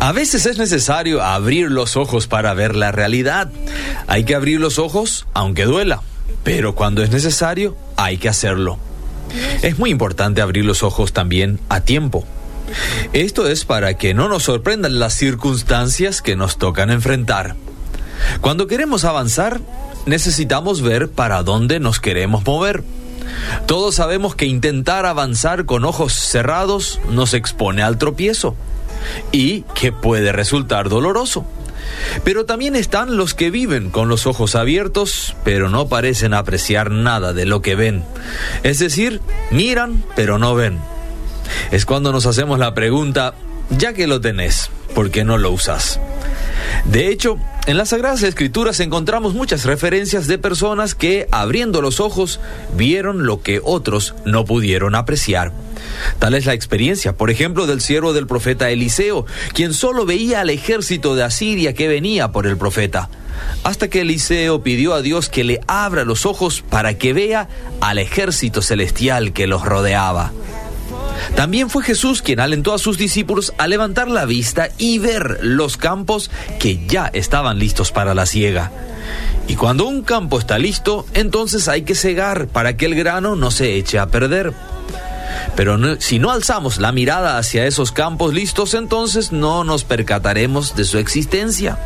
A 0.00 0.10
veces 0.10 0.46
es 0.46 0.58
necesario 0.58 1.22
abrir 1.22 1.70
los 1.70 1.96
ojos 1.96 2.26
para 2.26 2.54
ver 2.54 2.74
la 2.74 2.90
realidad. 2.90 3.52
Hay 4.08 4.24
que 4.24 4.34
abrir 4.34 4.58
los 4.58 4.80
ojos 4.80 5.26
aunque 5.32 5.64
duela, 5.64 6.02
pero 6.42 6.74
cuando 6.74 7.04
es 7.04 7.10
necesario 7.10 7.76
hay 7.96 8.18
que 8.18 8.28
hacerlo. 8.28 8.76
Es 9.62 9.78
muy 9.78 9.90
importante 9.90 10.40
abrir 10.40 10.64
los 10.64 10.82
ojos 10.82 11.12
también 11.12 11.60
a 11.68 11.82
tiempo. 11.82 12.26
Esto 13.12 13.46
es 13.46 13.64
para 13.64 13.94
que 13.96 14.12
no 14.12 14.28
nos 14.28 14.42
sorprendan 14.42 14.98
las 14.98 15.14
circunstancias 15.14 16.20
que 16.20 16.34
nos 16.34 16.58
tocan 16.58 16.90
enfrentar. 16.90 17.54
Cuando 18.40 18.66
queremos 18.66 19.04
avanzar, 19.04 19.60
necesitamos 20.06 20.82
ver 20.82 21.10
para 21.10 21.42
dónde 21.42 21.80
nos 21.80 22.00
queremos 22.00 22.44
mover. 22.44 22.82
Todos 23.66 23.96
sabemos 23.96 24.34
que 24.34 24.46
intentar 24.46 25.06
avanzar 25.06 25.64
con 25.64 25.84
ojos 25.84 26.12
cerrados 26.12 27.00
nos 27.10 27.34
expone 27.34 27.82
al 27.82 27.98
tropiezo 27.98 28.54
y 29.32 29.62
que 29.74 29.92
puede 29.92 30.32
resultar 30.32 30.88
doloroso. 30.88 31.46
Pero 32.24 32.46
también 32.46 32.76
están 32.76 33.16
los 33.16 33.34
que 33.34 33.50
viven 33.50 33.90
con 33.90 34.08
los 34.08 34.26
ojos 34.26 34.54
abiertos, 34.54 35.36
pero 35.44 35.68
no 35.68 35.88
parecen 35.88 36.34
apreciar 36.34 36.90
nada 36.90 37.32
de 37.32 37.44
lo 37.46 37.62
que 37.62 37.74
ven. 37.74 38.04
Es 38.62 38.78
decir, 38.78 39.20
miran, 39.50 40.04
pero 40.16 40.38
no 40.38 40.54
ven. 40.54 40.78
Es 41.70 41.84
cuando 41.84 42.12
nos 42.12 42.26
hacemos 42.26 42.58
la 42.58 42.74
pregunta, 42.74 43.34
ya 43.70 43.92
que 43.92 44.06
lo 44.06 44.20
tenés, 44.20 44.70
¿por 44.94 45.10
qué 45.10 45.24
no 45.24 45.38
lo 45.38 45.50
usas? 45.50 46.00
De 46.84 47.08
hecho, 47.08 47.38
en 47.66 47.78
las 47.78 47.88
Sagradas 47.88 48.22
Escrituras 48.22 48.78
encontramos 48.80 49.32
muchas 49.32 49.64
referencias 49.64 50.26
de 50.26 50.36
personas 50.36 50.94
que, 50.94 51.26
abriendo 51.30 51.80
los 51.80 51.98
ojos, 51.98 52.40
vieron 52.76 53.24
lo 53.24 53.40
que 53.40 53.60
otros 53.64 54.14
no 54.26 54.44
pudieron 54.44 54.94
apreciar. 54.94 55.52
Tal 56.18 56.34
es 56.34 56.44
la 56.44 56.52
experiencia, 56.52 57.16
por 57.16 57.30
ejemplo, 57.30 57.66
del 57.66 57.80
siervo 57.80 58.12
del 58.12 58.26
profeta 58.26 58.70
Eliseo, 58.70 59.24
quien 59.54 59.72
solo 59.72 60.04
veía 60.04 60.42
al 60.42 60.50
ejército 60.50 61.14
de 61.16 61.24
Asiria 61.24 61.72
que 61.72 61.88
venía 61.88 62.32
por 62.32 62.46
el 62.46 62.58
profeta, 62.58 63.08
hasta 63.64 63.88
que 63.88 64.02
Eliseo 64.02 64.62
pidió 64.62 64.92
a 64.92 65.00
Dios 65.00 65.30
que 65.30 65.42
le 65.42 65.60
abra 65.66 66.04
los 66.04 66.26
ojos 66.26 66.62
para 66.68 66.98
que 66.98 67.14
vea 67.14 67.48
al 67.80 67.98
ejército 67.98 68.60
celestial 68.60 69.32
que 69.32 69.46
los 69.46 69.64
rodeaba. 69.64 70.32
También 71.34 71.70
fue 71.70 71.82
Jesús 71.82 72.22
quien 72.22 72.40
alentó 72.40 72.72
a 72.72 72.78
sus 72.78 72.98
discípulos 72.98 73.52
a 73.58 73.66
levantar 73.66 74.08
la 74.08 74.24
vista 74.24 74.68
y 74.78 74.98
ver 74.98 75.38
los 75.42 75.76
campos 75.76 76.30
que 76.58 76.86
ya 76.86 77.10
estaban 77.12 77.58
listos 77.58 77.92
para 77.92 78.14
la 78.14 78.26
siega. 78.26 78.70
Y 79.48 79.56
cuando 79.56 79.86
un 79.86 80.02
campo 80.02 80.38
está 80.38 80.58
listo, 80.58 81.06
entonces 81.14 81.68
hay 81.68 81.82
que 81.82 81.94
cegar 81.94 82.46
para 82.46 82.76
que 82.76 82.86
el 82.86 82.94
grano 82.94 83.36
no 83.36 83.50
se 83.50 83.76
eche 83.76 83.98
a 83.98 84.06
perder. 84.06 84.54
Pero 85.56 86.00
si 86.00 86.18
no 86.18 86.30
alzamos 86.30 86.78
la 86.78 86.92
mirada 86.92 87.38
hacia 87.38 87.66
esos 87.66 87.92
campos 87.92 88.32
listos, 88.32 88.74
entonces 88.74 89.32
no 89.32 89.64
nos 89.64 89.84
percataremos 89.84 90.74
de 90.76 90.84
su 90.84 90.98
existencia. 90.98 91.78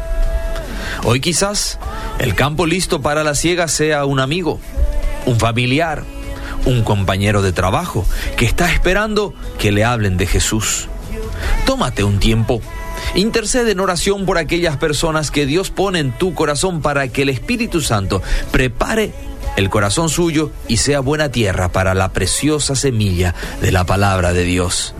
Hoy 1.04 1.20
quizás 1.20 1.78
el 2.18 2.34
campo 2.34 2.66
listo 2.66 3.00
para 3.00 3.24
la 3.24 3.34
siega 3.34 3.68
sea 3.68 4.04
un 4.04 4.20
amigo, 4.20 4.60
un 5.26 5.38
familiar, 5.38 6.04
un 6.68 6.82
compañero 6.82 7.40
de 7.40 7.52
trabajo 7.52 8.04
que 8.36 8.44
está 8.44 8.70
esperando 8.70 9.34
que 9.58 9.72
le 9.72 9.84
hablen 9.84 10.18
de 10.18 10.26
Jesús. 10.26 10.88
Tómate 11.64 12.04
un 12.04 12.20
tiempo. 12.20 12.60
Intercede 13.14 13.72
en 13.72 13.80
oración 13.80 14.26
por 14.26 14.36
aquellas 14.36 14.76
personas 14.76 15.30
que 15.30 15.46
Dios 15.46 15.70
pone 15.70 15.98
en 15.98 16.12
tu 16.12 16.34
corazón 16.34 16.82
para 16.82 17.08
que 17.08 17.22
el 17.22 17.30
Espíritu 17.30 17.80
Santo 17.80 18.22
prepare 18.52 19.12
el 19.56 19.70
corazón 19.70 20.10
suyo 20.10 20.50
y 20.68 20.76
sea 20.76 21.00
buena 21.00 21.30
tierra 21.30 21.72
para 21.72 21.94
la 21.94 22.12
preciosa 22.12 22.76
semilla 22.76 23.34
de 23.62 23.72
la 23.72 23.84
palabra 23.84 24.34
de 24.34 24.44
Dios. 24.44 24.94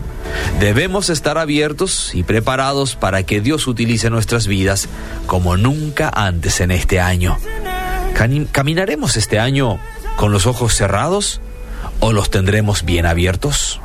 Debemos 0.59 1.09
estar 1.09 1.37
abiertos 1.37 2.15
y 2.15 2.23
preparados 2.23 2.95
para 2.95 3.23
que 3.23 3.41
Dios 3.41 3.67
utilice 3.67 4.09
nuestras 4.09 4.47
vidas 4.47 4.89
como 5.27 5.55
nunca 5.55 6.09
antes 6.13 6.61
en 6.61 6.71
este 6.71 6.99
año. 6.99 7.37
¿Caminaremos 8.51 9.17
este 9.17 9.37
año 9.39 9.79
con 10.17 10.31
los 10.31 10.47
ojos 10.47 10.73
cerrados 10.73 11.41
o 11.99 12.13
los 12.13 12.29
tendremos 12.29 12.83
bien 12.83 13.05
abiertos? 13.05 13.81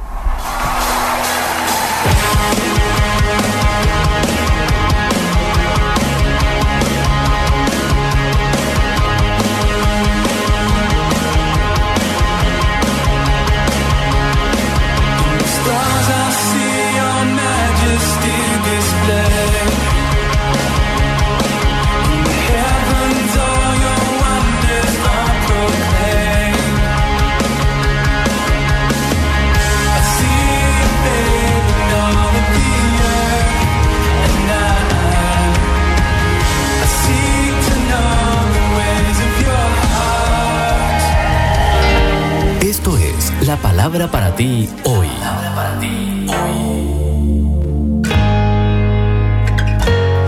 Palabra 43.84 44.10
para 44.10 44.34
ti 44.34 44.66
hoy. 44.84 45.08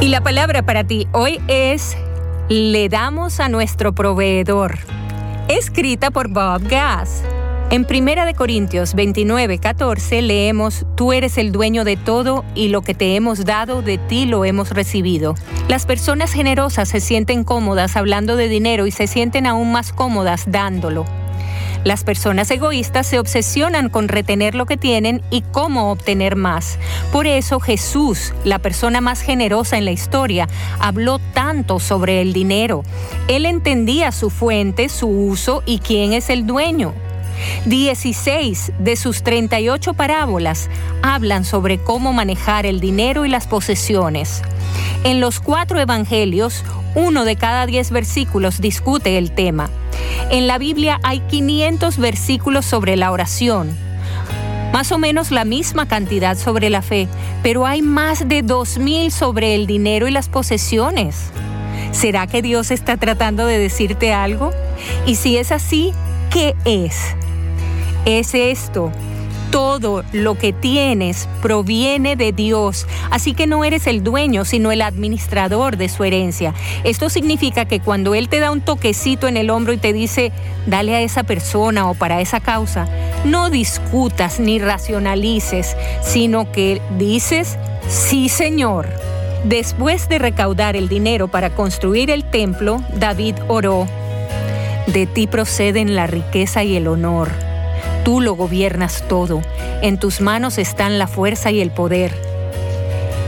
Y 0.02 0.08
la 0.08 0.20
palabra 0.20 0.60
para 0.62 0.84
ti 0.84 1.08
hoy 1.12 1.40
es 1.48 1.96
Le 2.50 2.90
damos 2.90 3.40
a 3.40 3.48
nuestro 3.48 3.94
proveedor. 3.94 4.76
Escrita 5.48 6.10
por 6.10 6.28
Bob 6.28 6.68
Gass. 6.68 7.22
En 7.70 7.86
1 7.90 8.34
Corintios 8.36 8.92
29, 8.92 9.58
14 9.58 10.20
leemos, 10.20 10.84
Tú 10.94 11.14
eres 11.14 11.38
el 11.38 11.50
dueño 11.50 11.84
de 11.84 11.96
todo 11.96 12.44
y 12.54 12.68
lo 12.68 12.82
que 12.82 12.92
te 12.92 13.16
hemos 13.16 13.46
dado 13.46 13.80
de 13.80 13.96
ti 13.96 14.26
lo 14.26 14.44
hemos 14.44 14.68
recibido. 14.68 15.34
Las 15.68 15.86
personas 15.86 16.30
generosas 16.30 16.90
se 16.90 17.00
sienten 17.00 17.42
cómodas 17.42 17.96
hablando 17.96 18.36
de 18.36 18.48
dinero 18.48 18.86
y 18.86 18.90
se 18.90 19.06
sienten 19.06 19.46
aún 19.46 19.72
más 19.72 19.94
cómodas 19.94 20.44
dándolo. 20.46 21.06
Las 21.86 22.02
personas 22.02 22.50
egoístas 22.50 23.06
se 23.06 23.20
obsesionan 23.20 23.90
con 23.90 24.08
retener 24.08 24.56
lo 24.56 24.66
que 24.66 24.76
tienen 24.76 25.22
y 25.30 25.42
cómo 25.42 25.92
obtener 25.92 26.34
más. 26.34 26.80
Por 27.12 27.28
eso 27.28 27.60
Jesús, 27.60 28.34
la 28.42 28.58
persona 28.58 29.00
más 29.00 29.20
generosa 29.20 29.78
en 29.78 29.84
la 29.84 29.92
historia, 29.92 30.48
habló 30.80 31.20
tanto 31.32 31.78
sobre 31.78 32.22
el 32.22 32.32
dinero. 32.32 32.82
Él 33.28 33.46
entendía 33.46 34.10
su 34.10 34.30
fuente, 34.30 34.88
su 34.88 35.06
uso 35.06 35.62
y 35.64 35.78
quién 35.78 36.12
es 36.12 36.28
el 36.28 36.44
dueño. 36.44 36.92
16 37.66 38.72
de 38.78 38.96
sus 38.96 39.22
38 39.22 39.94
parábolas 39.94 40.68
hablan 41.02 41.44
sobre 41.44 41.78
cómo 41.78 42.12
manejar 42.12 42.66
el 42.66 42.80
dinero 42.80 43.24
y 43.24 43.28
las 43.28 43.46
posesiones. 43.46 44.42
En 45.04 45.20
los 45.20 45.40
cuatro 45.40 45.80
evangelios, 45.80 46.64
uno 46.94 47.24
de 47.24 47.36
cada 47.36 47.66
diez 47.66 47.90
versículos 47.90 48.60
discute 48.60 49.18
el 49.18 49.30
tema. 49.30 49.70
En 50.30 50.46
la 50.46 50.58
Biblia 50.58 50.98
hay 51.02 51.20
500 51.20 51.98
versículos 51.98 52.64
sobre 52.64 52.96
la 52.96 53.12
oración, 53.12 53.76
más 54.72 54.92
o 54.92 54.98
menos 54.98 55.30
la 55.30 55.44
misma 55.44 55.86
cantidad 55.86 56.36
sobre 56.36 56.70
la 56.70 56.82
fe, 56.82 57.08
pero 57.42 57.66
hay 57.66 57.82
más 57.82 58.28
de 58.28 58.44
2.000 58.44 59.10
sobre 59.10 59.54
el 59.54 59.66
dinero 59.66 60.08
y 60.08 60.10
las 60.10 60.28
posesiones. 60.28 61.30
¿Será 61.92 62.26
que 62.26 62.42
Dios 62.42 62.70
está 62.70 62.96
tratando 62.96 63.46
de 63.46 63.58
decirte 63.58 64.12
algo? 64.12 64.52
Y 65.06 65.14
si 65.14 65.38
es 65.38 65.52
así, 65.52 65.92
¿qué 66.30 66.54
es? 66.64 67.16
Es 68.06 68.34
esto 68.34 68.92
todo 69.50 70.04
lo 70.12 70.36
que 70.36 70.52
tienes 70.52 71.28
proviene 71.40 72.14
de 72.14 72.32
Dios, 72.32 72.86
así 73.10 73.32
que 73.32 73.46
no 73.46 73.64
eres 73.64 73.86
el 73.86 74.04
dueño, 74.04 74.44
sino 74.44 74.70
el 74.70 74.82
administrador 74.82 75.76
de 75.76 75.88
su 75.88 76.04
herencia. 76.04 76.52
Esto 76.84 77.08
significa 77.08 77.64
que 77.64 77.80
cuando 77.80 78.14
Él 78.14 78.28
te 78.28 78.38
da 78.38 78.50
un 78.50 78.60
toquecito 78.60 79.28
en 79.28 79.36
el 79.36 79.50
hombro 79.50 79.72
y 79.72 79.78
te 79.78 79.92
dice, 79.92 80.30
dale 80.66 80.94
a 80.94 81.00
esa 81.00 81.22
persona 81.22 81.90
o 81.90 81.94
para 81.94 82.20
esa 82.20 82.40
causa, 82.40 82.86
no 83.24 83.50
discutas 83.50 84.40
ni 84.40 84.58
racionalices, 84.58 85.76
sino 86.02 86.52
que 86.52 86.82
dices, 86.98 87.56
sí 87.88 88.28
Señor. 88.28 88.86
Después 89.44 90.08
de 90.08 90.18
recaudar 90.18 90.76
el 90.76 90.88
dinero 90.88 91.28
para 91.28 91.50
construir 91.54 92.10
el 92.10 92.24
templo, 92.24 92.82
David 92.94 93.36
oró, 93.48 93.88
de 94.86 95.06
ti 95.06 95.26
proceden 95.26 95.94
la 95.96 96.06
riqueza 96.06 96.62
y 96.62 96.76
el 96.76 96.88
honor 96.88 97.45
Tú 98.06 98.20
lo 98.20 98.36
gobiernas 98.36 99.02
todo. 99.08 99.42
En 99.82 99.98
tus 99.98 100.20
manos 100.20 100.58
están 100.58 100.96
la 100.96 101.08
fuerza 101.08 101.50
y 101.50 101.60
el 101.60 101.72
poder. 101.72 102.14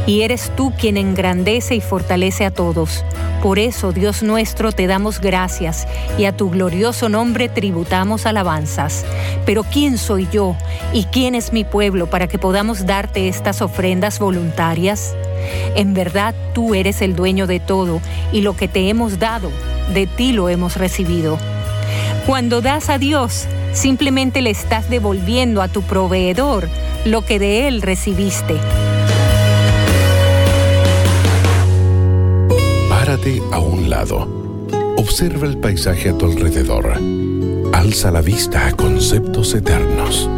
y 0.07 0.23
eres 0.23 0.53
tú 0.55 0.73
quien 0.79 0.97
engrandece 0.97 1.75
y 1.75 1.81
fortalece 1.81 2.47
a 2.47 2.53
todos. 2.53 3.05
Por 3.43 3.59
eso, 3.59 3.91
Dios 3.91 4.23
nuestro, 4.23 4.71
te 4.71 4.87
damos 4.87 5.21
gracias 5.21 5.89
y 6.17 6.27
a 6.27 6.37
tu 6.37 6.49
glorioso 6.49 7.09
nombre 7.09 7.49
tributamos 7.49 8.25
alabanzas. 8.25 9.05
Pero 9.45 9.65
¿quién 9.65 9.99
soy 9.99 10.29
yo 10.31 10.55
y 10.93 11.05
quién 11.07 11.35
es 11.35 11.53
mi 11.53 11.65
pueblo 11.65 12.09
para 12.09 12.29
que 12.29 12.39
podamos 12.39 12.87
darte 12.87 13.27
estas 13.27 13.61
ofrendas 13.61 14.21
voluntarias? 14.21 15.17
En 15.75 15.93
verdad, 15.93 16.37
tú 16.55 16.77
eres 16.77 17.03
el 17.03 17.17
dueño 17.17 17.49
de 17.49 17.59
todo 17.59 18.01
y 18.33 18.43
lo 18.43 18.57
que 18.57 18.69
te 18.69 18.89
hemos 18.89 19.19
dado, 19.19 19.51
de 19.93 20.07
ti 20.07 20.31
lo 20.31 20.49
hemos 20.49 20.77
recibido. 20.77 21.37
Cuando 22.27 22.61
das 22.61 22.91
a 22.91 22.99
Dios, 22.99 23.49
simplemente 23.79 24.43
le 24.43 24.51
estás 24.51 24.91
devolviendo 24.91 25.63
a 25.63 25.69
tu 25.69 25.83
proveedor 25.83 26.69
lo 27.05 27.25
que 27.25 27.39
de 27.39 27.69
él 27.69 27.81
recibiste. 27.81 28.57
Párate 32.89 33.41
a 33.53 33.61
un 33.61 33.89
lado. 33.89 34.67
Observa 34.97 35.47
el 35.47 35.59
paisaje 35.59 36.09
a 36.09 36.19
tu 36.19 36.27
alrededor. 36.27 36.99
Alza 37.73 38.11
la 38.11 38.21
vista 38.21 38.67
a 38.67 38.73
conceptos 38.73 39.55
eternos. 39.55 40.29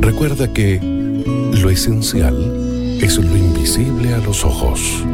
Recuerda 0.00 0.52
que 0.52 0.80
lo 0.82 1.70
esencial 1.70 2.98
es 3.00 3.16
lo 3.16 3.36
invisible 3.36 4.12
a 4.12 4.18
los 4.18 4.44
ojos. 4.44 5.04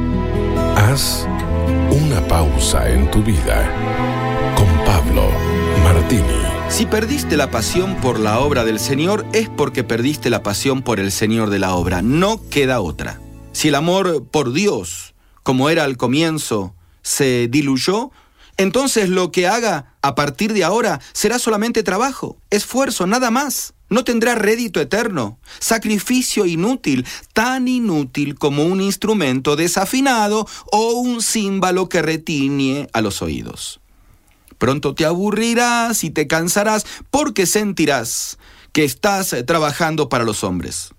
Haz 0.77 1.29
una 1.91 2.27
pausa 2.27 2.91
en 2.91 3.11
tu 3.11 3.23
vida 3.23 3.71
con 4.57 4.67
Pablo 4.87 5.29
Martini. 5.85 6.52
Si 6.73 6.87
perdiste 6.87 7.37
la 7.37 7.51
pasión 7.51 7.97
por 7.97 8.19
la 8.19 8.41
obra 8.41 8.65
del 8.65 8.81
Señor 8.81 9.27
es 9.35 9.51
porque 9.51 9.85
perdiste 9.85 10.31
la 10.31 10.43
pasión 10.43 10.81
por 10.81 11.01
el 11.01 11.13
Señor 11.13 11.51
de 11.51 11.59
la 11.59 11.75
obra. 11.75 12.01
No 12.01 12.49
queda 12.49 12.81
otra. 12.81 13.21
Si 13.53 13.69
el 13.69 13.75
amor 13.75 14.25
por 14.31 14.55
Dios, 14.55 15.15
como 15.43 15.69
era 15.69 15.85
al 15.85 15.99
comienzo, 15.99 16.75
se 17.03 17.47
diluyó, 17.49 18.11
entonces 18.57 19.11
lo 19.11 19.31
que 19.33 19.47
haga 19.47 19.97
a 20.01 20.15
partir 20.15 20.55
de 20.55 20.65
ahora 20.65 20.99
será 21.13 21.39
solamente 21.39 21.83
trabajo, 21.83 22.39
esfuerzo, 22.49 23.07
nada 23.07 23.31
más. 23.31 23.75
No 23.91 24.03
tendrá 24.03 24.35
rédito 24.35 24.81
eterno, 24.81 25.39
sacrificio 25.59 26.47
inútil, 26.47 27.07
tan 27.35 27.69
inútil 27.69 28.35
como 28.35 28.65
un 28.65 28.81
instrumento 28.81 29.57
desafinado 29.57 30.49
o 30.73 30.93
un 30.93 31.21
címbalo 31.21 31.91
que 31.91 32.01
retiñe 32.01 32.89
a 32.95 33.03
los 33.03 33.21
oídos. 33.21 33.82
Pronto 34.63 34.95
te 34.95 35.05
aburrirás 35.05 36.05
y 36.05 36.11
te 36.11 36.29
cansarás 36.29 36.87
porque 37.11 37.47
sentirás 37.47 38.39
que 38.71 38.85
estás 38.85 39.35
trabajando 39.45 40.09
para 40.09 40.23
los 40.23 40.45
hombres. 40.45 40.91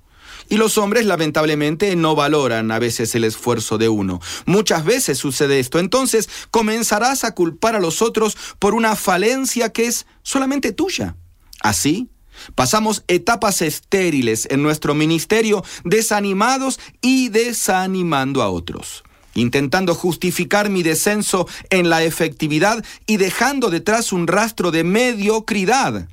Y 0.49 0.57
los 0.57 0.77
hombres 0.77 1.05
lamentablemente 1.05 1.95
no 1.95 2.13
valoran 2.13 2.71
a 2.71 2.79
veces 2.79 3.15
el 3.15 3.23
esfuerzo 3.23 3.77
de 3.77 3.87
uno. 3.87 4.19
Muchas 4.45 4.83
veces 4.83 5.17
sucede 5.17 5.61
esto. 5.61 5.79
Entonces 5.79 6.27
comenzarás 6.51 7.23
a 7.23 7.33
culpar 7.35 7.77
a 7.77 7.79
los 7.79 8.01
otros 8.01 8.35
por 8.59 8.73
una 8.73 8.97
falencia 8.97 9.69
que 9.69 9.85
es 9.85 10.07
solamente 10.23 10.73
tuya. 10.73 11.15
Así, 11.61 12.09
pasamos 12.55 13.05
etapas 13.07 13.61
estériles 13.61 14.45
en 14.51 14.61
nuestro 14.61 14.93
ministerio, 14.93 15.63
desanimados 15.85 16.81
y 17.01 17.29
desanimando 17.29 18.41
a 18.41 18.49
otros 18.49 19.05
intentando 19.35 19.95
justificar 19.95 20.69
mi 20.69 20.83
descenso 20.83 21.47
en 21.69 21.89
la 21.89 22.03
efectividad 22.03 22.83
y 23.05 23.17
dejando 23.17 23.69
detrás 23.69 24.11
un 24.11 24.27
rastro 24.27 24.71
de 24.71 24.83
mediocridad. 24.83 26.07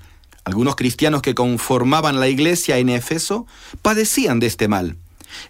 Algunos 0.45 0.77
cristianos 0.77 1.23
que 1.23 1.35
conformaban 1.35 2.19
la 2.19 2.29
iglesia 2.29 2.79
en 2.79 2.89
Éfeso 2.89 3.47
padecían 3.83 4.41
de 4.41 4.47
este 4.47 4.69
mal. 4.69 4.97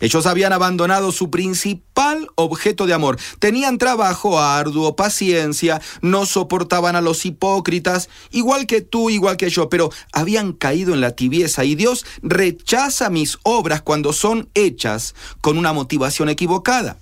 Ellos 0.01 0.27
habían 0.27 0.53
abandonado 0.53 1.13
su 1.13 1.31
principal 1.31 2.29
objeto 2.35 2.87
de 2.87 2.95
amor. 2.95 3.19
Tenían 3.39 3.79
trabajo 3.79 4.39
arduo, 4.39 4.97
paciencia, 4.97 5.81
no 6.03 6.27
soportaban 6.27 6.97
a 6.97 7.01
los 7.01 7.25
hipócritas, 7.25 8.09
igual 8.31 8.67
que 8.67 8.81
tú, 8.81 9.11
igual 9.11 9.37
que 9.37 9.51
yo, 9.51 9.69
pero 9.69 9.91
habían 10.13 10.53
caído 10.53 10.95
en 10.95 11.01
la 11.01 11.13
tibieza 11.13 11.65
y 11.65 11.75
Dios 11.75 12.05
rechaza 12.23 13.11
mis 13.11 13.39
obras 13.43 13.83
cuando 13.83 14.13
son 14.13 14.49
hechas 14.55 15.15
con 15.41 15.59
una 15.59 15.73
motivación 15.73 16.29
equivocada. 16.29 16.97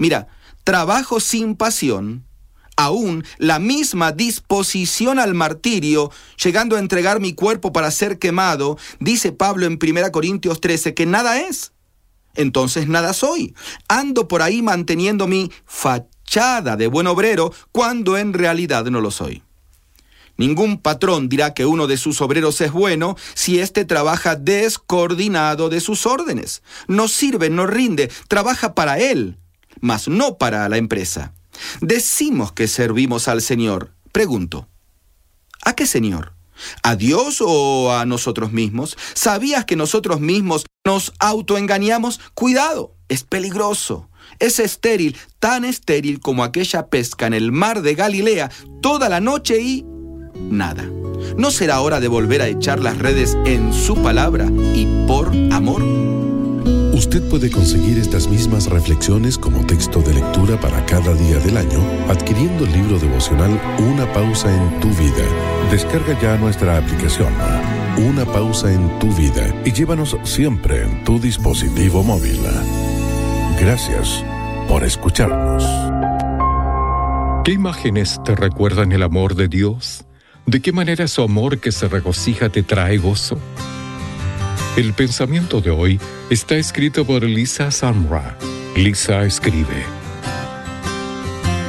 Mira, 0.00 0.28
trabajo 0.64 1.20
sin 1.20 1.56
pasión, 1.56 2.24
aún 2.74 3.22
la 3.36 3.58
misma 3.58 4.12
disposición 4.12 5.18
al 5.18 5.34
martirio, 5.34 6.10
llegando 6.42 6.76
a 6.76 6.78
entregar 6.78 7.20
mi 7.20 7.34
cuerpo 7.34 7.70
para 7.70 7.90
ser 7.90 8.18
quemado, 8.18 8.78
dice 8.98 9.30
Pablo 9.30 9.66
en 9.66 9.78
1 9.78 10.10
Corintios 10.10 10.62
13 10.62 10.94
que 10.94 11.04
nada 11.04 11.38
es. 11.40 11.72
Entonces 12.34 12.88
nada 12.88 13.12
soy. 13.12 13.54
Ando 13.88 14.26
por 14.26 14.40
ahí 14.40 14.62
manteniendo 14.62 15.26
mi 15.26 15.52
fachada 15.66 16.78
de 16.78 16.86
buen 16.86 17.06
obrero 17.06 17.52
cuando 17.70 18.16
en 18.16 18.32
realidad 18.32 18.86
no 18.86 19.02
lo 19.02 19.10
soy. 19.10 19.42
Ningún 20.38 20.78
patrón 20.78 21.28
dirá 21.28 21.52
que 21.52 21.66
uno 21.66 21.86
de 21.86 21.98
sus 21.98 22.22
obreros 22.22 22.58
es 22.62 22.72
bueno 22.72 23.18
si 23.34 23.60
éste 23.60 23.84
trabaja 23.84 24.34
descoordinado 24.34 25.68
de 25.68 25.80
sus 25.80 26.06
órdenes. 26.06 26.62
No 26.88 27.06
sirve, 27.06 27.50
no 27.50 27.66
rinde, 27.66 28.10
trabaja 28.28 28.74
para 28.74 28.98
él, 28.98 29.36
mas 29.80 30.08
no 30.08 30.38
para 30.38 30.68
la 30.68 30.76
empresa. 30.76 31.34
Decimos 31.80 32.52
que 32.52 32.68
servimos 32.68 33.28
al 33.28 33.42
Señor. 33.42 33.92
Pregunto, 34.12 34.68
¿a 35.64 35.74
qué 35.74 35.86
Señor? 35.86 36.34
¿A 36.82 36.96
Dios 36.96 37.38
o 37.40 37.92
a 37.92 38.04
nosotros 38.06 38.52
mismos? 38.52 38.96
¿Sabías 39.14 39.64
que 39.64 39.76
nosotros 39.76 40.20
mismos 40.20 40.66
nos 40.84 41.12
autoengañamos? 41.18 42.20
Cuidado, 42.34 42.94
es 43.08 43.24
peligroso. 43.24 44.08
Es 44.38 44.58
estéril, 44.58 45.16
tan 45.38 45.64
estéril 45.64 46.20
como 46.20 46.44
aquella 46.44 46.86
pesca 46.88 47.26
en 47.26 47.34
el 47.34 47.52
mar 47.52 47.82
de 47.82 47.94
Galilea 47.94 48.50
toda 48.80 49.08
la 49.08 49.20
noche 49.20 49.60
y 49.60 49.84
nada. 50.34 50.84
¿No 51.36 51.50
será 51.50 51.80
hora 51.80 52.00
de 52.00 52.08
volver 52.08 52.42
a 52.42 52.48
echar 52.48 52.80
las 52.80 52.98
redes 52.98 53.36
en 53.44 53.72
su 53.72 53.96
palabra 54.02 54.46
y 54.74 54.86
por 55.06 55.28
amor? 55.52 56.09
Usted 57.00 57.22
puede 57.30 57.50
conseguir 57.50 57.96
estas 57.96 58.28
mismas 58.28 58.66
reflexiones 58.66 59.38
como 59.38 59.64
texto 59.64 60.02
de 60.02 60.12
lectura 60.12 60.60
para 60.60 60.84
cada 60.84 61.14
día 61.14 61.38
del 61.38 61.56
año 61.56 61.80
adquiriendo 62.10 62.66
el 62.66 62.72
libro 62.74 62.98
devocional 62.98 63.58
Una 63.78 64.04
pausa 64.12 64.54
en 64.54 64.80
tu 64.80 64.88
vida. 64.90 65.24
Descarga 65.70 66.20
ya 66.20 66.36
nuestra 66.36 66.76
aplicación 66.76 67.32
Una 67.96 68.26
pausa 68.26 68.70
en 68.70 68.98
tu 68.98 69.10
vida 69.14 69.50
y 69.64 69.72
llévanos 69.72 70.14
siempre 70.24 70.82
en 70.82 71.02
tu 71.02 71.18
dispositivo 71.18 72.02
móvil. 72.02 72.38
Gracias 73.58 74.22
por 74.68 74.84
escucharnos. 74.84 75.64
¿Qué 77.46 77.52
imágenes 77.52 78.20
te 78.26 78.36
recuerdan 78.36 78.92
el 78.92 79.02
amor 79.02 79.36
de 79.36 79.48
Dios? 79.48 80.04
¿De 80.44 80.60
qué 80.60 80.72
manera 80.72 81.08
su 81.08 81.22
amor 81.22 81.60
que 81.60 81.72
se 81.72 81.88
regocija 81.88 82.50
te 82.50 82.62
trae 82.62 82.98
gozo? 82.98 83.38
El 84.80 84.94
pensamiento 84.94 85.60
de 85.60 85.68
hoy 85.68 86.00
está 86.30 86.56
escrito 86.56 87.04
por 87.04 87.22
Lisa 87.22 87.70
Samra. 87.70 88.38
Lisa 88.74 89.26
escribe. 89.26 89.84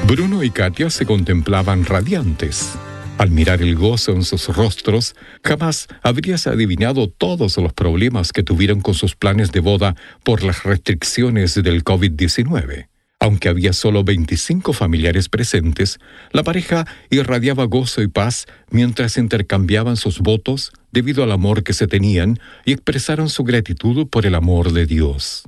Bruno 0.08 0.44
y 0.44 0.50
Katia 0.50 0.90
se 0.90 1.06
contemplaban 1.06 1.84
radiantes. 1.84 2.72
Al 3.18 3.30
mirar 3.30 3.62
el 3.62 3.76
gozo 3.76 4.14
en 4.14 4.24
sus 4.24 4.48
rostros, 4.56 5.14
jamás 5.44 5.90
habrías 6.02 6.48
adivinado 6.48 7.10
todos 7.10 7.58
los 7.58 7.74
problemas 7.74 8.32
que 8.32 8.44
tuvieron 8.44 8.80
con 8.80 8.94
sus 8.94 9.18
planes 9.18 9.52
de 9.52 9.60
boda 9.60 9.98
por 10.24 10.42
las 10.42 10.64
restricciones 10.64 11.56
del 11.56 11.84
COVID-19. 11.84 12.91
Aunque 13.22 13.50
había 13.50 13.72
solo 13.72 14.04
25 14.04 14.74
familiares 14.74 15.30
presentes, 15.30 16.00
la 16.32 16.42
pareja 16.42 16.88
irradiaba 17.12 17.66
gozo 17.66 18.02
y 18.02 18.08
paz 18.08 18.48
mientras 18.72 19.16
intercambiaban 19.16 19.96
sus 19.96 20.22
votos 20.22 20.72
debido 20.92 21.24
al 21.24 21.32
amor 21.32 21.64
que 21.64 21.74
se 21.74 21.86
tenían 21.86 22.40
y 22.66 22.72
expresaron 22.72 23.30
su 23.30 23.44
gratitud 23.44 24.08
por 24.08 24.26
el 24.26 24.34
amor 24.34 24.74
de 24.74 24.88
Dios. 24.88 25.44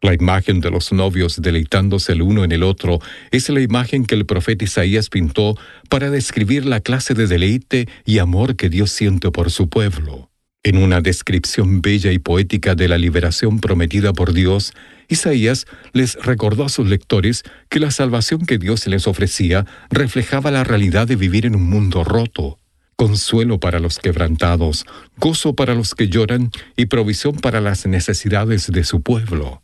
La 0.00 0.14
imagen 0.14 0.60
de 0.60 0.70
los 0.70 0.90
novios 0.90 1.42
deleitándose 1.42 2.12
el 2.12 2.22
uno 2.22 2.44
en 2.44 2.52
el 2.52 2.62
otro 2.62 2.98
es 3.30 3.50
la 3.50 3.60
imagen 3.60 4.06
que 4.06 4.14
el 4.14 4.24
profeta 4.24 4.64
Isaías 4.64 5.10
pintó 5.10 5.54
para 5.90 6.08
describir 6.08 6.64
la 6.64 6.80
clase 6.80 7.12
de 7.12 7.26
deleite 7.26 7.88
y 8.06 8.20
amor 8.20 8.56
que 8.56 8.70
Dios 8.70 8.90
siente 8.90 9.30
por 9.30 9.50
su 9.50 9.68
pueblo. 9.68 10.30
En 10.64 10.76
una 10.76 11.00
descripción 11.00 11.80
bella 11.80 12.10
y 12.10 12.18
poética 12.18 12.74
de 12.74 12.88
la 12.88 12.98
liberación 12.98 13.60
prometida 13.60 14.12
por 14.12 14.32
Dios, 14.32 14.72
Isaías 15.08 15.66
les 15.92 16.16
recordó 16.16 16.64
a 16.64 16.68
sus 16.68 16.88
lectores 16.88 17.44
que 17.68 17.78
la 17.78 17.92
salvación 17.92 18.44
que 18.44 18.58
Dios 18.58 18.86
les 18.88 19.06
ofrecía 19.06 19.66
reflejaba 19.88 20.50
la 20.50 20.64
realidad 20.64 21.06
de 21.06 21.16
vivir 21.16 21.46
en 21.46 21.54
un 21.54 21.62
mundo 21.62 22.02
roto, 22.02 22.58
consuelo 22.96 23.60
para 23.60 23.78
los 23.78 24.00
quebrantados, 24.00 24.84
gozo 25.16 25.54
para 25.54 25.74
los 25.74 25.94
que 25.94 26.08
lloran 26.08 26.50
y 26.76 26.86
provisión 26.86 27.36
para 27.36 27.60
las 27.60 27.86
necesidades 27.86 28.70
de 28.70 28.82
su 28.82 29.00
pueblo. 29.00 29.62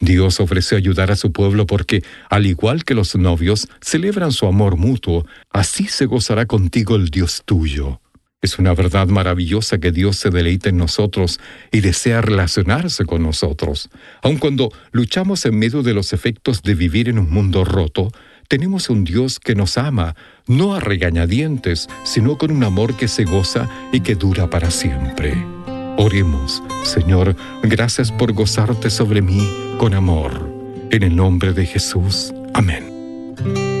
Dios 0.00 0.38
ofreció 0.38 0.78
ayudar 0.78 1.10
a 1.10 1.16
su 1.16 1.32
pueblo 1.32 1.66
porque, 1.66 2.04
al 2.30 2.46
igual 2.46 2.84
que 2.84 2.94
los 2.94 3.16
novios 3.16 3.66
celebran 3.80 4.30
su 4.30 4.46
amor 4.46 4.76
mutuo, 4.76 5.26
así 5.50 5.88
se 5.88 6.06
gozará 6.06 6.46
contigo 6.46 6.94
el 6.94 7.08
Dios 7.08 7.42
tuyo. 7.44 8.00
Es 8.40 8.60
una 8.60 8.72
verdad 8.72 9.08
maravillosa 9.08 9.78
que 9.78 9.90
Dios 9.90 10.16
se 10.16 10.30
deleita 10.30 10.68
en 10.68 10.76
nosotros 10.76 11.40
y 11.72 11.80
desea 11.80 12.20
relacionarse 12.20 13.04
con 13.04 13.24
nosotros. 13.24 13.90
Aun 14.22 14.38
cuando 14.38 14.70
luchamos 14.92 15.44
en 15.44 15.58
medio 15.58 15.82
de 15.82 15.92
los 15.92 16.12
efectos 16.12 16.62
de 16.62 16.76
vivir 16.76 17.08
en 17.08 17.18
un 17.18 17.28
mundo 17.30 17.64
roto, 17.64 18.12
tenemos 18.46 18.90
un 18.90 19.02
Dios 19.02 19.40
que 19.40 19.56
nos 19.56 19.76
ama, 19.76 20.14
no 20.46 20.74
a 20.74 20.80
regañadientes, 20.80 21.88
sino 22.04 22.38
con 22.38 22.52
un 22.52 22.62
amor 22.62 22.96
que 22.96 23.08
se 23.08 23.24
goza 23.24 23.68
y 23.92 24.00
que 24.00 24.14
dura 24.14 24.48
para 24.48 24.70
siempre. 24.70 25.34
Oremos, 25.96 26.62
Señor, 26.84 27.34
gracias 27.64 28.12
por 28.12 28.32
gozarte 28.32 28.88
sobre 28.88 29.20
mí 29.20 29.50
con 29.78 29.94
amor. 29.94 30.48
En 30.92 31.02
el 31.02 31.16
nombre 31.16 31.52
de 31.52 31.66
Jesús. 31.66 32.32
Amén. 32.54 33.77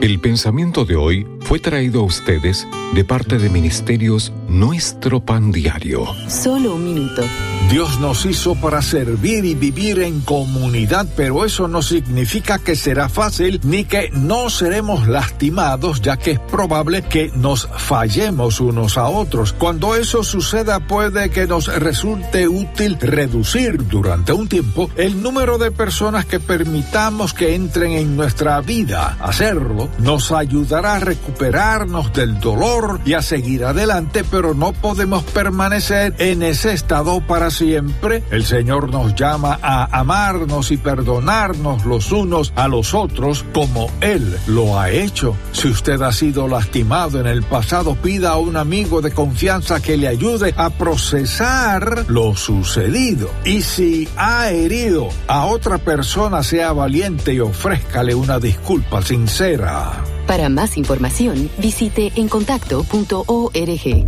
El 0.00 0.18
pensamiento 0.18 0.86
de 0.86 0.96
hoy 0.96 1.26
fue 1.40 1.58
traído 1.58 2.00
a 2.00 2.04
ustedes 2.04 2.66
de 2.94 3.04
parte 3.04 3.36
de 3.36 3.50
Ministerios 3.50 4.32
Nuestro 4.48 5.20
Pan 5.20 5.52
Diario. 5.52 6.06
Solo 6.26 6.76
un 6.76 6.84
minuto. 6.84 7.22
Dios 7.68 8.00
nos 8.00 8.24
hizo 8.24 8.54
para 8.54 8.82
servir 8.82 9.44
y 9.44 9.54
vivir 9.54 10.00
en 10.00 10.22
comunidad, 10.22 11.06
pero 11.16 11.44
eso 11.44 11.68
no 11.68 11.82
significa 11.82 12.58
que 12.58 12.74
será 12.74 13.08
fácil 13.08 13.60
ni 13.62 13.84
que 13.84 14.10
no 14.12 14.48
seremos 14.48 15.06
lastimados, 15.06 16.00
ya 16.00 16.16
que 16.16 16.32
es 16.32 16.40
probable 16.40 17.02
que 17.02 17.30
nos 17.36 17.68
fallemos 17.76 18.58
unos 18.58 18.96
a 18.96 19.06
otros. 19.06 19.52
Cuando 19.52 19.94
eso 19.94 20.24
suceda 20.24 20.80
puede 20.80 21.30
que 21.30 21.46
nos 21.46 21.66
resulte 21.66 22.48
útil 22.48 22.96
reducir 22.98 23.86
durante 23.86 24.32
un 24.32 24.48
tiempo 24.48 24.90
el 24.96 25.22
número 25.22 25.58
de 25.58 25.70
personas 25.70 26.24
que 26.24 26.40
permitamos 26.40 27.34
que 27.34 27.54
entren 27.54 27.92
en 27.92 28.16
nuestra 28.16 28.60
vida. 28.62 29.16
Hacerlo 29.20 29.89
nos 29.98 30.32
ayudará 30.32 30.94
a 30.94 31.00
recuperarnos 31.00 32.12
del 32.12 32.40
dolor 32.40 33.00
y 33.04 33.14
a 33.14 33.22
seguir 33.22 33.64
adelante, 33.64 34.24
pero 34.30 34.54
no 34.54 34.72
podemos 34.72 35.22
permanecer 35.24 36.14
en 36.18 36.42
ese 36.42 36.72
estado 36.72 37.20
para 37.20 37.50
siempre. 37.50 38.22
El 38.30 38.44
Señor 38.44 38.90
nos 38.90 39.14
llama 39.14 39.58
a 39.62 39.98
amarnos 39.98 40.70
y 40.70 40.76
perdonarnos 40.76 41.84
los 41.84 42.12
unos 42.12 42.52
a 42.56 42.68
los 42.68 42.94
otros 42.94 43.44
como 43.52 43.90
Él 44.00 44.38
lo 44.46 44.78
ha 44.78 44.90
hecho. 44.90 45.36
Si 45.52 45.68
usted 45.68 46.00
ha 46.02 46.12
sido 46.12 46.48
lastimado 46.48 47.20
en 47.20 47.26
el 47.26 47.42
pasado, 47.42 47.94
pida 47.94 48.30
a 48.30 48.36
un 48.36 48.56
amigo 48.56 49.00
de 49.00 49.12
confianza 49.12 49.80
que 49.80 49.96
le 49.96 50.08
ayude 50.08 50.54
a 50.56 50.70
procesar 50.70 52.04
lo 52.08 52.36
sucedido. 52.36 53.30
Y 53.44 53.62
si 53.62 54.08
ha 54.16 54.50
herido 54.50 55.08
a 55.26 55.46
otra 55.46 55.78
persona, 55.78 56.42
sea 56.42 56.72
valiente 56.72 57.34
y 57.34 57.40
ofrézcale 57.40 58.14
una 58.14 58.38
disculpa 58.38 59.02
sincera. 59.02 59.79
Para 60.26 60.48
más 60.48 60.76
información, 60.76 61.50
visite 61.58 62.12
encontacto.org. 62.16 64.06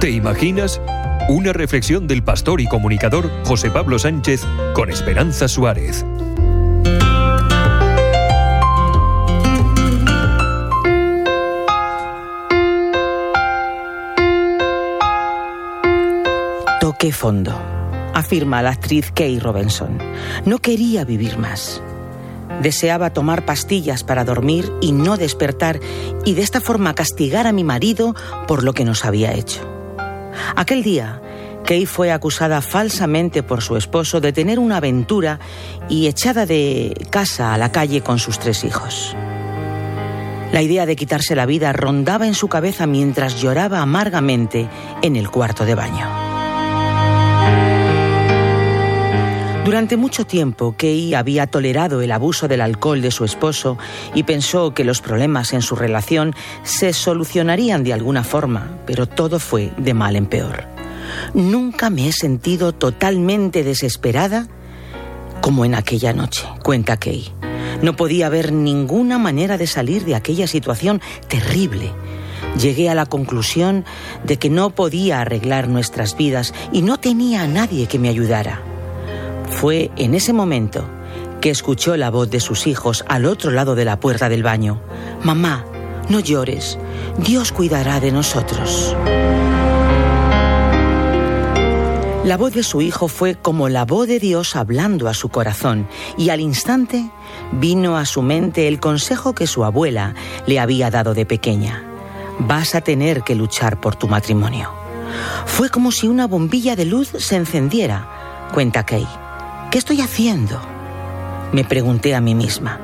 ¿Te 0.00 0.10
imaginas? 0.10 0.80
Una 1.28 1.52
reflexión 1.52 2.08
del 2.08 2.24
pastor 2.24 2.60
y 2.60 2.66
comunicador 2.66 3.30
José 3.44 3.70
Pablo 3.70 3.98
Sánchez 3.98 4.44
con 4.74 4.90
Esperanza 4.90 5.46
Suárez. 5.46 6.04
Toqué 16.80 17.12
fondo, 17.12 17.56
afirma 18.14 18.62
la 18.62 18.70
actriz 18.70 19.10
Kay 19.12 19.38
Robinson. 19.38 19.98
No 20.44 20.58
quería 20.58 21.04
vivir 21.04 21.38
más. 21.38 21.82
Deseaba 22.60 23.10
tomar 23.10 23.44
pastillas 23.44 24.04
para 24.04 24.24
dormir 24.24 24.70
y 24.80 24.92
no 24.92 25.16
despertar 25.16 25.80
y 26.24 26.34
de 26.34 26.42
esta 26.42 26.60
forma 26.60 26.94
castigar 26.94 27.46
a 27.46 27.52
mi 27.52 27.64
marido 27.64 28.14
por 28.46 28.62
lo 28.62 28.72
que 28.72 28.84
nos 28.84 29.04
había 29.04 29.32
hecho. 29.32 29.60
Aquel 30.56 30.82
día, 30.82 31.20
Kay 31.64 31.86
fue 31.86 32.12
acusada 32.12 32.60
falsamente 32.60 33.42
por 33.42 33.62
su 33.62 33.76
esposo 33.76 34.20
de 34.20 34.32
tener 34.32 34.58
una 34.58 34.78
aventura 34.78 35.38
y 35.88 36.06
echada 36.06 36.46
de 36.46 36.94
casa 37.10 37.54
a 37.54 37.58
la 37.58 37.72
calle 37.72 38.02
con 38.02 38.18
sus 38.18 38.38
tres 38.38 38.64
hijos. 38.64 39.16
La 40.52 40.60
idea 40.60 40.84
de 40.84 40.96
quitarse 40.96 41.34
la 41.34 41.46
vida 41.46 41.72
rondaba 41.72 42.26
en 42.26 42.34
su 42.34 42.48
cabeza 42.48 42.86
mientras 42.86 43.40
lloraba 43.40 43.80
amargamente 43.80 44.68
en 45.00 45.16
el 45.16 45.30
cuarto 45.30 45.64
de 45.64 45.74
baño. 45.74 46.31
Durante 49.64 49.96
mucho 49.96 50.26
tiempo, 50.26 50.74
Kay 50.76 51.14
había 51.14 51.46
tolerado 51.46 52.02
el 52.02 52.10
abuso 52.10 52.48
del 52.48 52.62
alcohol 52.62 53.00
de 53.00 53.12
su 53.12 53.24
esposo 53.24 53.78
y 54.12 54.24
pensó 54.24 54.74
que 54.74 54.82
los 54.82 55.00
problemas 55.00 55.52
en 55.52 55.62
su 55.62 55.76
relación 55.76 56.34
se 56.64 56.92
solucionarían 56.92 57.84
de 57.84 57.92
alguna 57.92 58.24
forma, 58.24 58.76
pero 58.86 59.06
todo 59.06 59.38
fue 59.38 59.70
de 59.76 59.94
mal 59.94 60.16
en 60.16 60.26
peor. 60.26 60.64
Nunca 61.32 61.90
me 61.90 62.08
he 62.08 62.12
sentido 62.12 62.72
totalmente 62.72 63.62
desesperada 63.62 64.48
como 65.40 65.64
en 65.64 65.76
aquella 65.76 66.12
noche, 66.12 66.44
cuenta 66.64 66.96
Kay. 66.96 67.32
No 67.82 67.94
podía 67.94 68.26
haber 68.26 68.50
ninguna 68.50 69.18
manera 69.18 69.58
de 69.58 69.68
salir 69.68 70.04
de 70.04 70.16
aquella 70.16 70.48
situación 70.48 71.00
terrible. 71.28 71.92
Llegué 72.60 72.90
a 72.90 72.96
la 72.96 73.06
conclusión 73.06 73.84
de 74.24 74.38
que 74.38 74.50
no 74.50 74.70
podía 74.70 75.20
arreglar 75.20 75.68
nuestras 75.68 76.16
vidas 76.16 76.52
y 76.72 76.82
no 76.82 76.98
tenía 76.98 77.42
a 77.42 77.46
nadie 77.46 77.86
que 77.86 78.00
me 78.00 78.08
ayudara. 78.08 78.71
Fue 79.60 79.90
en 79.96 80.14
ese 80.14 80.32
momento 80.32 80.84
que 81.40 81.50
escuchó 81.50 81.96
la 81.96 82.10
voz 82.10 82.30
de 82.30 82.40
sus 82.40 82.66
hijos 82.66 83.04
al 83.08 83.26
otro 83.26 83.50
lado 83.50 83.74
de 83.74 83.84
la 83.84 84.00
puerta 84.00 84.28
del 84.28 84.42
baño. 84.42 84.80
Mamá, 85.22 85.64
no 86.08 86.20
llores, 86.20 86.78
Dios 87.18 87.52
cuidará 87.52 88.00
de 88.00 88.12
nosotros. 88.12 88.96
La 92.24 92.36
voz 92.36 92.54
de 92.54 92.62
su 92.62 92.80
hijo 92.80 93.08
fue 93.08 93.34
como 93.34 93.68
la 93.68 93.84
voz 93.84 94.06
de 94.06 94.20
Dios 94.20 94.54
hablando 94.54 95.08
a 95.08 95.14
su 95.14 95.28
corazón 95.28 95.88
y 96.16 96.28
al 96.30 96.40
instante 96.40 97.10
vino 97.50 97.96
a 97.96 98.04
su 98.04 98.22
mente 98.22 98.68
el 98.68 98.78
consejo 98.78 99.34
que 99.34 99.48
su 99.48 99.64
abuela 99.64 100.14
le 100.46 100.60
había 100.60 100.90
dado 100.90 101.14
de 101.14 101.26
pequeña. 101.26 101.82
Vas 102.38 102.76
a 102.76 102.80
tener 102.80 103.22
que 103.22 103.34
luchar 103.34 103.80
por 103.80 103.96
tu 103.96 104.06
matrimonio. 104.06 104.70
Fue 105.46 105.68
como 105.68 105.90
si 105.90 106.06
una 106.06 106.28
bombilla 106.28 106.76
de 106.76 106.84
luz 106.84 107.08
se 107.18 107.34
encendiera, 107.34 108.48
cuenta 108.54 108.86
Kay. 108.86 109.21
¿Qué 109.72 109.78
estoy 109.78 110.02
haciendo? 110.02 110.60
Me 111.50 111.64
pregunté 111.64 112.14
a 112.14 112.20
mí 112.20 112.34
misma. 112.34 112.78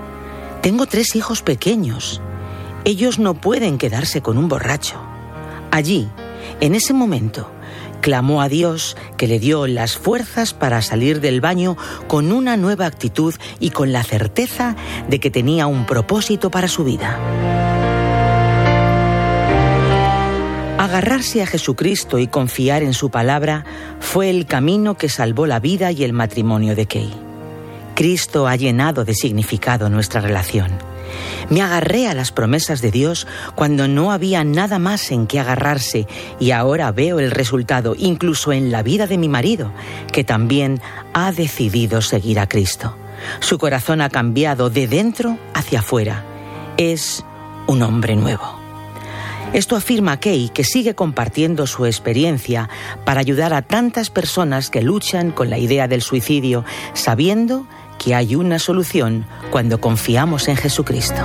Tengo 0.63 0.87
tres 0.87 1.17
hijos 1.17 1.43
pequeños. 1.43 2.23
Ellos 2.87 3.19
no 3.19 3.35
pueden 3.35 3.77
quedarse 3.77 4.23
con 4.23 4.39
un 4.39 4.49
borracho. 4.49 4.99
Allí, 5.71 6.09
en 6.63 6.75
ese 6.75 6.95
momento, 6.95 7.53
clamó 8.01 8.41
a 8.41 8.49
Dios 8.49 8.97
que 9.19 9.27
le 9.27 9.39
dio 9.39 9.67
las 9.67 9.99
fuerzas 9.99 10.55
para 10.55 10.81
salir 10.81 11.21
del 11.21 11.43
baño 11.43 11.77
con 12.07 12.33
una 12.33 12.57
nueva 12.57 12.87
actitud 12.87 13.35
y 13.61 13.69
con 13.69 13.93
la 13.93 14.03
certeza 14.03 14.75
de 15.11 15.21
que 15.21 15.31
tenía 15.31 15.67
un 15.67 15.85
propósito 15.85 16.51
para 16.51 16.69
su 16.69 16.85
vida. 16.85 17.19
Agarrarse 20.79 21.43
a 21.43 21.47
Jesucristo 21.47 22.21
y 22.21 22.29
confiar 22.29 22.85
en 22.85 22.95
su 22.95 23.11
palabra 23.11 23.65
fue 23.99 24.31
el 24.31 24.47
camino 24.47 24.97
que 24.97 25.09
salvó 25.09 25.45
la 25.45 25.59
vida 25.59 25.91
y 25.91 26.05
el 26.05 26.13
matrimonio 26.13 26.77
de 26.77 26.87
Kay. 26.87 27.13
Cristo 27.97 28.47
ha 28.47 28.55
llenado 28.55 29.05
de 29.05 29.13
significado 29.15 29.91
nuestra 29.91 30.21
relación. 30.21 30.71
Me 31.51 31.63
agarré 31.63 32.07
a 32.07 32.15
las 32.15 32.31
promesas 32.31 32.81
de 32.81 32.93
Dios 32.93 33.27
cuando 33.57 33.89
no 33.89 34.13
había 34.13 34.45
nada 34.45 34.79
más 34.79 35.11
en 35.11 35.27
que 35.27 35.41
agarrarse 35.41 36.07
y 36.39 36.53
ahora 36.53 36.93
veo 36.93 37.19
el 37.19 37.33
resultado 37.33 37.97
incluso 37.99 38.53
en 38.53 38.71
la 38.71 38.85
vida 38.85 39.09
de 39.09 39.19
mi 39.19 39.29
marido, 39.29 39.73
que 40.13 40.23
también 40.23 40.81
ha 41.13 41.33
decidido 41.33 42.03
seguir 42.03 42.39
a 42.39 42.49
Cristo. 42.49 42.97
Su 43.41 43.59
corazón 43.59 44.01
ha 44.01 44.11
cambiado 44.11 44.71
de 44.71 44.87
dentro 44.87 45.39
hacia 45.55 45.81
afuera. 45.81 46.25
Es 46.77 47.25
un 47.67 47.83
hombre 47.83 48.15
nuevo. 48.15 48.58
Esto 49.53 49.77
afirma 49.77 50.21
Kay, 50.21 50.51
que 50.51 50.63
sigue 50.63 50.95
compartiendo 50.95 51.67
su 51.67 51.87
experiencia 51.87 52.69
para 53.05 53.21
ayudar 53.21 53.55
a 53.55 53.63
tantas 53.63 54.11
personas 54.11 54.71
que 54.71 54.83
luchan 54.83 55.31
con 55.31 55.49
la 55.49 55.59
idea 55.59 55.89
del 55.89 56.03
suicidio, 56.03 56.65
sabiendo 56.93 57.67
que 57.99 58.15
hay 58.15 58.35
una 58.35 58.59
solución 58.59 59.27
cuando 59.51 59.81
confiamos 59.81 60.49
en 60.49 60.57
Jesucristo. 60.57 61.23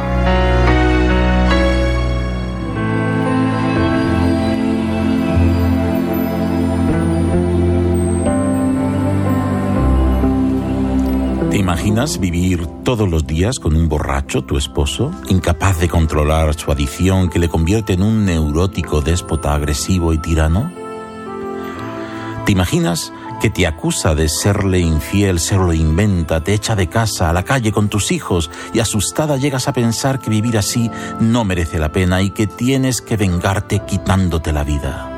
Imaginas 11.83 12.17
vivir 12.17 12.65
todos 12.85 13.09
los 13.09 13.27
días 13.27 13.59
con 13.59 13.75
un 13.75 13.89
borracho, 13.89 14.45
tu 14.45 14.57
esposo, 14.57 15.11
incapaz 15.27 15.79
de 15.79 15.89
controlar 15.89 16.53
su 16.53 16.71
adicción 16.71 17.29
que 17.29 17.39
le 17.39 17.49
convierte 17.49 17.91
en 17.91 18.03
un 18.03 18.23
neurótico 18.23 19.01
déspota 19.01 19.53
agresivo 19.53 20.13
y 20.13 20.17
tirano? 20.17 20.71
¿Te 22.45 22.53
imaginas 22.53 23.11
que 23.41 23.49
te 23.49 23.67
acusa 23.67 24.15
de 24.15 24.29
serle 24.29 24.79
infiel, 24.79 25.41
se 25.41 25.57
lo 25.57 25.73
inventa, 25.73 26.41
te 26.41 26.53
echa 26.53 26.73
de 26.77 26.87
casa, 26.87 27.29
a 27.29 27.33
la 27.33 27.43
calle 27.43 27.73
con 27.73 27.89
tus 27.89 28.13
hijos 28.13 28.49
y 28.73 28.79
asustada 28.79 29.35
llegas 29.35 29.67
a 29.67 29.73
pensar 29.73 30.19
que 30.19 30.29
vivir 30.29 30.57
así 30.57 30.89
no 31.19 31.43
merece 31.43 31.79
la 31.79 31.91
pena 31.91 32.21
y 32.21 32.29
que 32.29 32.47
tienes 32.47 33.01
que 33.01 33.17
vengarte 33.17 33.79
quitándote 33.79 34.53
la 34.53 34.63
vida. 34.63 35.12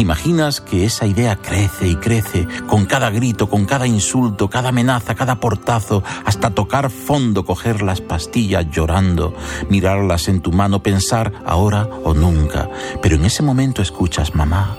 ¿Te 0.00 0.04
imaginas 0.04 0.62
que 0.62 0.86
esa 0.86 1.04
idea 1.04 1.36
crece 1.36 1.86
y 1.86 1.94
crece 1.94 2.48
con 2.66 2.86
cada 2.86 3.10
grito, 3.10 3.50
con 3.50 3.66
cada 3.66 3.86
insulto, 3.86 4.48
cada 4.48 4.70
amenaza, 4.70 5.14
cada 5.14 5.40
portazo, 5.40 6.02
hasta 6.24 6.48
tocar 6.48 6.88
fondo, 6.88 7.44
coger 7.44 7.82
las 7.82 8.00
pastillas 8.00 8.64
llorando, 8.70 9.34
mirarlas 9.68 10.28
en 10.28 10.40
tu 10.40 10.52
mano, 10.52 10.82
pensar 10.82 11.34
ahora 11.44 11.86
o 12.02 12.14
nunca? 12.14 12.70
Pero 13.02 13.16
en 13.16 13.26
ese 13.26 13.42
momento 13.42 13.82
escuchas, 13.82 14.34
mamá, 14.34 14.74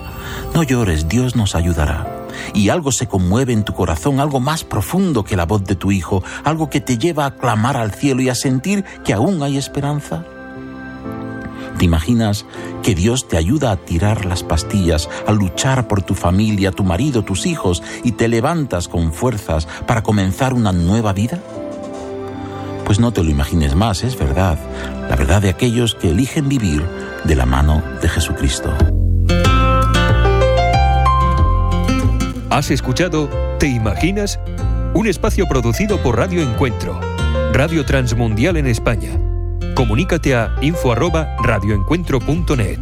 no 0.54 0.64
llores, 0.64 1.06
Dios 1.06 1.36
nos 1.36 1.54
ayudará. 1.54 2.26
Y 2.52 2.70
algo 2.70 2.90
se 2.90 3.06
conmueve 3.06 3.52
en 3.52 3.62
tu 3.62 3.74
corazón, 3.74 4.18
algo 4.18 4.40
más 4.40 4.64
profundo 4.64 5.22
que 5.22 5.36
la 5.36 5.46
voz 5.46 5.62
de 5.62 5.76
tu 5.76 5.92
hijo, 5.92 6.24
algo 6.42 6.68
que 6.68 6.80
te 6.80 6.98
lleva 6.98 7.26
a 7.26 7.36
clamar 7.36 7.76
al 7.76 7.92
cielo 7.92 8.22
y 8.22 8.28
a 8.28 8.34
sentir 8.34 8.84
que 9.04 9.12
aún 9.12 9.40
hay 9.44 9.56
esperanza. 9.56 10.24
¿Te 11.78 11.84
imaginas 11.84 12.46
que 12.82 12.94
Dios 12.94 13.28
te 13.28 13.36
ayuda 13.36 13.72
a 13.72 13.76
tirar 13.76 14.24
las 14.24 14.42
pastillas, 14.42 15.08
a 15.26 15.32
luchar 15.32 15.88
por 15.88 16.02
tu 16.02 16.14
familia, 16.14 16.70
tu 16.70 16.84
marido, 16.84 17.22
tus 17.22 17.46
hijos 17.46 17.82
y 18.04 18.12
te 18.12 18.28
levantas 18.28 18.88
con 18.88 19.12
fuerzas 19.12 19.66
para 19.86 20.02
comenzar 20.02 20.54
una 20.54 20.72
nueva 20.72 21.12
vida? 21.12 21.38
Pues 22.84 23.00
no 23.00 23.12
te 23.12 23.22
lo 23.22 23.30
imagines 23.30 23.74
más, 23.74 24.04
es 24.04 24.18
verdad, 24.18 24.58
la 25.08 25.16
verdad 25.16 25.40
de 25.40 25.50
aquellos 25.50 25.94
que 25.94 26.10
eligen 26.10 26.48
vivir 26.48 26.84
de 27.24 27.36
la 27.36 27.46
mano 27.46 27.82
de 28.00 28.08
Jesucristo. 28.08 28.72
Has 32.50 32.70
escuchado 32.70 33.30
¿Te 33.58 33.68
imaginas? 33.68 34.40
Un 34.94 35.06
espacio 35.06 35.46
producido 35.46 36.02
por 36.02 36.18
Radio 36.18 36.42
Encuentro, 36.42 37.00
Radio 37.52 37.86
Transmundial 37.86 38.56
en 38.56 38.66
España 38.66 39.31
Comunícate 39.74 40.34
a 40.34 40.54
info@radioencuentro.net. 40.60 42.78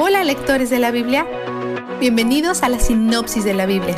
Hola 0.00 0.24
lectores 0.24 0.70
de 0.70 0.78
la 0.78 0.90
Biblia, 0.90 1.26
bienvenidos 2.00 2.62
a 2.62 2.68
la 2.68 2.78
sinopsis 2.78 3.44
de 3.44 3.54
la 3.54 3.64
Biblia. 3.66 3.96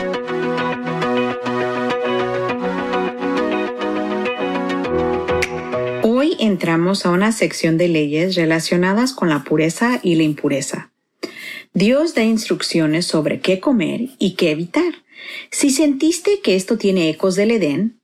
Hoy 6.02 6.36
entramos 6.38 7.06
a 7.06 7.10
una 7.10 7.32
sección 7.32 7.76
de 7.78 7.88
leyes 7.88 8.36
relacionadas 8.36 9.12
con 9.12 9.28
la 9.28 9.42
pureza 9.42 9.98
y 10.02 10.14
la 10.14 10.22
impureza. 10.22 10.90
Dios 11.72 12.14
da 12.14 12.22
instrucciones 12.22 13.06
sobre 13.06 13.40
qué 13.40 13.58
comer 13.58 14.10
y 14.18 14.36
qué 14.36 14.52
evitar. 14.52 15.03
Si 15.50 15.70
sentiste 15.70 16.40
que 16.42 16.56
esto 16.56 16.78
tiene 16.78 17.08
ecos 17.08 17.36
del 17.36 17.50
Edén, 17.50 18.00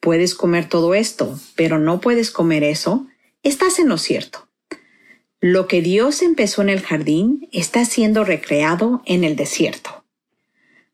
puedes 0.00 0.34
comer 0.34 0.68
todo 0.68 0.94
esto, 0.94 1.38
pero 1.54 1.78
no 1.78 2.00
puedes 2.00 2.30
comer 2.30 2.64
eso, 2.64 3.06
estás 3.42 3.78
en 3.78 3.88
lo 3.88 3.98
cierto. 3.98 4.48
Lo 5.40 5.66
que 5.66 5.82
Dios 5.82 6.22
empezó 6.22 6.62
en 6.62 6.68
el 6.68 6.80
jardín 6.80 7.48
está 7.52 7.84
siendo 7.84 8.24
recreado 8.24 9.02
en 9.06 9.24
el 9.24 9.36
desierto. 9.36 10.04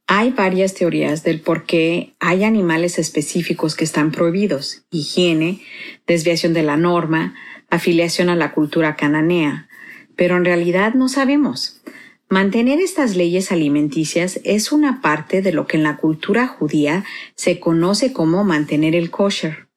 Hay 0.06 0.30
varias 0.30 0.72
teorías 0.72 1.22
del 1.22 1.42
por 1.42 1.66
qué 1.66 2.14
hay 2.18 2.44
animales 2.44 2.98
específicos 2.98 3.74
que 3.74 3.84
están 3.84 4.10
prohibidos, 4.10 4.84
higiene, 4.90 5.60
desviación 6.06 6.55
de 6.55 6.62
la 6.62 6.78
norma, 6.78 7.34
afiliación 7.68 8.30
a 8.30 8.36
la 8.36 8.52
cultura 8.52 8.96
cananea, 8.96 9.68
pero 10.16 10.38
en 10.38 10.46
realidad 10.46 10.94
no 10.94 11.10
sabemos. 11.10 11.82
Mantener 12.30 12.78
estas 12.80 13.16
leyes 13.16 13.50
alimenticias 13.52 14.38
es 14.44 14.70
una 14.70 15.00
parte 15.00 15.40
de 15.40 15.52
lo 15.52 15.66
que 15.66 15.78
en 15.78 15.82
la 15.82 15.96
cultura 15.96 16.46
judía 16.46 17.05
se 17.34 17.59
conoce 17.59 18.12
como 18.12 18.44
mantener 18.44 18.94
el 18.94 19.10
kosher. 19.10 19.68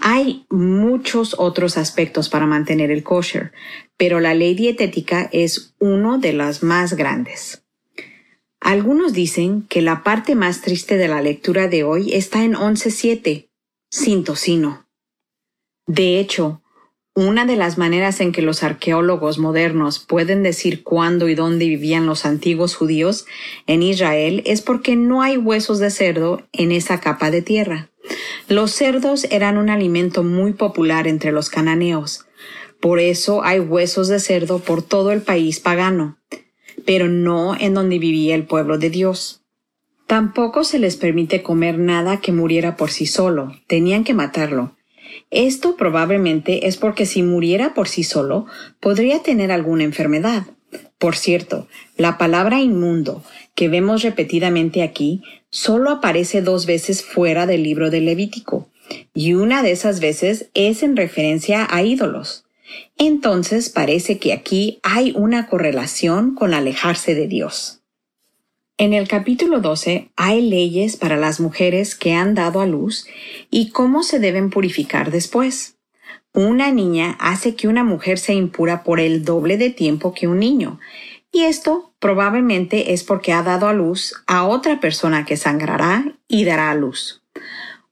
Hay 0.00 0.44
muchos 0.50 1.36
otros 1.38 1.78
aspectos 1.78 2.28
para 2.28 2.46
mantener 2.46 2.90
el 2.90 3.04
kosher, 3.04 3.52
pero 3.96 4.18
la 4.18 4.34
ley 4.34 4.54
dietética 4.54 5.28
es 5.32 5.74
uno 5.78 6.18
de 6.18 6.32
las 6.32 6.64
más 6.64 6.94
grandes. 6.94 7.62
Algunos 8.58 9.12
dicen 9.12 9.62
que 9.68 9.82
la 9.82 10.02
parte 10.02 10.34
más 10.34 10.62
triste 10.62 10.96
de 10.96 11.06
la 11.06 11.22
lectura 11.22 11.68
de 11.68 11.84
hoy 11.84 12.12
está 12.14 12.42
en 12.42 12.54
11.7, 12.54 13.48
sin 13.88 14.24
tocino. 14.24 14.88
De 15.86 16.18
hecho, 16.18 16.61
una 17.14 17.44
de 17.44 17.56
las 17.56 17.76
maneras 17.76 18.20
en 18.20 18.32
que 18.32 18.40
los 18.40 18.62
arqueólogos 18.62 19.38
modernos 19.38 19.98
pueden 19.98 20.42
decir 20.42 20.82
cuándo 20.82 21.28
y 21.28 21.34
dónde 21.34 21.66
vivían 21.66 22.06
los 22.06 22.24
antiguos 22.24 22.74
judíos 22.74 23.26
en 23.66 23.82
Israel 23.82 24.42
es 24.46 24.62
porque 24.62 24.96
no 24.96 25.20
hay 25.20 25.36
huesos 25.36 25.78
de 25.78 25.90
cerdo 25.90 26.42
en 26.52 26.72
esa 26.72 27.00
capa 27.00 27.30
de 27.30 27.42
tierra. 27.42 27.90
Los 28.48 28.72
cerdos 28.72 29.26
eran 29.30 29.58
un 29.58 29.68
alimento 29.68 30.24
muy 30.24 30.54
popular 30.54 31.06
entre 31.06 31.32
los 31.32 31.50
cananeos. 31.50 32.24
Por 32.80 32.98
eso 32.98 33.44
hay 33.44 33.60
huesos 33.60 34.08
de 34.08 34.18
cerdo 34.18 34.58
por 34.58 34.82
todo 34.82 35.12
el 35.12 35.20
país 35.20 35.60
pagano, 35.60 36.16
pero 36.86 37.08
no 37.08 37.54
en 37.60 37.74
donde 37.74 37.98
vivía 37.98 38.34
el 38.34 38.46
pueblo 38.46 38.78
de 38.78 38.88
Dios. 38.88 39.42
Tampoco 40.06 40.64
se 40.64 40.78
les 40.78 40.96
permite 40.96 41.42
comer 41.42 41.78
nada 41.78 42.20
que 42.20 42.32
muriera 42.32 42.76
por 42.76 42.90
sí 42.90 43.06
solo, 43.06 43.54
tenían 43.66 44.02
que 44.02 44.14
matarlo 44.14 44.74
esto 45.30 45.76
probablemente 45.76 46.66
es 46.66 46.76
porque 46.76 47.06
si 47.06 47.22
muriera 47.22 47.74
por 47.74 47.88
sí 47.88 48.04
solo, 48.04 48.46
podría 48.80 49.22
tener 49.22 49.52
alguna 49.52 49.84
enfermedad. 49.84 50.44
Por 50.98 51.16
cierto, 51.16 51.68
la 51.96 52.18
palabra 52.18 52.60
inmundo, 52.60 53.22
que 53.54 53.68
vemos 53.68 54.02
repetidamente 54.02 54.82
aquí, 54.82 55.22
solo 55.50 55.90
aparece 55.90 56.42
dos 56.42 56.66
veces 56.66 57.02
fuera 57.02 57.46
del 57.46 57.62
libro 57.62 57.90
de 57.90 58.00
Levítico, 58.00 58.68
y 59.14 59.34
una 59.34 59.62
de 59.62 59.72
esas 59.72 60.00
veces 60.00 60.50
es 60.54 60.82
en 60.82 60.96
referencia 60.96 61.66
a 61.70 61.82
ídolos. 61.82 62.44
Entonces 62.96 63.68
parece 63.68 64.18
que 64.18 64.32
aquí 64.32 64.80
hay 64.82 65.12
una 65.14 65.48
correlación 65.48 66.34
con 66.34 66.54
alejarse 66.54 67.14
de 67.14 67.26
Dios. 67.26 67.81
En 68.78 68.94
el 68.94 69.06
capítulo 69.06 69.60
12 69.60 70.10
hay 70.16 70.40
leyes 70.40 70.96
para 70.96 71.16
las 71.16 71.40
mujeres 71.40 71.94
que 71.94 72.14
han 72.14 72.34
dado 72.34 72.60
a 72.60 72.66
luz 72.66 73.06
y 73.50 73.68
cómo 73.68 74.02
se 74.02 74.18
deben 74.18 74.48
purificar 74.48 75.10
después. 75.10 75.76
Una 76.32 76.72
niña 76.72 77.16
hace 77.20 77.54
que 77.54 77.68
una 77.68 77.84
mujer 77.84 78.18
sea 78.18 78.34
impura 78.34 78.82
por 78.82 78.98
el 78.98 79.24
doble 79.24 79.58
de 79.58 79.68
tiempo 79.68 80.14
que 80.14 80.26
un 80.26 80.38
niño, 80.38 80.80
y 81.30 81.42
esto 81.42 81.92
probablemente 81.98 82.94
es 82.94 83.04
porque 83.04 83.32
ha 83.32 83.42
dado 83.42 83.68
a 83.68 83.74
luz 83.74 84.14
a 84.26 84.44
otra 84.44 84.80
persona 84.80 85.26
que 85.26 85.36
sangrará 85.36 86.16
y 86.26 86.44
dará 86.44 86.70
a 86.70 86.74
luz. 86.74 87.22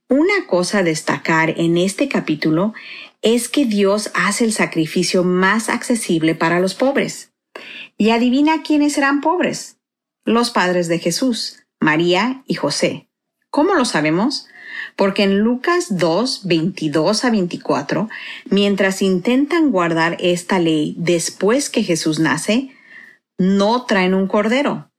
Una 0.09 0.47
cosa 0.47 0.78
a 0.78 0.82
destacar 0.82 1.55
en 1.59 1.77
este 1.77 2.09
capítulo 2.09 2.73
es 3.20 3.51
que 3.51 3.66
Dios 3.66 4.11
hace 4.15 4.44
el 4.44 4.52
sacrificio 4.52 5.24
más 5.24 5.69
accesible 5.69 6.35
para 6.35 6.59
los 6.59 6.74
pobres. 6.74 7.32
Y 7.98 8.11
adivina 8.11 8.62
quiénes 8.62 8.94
serán 8.94 9.20
pobres 9.20 9.80
los 10.31 10.51
padres 10.51 10.89
de 10.89 10.98
Jesús, 10.98 11.65
María 11.81 12.43
y 12.47 12.55
José. 12.55 13.09
¿Cómo 13.51 13.74
lo 13.74 13.85
sabemos? 13.85 14.47
Porque 14.97 15.24
en 15.24 15.40
Lucas 15.40 15.98
2, 15.98 16.43
22 16.44 17.24
a 17.24 17.31
24, 17.31 18.09
mientras 18.48 19.02
intentan 19.02 19.70
guardar 19.70 20.16
esta 20.20 20.59
ley 20.59 20.94
después 20.98 21.69
que 21.69 21.82
Jesús 21.82 22.20
nace, 22.20 22.70
no 23.39 23.86
traen 23.86 24.15
un 24.15 24.28
cordero, 24.28 24.90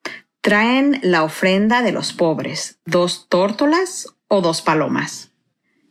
traen 0.41 0.99
la 1.01 1.23
ofrenda 1.23 1.81
de 1.81 1.91
los 1.91 2.11
pobres, 2.11 2.79
dos 2.85 3.27
tórtolas 3.29 4.07
o 4.27 4.41
dos 4.41 4.61
palomas. 4.61 5.29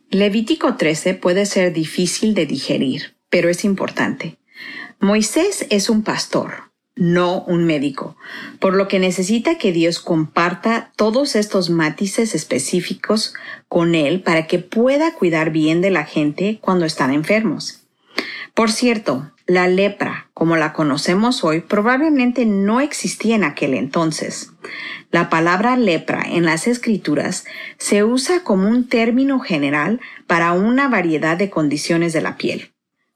Levítico 0.09 0.75
13 0.75 1.15
puede 1.15 1.45
ser 1.45 1.73
difícil 1.73 2.33
de 2.35 2.45
digerir, 2.45 3.15
pero 3.29 3.49
es 3.49 3.63
importante. 3.63 4.37
Moisés 4.99 5.65
es 5.69 5.89
un 5.89 6.03
pastor, 6.03 6.70
no 6.95 7.41
un 7.43 7.65
médico, 7.65 8.17
por 8.59 8.75
lo 8.75 8.87
que 8.87 8.99
necesita 8.99 9.57
que 9.57 9.71
Dios 9.71 9.99
comparta 9.99 10.91
todos 10.95 11.35
estos 11.35 11.69
matices 11.69 12.35
específicos 12.35 13.33
con 13.67 13.95
él 13.95 14.21
para 14.21 14.47
que 14.47 14.59
pueda 14.59 15.13
cuidar 15.13 15.51
bien 15.51 15.81
de 15.81 15.91
la 15.91 16.05
gente 16.05 16.59
cuando 16.61 16.85
están 16.85 17.11
enfermos. 17.11 17.81
Por 18.53 18.71
cierto, 18.71 19.31
la 19.47 19.67
lepra, 19.67 20.29
como 20.33 20.55
la 20.57 20.73
conocemos 20.73 21.43
hoy, 21.43 21.61
probablemente 21.61 22.45
no 22.45 22.81
existía 22.81 23.35
en 23.35 23.43
aquel 23.43 23.73
entonces. 23.73 24.51
La 25.09 25.29
palabra 25.29 25.77
lepra 25.77 26.23
en 26.25 26.45
las 26.45 26.67
escrituras 26.67 27.45
se 27.77 28.03
usa 28.03 28.43
como 28.43 28.69
un 28.69 28.87
término 28.87 29.39
general 29.39 29.99
para 30.27 30.53
una 30.53 30.87
variedad 30.89 31.37
de 31.37 31.49
condiciones 31.49 32.13
de 32.13 32.21
la 32.21 32.37
piel. 32.37 32.71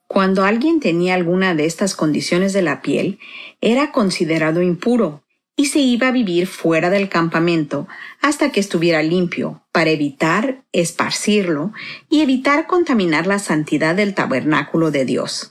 Cuando 0.07 0.44
alguien 0.44 0.80
tenía 0.80 1.15
alguna 1.15 1.56
de 1.56 1.65
estas 1.65 1.95
condiciones 1.95 2.53
de 2.53 2.61
la 2.61 2.82
piel, 2.82 3.19
era 3.61 3.91
considerado 3.91 4.61
impuro 4.61 5.23
y 5.56 5.68
se 5.68 5.80
iba 5.80 6.10
a 6.10 6.11
vivir 6.11 6.48
fuera 6.48 6.90
del 6.90 7.10
campamento 7.10 7.88
hasta 8.22 8.52
que 8.52 8.60
estuviera 8.60 9.02
limpio, 9.02 9.61
para 9.72 9.90
evitar 9.90 10.64
esparcirlo 10.73 11.72
y 12.10 12.22
evitar 12.22 12.68
contaminar 12.68 13.26
la 13.26 13.40
santidad 13.40 13.95
del 13.95 14.14
tabernáculo 14.14 14.91
de 14.91 15.06
Dios. 15.06 15.49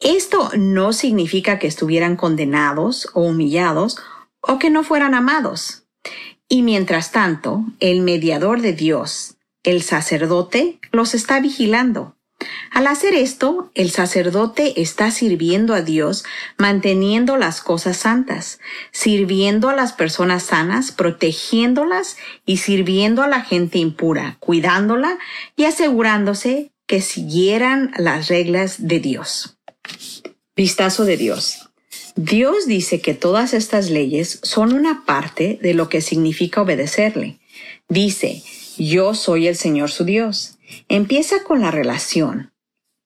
Esto 0.00 0.50
no 0.56 0.92
significa 0.92 1.58
que 1.58 1.66
estuvieran 1.66 2.16
condenados 2.16 3.08
o 3.14 3.22
humillados 3.22 3.98
o 4.40 4.58
que 4.58 4.70
no 4.70 4.84
fueran 4.84 5.14
amados. 5.14 5.84
Y 6.48 6.62
mientras 6.62 7.10
tanto, 7.10 7.64
el 7.80 8.00
mediador 8.00 8.60
de 8.60 8.72
Dios, 8.72 9.36
el 9.64 9.82
sacerdote, 9.82 10.78
los 10.92 11.14
está 11.14 11.40
vigilando. 11.40 12.17
Al 12.70 12.86
hacer 12.86 13.14
esto, 13.14 13.70
el 13.74 13.90
sacerdote 13.90 14.80
está 14.80 15.10
sirviendo 15.10 15.74
a 15.74 15.82
Dios, 15.82 16.24
manteniendo 16.56 17.36
las 17.36 17.60
cosas 17.60 17.96
santas, 17.96 18.60
sirviendo 18.92 19.68
a 19.68 19.74
las 19.74 19.92
personas 19.92 20.44
sanas, 20.44 20.92
protegiéndolas 20.92 22.16
y 22.46 22.58
sirviendo 22.58 23.22
a 23.22 23.28
la 23.28 23.40
gente 23.40 23.78
impura, 23.78 24.36
cuidándola 24.38 25.18
y 25.56 25.64
asegurándose 25.64 26.70
que 26.86 27.00
siguieran 27.00 27.92
las 27.96 28.28
reglas 28.28 28.86
de 28.86 29.00
Dios. 29.00 29.58
Vistazo 30.54 31.04
de 31.04 31.16
Dios. 31.16 31.70
Dios 32.16 32.66
dice 32.66 33.00
que 33.00 33.14
todas 33.14 33.54
estas 33.54 33.90
leyes 33.90 34.40
son 34.42 34.72
una 34.72 35.04
parte 35.04 35.58
de 35.62 35.74
lo 35.74 35.88
que 35.88 36.00
significa 36.00 36.62
obedecerle. 36.62 37.38
Dice, 37.88 38.42
yo 38.76 39.14
soy 39.14 39.46
el 39.46 39.56
Señor 39.56 39.90
su 39.90 40.04
Dios. 40.04 40.57
Empieza 40.88 41.44
con 41.44 41.60
la 41.60 41.70
relación. 41.70 42.52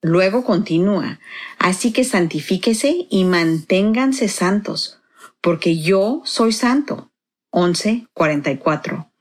Luego 0.01 0.45
continúa, 0.45 1.21
así 1.59 1.93
que 1.93 2.05
santifíquese 2.05 3.07
y 3.09 3.25
manténganse 3.25 4.29
santos, 4.29 5.01
porque 5.41 5.79
yo 5.79 6.23
soy 6.25 6.53
santo. 6.53 7.11
11.44. 7.53 9.13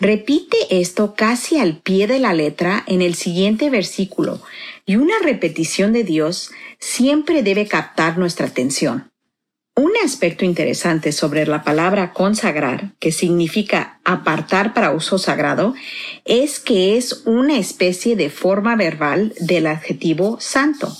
Repite 0.00 0.56
esto 0.70 1.14
casi 1.16 1.58
al 1.58 1.80
pie 1.80 2.06
de 2.06 2.18
la 2.18 2.32
letra 2.32 2.84
en 2.86 3.02
el 3.02 3.14
siguiente 3.14 3.70
versículo 3.70 4.40
y 4.86 4.96
una 4.96 5.14
repetición 5.22 5.92
de 5.92 6.04
Dios 6.04 6.52
siempre 6.78 7.42
debe 7.42 7.66
captar 7.66 8.18
nuestra 8.18 8.46
atención. 8.46 9.07
Un 9.78 9.92
aspecto 10.04 10.44
interesante 10.44 11.12
sobre 11.12 11.46
la 11.46 11.62
palabra 11.62 12.12
consagrar, 12.12 12.96
que 12.98 13.12
significa 13.12 14.00
apartar 14.04 14.74
para 14.74 14.90
uso 14.90 15.18
sagrado, 15.18 15.72
es 16.24 16.58
que 16.58 16.96
es 16.96 17.22
una 17.26 17.58
especie 17.58 18.16
de 18.16 18.28
forma 18.28 18.74
verbal 18.74 19.32
del 19.38 19.68
adjetivo 19.68 20.36
santo. 20.40 20.92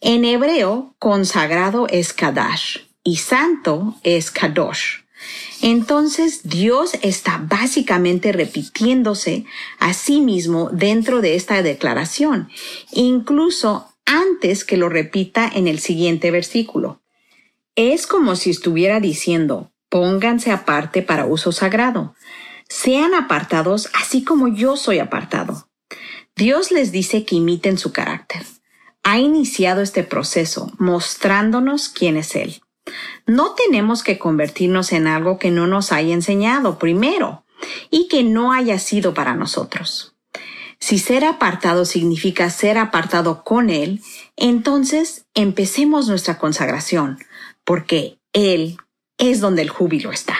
En 0.00 0.24
hebreo, 0.24 0.94
consagrado 1.00 1.88
es 1.88 2.12
kadash 2.12 2.76
y 3.02 3.16
santo 3.16 3.96
es 4.04 4.30
kadosh. 4.30 4.98
Entonces 5.60 6.42
Dios 6.44 6.92
está 7.02 7.44
básicamente 7.44 8.30
repitiéndose 8.30 9.46
a 9.80 9.94
sí 9.94 10.20
mismo 10.20 10.70
dentro 10.70 11.22
de 11.22 11.34
esta 11.34 11.60
declaración, 11.60 12.50
incluso 12.92 13.88
antes 14.04 14.64
que 14.64 14.76
lo 14.76 14.88
repita 14.88 15.50
en 15.52 15.66
el 15.66 15.80
siguiente 15.80 16.30
versículo. 16.30 17.00
Es 17.76 18.06
como 18.06 18.36
si 18.36 18.48
estuviera 18.48 19.00
diciendo, 19.00 19.70
pónganse 19.90 20.50
aparte 20.50 21.02
para 21.02 21.26
uso 21.26 21.52
sagrado, 21.52 22.14
sean 22.70 23.12
apartados 23.12 23.90
así 23.92 24.24
como 24.24 24.48
yo 24.48 24.78
soy 24.78 24.98
apartado. 24.98 25.68
Dios 26.34 26.70
les 26.70 26.90
dice 26.90 27.26
que 27.26 27.36
imiten 27.36 27.76
su 27.76 27.92
carácter. 27.92 28.46
Ha 29.02 29.18
iniciado 29.18 29.82
este 29.82 30.04
proceso 30.04 30.72
mostrándonos 30.78 31.90
quién 31.90 32.16
es 32.16 32.34
Él. 32.34 32.62
No 33.26 33.54
tenemos 33.54 34.02
que 34.02 34.18
convertirnos 34.18 34.92
en 34.92 35.06
algo 35.06 35.38
que 35.38 35.50
no 35.50 35.66
nos 35.66 35.92
haya 35.92 36.14
enseñado 36.14 36.78
primero 36.78 37.44
y 37.90 38.08
que 38.08 38.22
no 38.22 38.52
haya 38.52 38.78
sido 38.78 39.12
para 39.12 39.34
nosotros. 39.34 40.14
Si 40.78 40.98
ser 40.98 41.24
apartado 41.24 41.84
significa 41.84 42.48
ser 42.48 42.78
apartado 42.78 43.44
con 43.44 43.68
Él, 43.68 44.00
entonces 44.36 45.26
empecemos 45.34 46.08
nuestra 46.08 46.38
consagración, 46.38 47.18
porque 47.66 48.18
Él 48.32 48.78
es 49.18 49.40
donde 49.40 49.60
el 49.60 49.68
júbilo 49.68 50.12
está. 50.12 50.34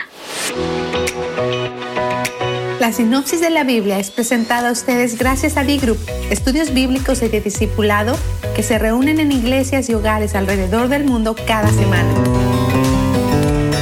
La 2.81 2.93
sinopsis 2.93 3.41
de 3.41 3.51
la 3.51 3.65
Biblia 3.65 3.99
es 3.99 4.11
presentada 4.11 4.69
a 4.69 4.73
ustedes 4.73 5.19
gracias 5.19 5.57
a 5.57 5.65
D-Group, 5.65 5.99
estudios 6.31 6.73
bíblicos 6.73 7.21
y 7.23 7.29
de 7.29 7.41
discipulado 7.41 8.17
que 8.55 8.63
se 8.63 8.79
reúnen 8.79 9.19
en 9.19 9.33
iglesias 9.33 9.91
y 9.91 9.95
hogares 9.95 10.35
alrededor 10.35 10.89
del 10.89 11.05
mundo 11.05 11.35
cada 11.47 11.69
semana. 11.69 12.15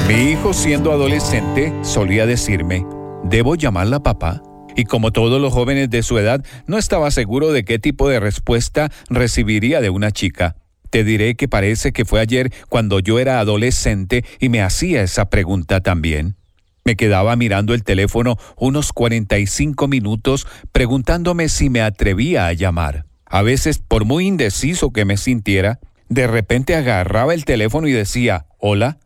Mi 0.09 0.31
hijo 0.31 0.55
siendo 0.55 0.91
adolescente 0.93 1.73
solía 1.83 2.25
decirme, 2.25 2.87
¿debo 3.25 3.57
llamarla 3.57 4.03
papá? 4.03 4.43
Y 4.77 4.85
como 4.85 5.12
todos 5.12 5.41
los 5.41 5.53
jóvenes 5.53 5.91
de 5.91 6.03
su 6.03 6.19
edad, 6.19 6.45
no 6.66 6.79
estaba 6.79 7.11
seguro 7.11 7.53
de 7.53 7.65
qué 7.65 7.79
tipo 7.79 8.09
de 8.09 8.21
respuesta 8.21 8.91
recibiría 9.09 9.81
de 9.81 9.91
una 9.91 10.12
chica. 10.12 10.57
Te 10.95 11.03
diré 11.03 11.35
que 11.35 11.49
parece 11.49 11.91
que 11.91 12.05
fue 12.05 12.21
ayer 12.21 12.53
cuando 12.69 13.01
yo 13.01 13.19
era 13.19 13.41
adolescente 13.41 14.25
y 14.39 14.49
me 14.49 14.62
hacía 14.62 15.03
esa 15.03 15.29
pregunta 15.29 15.81
también. 15.81 16.37
Me 16.85 16.95
quedaba 16.95 17.35
mirando 17.35 17.75
el 17.75 17.83
teléfono 17.83 18.37
unos 18.57 18.93
45 18.93 19.89
minutos 19.89 20.47
preguntándome 20.71 21.49
si 21.49 21.69
me 21.69 21.81
atrevía 21.81 22.47
a 22.47 22.53
llamar. 22.53 23.07
A 23.27 23.43
veces, 23.43 23.79
por 23.81 24.05
muy 24.05 24.29
indeciso 24.29 24.93
que 24.93 25.05
me 25.05 25.16
sintiera, 25.16 25.81
de 26.09 26.29
repente 26.29 26.77
agarraba 26.77 27.35
el 27.35 27.45
teléfono 27.45 27.89
y 27.89 27.93
decía, 27.93 28.47
hola. 28.61 28.99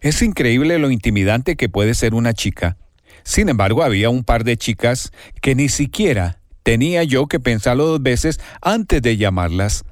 Es 0.00 0.22
increíble 0.22 0.80
lo 0.80 0.90
intimidante 0.90 1.54
que 1.54 1.68
puede 1.68 1.94
ser 1.94 2.14
una 2.14 2.34
chica. 2.34 2.76
Sin 3.22 3.48
embargo, 3.48 3.84
había 3.84 4.10
un 4.10 4.24
par 4.24 4.42
de 4.42 4.56
chicas 4.56 5.12
que 5.40 5.54
ni 5.54 5.68
siquiera 5.68 6.40
tenía 6.64 7.04
yo 7.04 7.28
que 7.28 7.38
pensarlo 7.38 7.86
dos 7.86 8.02
veces 8.02 8.40
antes 8.62 9.00
de 9.00 9.16
llamarlas. 9.16 9.84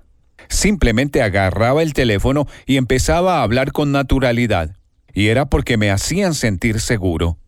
Simplemente 0.49 1.23
agarraba 1.23 1.83
el 1.83 1.93
teléfono 1.93 2.47
y 2.67 2.77
empezaba 2.77 3.39
a 3.39 3.43
hablar 3.43 3.73
con 3.73 3.93
naturalidad. 3.93 4.77
Y 5.13 5.29
era 5.29 5.47
porque 5.47 5.77
me 5.77 5.91
hacían 5.91 6.35
sentir 6.35 6.81
seguro. 6.81 7.39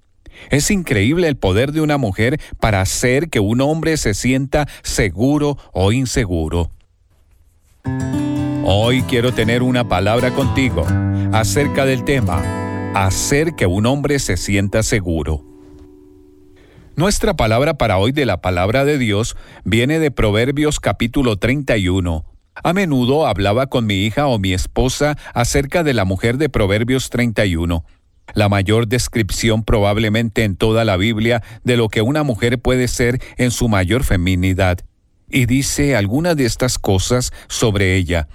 Es 0.51 0.71
increíble 0.71 1.29
el 1.29 1.37
poder 1.37 1.73
de 1.73 1.81
una 1.81 1.99
mujer 1.99 2.41
para 2.61 2.81
hacer 2.81 3.29
que 3.29 3.41
un 3.41 3.61
hombre 3.61 3.97
se 3.97 4.15
sienta 4.15 4.69
seguro 4.83 5.59
o 5.73 5.93
inseguro. 5.93 6.71
Hoy 8.65 9.03
quiero 9.03 9.33
tener 9.33 9.63
una 9.63 9.89
palabra 9.89 10.33
contigo 10.33 10.85
acerca 11.33 11.85
del 11.85 12.05
tema, 12.05 12.43
hacer 12.95 13.55
que 13.55 13.67
un 13.67 13.87
hombre 13.87 14.19
se 14.19 14.37
sienta 14.37 14.83
seguro. 14.83 15.45
Nuestra 16.97 17.35
palabra 17.35 17.75
para 17.75 17.99
hoy 17.99 18.13
de 18.13 18.25
la 18.25 18.41
palabra 18.41 18.85
de 18.85 18.99
Dios 18.99 19.37
viene 19.65 19.99
de 19.99 20.11
Proverbios 20.11 20.81
capítulo 20.81 21.37
31. 21.37 22.25
A 22.63 22.73
menudo 22.73 23.27
hablaba 23.27 23.67
con 23.67 23.87
mi 23.87 24.05
hija 24.05 24.27
o 24.27 24.39
mi 24.39 24.53
esposa 24.53 25.17
acerca 25.35 25.83
de 25.83 25.95
la 25.95 26.05
mujer 26.05 26.39
de 26.39 26.49
Proverbios 26.49 27.11
31 27.11 27.85
la 28.35 28.49
mayor 28.49 28.89
descripción 28.89 29.63
probablemente 29.65 30.45
en 30.45 30.57
toda 30.57 30.85
la 30.85 30.97
Biblia 30.97 31.43
de 31.65 31.77
lo 31.77 31.89
que 31.89 32.03
una 32.03 32.23
mujer 32.23 32.59
puede 32.59 32.89
ser 32.89 33.21
en 33.37 33.51
su 33.51 33.69
mayor 33.69 34.05
feminidad. 34.05 34.79
Y 35.29 35.47
dice 35.47 35.97
algunas 35.97 36.37
de 36.37 36.45
estas 36.45 36.79
cosas 36.79 37.33
sobre 37.49 37.97
ella. 37.97 38.29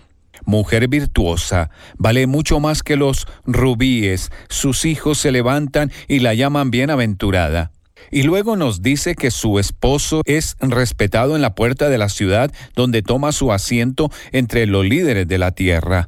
Mujer 0.46 0.88
virtuosa, 0.88 1.70
vale 1.98 2.26
mucho 2.26 2.60
más 2.60 2.82
que 2.82 2.96
los 2.96 3.28
rubíes, 3.46 4.32
sus 4.50 4.86
hijos 4.86 5.20
se 5.20 5.32
levantan 5.32 5.92
y 6.08 6.20
la 6.20 6.34
llaman 6.34 6.72
bienaventurada. 6.72 7.72
Y 8.10 8.24
luego 8.24 8.56
nos 8.56 8.82
dice 8.82 9.16
que 9.16 9.32
su 9.32 9.60
esposo 9.60 10.22
es 10.26 10.56
respetado 10.60 11.36
en 11.36 11.42
la 11.42 11.56
puerta 11.56 11.90
de 11.90 11.98
la 11.98 12.10
ciudad 12.10 12.52
donde 12.76 13.02
toma 13.02 13.32
su 13.32 13.52
asiento 13.52 14.10
entre 14.32 14.66
los 14.66 14.86
líderes 14.86 15.28
de 15.28 15.38
la 15.38 15.52
tierra. 15.52 16.08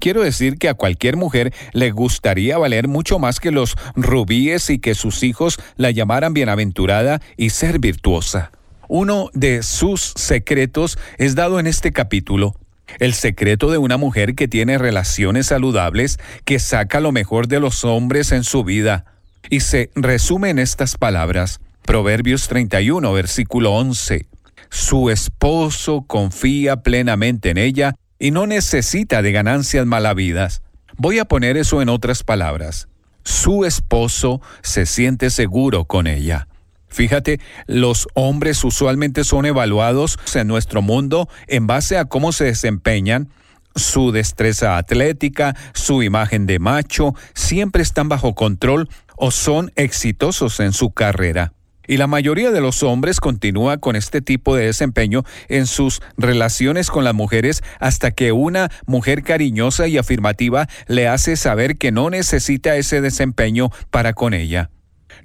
Quiero 0.00 0.22
decir 0.22 0.56
que 0.56 0.70
a 0.70 0.74
cualquier 0.74 1.16
mujer 1.16 1.52
le 1.72 1.90
gustaría 1.90 2.56
valer 2.56 2.88
mucho 2.88 3.18
más 3.18 3.38
que 3.38 3.50
los 3.50 3.76
rubíes 3.94 4.70
y 4.70 4.78
que 4.78 4.94
sus 4.94 5.22
hijos 5.22 5.58
la 5.76 5.90
llamaran 5.90 6.32
bienaventurada 6.32 7.20
y 7.36 7.50
ser 7.50 7.78
virtuosa. 7.80 8.50
Uno 8.88 9.30
de 9.34 9.62
sus 9.62 10.14
secretos 10.16 10.98
es 11.18 11.34
dado 11.34 11.60
en 11.60 11.66
este 11.66 11.92
capítulo. 11.92 12.54
El 12.98 13.12
secreto 13.12 13.70
de 13.70 13.78
una 13.78 13.98
mujer 13.98 14.34
que 14.34 14.48
tiene 14.48 14.78
relaciones 14.78 15.46
saludables, 15.46 16.18
que 16.44 16.58
saca 16.58 16.98
lo 17.00 17.12
mejor 17.12 17.46
de 17.46 17.60
los 17.60 17.84
hombres 17.84 18.32
en 18.32 18.42
su 18.42 18.64
vida. 18.64 19.04
Y 19.48 19.60
se 19.60 19.90
resume 19.94 20.50
en 20.50 20.58
estas 20.58 20.96
palabras. 20.96 21.60
Proverbios 21.82 22.48
31, 22.48 23.12
versículo 23.12 23.72
11. 23.72 24.26
Su 24.68 25.10
esposo 25.10 26.02
confía 26.06 26.76
plenamente 26.76 27.50
en 27.50 27.58
ella 27.58 27.94
y 28.18 28.30
no 28.30 28.46
necesita 28.46 29.22
de 29.22 29.32
ganancias 29.32 29.86
malavidas. 29.86 30.62
Voy 30.96 31.18
a 31.18 31.24
poner 31.24 31.56
eso 31.56 31.82
en 31.82 31.88
otras 31.88 32.22
palabras. 32.22 32.88
Su 33.24 33.64
esposo 33.64 34.40
se 34.62 34.86
siente 34.86 35.30
seguro 35.30 35.84
con 35.86 36.06
ella. 36.06 36.46
Fíjate, 36.88 37.40
los 37.66 38.08
hombres 38.14 38.62
usualmente 38.64 39.24
son 39.24 39.46
evaluados 39.46 40.18
en 40.34 40.48
nuestro 40.48 40.82
mundo 40.82 41.28
en 41.46 41.66
base 41.66 41.96
a 41.96 42.04
cómo 42.04 42.32
se 42.32 42.44
desempeñan, 42.44 43.28
su 43.76 44.10
destreza 44.10 44.76
atlética, 44.76 45.56
su 45.72 46.02
imagen 46.02 46.46
de 46.46 46.58
macho, 46.58 47.14
siempre 47.34 47.82
están 47.82 48.08
bajo 48.08 48.34
control 48.34 48.88
o 49.20 49.30
son 49.30 49.70
exitosos 49.76 50.60
en 50.60 50.72
su 50.72 50.90
carrera. 50.92 51.52
Y 51.86 51.98
la 51.98 52.06
mayoría 52.06 52.50
de 52.52 52.60
los 52.60 52.82
hombres 52.82 53.20
continúa 53.20 53.78
con 53.78 53.94
este 53.94 54.22
tipo 54.22 54.56
de 54.56 54.66
desempeño 54.66 55.24
en 55.48 55.66
sus 55.66 56.00
relaciones 56.16 56.88
con 56.90 57.04
las 57.04 57.14
mujeres 57.14 57.62
hasta 57.80 58.12
que 58.12 58.32
una 58.32 58.70
mujer 58.86 59.22
cariñosa 59.22 59.88
y 59.88 59.98
afirmativa 59.98 60.68
le 60.86 61.06
hace 61.06 61.36
saber 61.36 61.76
que 61.76 61.92
no 61.92 62.08
necesita 62.08 62.76
ese 62.76 63.00
desempeño 63.02 63.70
para 63.90 64.14
con 64.14 64.32
ella. 64.32 64.70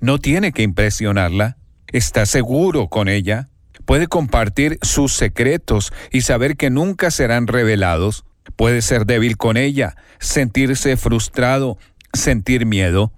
No 0.02 0.20
tiene 0.20 0.52
que 0.52 0.64
impresionarla. 0.64 1.58
Está 1.88 2.26
seguro 2.26 2.90
con 2.90 3.08
ella. 3.08 3.48
Puede 3.86 4.08
compartir 4.08 4.78
sus 4.82 5.14
secretos 5.14 5.94
y 6.12 6.22
saber 6.22 6.58
que 6.58 6.70
nunca 6.70 7.12
serán 7.12 7.48
revelados. 7.48 8.26
Puede 8.58 8.82
ser 8.82 9.06
débil 9.06 9.38
con 9.38 9.56
ella, 9.56 9.96
sentirse 10.20 10.98
frustrado, 10.98 11.78
sentir 12.14 12.66
miedo. 12.66 13.14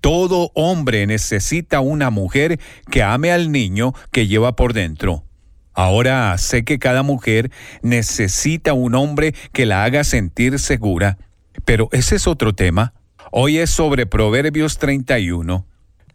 Todo 0.00 0.50
hombre 0.54 1.06
necesita 1.06 1.80
una 1.80 2.10
mujer 2.10 2.60
que 2.90 3.02
ame 3.02 3.32
al 3.32 3.50
niño 3.50 3.92
que 4.12 4.26
lleva 4.26 4.56
por 4.56 4.72
dentro. 4.72 5.24
Ahora 5.72 6.36
sé 6.38 6.64
que 6.64 6.78
cada 6.78 7.02
mujer 7.02 7.50
necesita 7.82 8.72
un 8.72 8.94
hombre 8.94 9.34
que 9.52 9.66
la 9.66 9.84
haga 9.84 10.04
sentir 10.04 10.58
segura, 10.58 11.18
pero 11.64 11.88
ese 11.92 12.16
es 12.16 12.26
otro 12.26 12.54
tema. 12.54 12.94
Hoy 13.30 13.58
es 13.58 13.70
sobre 13.70 14.06
Proverbios 14.06 14.78
31. 14.78 15.66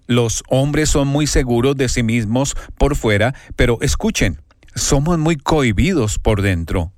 Los 0.07 0.43
hombres 0.49 0.89
son 0.89 1.07
muy 1.07 1.27
seguros 1.27 1.75
de 1.75 1.89
sí 1.89 2.01
mismos 2.01 2.55
por 2.77 2.95
fuera, 2.95 3.35
pero 3.55 3.77
escuchen, 3.81 4.41
somos 4.73 5.19
muy 5.19 5.35
cohibidos 5.35 6.17
por 6.17 6.41
dentro. 6.41 6.91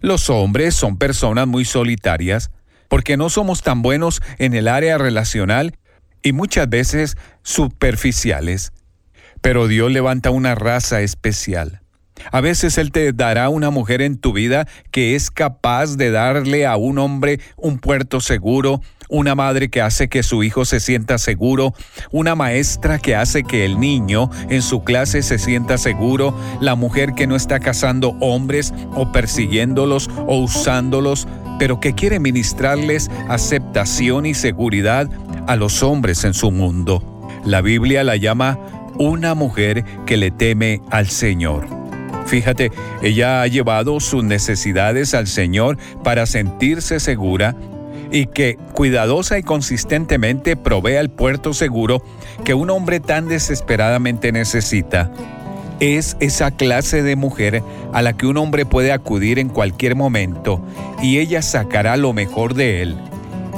Los 0.00 0.28
hombres 0.30 0.74
son 0.74 0.98
personas 0.98 1.46
muy 1.46 1.64
solitarias 1.64 2.50
porque 2.88 3.16
no 3.16 3.30
somos 3.30 3.62
tan 3.62 3.82
buenos 3.82 4.20
en 4.38 4.54
el 4.54 4.68
área 4.68 4.98
relacional 4.98 5.78
y 6.26 6.32
muchas 6.32 6.68
veces 6.68 7.16
superficiales. 7.42 8.72
Pero 9.40 9.68
Dios 9.68 9.92
levanta 9.92 10.30
una 10.30 10.56
raza 10.56 11.02
especial. 11.02 11.82
A 12.32 12.40
veces 12.40 12.78
Él 12.78 12.90
te 12.90 13.12
dará 13.12 13.48
una 13.48 13.70
mujer 13.70 14.02
en 14.02 14.18
tu 14.18 14.32
vida 14.32 14.66
que 14.90 15.14
es 15.14 15.30
capaz 15.30 15.96
de 15.96 16.10
darle 16.10 16.66
a 16.66 16.76
un 16.76 16.98
hombre 16.98 17.38
un 17.56 17.78
puerto 17.78 18.20
seguro, 18.20 18.80
una 19.08 19.34
madre 19.34 19.68
que 19.68 19.80
hace 19.80 20.08
que 20.08 20.22
su 20.22 20.42
hijo 20.42 20.64
se 20.64 20.80
sienta 20.80 21.18
seguro, 21.18 21.74
una 22.10 22.34
maestra 22.34 22.98
que 22.98 23.16
hace 23.16 23.44
que 23.44 23.64
el 23.64 23.78
niño 23.78 24.30
en 24.48 24.62
su 24.62 24.84
clase 24.84 25.22
se 25.22 25.38
sienta 25.38 25.78
seguro, 25.78 26.34
la 26.60 26.74
mujer 26.74 27.14
que 27.14 27.26
no 27.26 27.36
está 27.36 27.60
cazando 27.60 28.16
hombres 28.20 28.72
o 28.94 29.12
persiguiéndolos 29.12 30.10
o 30.26 30.38
usándolos, 30.38 31.26
pero 31.58 31.80
que 31.80 31.94
quiere 31.94 32.20
ministrarles 32.20 33.10
aceptación 33.28 34.26
y 34.26 34.34
seguridad 34.34 35.08
a 35.46 35.56
los 35.56 35.82
hombres 35.82 36.24
en 36.24 36.34
su 36.34 36.50
mundo. 36.50 37.02
La 37.44 37.60
Biblia 37.60 38.04
la 38.04 38.16
llama 38.16 38.58
una 38.98 39.34
mujer 39.34 39.84
que 40.06 40.16
le 40.16 40.30
teme 40.30 40.80
al 40.90 41.08
Señor. 41.08 41.66
Fíjate, 42.26 42.72
ella 43.02 43.42
ha 43.42 43.46
llevado 43.46 44.00
sus 44.00 44.24
necesidades 44.24 45.14
al 45.14 45.28
Señor 45.28 45.78
para 46.02 46.26
sentirse 46.26 46.98
segura 46.98 47.54
y 48.10 48.26
que 48.26 48.56
cuidadosa 48.72 49.38
y 49.38 49.42
consistentemente 49.42 50.56
provea 50.56 51.00
el 51.00 51.10
puerto 51.10 51.54
seguro 51.54 52.02
que 52.44 52.54
un 52.54 52.70
hombre 52.70 53.00
tan 53.00 53.28
desesperadamente 53.28 54.32
necesita. 54.32 55.10
Es 55.80 56.16
esa 56.20 56.50
clase 56.50 57.02
de 57.02 57.16
mujer 57.16 57.62
a 57.92 58.00
la 58.02 58.14
que 58.14 58.26
un 58.26 58.38
hombre 58.38 58.64
puede 58.64 58.92
acudir 58.92 59.38
en 59.38 59.48
cualquier 59.48 59.94
momento 59.94 60.64
y 61.02 61.18
ella 61.18 61.42
sacará 61.42 61.96
lo 61.96 62.12
mejor 62.12 62.54
de 62.54 62.82
él. 62.82 62.96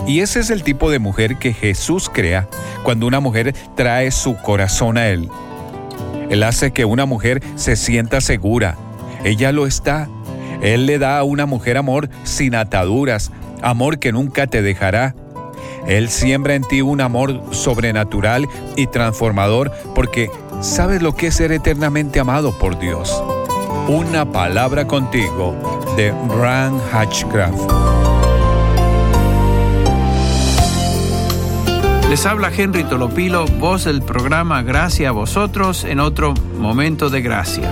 Y 0.08 0.20
ese 0.20 0.40
es 0.40 0.48
el 0.48 0.62
tipo 0.62 0.90
de 0.90 0.98
mujer 0.98 1.36
que 1.36 1.52
Jesús 1.52 2.10
crea 2.12 2.48
cuando 2.82 3.06
una 3.06 3.20
mujer 3.20 3.54
trae 3.76 4.10
su 4.10 4.36
corazón 4.36 4.96
a 4.96 5.08
Él. 5.08 5.28
Él 6.30 6.42
hace 6.42 6.70
que 6.70 6.86
una 6.86 7.04
mujer 7.04 7.42
se 7.56 7.76
sienta 7.76 8.22
segura. 8.22 8.76
Ella 9.24 9.52
lo 9.52 9.66
está. 9.66 10.08
Él 10.62 10.86
le 10.86 10.98
da 10.98 11.18
a 11.18 11.24
una 11.24 11.44
mujer 11.44 11.76
amor 11.76 12.08
sin 12.24 12.54
ataduras, 12.54 13.30
amor 13.62 13.98
que 13.98 14.12
nunca 14.12 14.46
te 14.46 14.62
dejará. 14.62 15.14
Él 15.86 16.08
siembra 16.10 16.54
en 16.54 16.64
ti 16.64 16.82
un 16.82 17.00
amor 17.00 17.40
sobrenatural 17.50 18.48
y 18.76 18.86
transformador 18.88 19.72
porque 19.94 20.30
sabes 20.60 21.02
lo 21.02 21.14
que 21.14 21.28
es 21.28 21.36
ser 21.36 21.52
eternamente 21.52 22.20
amado 22.20 22.52
por 22.58 22.78
Dios. 22.78 23.22
Una 23.88 24.30
palabra 24.30 24.86
contigo 24.86 25.54
de 25.96 26.12
Ran 26.28 26.78
Hatchcraft. 26.92 27.72
Les 32.10 32.24
habla 32.24 32.50
Henry 32.54 32.84
Tolopilo, 32.84 33.46
voz 33.46 33.84
del 33.84 34.02
programa 34.02 34.62
Gracia 34.62 35.10
a 35.10 35.12
vosotros 35.12 35.84
en 35.84 36.00
otro 36.00 36.34
momento 36.58 37.10
de 37.10 37.20
gracia. 37.20 37.70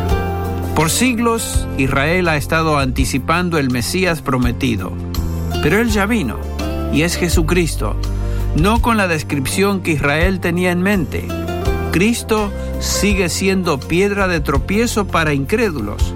Por 0.75 0.91
siglos 0.91 1.67
Israel 1.79 2.29
ha 2.29 2.37
estado 2.37 2.79
anticipando 2.79 3.57
el 3.57 3.71
Mesías 3.71 4.21
prometido 4.21 4.93
pero 5.67 5.81
Él 5.81 5.91
ya 5.91 6.07
vino, 6.07 6.37
y 6.93 7.03
es 7.03 7.17
Jesucristo, 7.17 7.97
no 8.55 8.81
con 8.81 8.97
la 8.97 9.09
descripción 9.09 9.81
que 9.81 9.91
Israel 9.91 10.39
tenía 10.39 10.71
en 10.71 10.81
mente. 10.81 11.27
Cristo 11.91 12.53
sigue 12.79 13.29
siendo 13.29 13.81
piedra 13.81 14.29
de 14.29 14.39
tropiezo 14.39 15.09
para 15.09 15.35
incrédulos. 15.35 16.15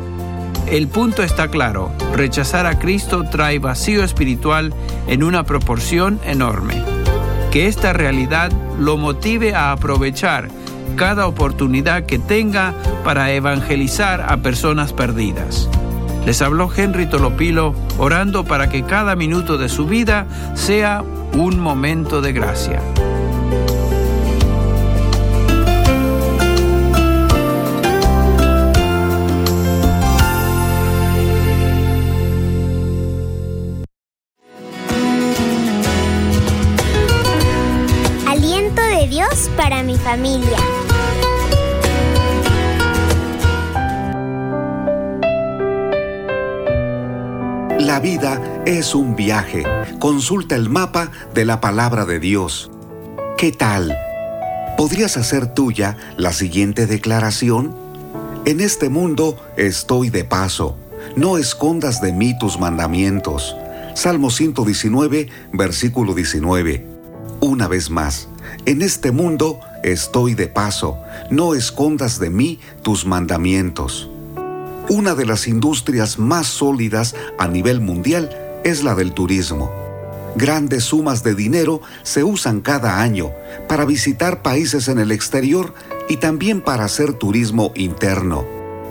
El 0.68 0.86
punto 0.86 1.24
está 1.24 1.48
claro, 1.48 1.90
rechazar 2.14 2.66
a 2.66 2.78
Cristo 2.78 3.24
trae 3.28 3.58
vacío 3.58 4.04
espiritual 4.04 4.72
en 5.08 5.24
una 5.24 5.42
proporción 5.42 6.20
enorme. 6.24 6.84
Que 7.50 7.66
esta 7.66 7.92
realidad 7.92 8.52
lo 8.78 8.98
motive 8.98 9.56
a 9.56 9.72
aprovechar 9.72 10.46
cada 10.94 11.26
oportunidad 11.26 12.06
que 12.06 12.20
tenga 12.20 12.72
para 13.02 13.32
evangelizar 13.32 14.20
a 14.28 14.36
personas 14.42 14.92
perdidas. 14.92 15.68
Les 16.26 16.42
habló 16.42 16.70
Henry 16.74 17.06
Tolopilo 17.06 17.74
orando 17.98 18.44
para 18.44 18.68
que 18.68 18.84
cada 18.84 19.16
minuto 19.16 19.58
de 19.58 19.68
su 19.68 19.86
vida 19.86 20.26
sea 20.54 21.02
un 21.32 21.58
momento 21.58 22.20
de 22.20 22.32
gracia. 22.32 22.80
Aliento 38.28 38.82
de 38.82 39.08
Dios 39.08 39.50
para 39.56 39.82
mi 39.82 39.96
familia. 39.96 40.58
Vida 48.02 48.62
es 48.64 48.94
un 48.94 49.14
viaje. 49.14 49.62
Consulta 49.98 50.56
el 50.56 50.70
mapa 50.70 51.10
de 51.34 51.44
la 51.44 51.60
palabra 51.60 52.06
de 52.06 52.18
Dios. 52.18 52.70
¿Qué 53.36 53.52
tal? 53.52 53.94
¿Podrías 54.78 55.18
hacer 55.18 55.52
tuya 55.52 55.98
la 56.16 56.32
siguiente 56.32 56.86
declaración? 56.86 57.76
En 58.46 58.60
este 58.60 58.88
mundo 58.88 59.36
estoy 59.58 60.08
de 60.08 60.24
paso. 60.24 60.78
No 61.14 61.36
escondas 61.36 62.00
de 62.00 62.14
mí 62.14 62.38
tus 62.38 62.58
mandamientos. 62.58 63.54
Salmo 63.94 64.30
119, 64.30 65.28
versículo 65.52 66.14
19. 66.14 66.86
Una 67.40 67.68
vez 67.68 67.90
más, 67.90 68.28
en 68.64 68.80
este 68.80 69.10
mundo 69.10 69.60
estoy 69.82 70.32
de 70.34 70.46
paso. 70.46 70.98
No 71.30 71.54
escondas 71.54 72.18
de 72.18 72.30
mí 72.30 72.60
tus 72.82 73.04
mandamientos. 73.04 74.08
Una 74.90 75.14
de 75.14 75.24
las 75.24 75.46
industrias 75.46 76.18
más 76.18 76.48
sólidas 76.48 77.14
a 77.38 77.46
nivel 77.46 77.80
mundial 77.80 78.36
es 78.64 78.82
la 78.82 78.96
del 78.96 79.12
turismo. 79.12 79.70
Grandes 80.34 80.82
sumas 80.82 81.22
de 81.22 81.36
dinero 81.36 81.80
se 82.02 82.24
usan 82.24 82.60
cada 82.60 83.00
año 83.00 83.30
para 83.68 83.84
visitar 83.84 84.42
países 84.42 84.88
en 84.88 84.98
el 84.98 85.12
exterior 85.12 85.74
y 86.08 86.16
también 86.16 86.60
para 86.60 86.86
hacer 86.86 87.12
turismo 87.12 87.70
interno. 87.76 88.44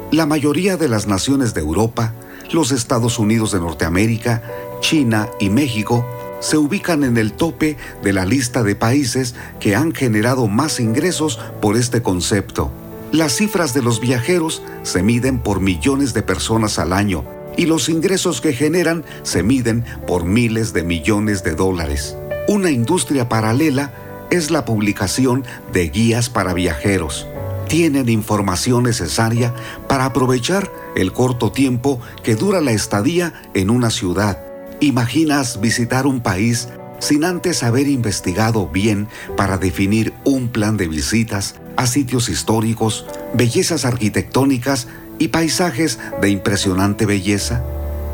La 0.09 0.26
mayoría 0.26 0.77
de 0.77 0.88
las 0.88 1.05
naciones 1.05 1.53
de 1.53 1.59
Europa, 1.59 2.13
los 2.49 2.71
Estados 2.71 3.19
Unidos 3.19 3.51
de 3.51 3.59
Norteamérica, 3.59 4.41
China 4.80 5.27
y 5.38 5.49
México 5.49 6.05
se 6.39 6.55
ubican 6.55 7.03
en 7.03 7.17
el 7.17 7.34
tope 7.34 7.76
de 8.01 8.13
la 8.13 8.23
lista 8.23 8.63
de 8.63 8.73
países 8.73 9.35
que 9.59 9.76
han 9.76 9.93
generado 9.93 10.47
más 10.47 10.80
ingresos 10.80 11.41
por 11.61 11.76
este 11.76 12.01
concepto. 12.01 12.71
Las 13.11 13.36
cifras 13.36 13.73
de 13.73 13.81
los 13.81 13.99
viajeros 13.99 14.61
se 14.84 15.02
miden 15.02 15.40
por 15.40 15.61
millones 15.61 16.14
de 16.14 16.22
personas 16.22 16.77
al 16.77 16.94
año 16.94 17.26
y 17.57 17.65
los 17.65 17.90
ingresos 17.90 18.40
que 18.40 18.53
generan 18.53 19.03
se 19.23 19.41
miden 19.41 19.84
por 20.06 20.26
miles 20.26 20.73
de 20.73 20.84
millones 20.84 21.44
de 21.44 21.56
dólares. 21.56 22.15
Una 22.48 22.69
industria 22.69 23.27
paralela 23.27 23.91
es 24.30 24.52
la 24.52 24.64
publicación 24.64 25.44
de 25.73 25.90
guías 25.90 26.30
para 26.30 26.53
viajeros. 26.53 27.26
Tienen 27.68 28.10
información 28.10 28.84
necesaria 28.84 29.56
para 29.88 30.06
aprovechar 30.06 30.72
el 30.95 31.11
corto 31.11 31.52
tiempo 31.52 31.99
que 32.22 32.36
dura 32.36 32.61
la 32.61 32.73
estadía 32.73 33.34
en 33.56 33.72
una 33.72 33.90
ciudad. 33.90 34.40
¿Imaginas 34.81 35.60
visitar 35.60 36.06
un 36.06 36.22
país 36.22 36.69
sin 36.99 37.23
antes 37.23 37.64
haber 37.64 37.88
investigado 37.88 38.68
bien 38.68 39.07
para 39.36 39.57
definir 39.57 40.14
un 40.26 40.49
plan 40.49 40.77
de 40.77 40.88
visitas 40.88 41.56
a 41.76 41.88
sitios 41.88 42.30
históricos, 42.30 43.06
bellezas 43.34 43.86
arquitectónicas 43.86 44.88
y 45.18 45.30
paisajes 45.30 46.00
de 46.22 46.30
impresionante 46.30 47.06
belleza. 47.06 47.64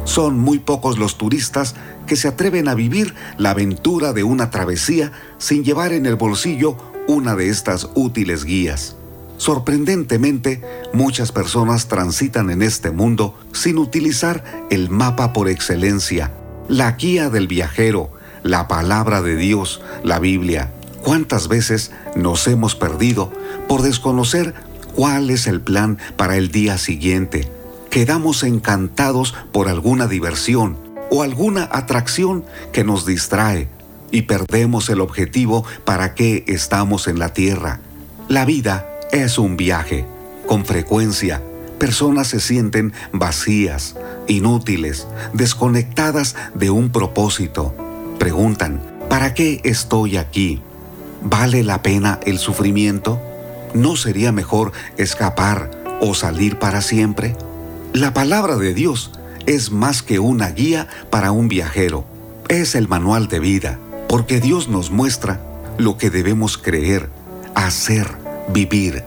Son 0.05 0.39
muy 0.39 0.59
pocos 0.59 0.97
los 0.97 1.17
turistas 1.17 1.75
que 2.05 2.15
se 2.15 2.27
atreven 2.27 2.67
a 2.67 2.75
vivir 2.75 3.15
la 3.37 3.51
aventura 3.51 4.13
de 4.13 4.23
una 4.23 4.51
travesía 4.51 5.11
sin 5.37 5.63
llevar 5.63 5.93
en 5.93 6.05
el 6.05 6.15
bolsillo 6.15 6.77
una 7.07 7.35
de 7.35 7.49
estas 7.49 7.89
útiles 7.95 8.45
guías. 8.45 8.95
Sorprendentemente, 9.37 10.61
muchas 10.93 11.31
personas 11.31 11.87
transitan 11.87 12.49
en 12.49 12.61
este 12.61 12.91
mundo 12.91 13.37
sin 13.51 13.77
utilizar 13.77 14.43
el 14.69 14.89
mapa 14.89 15.33
por 15.33 15.49
excelencia, 15.49 16.31
la 16.69 16.93
guía 16.93 17.29
del 17.29 17.47
viajero, 17.47 18.11
la 18.43 18.67
palabra 18.67 19.21
de 19.21 19.35
Dios, 19.35 19.81
la 20.03 20.19
Biblia. 20.19 20.71
¿Cuántas 21.05 21.47
veces 21.47 21.91
nos 22.15 22.47
hemos 22.47 22.73
perdido 22.73 23.31
por 23.67 23.83
desconocer 23.83 24.55
cuál 24.95 25.29
es 25.29 25.45
el 25.45 25.61
plan 25.61 25.99
para 26.17 26.35
el 26.35 26.49
día 26.49 26.79
siguiente? 26.79 27.47
Quedamos 27.91 28.41
encantados 28.41 29.35
por 29.51 29.69
alguna 29.69 30.07
diversión 30.07 30.77
o 31.11 31.21
alguna 31.21 31.69
atracción 31.71 32.43
que 32.73 32.83
nos 32.83 33.05
distrae 33.05 33.69
y 34.09 34.23
perdemos 34.23 34.89
el 34.89 34.99
objetivo 34.99 35.63
para 35.83 36.15
qué 36.15 36.43
estamos 36.47 37.07
en 37.07 37.19
la 37.19 37.33
tierra. 37.33 37.81
La 38.27 38.43
vida 38.43 38.89
es 39.11 39.37
un 39.37 39.57
viaje. 39.57 40.07
Con 40.47 40.65
frecuencia, 40.65 41.39
personas 41.77 42.29
se 42.29 42.39
sienten 42.39 42.93
vacías, 43.13 43.95
inútiles, 44.27 45.05
desconectadas 45.33 46.35
de 46.55 46.71
un 46.71 46.89
propósito. 46.89 47.75
Preguntan, 48.17 48.81
¿para 49.07 49.35
qué 49.35 49.61
estoy 49.63 50.17
aquí? 50.17 50.63
¿Vale 51.27 51.63
la 51.63 51.81
pena 51.81 52.19
el 52.23 52.37
sufrimiento? 52.37 53.19
¿No 53.73 53.95
sería 53.95 54.31
mejor 54.31 54.73
escapar 54.97 55.71
o 55.99 56.13
salir 56.13 56.59
para 56.59 56.83
siempre? 56.83 57.35
La 57.93 58.13
palabra 58.13 58.57
de 58.57 58.75
Dios 58.75 59.11
es 59.47 59.71
más 59.71 60.03
que 60.03 60.19
una 60.19 60.51
guía 60.51 60.87
para 61.09 61.31
un 61.31 61.47
viajero. 61.47 62.05
Es 62.47 62.75
el 62.75 62.87
manual 62.87 63.27
de 63.27 63.39
vida, 63.39 63.79
porque 64.07 64.39
Dios 64.39 64.69
nos 64.69 64.91
muestra 64.91 65.41
lo 65.79 65.97
que 65.97 66.11
debemos 66.11 66.59
creer, 66.59 67.09
hacer, 67.55 68.07
vivir. 68.49 69.03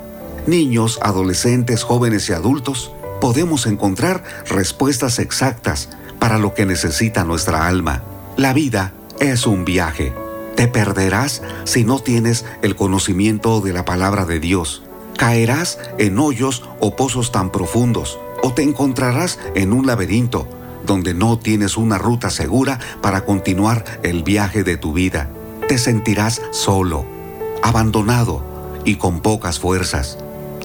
Niños, 0.48 0.98
adolescentes, 1.02 1.84
jóvenes 1.84 2.28
y 2.30 2.32
adultos, 2.32 2.90
podemos 3.20 3.64
encontrar 3.66 4.24
respuestas 4.48 5.20
exactas 5.20 5.90
para 6.18 6.38
lo 6.38 6.52
que 6.52 6.66
necesita 6.66 7.22
nuestra 7.22 7.68
alma. 7.68 8.02
La 8.36 8.52
vida 8.54 8.92
es 9.20 9.46
un 9.46 9.64
viaje. 9.64 10.12
Te 10.58 10.66
perderás 10.66 11.40
si 11.62 11.84
no 11.84 12.00
tienes 12.00 12.44
el 12.62 12.74
conocimiento 12.74 13.60
de 13.60 13.72
la 13.72 13.84
palabra 13.84 14.24
de 14.24 14.40
Dios. 14.40 14.82
Caerás 15.16 15.78
en 15.98 16.18
hoyos 16.18 16.64
o 16.80 16.96
pozos 16.96 17.30
tan 17.30 17.52
profundos 17.52 18.18
o 18.42 18.52
te 18.52 18.64
encontrarás 18.64 19.38
en 19.54 19.72
un 19.72 19.86
laberinto 19.86 20.48
donde 20.84 21.14
no 21.14 21.38
tienes 21.38 21.76
una 21.76 21.96
ruta 21.96 22.28
segura 22.30 22.80
para 23.00 23.24
continuar 23.24 23.84
el 24.02 24.24
viaje 24.24 24.64
de 24.64 24.76
tu 24.76 24.92
vida. 24.92 25.30
Te 25.68 25.78
sentirás 25.78 26.42
solo, 26.50 27.04
abandonado 27.62 28.42
y 28.84 28.96
con 28.96 29.20
pocas 29.20 29.60
fuerzas. 29.60 30.18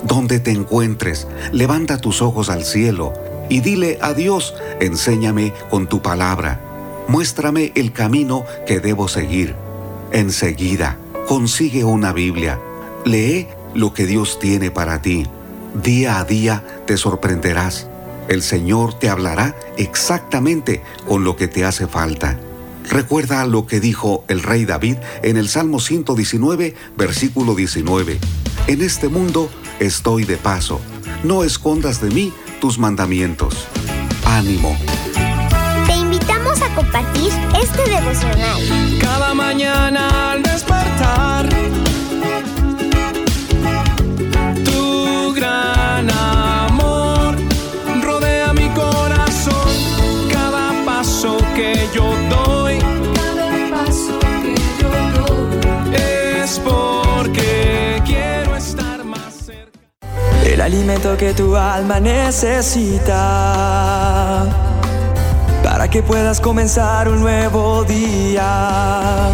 Donde 0.04 0.40
te 0.40 0.50
encuentres, 0.50 1.28
levanta 1.52 2.00
tus 2.00 2.24
ojos 2.24 2.50
al 2.50 2.66
cielo 2.66 3.14
y 3.48 3.60
dile 3.60 4.00
a 4.02 4.16
Dios, 4.16 4.56
enséñame 4.80 5.54
con 5.70 5.86
tu 5.86 6.02
palabra. 6.02 6.62
Muéstrame 7.08 7.74
el 7.76 7.92
camino 7.94 8.44
que 8.66 8.80
debo 8.80 9.08
seguir. 9.08 9.56
Enseguida, 10.14 11.00
consigue 11.28 11.84
una 11.84 12.14
Biblia. 12.14 12.62
Lee 13.04 13.48
lo 13.74 13.96
que 13.96 14.06
Dios 14.06 14.38
tiene 14.40 14.70
para 14.70 15.02
ti. 15.02 15.26
Día 15.84 16.20
a 16.20 16.24
día 16.24 16.64
te 16.86 16.98
sorprenderás. 16.98 17.88
El 18.28 18.44
Señor 18.44 18.94
te 18.94 19.10
hablará 19.10 19.56
exactamente 19.76 20.84
con 21.08 21.24
lo 21.24 21.36
que 21.36 21.48
te 21.48 21.66
hace 21.66 21.88
falta. 21.88 22.40
Recuerda 22.90 23.46
lo 23.48 23.66
que 23.66 23.80
dijo 23.80 24.24
el 24.28 24.44
rey 24.44 24.66
David 24.66 24.98
en 25.24 25.36
el 25.36 25.50
Salmo 25.50 25.80
119, 25.80 26.76
versículo 26.96 27.56
19. 27.56 28.20
En 28.68 28.82
este 28.84 29.08
mundo 29.08 29.50
estoy 29.80 30.26
de 30.26 30.38
paso. 30.38 30.80
No 31.24 31.44
escondas 31.44 32.02
de 32.02 32.12
mí 32.12 32.34
tus 32.62 32.78
mandamientos. 32.78 33.68
Ánimo. 34.26 34.78
A 36.74 36.76
compartir 36.76 37.32
este 37.62 37.84
devocional. 37.88 38.60
Cada 39.00 39.36
mañana 39.36 40.32
al 40.32 40.42
despertar. 40.42 41.48
Tu 44.66 45.34
gran 45.36 46.10
amor 46.10 47.36
rodea 48.02 48.54
mi 48.54 48.70
corazón. 48.70 49.70
Cada 50.32 50.72
paso 50.84 51.38
que 51.56 51.88
yo 51.94 52.12
doy. 52.30 52.80
Cada 53.14 53.52
paso 53.70 54.18
que 54.42 54.56
yo 54.82 54.90
doy. 55.28 55.60
Es 55.94 56.60
porque 56.60 58.02
quiero 58.04 58.56
estar 58.56 59.04
más 59.04 59.32
cerca. 59.46 59.80
El 60.44 60.60
alimento 60.60 61.16
que 61.18 61.36
tu 61.36 61.56
alma 61.56 62.00
necesita 62.00 63.14
para 65.84 65.92
que 65.92 66.02
puedas 66.02 66.40
comenzar 66.40 67.10
un 67.10 67.20
nuevo 67.20 67.84
día. 67.84 69.30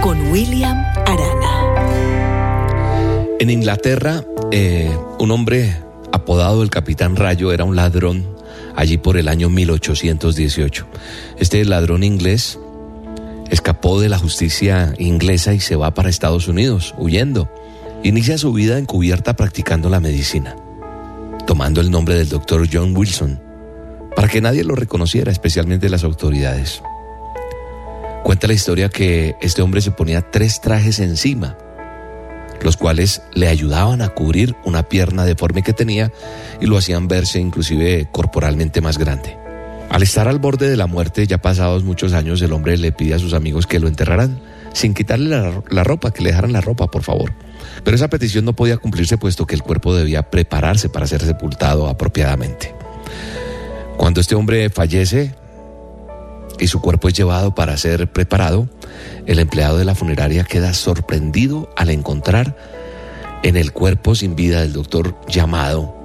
Con 0.00 0.30
William 0.30 0.84
Arana. 1.04 1.74
En 3.40 3.50
Inglaterra, 3.50 4.22
eh, 4.52 4.96
un 5.18 5.32
hombre 5.32 5.76
apodado 6.12 6.62
el 6.62 6.70
Capitán 6.70 7.16
Rayo 7.16 7.50
era 7.50 7.64
un 7.64 7.74
ladrón 7.74 8.24
allí 8.76 8.96
por 8.96 9.16
el 9.16 9.26
año 9.26 9.48
1818. 9.48 10.86
Este 11.36 11.64
ladrón 11.64 12.04
inglés 12.04 12.60
escapó 13.50 14.00
de 14.00 14.08
la 14.08 14.18
justicia 14.18 14.94
inglesa 14.98 15.52
y 15.52 15.58
se 15.58 15.74
va 15.74 15.92
para 15.94 16.10
Estados 16.10 16.46
Unidos, 16.46 16.94
huyendo. 16.96 17.52
Inicia 18.04 18.38
su 18.38 18.52
vida 18.52 18.78
encubierta 18.78 19.34
practicando 19.34 19.90
la 19.90 19.98
medicina, 19.98 20.54
tomando 21.46 21.80
el 21.80 21.90
nombre 21.90 22.14
del 22.14 22.28
doctor 22.28 22.66
John 22.70 22.96
Wilson, 22.96 23.40
para 24.14 24.28
que 24.28 24.40
nadie 24.40 24.64
lo 24.64 24.74
reconociera, 24.74 25.32
especialmente 25.32 25.88
las 25.88 26.04
autoridades. 26.04 26.82
Cuenta 28.22 28.46
la 28.46 28.52
historia 28.52 28.88
que 28.88 29.36
este 29.40 29.62
hombre 29.62 29.80
se 29.80 29.90
ponía 29.90 30.30
tres 30.30 30.60
trajes 30.60 31.00
encima, 31.00 31.56
los 32.62 32.76
cuales 32.76 33.22
le 33.34 33.48
ayudaban 33.48 34.02
a 34.02 34.10
cubrir 34.10 34.54
una 34.64 34.84
pierna 34.84 35.24
deforme 35.24 35.62
que 35.62 35.72
tenía 35.72 36.12
y 36.60 36.66
lo 36.66 36.76
hacían 36.76 37.08
verse 37.08 37.40
inclusive 37.40 38.08
corporalmente 38.12 38.80
más 38.80 38.98
grande. 38.98 39.36
Al 39.90 40.02
estar 40.02 40.28
al 40.28 40.38
borde 40.38 40.70
de 40.70 40.76
la 40.76 40.86
muerte, 40.86 41.26
ya 41.26 41.38
pasados 41.38 41.84
muchos 41.84 42.12
años, 42.12 42.40
el 42.40 42.52
hombre 42.52 42.78
le 42.78 42.92
pide 42.92 43.14
a 43.14 43.18
sus 43.18 43.34
amigos 43.34 43.66
que 43.66 43.80
lo 43.80 43.88
enterraran 43.88 44.40
sin 44.72 44.94
quitarle 44.94 45.28
la, 45.28 45.62
la 45.68 45.84
ropa, 45.84 46.12
que 46.12 46.22
le 46.22 46.30
dejaran 46.30 46.52
la 46.52 46.60
ropa, 46.60 46.86
por 46.86 47.02
favor. 47.02 47.32
Pero 47.84 47.94
esa 47.94 48.08
petición 48.08 48.44
no 48.44 48.54
podía 48.54 48.76
cumplirse 48.76 49.18
puesto 49.18 49.46
que 49.46 49.54
el 49.54 49.62
cuerpo 49.62 49.94
debía 49.94 50.30
prepararse 50.30 50.88
para 50.88 51.06
ser 51.06 51.22
sepultado 51.22 51.88
apropiadamente. 51.88 52.74
Cuando 53.96 54.20
este 54.20 54.34
hombre 54.34 54.70
fallece 54.70 55.34
y 56.58 56.66
su 56.66 56.80
cuerpo 56.80 57.08
es 57.08 57.14
llevado 57.14 57.54
para 57.54 57.76
ser 57.76 58.10
preparado, 58.10 58.68
el 59.26 59.38
empleado 59.38 59.78
de 59.78 59.84
la 59.84 59.94
funeraria 59.94 60.44
queda 60.44 60.74
sorprendido 60.74 61.68
al 61.76 61.90
encontrar 61.90 62.56
en 63.42 63.56
el 63.56 63.72
cuerpo 63.72 64.14
sin 64.14 64.36
vida 64.36 64.60
del 64.60 64.72
doctor 64.72 65.16
llamado 65.28 66.02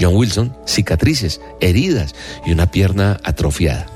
John 0.00 0.16
Wilson 0.16 0.56
cicatrices, 0.66 1.40
heridas 1.60 2.14
y 2.44 2.52
una 2.52 2.70
pierna 2.70 3.18
atrofiada. 3.24 3.86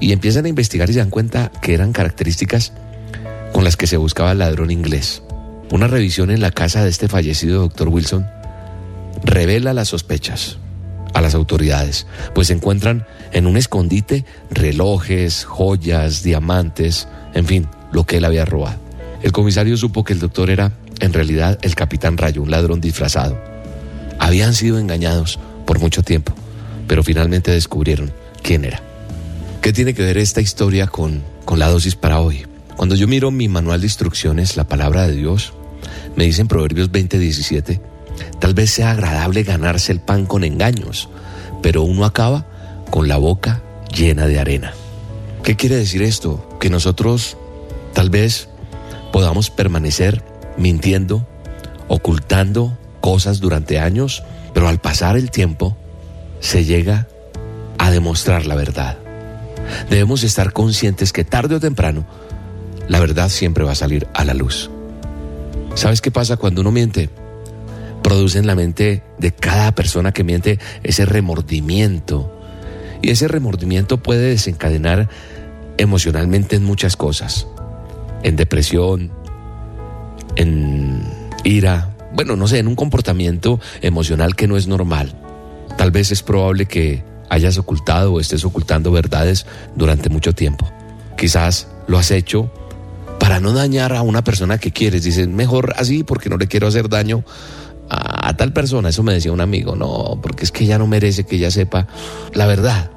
Y 0.00 0.12
empiezan 0.12 0.44
a 0.44 0.48
investigar 0.48 0.90
y 0.90 0.94
se 0.94 0.98
dan 0.98 1.10
cuenta 1.10 1.50
que 1.62 1.74
eran 1.74 1.92
características 1.92 2.72
con 3.52 3.64
las 3.64 3.76
que 3.76 3.86
se 3.86 3.96
buscaba 3.96 4.32
el 4.32 4.38
ladrón 4.38 4.70
inglés. 4.70 5.22
Una 5.74 5.88
revisión 5.88 6.30
en 6.30 6.40
la 6.40 6.52
casa 6.52 6.84
de 6.84 6.88
este 6.88 7.08
fallecido 7.08 7.62
doctor 7.62 7.88
Wilson 7.88 8.28
revela 9.24 9.74
las 9.74 9.88
sospechas 9.88 10.58
a 11.14 11.20
las 11.20 11.34
autoridades, 11.34 12.06
pues 12.32 12.46
se 12.46 12.52
encuentran 12.52 13.08
en 13.32 13.48
un 13.48 13.56
escondite 13.56 14.24
relojes, 14.52 15.44
joyas, 15.44 16.22
diamantes, 16.22 17.08
en 17.34 17.46
fin, 17.46 17.66
lo 17.90 18.04
que 18.04 18.18
él 18.18 18.24
había 18.24 18.44
robado. 18.44 18.78
El 19.20 19.32
comisario 19.32 19.76
supo 19.76 20.04
que 20.04 20.12
el 20.12 20.20
doctor 20.20 20.48
era 20.48 20.70
en 21.00 21.12
realidad 21.12 21.58
el 21.62 21.74
capitán 21.74 22.18
Rayo, 22.18 22.42
un 22.42 22.52
ladrón 22.52 22.80
disfrazado. 22.80 23.36
Habían 24.20 24.54
sido 24.54 24.78
engañados 24.78 25.40
por 25.66 25.80
mucho 25.80 26.04
tiempo, 26.04 26.36
pero 26.86 27.02
finalmente 27.02 27.50
descubrieron 27.50 28.12
quién 28.44 28.64
era. 28.64 28.80
¿Qué 29.60 29.72
tiene 29.72 29.92
que 29.92 30.04
ver 30.04 30.18
esta 30.18 30.40
historia 30.40 30.86
con, 30.86 31.24
con 31.44 31.58
la 31.58 31.68
dosis 31.68 31.96
para 31.96 32.20
hoy? 32.20 32.46
Cuando 32.76 32.94
yo 32.94 33.08
miro 33.08 33.32
mi 33.32 33.48
manual 33.48 33.80
de 33.80 33.88
instrucciones, 33.88 34.56
la 34.56 34.68
palabra 34.68 35.08
de 35.08 35.16
Dios, 35.16 35.52
me 36.16 36.24
dice 36.24 36.42
en 36.42 36.48
Proverbios 36.48 36.90
20:17, 36.90 37.80
tal 38.38 38.54
vez 38.54 38.70
sea 38.70 38.90
agradable 38.90 39.42
ganarse 39.42 39.92
el 39.92 40.00
pan 40.00 40.26
con 40.26 40.44
engaños, 40.44 41.08
pero 41.62 41.82
uno 41.82 42.04
acaba 42.04 42.46
con 42.90 43.08
la 43.08 43.16
boca 43.16 43.62
llena 43.94 44.26
de 44.26 44.38
arena. 44.38 44.74
¿Qué 45.42 45.56
quiere 45.56 45.76
decir 45.76 46.02
esto? 46.02 46.56
Que 46.60 46.70
nosotros 46.70 47.36
tal 47.92 48.10
vez 48.10 48.48
podamos 49.12 49.50
permanecer 49.50 50.24
mintiendo, 50.56 51.26
ocultando 51.88 52.78
cosas 53.00 53.40
durante 53.40 53.78
años, 53.78 54.22
pero 54.54 54.68
al 54.68 54.80
pasar 54.80 55.16
el 55.16 55.30
tiempo 55.30 55.76
se 56.40 56.64
llega 56.64 57.08
a 57.78 57.90
demostrar 57.90 58.46
la 58.46 58.54
verdad. 58.54 58.98
Debemos 59.90 60.22
estar 60.22 60.52
conscientes 60.52 61.12
que 61.12 61.24
tarde 61.24 61.56
o 61.56 61.60
temprano 61.60 62.06
la 62.88 63.00
verdad 63.00 63.28
siempre 63.28 63.64
va 63.64 63.72
a 63.72 63.76
salir 63.76 64.06
a 64.14 64.24
la 64.24 64.34
luz. 64.34 64.70
¿Sabes 65.74 66.00
qué 66.00 66.10
pasa 66.10 66.36
cuando 66.36 66.60
uno 66.60 66.70
miente? 66.70 67.10
Produce 68.02 68.38
en 68.38 68.46
la 68.46 68.54
mente 68.54 69.02
de 69.18 69.32
cada 69.32 69.74
persona 69.74 70.12
que 70.12 70.22
miente 70.22 70.58
ese 70.84 71.04
remordimiento. 71.04 72.30
Y 73.02 73.10
ese 73.10 73.26
remordimiento 73.26 74.02
puede 74.02 74.28
desencadenar 74.30 75.08
emocionalmente 75.76 76.56
en 76.56 76.64
muchas 76.64 76.96
cosas. 76.96 77.48
En 78.22 78.36
depresión, 78.36 79.10
en 80.36 81.02
ira, 81.42 81.90
bueno, 82.12 82.36
no 82.36 82.46
sé, 82.46 82.60
en 82.60 82.68
un 82.68 82.76
comportamiento 82.76 83.58
emocional 83.82 84.36
que 84.36 84.46
no 84.46 84.56
es 84.56 84.68
normal. 84.68 85.14
Tal 85.76 85.90
vez 85.90 86.12
es 86.12 86.22
probable 86.22 86.66
que 86.66 87.02
hayas 87.30 87.58
ocultado 87.58 88.12
o 88.12 88.20
estés 88.20 88.44
ocultando 88.44 88.92
verdades 88.92 89.44
durante 89.74 90.08
mucho 90.08 90.32
tiempo. 90.34 90.70
Quizás 91.16 91.68
lo 91.88 91.98
has 91.98 92.12
hecho 92.12 92.50
para 93.18 93.40
no 93.40 93.52
dañar 93.52 93.94
a 93.94 94.02
una 94.02 94.24
persona 94.24 94.58
que 94.58 94.72
quieres. 94.72 95.04
Dices, 95.04 95.28
mejor 95.28 95.74
así 95.76 96.04
porque 96.04 96.28
no 96.28 96.36
le 96.36 96.48
quiero 96.48 96.66
hacer 96.66 96.88
daño 96.88 97.24
a, 97.88 98.36
tal 98.36 98.52
persona. 98.52 98.88
Eso 98.88 99.02
me 99.02 99.12
decía 99.12 99.32
un 99.32 99.40
amigo, 99.40 99.76
no, 99.76 100.18
porque 100.22 100.44
es 100.44 100.52
que 100.52 100.64
ella 100.64 100.78
no 100.78 100.86
merece 100.86 101.24
que 101.24 101.36
ella 101.36 101.50
sepa 101.50 101.86
la 102.32 102.46
verdad. 102.46 102.90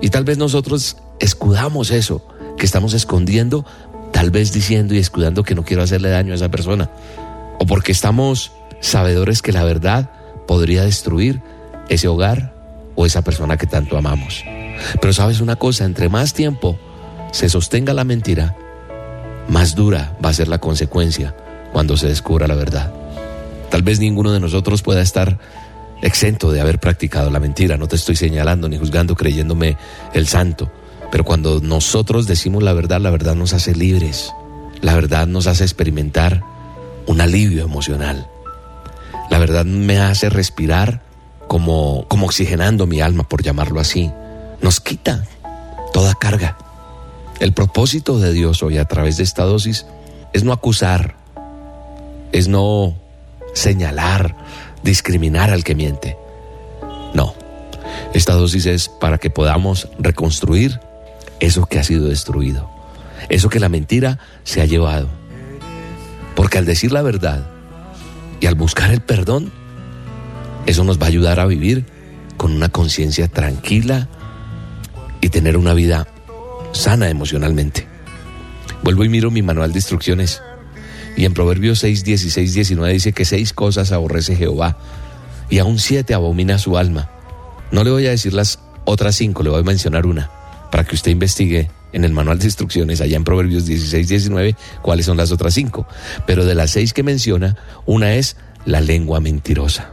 Y 0.00 0.10
tal 0.10 0.24
vez 0.24 0.38
nosotros 0.38 0.96
escudamos 1.18 1.90
eso 1.90 2.26
que 2.56 2.66
estamos 2.66 2.94
escondiendo, 2.94 3.64
tal 4.12 4.30
vez 4.30 4.52
diciendo 4.52 4.94
y 4.94 4.98
escudando 4.98 5.42
que 5.42 5.54
no 5.54 5.64
quiero 5.64 5.82
hacerle 5.82 6.10
daño 6.10 6.32
a 6.32 6.36
esa 6.36 6.50
persona. 6.50 6.90
O 7.58 7.66
porque 7.66 7.92
estamos 7.92 8.52
sabedores 8.80 9.42
que 9.42 9.52
la 9.52 9.64
verdad 9.64 10.10
podría 10.46 10.84
destruir 10.84 11.42
ese 11.88 12.08
hogar 12.08 12.54
o 12.96 13.06
esa 13.06 13.22
persona 13.22 13.56
que 13.56 13.66
tanto 13.66 13.96
amamos. 13.96 14.44
Pero 15.00 15.12
sabes 15.12 15.40
una 15.40 15.56
cosa, 15.56 15.84
entre 15.84 16.08
más 16.08 16.32
tiempo 16.32 16.78
se 17.32 17.48
sostenga 17.48 17.94
la 17.94 18.04
mentira, 18.04 18.56
más 19.50 19.74
dura 19.74 20.16
va 20.24 20.30
a 20.30 20.32
ser 20.32 20.46
la 20.46 20.58
consecuencia 20.58 21.34
cuando 21.72 21.96
se 21.96 22.06
descubra 22.06 22.46
la 22.46 22.54
verdad. 22.54 22.92
Tal 23.68 23.82
vez 23.82 23.98
ninguno 23.98 24.32
de 24.32 24.38
nosotros 24.38 24.82
pueda 24.82 25.02
estar 25.02 25.38
exento 26.02 26.52
de 26.52 26.60
haber 26.60 26.78
practicado 26.78 27.30
la 27.30 27.40
mentira. 27.40 27.76
No 27.76 27.88
te 27.88 27.96
estoy 27.96 28.14
señalando 28.14 28.68
ni 28.68 28.78
juzgando 28.78 29.16
creyéndome 29.16 29.76
el 30.14 30.28
santo. 30.28 30.70
Pero 31.10 31.24
cuando 31.24 31.60
nosotros 31.60 32.28
decimos 32.28 32.62
la 32.62 32.72
verdad, 32.72 33.00
la 33.00 33.10
verdad 33.10 33.34
nos 33.34 33.52
hace 33.52 33.74
libres. 33.74 34.32
La 34.82 34.94
verdad 34.94 35.26
nos 35.26 35.48
hace 35.48 35.64
experimentar 35.64 36.44
un 37.06 37.20
alivio 37.20 37.64
emocional. 37.64 38.28
La 39.30 39.38
verdad 39.38 39.64
me 39.64 39.98
hace 39.98 40.30
respirar 40.30 41.02
como, 41.48 42.06
como 42.06 42.26
oxigenando 42.26 42.86
mi 42.86 43.00
alma, 43.00 43.24
por 43.24 43.42
llamarlo 43.42 43.80
así. 43.80 44.12
Nos 44.62 44.80
quita 44.80 45.24
toda 45.92 46.14
carga. 46.14 46.56
El 47.40 47.54
propósito 47.54 48.18
de 48.18 48.34
Dios 48.34 48.62
hoy 48.62 48.76
a 48.76 48.84
través 48.84 49.16
de 49.16 49.22
esta 49.22 49.44
dosis 49.44 49.86
es 50.34 50.44
no 50.44 50.52
acusar, 50.52 51.16
es 52.32 52.48
no 52.48 52.98
señalar, 53.54 54.36
discriminar 54.82 55.48
al 55.48 55.64
que 55.64 55.74
miente. 55.74 56.18
No, 57.14 57.34
esta 58.12 58.34
dosis 58.34 58.66
es 58.66 58.90
para 58.90 59.16
que 59.16 59.30
podamos 59.30 59.88
reconstruir 59.98 60.80
eso 61.40 61.64
que 61.64 61.78
ha 61.78 61.82
sido 61.82 62.08
destruido, 62.08 62.68
eso 63.30 63.48
que 63.48 63.58
la 63.58 63.70
mentira 63.70 64.18
se 64.44 64.60
ha 64.60 64.66
llevado. 64.66 65.08
Porque 66.36 66.58
al 66.58 66.66
decir 66.66 66.92
la 66.92 67.00
verdad 67.00 67.46
y 68.38 68.46
al 68.46 68.54
buscar 68.54 68.90
el 68.90 69.00
perdón, 69.00 69.50
eso 70.66 70.84
nos 70.84 71.00
va 71.00 71.06
a 71.06 71.08
ayudar 71.08 71.40
a 71.40 71.46
vivir 71.46 71.86
con 72.36 72.52
una 72.52 72.68
conciencia 72.68 73.28
tranquila 73.28 74.08
y 75.22 75.30
tener 75.30 75.56
una 75.56 75.72
vida 75.72 76.06
sana 76.72 77.08
emocionalmente. 77.08 77.86
Vuelvo 78.82 79.04
y 79.04 79.08
miro 79.08 79.30
mi 79.30 79.42
manual 79.42 79.72
de 79.72 79.78
instrucciones 79.78 80.42
y 81.16 81.24
en 81.24 81.34
Proverbios 81.34 81.80
6, 81.80 82.04
16, 82.04 82.54
19 82.54 82.92
dice 82.92 83.12
que 83.12 83.24
seis 83.24 83.52
cosas 83.52 83.92
aborrece 83.92 84.36
Jehová 84.36 84.78
y 85.48 85.58
aún 85.58 85.78
siete 85.78 86.14
abomina 86.14 86.58
su 86.58 86.78
alma. 86.78 87.10
No 87.72 87.84
le 87.84 87.90
voy 87.90 88.06
a 88.06 88.10
decir 88.10 88.32
las 88.32 88.60
otras 88.84 89.16
cinco, 89.16 89.42
le 89.42 89.50
voy 89.50 89.60
a 89.60 89.64
mencionar 89.64 90.06
una 90.06 90.30
para 90.70 90.84
que 90.84 90.94
usted 90.94 91.10
investigue 91.10 91.70
en 91.92 92.04
el 92.04 92.12
manual 92.12 92.38
de 92.38 92.46
instrucciones 92.46 93.00
allá 93.00 93.16
en 93.16 93.24
Proverbios 93.24 93.66
16, 93.66 94.08
19 94.08 94.56
cuáles 94.82 95.06
son 95.06 95.16
las 95.16 95.32
otras 95.32 95.54
cinco. 95.54 95.86
Pero 96.26 96.44
de 96.44 96.54
las 96.54 96.70
seis 96.70 96.92
que 96.92 97.02
menciona, 97.02 97.56
una 97.86 98.14
es 98.14 98.36
la 98.64 98.80
lengua 98.80 99.20
mentirosa. 99.20 99.90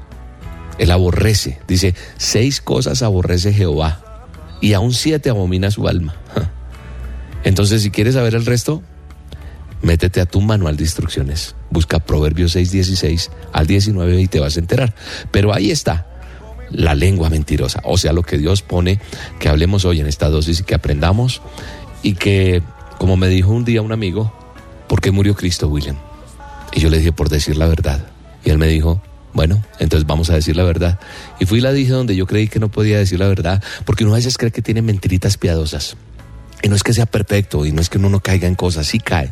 Él 0.77 0.91
aborrece, 0.91 1.59
dice, 1.67 1.95
seis 2.17 2.61
cosas 2.61 3.01
aborrece 3.01 3.51
Jehová 3.51 4.23
y 4.61 4.73
aún 4.73 4.93
siete 4.93 5.29
abomina 5.29 5.71
su 5.71 5.87
alma. 5.87 6.15
Entonces, 7.43 7.81
si 7.81 7.91
quieres 7.91 8.15
saber 8.15 8.35
el 8.35 8.45
resto, 8.45 8.83
métete 9.81 10.21
a 10.21 10.25
tu 10.25 10.41
manual 10.41 10.77
de 10.77 10.83
instrucciones. 10.83 11.55
Busca 11.69 11.99
Proverbios 11.99 12.53
6, 12.53 12.71
16 12.71 13.31
al 13.53 13.67
19 13.67 14.21
y 14.21 14.27
te 14.27 14.39
vas 14.39 14.57
a 14.57 14.59
enterar. 14.59 14.93
Pero 15.31 15.53
ahí 15.53 15.71
está 15.71 16.07
la 16.71 16.95
lengua 16.95 17.29
mentirosa. 17.29 17.81
O 17.83 17.97
sea, 17.97 18.13
lo 18.13 18.23
que 18.23 18.37
Dios 18.37 18.61
pone 18.61 18.99
que 19.39 19.49
hablemos 19.49 19.85
hoy 19.85 19.99
en 19.99 20.07
esta 20.07 20.29
dosis 20.29 20.59
y 20.59 20.63
que 20.63 20.75
aprendamos. 20.75 21.41
Y 22.03 22.13
que, 22.13 22.61
como 22.97 23.17
me 23.17 23.27
dijo 23.27 23.51
un 23.51 23.65
día 23.65 23.81
un 23.81 23.91
amigo, 23.91 24.33
¿por 24.87 25.01
qué 25.01 25.11
murió 25.11 25.35
Cristo, 25.35 25.67
William? 25.67 25.97
Y 26.73 26.79
yo 26.79 26.89
le 26.89 26.97
dije, 26.97 27.11
por 27.11 27.29
decir 27.29 27.57
la 27.57 27.67
verdad. 27.67 28.05
Y 28.43 28.49
él 28.49 28.57
me 28.57 28.67
dijo, 28.67 29.01
bueno, 29.33 29.63
entonces 29.79 30.07
vamos 30.07 30.29
a 30.29 30.35
decir 30.35 30.55
la 30.55 30.63
verdad. 30.63 30.99
Y 31.39 31.45
fui 31.45 31.59
y 31.59 31.61
la 31.61 31.71
dije 31.71 31.91
donde 31.91 32.15
yo 32.15 32.25
creí 32.27 32.47
que 32.47 32.59
no 32.59 32.69
podía 32.69 32.97
decir 32.97 33.19
la 33.19 33.27
verdad, 33.27 33.63
porque 33.85 34.03
uno 34.03 34.13
a 34.13 34.17
veces 34.17 34.37
cree 34.37 34.51
que 34.51 34.61
tiene 34.61 34.81
mentiritas 34.81 35.37
piadosas. 35.37 35.95
Y 36.61 36.69
no 36.69 36.75
es 36.75 36.83
que 36.83 36.93
sea 36.93 37.05
perfecto 37.05 37.65
y 37.65 37.71
no 37.71 37.81
es 37.81 37.89
que 37.89 37.97
uno 37.97 38.09
no 38.09 38.19
caiga 38.19 38.47
en 38.47 38.55
cosas, 38.55 38.87
sí 38.87 38.99
cae. 38.99 39.31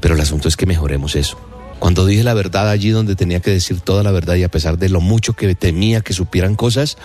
Pero 0.00 0.14
el 0.14 0.20
asunto 0.20 0.48
es 0.48 0.56
que 0.56 0.66
mejoremos 0.66 1.14
eso. 1.14 1.38
Cuando 1.78 2.06
dije 2.06 2.22
la 2.24 2.34
verdad 2.34 2.68
allí 2.68 2.90
donde 2.90 3.16
tenía 3.16 3.40
que 3.40 3.50
decir 3.50 3.80
toda 3.80 4.02
la 4.02 4.12
verdad 4.12 4.36
y 4.36 4.44
a 4.44 4.50
pesar 4.50 4.78
de 4.78 4.88
lo 4.88 5.00
mucho 5.00 5.34
que 5.34 5.54
temía 5.54 6.00
que 6.00 6.12
supieran 6.12 6.54
cosas, 6.54 6.96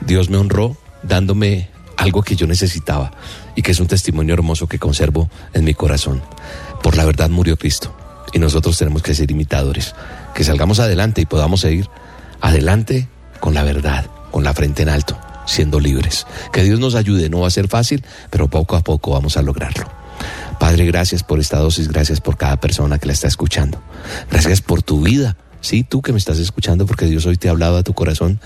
Dios 0.00 0.28
me 0.30 0.36
honró 0.36 0.76
dándome 1.02 1.70
algo 1.96 2.22
que 2.22 2.36
yo 2.36 2.46
necesitaba 2.46 3.12
y 3.56 3.62
que 3.62 3.72
es 3.72 3.80
un 3.80 3.86
testimonio 3.86 4.34
hermoso 4.34 4.66
que 4.66 4.78
conservo 4.78 5.30
en 5.52 5.64
mi 5.64 5.74
corazón. 5.74 6.22
Por 6.82 6.96
la 6.96 7.04
verdad 7.04 7.30
murió 7.30 7.56
Cristo 7.56 7.94
y 8.32 8.38
nosotros 8.38 8.76
tenemos 8.78 9.02
que 9.02 9.14
ser 9.14 9.30
imitadores, 9.30 9.94
que 10.34 10.44
salgamos 10.44 10.80
adelante 10.80 11.20
y 11.20 11.26
podamos 11.26 11.60
seguir 11.60 11.88
adelante 12.40 13.08
con 13.40 13.54
la 13.54 13.62
verdad, 13.62 14.06
con 14.30 14.44
la 14.44 14.54
frente 14.54 14.82
en 14.82 14.88
alto 14.88 15.18
siendo 15.46 15.80
libres. 15.80 16.26
Que 16.52 16.62
Dios 16.62 16.80
nos 16.80 16.94
ayude, 16.94 17.28
no 17.28 17.40
va 17.40 17.48
a 17.48 17.50
ser 17.50 17.68
fácil, 17.68 18.04
pero 18.30 18.48
poco 18.48 18.76
a 18.76 18.80
poco 18.80 19.12
vamos 19.12 19.36
a 19.36 19.42
lograrlo. 19.42 19.86
Padre, 20.58 20.86
gracias 20.86 21.22
por 21.22 21.40
esta 21.40 21.58
dosis, 21.58 21.88
gracias 21.88 22.20
por 22.20 22.36
cada 22.36 22.58
persona 22.58 22.98
que 22.98 23.06
la 23.06 23.12
está 23.12 23.26
escuchando. 23.26 23.82
Gracias 24.30 24.60
por 24.60 24.82
tu 24.82 25.00
vida, 25.00 25.36
sí, 25.60 25.82
tú 25.82 26.02
que 26.02 26.12
me 26.12 26.18
estás 26.18 26.38
escuchando, 26.38 26.86
porque 26.86 27.06
Dios 27.06 27.26
hoy 27.26 27.36
te 27.36 27.48
ha 27.48 27.50
hablado 27.50 27.76
a 27.76 27.82
tu 27.82 27.94
corazón 27.94 28.40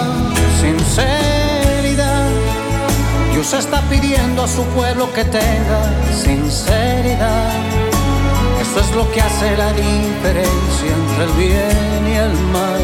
Sinceridad, 0.61 2.29
Dios 3.33 3.53
está 3.53 3.81
pidiendo 3.83 4.43
a 4.43 4.49
su 4.49 4.63
pueblo 4.65 5.13
que 5.13 5.25
tenga 5.25 5.93
sinceridad 6.13 7.77
es 8.81 8.95
lo 8.95 9.11
que 9.11 9.21
hace 9.21 9.57
la 9.57 9.73
diferencia 9.73 10.91
entre 10.93 11.25
el 11.25 11.33
bien 11.33 12.09
y 12.09 12.17
el 12.17 12.35
mal. 12.53 12.81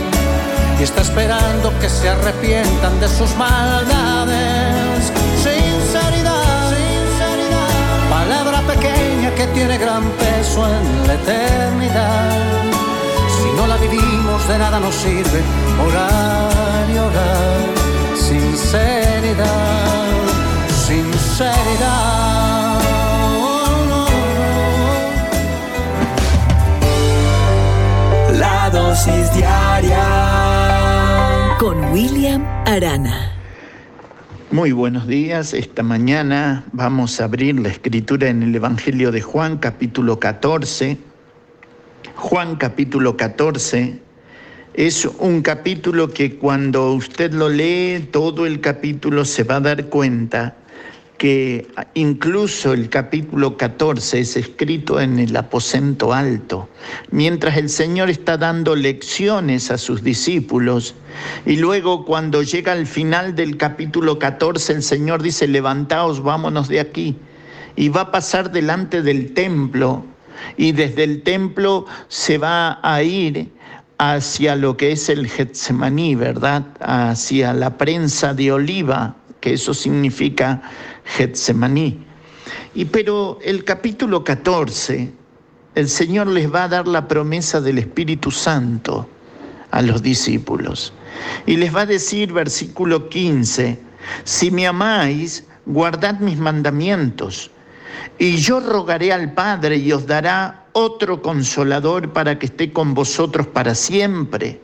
Y 0.81 0.83
está 0.83 1.03
esperando 1.03 1.73
que 1.81 1.89
se 1.89 2.09
arrepientan 2.09 2.99
de 3.01 3.09
sus 3.09 3.35
maldades. 3.37 5.13
Sinceridad, 5.37 6.71
sinceridad, 6.71 8.11
palabra 8.11 8.63
pequeña 8.63 9.35
que 9.35 9.47
tiene 9.49 9.77
gran 9.79 10.03
peso 10.13 10.67
en 10.67 11.07
la 11.07 11.15
eternidad. 11.15 12.82
No 13.63 13.69
la 13.69 13.77
vivimos 13.77 14.49
de 14.49 14.59
nada 14.59 14.81
nos 14.81 14.93
sirve 14.93 15.41
orar 15.87 16.91
y 16.93 16.99
orar. 16.99 17.69
Sinceridad, 18.17 20.09
sinceridad. 20.67 22.81
La 28.37 28.69
dosis 28.71 29.33
diaria 29.33 30.07
con 31.61 31.93
William 31.93 32.45
Arana. 32.67 33.31
Muy 34.51 34.73
buenos 34.73 35.07
días. 35.07 35.55
Esta 35.55 35.85
mañana 35.85 36.65
vamos 36.73 37.21
a 37.21 37.27
abrir 37.27 37.61
la 37.61 37.69
escritura 37.69 38.29
en 38.29 38.43
el 38.43 38.57
Evangelio 38.57 39.13
de 39.13 39.23
Juan, 39.23 39.59
capítulo 39.59 40.19
14. 40.19 41.12
Juan, 42.15 42.57
capítulo 42.57 43.17
14, 43.17 43.99
es 44.75 45.05
un 45.19 45.43
capítulo 45.43 46.11
que 46.11 46.37
cuando 46.37 46.93
usted 46.93 47.33
lo 47.33 47.49
lee, 47.49 48.09
todo 48.11 48.47
el 48.47 48.61
capítulo 48.61 49.25
se 49.25 49.45
va 49.45 49.57
a 49.57 49.61
dar 49.61 49.87
cuenta 49.87 50.57
que 51.17 51.69
incluso 51.95 52.73
el 52.73 52.89
capítulo 52.89 53.57
14 53.57 54.21
es 54.21 54.37
escrito 54.37 55.01
en 55.01 55.19
el 55.19 55.35
aposento 55.37 56.13
alto, 56.13 56.69
mientras 57.11 57.57
el 57.57 57.69
Señor 57.69 58.11
está 58.11 58.37
dando 58.37 58.77
lecciones 58.77 59.71
a 59.71 59.79
sus 59.79 60.03
discípulos. 60.03 60.95
Y 61.47 61.57
luego 61.57 62.05
cuando 62.05 62.43
llega 62.43 62.73
al 62.73 62.87
final 62.87 63.35
del 63.35 63.57
capítulo 63.57 64.19
14, 64.19 64.75
el 64.75 64.83
Señor 64.83 65.23
dice, 65.23 65.49
levantaos, 65.49 66.23
vámonos 66.23 66.69
de 66.69 66.81
aquí. 66.81 67.17
Y 67.75 67.89
va 67.89 68.03
a 68.03 68.11
pasar 68.11 68.53
delante 68.53 69.01
del 69.01 69.33
templo 69.33 70.12
y 70.57 70.73
desde 70.73 71.05
el 71.05 71.23
templo 71.23 71.87
se 72.09 72.39
va 72.39 72.79
a 72.83 73.03
ir 73.03 73.49
hacia 73.99 74.57
lo 74.57 74.77
que 74.77 74.93
es 74.93 75.09
el 75.09 75.29
Getsemaní, 75.29 76.15
¿verdad? 76.15 76.67
Hacia 76.81 77.53
la 77.53 77.77
prensa 77.77 78.35
de 78.35 78.53
oliva, 78.53 79.15
que 79.41 79.55
eso 79.55 79.75
significa 79.75 80.63
Getsemaní. 81.05 82.05
Y 82.75 82.87
pero 82.87 83.39
el 83.43 83.65
capítulo 83.65 84.25
14, 84.25 85.13
el 85.75 85.89
Señor 85.89 86.27
les 86.27 86.53
va 86.53 86.65
a 86.65 86.69
dar 86.69 86.89
la 86.89 87.07
promesa 87.07 87.61
del 87.61 87.79
Espíritu 87.79 88.31
Santo 88.31 89.09
a 89.71 89.83
los 89.83 90.03
discípulos. 90.03 90.93
Y 91.47 91.57
les 91.57 91.75
va 91.75 91.83
a 91.83 91.87
decir, 91.87 92.33
versículo 92.33 93.09
15, 93.09 93.79
si 94.25 94.51
me 94.51 94.67
amáis, 94.67 95.47
guardad 95.67 96.19
mis 96.21 96.39
mandamientos. 96.39 97.51
Y 98.19 98.37
yo 98.37 98.61
rogaré 98.61 99.13
al 99.13 99.33
Padre 99.33 99.77
y 99.77 99.93
os 99.93 100.07
dará 100.07 100.67
otro 100.73 101.23
consolador 101.23 102.13
para 102.13 102.39
que 102.39 102.47
esté 102.47 102.73
con 102.73 102.95
vosotros 102.95 103.47
para 103.47 103.75
siempre. 103.75 104.61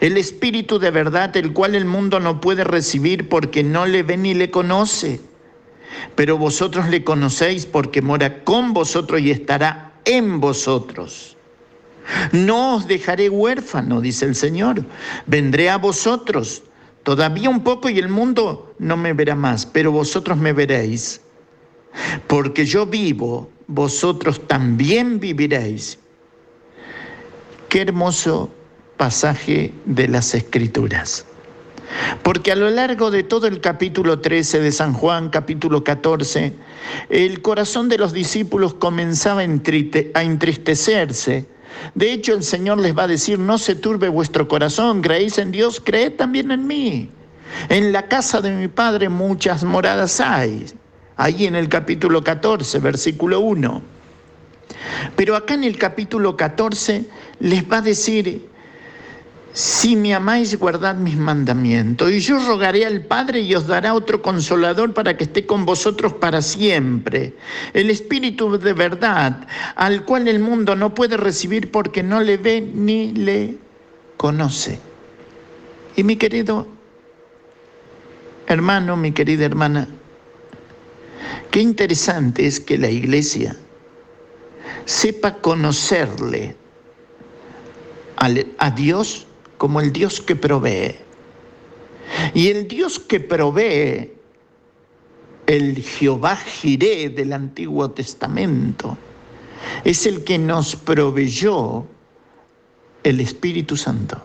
El 0.00 0.16
Espíritu 0.16 0.78
de 0.78 0.90
verdad, 0.90 1.36
el 1.36 1.52
cual 1.52 1.74
el 1.74 1.84
mundo 1.84 2.20
no 2.20 2.40
puede 2.40 2.64
recibir 2.64 3.28
porque 3.28 3.64
no 3.64 3.86
le 3.86 4.02
ve 4.02 4.16
ni 4.16 4.34
le 4.34 4.50
conoce 4.50 5.20
pero 6.14 6.38
vosotros 6.38 6.88
le 6.88 7.04
conocéis 7.04 7.66
porque 7.66 8.02
mora 8.02 8.44
con 8.44 8.72
vosotros 8.72 9.20
y 9.20 9.30
estará 9.30 9.92
en 10.04 10.40
vosotros. 10.40 11.36
No 12.32 12.76
os 12.76 12.86
dejaré 12.86 13.28
huérfano, 13.28 14.00
dice 14.00 14.26
el 14.26 14.34
Señor, 14.34 14.84
vendré 15.26 15.70
a 15.70 15.78
vosotros. 15.78 16.62
Todavía 17.04 17.50
un 17.50 17.62
poco 17.62 17.88
y 17.88 17.98
el 17.98 18.08
mundo 18.08 18.74
no 18.78 18.96
me 18.96 19.12
verá 19.12 19.34
más, 19.34 19.66
pero 19.66 19.92
vosotros 19.92 20.38
me 20.38 20.52
veréis. 20.52 21.20
Porque 22.26 22.64
yo 22.64 22.86
vivo, 22.86 23.50
vosotros 23.66 24.46
también 24.46 25.20
viviréis. 25.20 25.98
Qué 27.68 27.82
hermoso 27.82 28.50
pasaje 28.96 29.72
de 29.84 30.08
las 30.08 30.34
Escrituras. 30.34 31.26
Porque 32.22 32.52
a 32.52 32.56
lo 32.56 32.70
largo 32.70 33.10
de 33.10 33.22
todo 33.22 33.46
el 33.46 33.60
capítulo 33.60 34.20
13 34.20 34.60
de 34.60 34.72
San 34.72 34.92
Juan, 34.92 35.28
capítulo 35.28 35.84
14, 35.84 36.54
el 37.10 37.42
corazón 37.42 37.88
de 37.88 37.98
los 37.98 38.12
discípulos 38.12 38.74
comenzaba 38.74 39.40
a 39.40 40.22
entristecerse. 40.22 41.46
De 41.94 42.12
hecho, 42.12 42.34
el 42.34 42.42
Señor 42.42 42.78
les 42.78 42.96
va 42.96 43.04
a 43.04 43.08
decir, 43.08 43.38
no 43.38 43.58
se 43.58 43.74
turbe 43.74 44.08
vuestro 44.08 44.48
corazón, 44.48 45.02
creéis 45.02 45.38
en 45.38 45.50
Dios, 45.50 45.80
creed 45.84 46.14
también 46.14 46.50
en 46.50 46.66
mí. 46.66 47.10
En 47.68 47.92
la 47.92 48.08
casa 48.08 48.40
de 48.40 48.50
mi 48.50 48.68
Padre 48.68 49.08
muchas 49.08 49.64
moradas 49.64 50.20
hay. 50.20 50.66
Ahí 51.16 51.46
en 51.46 51.54
el 51.54 51.68
capítulo 51.68 52.22
14, 52.24 52.78
versículo 52.78 53.40
1. 53.40 53.82
Pero 55.16 55.36
acá 55.36 55.54
en 55.54 55.64
el 55.64 55.78
capítulo 55.78 56.36
14 56.36 57.04
les 57.40 57.70
va 57.70 57.78
a 57.78 57.82
decir, 57.82 58.48
si 59.52 59.96
me 59.96 60.14
amáis, 60.14 60.58
guardad 60.58 60.94
mis 60.94 61.16
mandamientos. 61.16 62.10
Y 62.10 62.20
yo 62.20 62.38
rogaré 62.46 62.86
al 62.86 63.02
Padre 63.02 63.40
y 63.40 63.54
os 63.54 63.66
dará 63.66 63.92
otro 63.92 64.22
consolador 64.22 64.94
para 64.94 65.16
que 65.16 65.24
esté 65.24 65.44
con 65.44 65.66
vosotros 65.66 66.14
para 66.14 66.40
siempre. 66.40 67.34
El 67.74 67.90
Espíritu 67.90 68.58
de 68.58 68.72
verdad, 68.72 69.46
al 69.76 70.04
cual 70.04 70.28
el 70.28 70.38
mundo 70.38 70.74
no 70.74 70.94
puede 70.94 71.18
recibir 71.18 71.70
porque 71.70 72.02
no 72.02 72.20
le 72.20 72.38
ve 72.38 72.62
ni 72.62 73.12
le 73.12 73.56
conoce. 74.16 74.80
Y 75.96 76.04
mi 76.04 76.16
querido 76.16 76.66
hermano, 78.46 78.96
mi 78.96 79.12
querida 79.12 79.44
hermana, 79.44 79.86
qué 81.50 81.60
interesante 81.60 82.46
es 82.46 82.60
que 82.60 82.78
la 82.78 82.90
iglesia 82.90 83.56
sepa 84.84 85.34
conocerle 85.40 86.56
a 88.58 88.70
Dios 88.70 89.26
como 89.58 89.80
el 89.80 89.92
Dios 89.92 90.20
que 90.20 90.36
provee. 90.36 90.96
Y 92.34 92.48
el 92.48 92.68
Dios 92.68 92.98
que 92.98 93.20
provee, 93.20 94.12
el 95.46 95.82
Jehová 95.82 96.36
Jiré 96.36 97.08
del 97.08 97.32
Antiguo 97.32 97.90
Testamento, 97.90 98.96
es 99.84 100.06
el 100.06 100.24
que 100.24 100.38
nos 100.38 100.76
proveyó 100.76 101.86
el 103.02 103.20
Espíritu 103.20 103.76
Santo. 103.76 104.22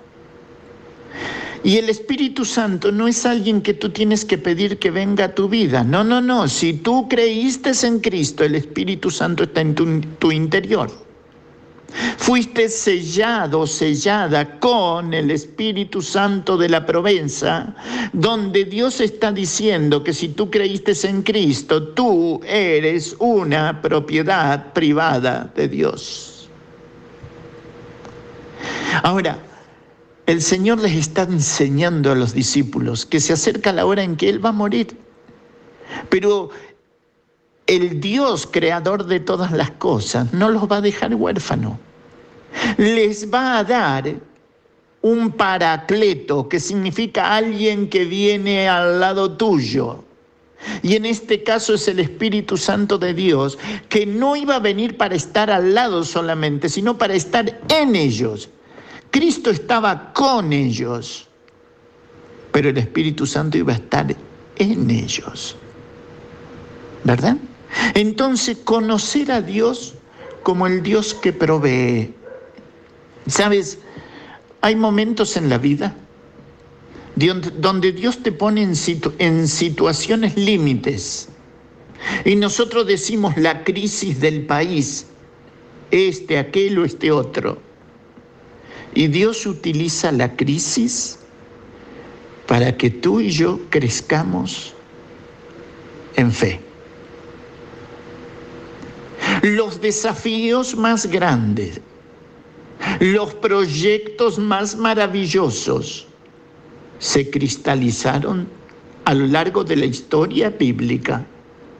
Y 1.67 1.75
el 1.75 1.89
Espíritu 1.89 2.45
Santo 2.45 2.93
no 2.93 3.09
es 3.09 3.25
alguien 3.25 3.61
que 3.61 3.73
tú 3.73 3.89
tienes 3.89 4.23
que 4.23 4.37
pedir 4.37 4.79
que 4.79 4.89
venga 4.89 5.25
a 5.25 5.35
tu 5.35 5.49
vida. 5.49 5.83
No, 5.83 6.01
no, 6.01 6.21
no. 6.21 6.47
Si 6.47 6.71
tú 6.71 7.09
creíste 7.09 7.73
en 7.85 7.99
Cristo, 7.99 8.45
el 8.45 8.55
Espíritu 8.55 9.11
Santo 9.11 9.43
está 9.43 9.59
en 9.59 9.75
tu, 9.75 9.99
tu 10.17 10.31
interior. 10.31 10.89
Fuiste 12.15 12.69
sellado, 12.69 13.67
sellada 13.67 14.61
con 14.61 15.13
el 15.13 15.29
Espíritu 15.29 16.01
Santo 16.01 16.55
de 16.55 16.69
la 16.69 16.85
Provenza, 16.85 17.75
donde 18.13 18.63
Dios 18.63 19.01
está 19.01 19.33
diciendo 19.33 20.01
que 20.05 20.13
si 20.13 20.29
tú 20.29 20.49
creíste 20.49 20.93
en 21.05 21.21
Cristo, 21.21 21.89
tú 21.89 22.39
eres 22.45 23.13
una 23.19 23.81
propiedad 23.81 24.71
privada 24.71 25.51
de 25.53 25.67
Dios. 25.67 26.49
Ahora, 29.03 29.46
el 30.27 30.41
Señor 30.41 30.79
les 30.79 30.93
está 30.93 31.23
enseñando 31.23 32.11
a 32.11 32.15
los 32.15 32.33
discípulos 32.33 33.05
que 33.05 33.21
se 33.21 33.33
acerca 33.33 33.71
la 33.71 33.85
hora 33.85 34.03
en 34.03 34.17
que 34.17 34.29
Él 34.29 34.43
va 34.43 34.49
a 34.49 34.53
morir. 34.53 34.97
Pero 36.09 36.49
el 37.65 38.01
Dios 38.01 38.45
creador 38.45 39.05
de 39.05 39.21
todas 39.21 39.53
las 39.53 39.71
cosas 39.71 40.33
no 40.33 40.49
los 40.49 40.69
va 40.69 40.77
a 40.77 40.81
dejar 40.81 41.15
huérfanos. 41.15 41.77
Les 42.77 43.31
va 43.33 43.57
a 43.57 43.63
dar 43.63 44.15
un 45.01 45.31
paracleto, 45.31 46.49
que 46.49 46.59
significa 46.59 47.33
alguien 47.33 47.89
que 47.89 48.03
viene 48.03 48.67
al 48.67 48.99
lado 48.99 49.37
tuyo. 49.37 50.03
Y 50.81 50.97
en 50.97 51.05
este 51.05 51.43
caso 51.43 51.75
es 51.75 51.87
el 51.87 52.01
Espíritu 52.01 52.57
Santo 52.57 52.97
de 52.97 53.13
Dios, 53.13 53.57
que 53.87 54.05
no 54.05 54.35
iba 54.35 54.57
a 54.57 54.59
venir 54.59 54.97
para 54.97 55.15
estar 55.15 55.49
al 55.49 55.73
lado 55.73 56.03
solamente, 56.03 56.67
sino 56.67 56.97
para 56.97 57.13
estar 57.13 57.61
en 57.69 57.95
ellos. 57.95 58.49
Cristo 59.17 59.49
estaba 59.49 60.13
con 60.13 60.53
ellos, 60.53 61.27
pero 62.51 62.69
el 62.69 62.77
Espíritu 62.77 63.25
Santo 63.25 63.57
iba 63.57 63.73
a 63.73 63.77
estar 63.77 64.15
en 64.57 64.89
ellos. 64.91 65.55
¿Verdad? 67.03 67.35
Entonces, 67.95 68.57
conocer 68.63 69.31
a 69.31 69.41
Dios 69.41 69.95
como 70.43 70.67
el 70.67 70.83
Dios 70.83 71.15
que 71.15 71.33
provee. 71.33 72.13
¿Sabes? 73.25 73.79
Hay 74.61 74.75
momentos 74.75 75.35
en 75.35 75.49
la 75.49 75.57
vida 75.57 75.95
donde 77.15 77.93
Dios 77.93 78.21
te 78.21 78.31
pone 78.31 78.61
en, 78.61 78.73
en 79.17 79.47
situaciones 79.47 80.37
límites. 80.37 81.27
Y 82.23 82.35
nosotros 82.35 82.85
decimos 82.85 83.35
la 83.35 83.63
crisis 83.63 84.19
del 84.19 84.45
país, 84.45 85.07
este, 85.89 86.37
aquel 86.37 86.77
o 86.77 86.85
este 86.85 87.11
otro. 87.11 87.65
Y 88.97 89.09
Dios 89.09 89.45
utiliza 89.45 90.11
la 90.11 90.35
crisis 90.35 91.19
para 92.47 92.75
que 92.75 92.89
tú 92.89 93.19
y 93.19 93.29
yo 93.29 93.59
crezcamos 93.69 94.73
en 96.15 96.31
fe. 96.31 96.59
Los 99.43 99.79
desafíos 99.81 100.75
más 100.75 101.05
grandes, 101.05 101.79
los 102.99 103.35
proyectos 103.35 104.39
más 104.39 104.75
maravillosos 104.75 106.07
se 106.97 107.29
cristalizaron 107.29 108.47
a 109.05 109.13
lo 109.13 109.27
largo 109.27 109.63
de 109.63 109.75
la 109.75 109.85
historia 109.85 110.49
bíblica, 110.49 111.23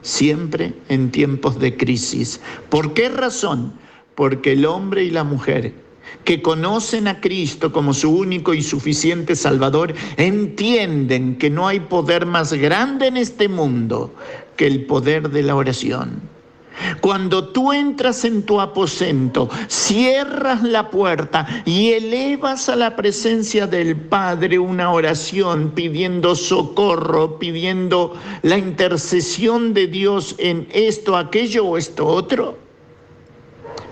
siempre 0.04 0.72
en 0.88 1.10
tiempos 1.10 1.60
de 1.60 1.76
crisis. 1.76 2.40
¿Por 2.70 2.94
qué 2.94 3.10
razón? 3.10 3.74
Porque 4.14 4.52
el 4.52 4.68
hombre 4.68 5.04
y 5.04 5.10
la 5.10 5.24
mujer 5.24 5.87
que 6.24 6.42
conocen 6.42 7.08
a 7.08 7.20
Cristo 7.22 7.72
como 7.72 7.94
su 7.94 8.12
único 8.12 8.54
y 8.54 8.62
suficiente 8.62 9.36
Salvador, 9.36 9.94
entienden 10.18 11.38
que 11.38 11.50
no 11.50 11.68
hay 11.68 11.80
poder 11.80 12.26
más 12.26 12.54
grande 12.54 13.08
en 13.08 13.18
este 13.18 13.48
mundo 13.48 14.14
que 14.56 14.68
el 14.68 14.86
poder 14.86 15.30
de 15.30 15.44
la 15.44 15.56
oración. 15.56 16.22
Cuando 17.02 17.48
tú 17.50 17.74
entras 17.74 18.24
en 18.24 18.44
tu 18.44 18.62
aposento, 18.62 19.50
cierras 19.68 20.62
la 20.62 20.92
puerta 20.92 21.64
y 21.66 21.94
elevas 21.94 22.70
a 22.70 22.76
la 22.76 22.96
presencia 22.96 23.66
del 23.66 23.96
Padre 23.96 24.60
una 24.60 24.92
oración 24.92 25.72
pidiendo 25.74 26.36
socorro, 26.36 27.40
pidiendo 27.40 28.16
la 28.44 28.58
intercesión 28.58 29.74
de 29.74 29.88
Dios 29.88 30.36
en 30.38 30.68
esto, 30.72 31.18
aquello 31.18 31.66
o 31.66 31.78
esto 31.78 32.06
otro, 32.06 32.67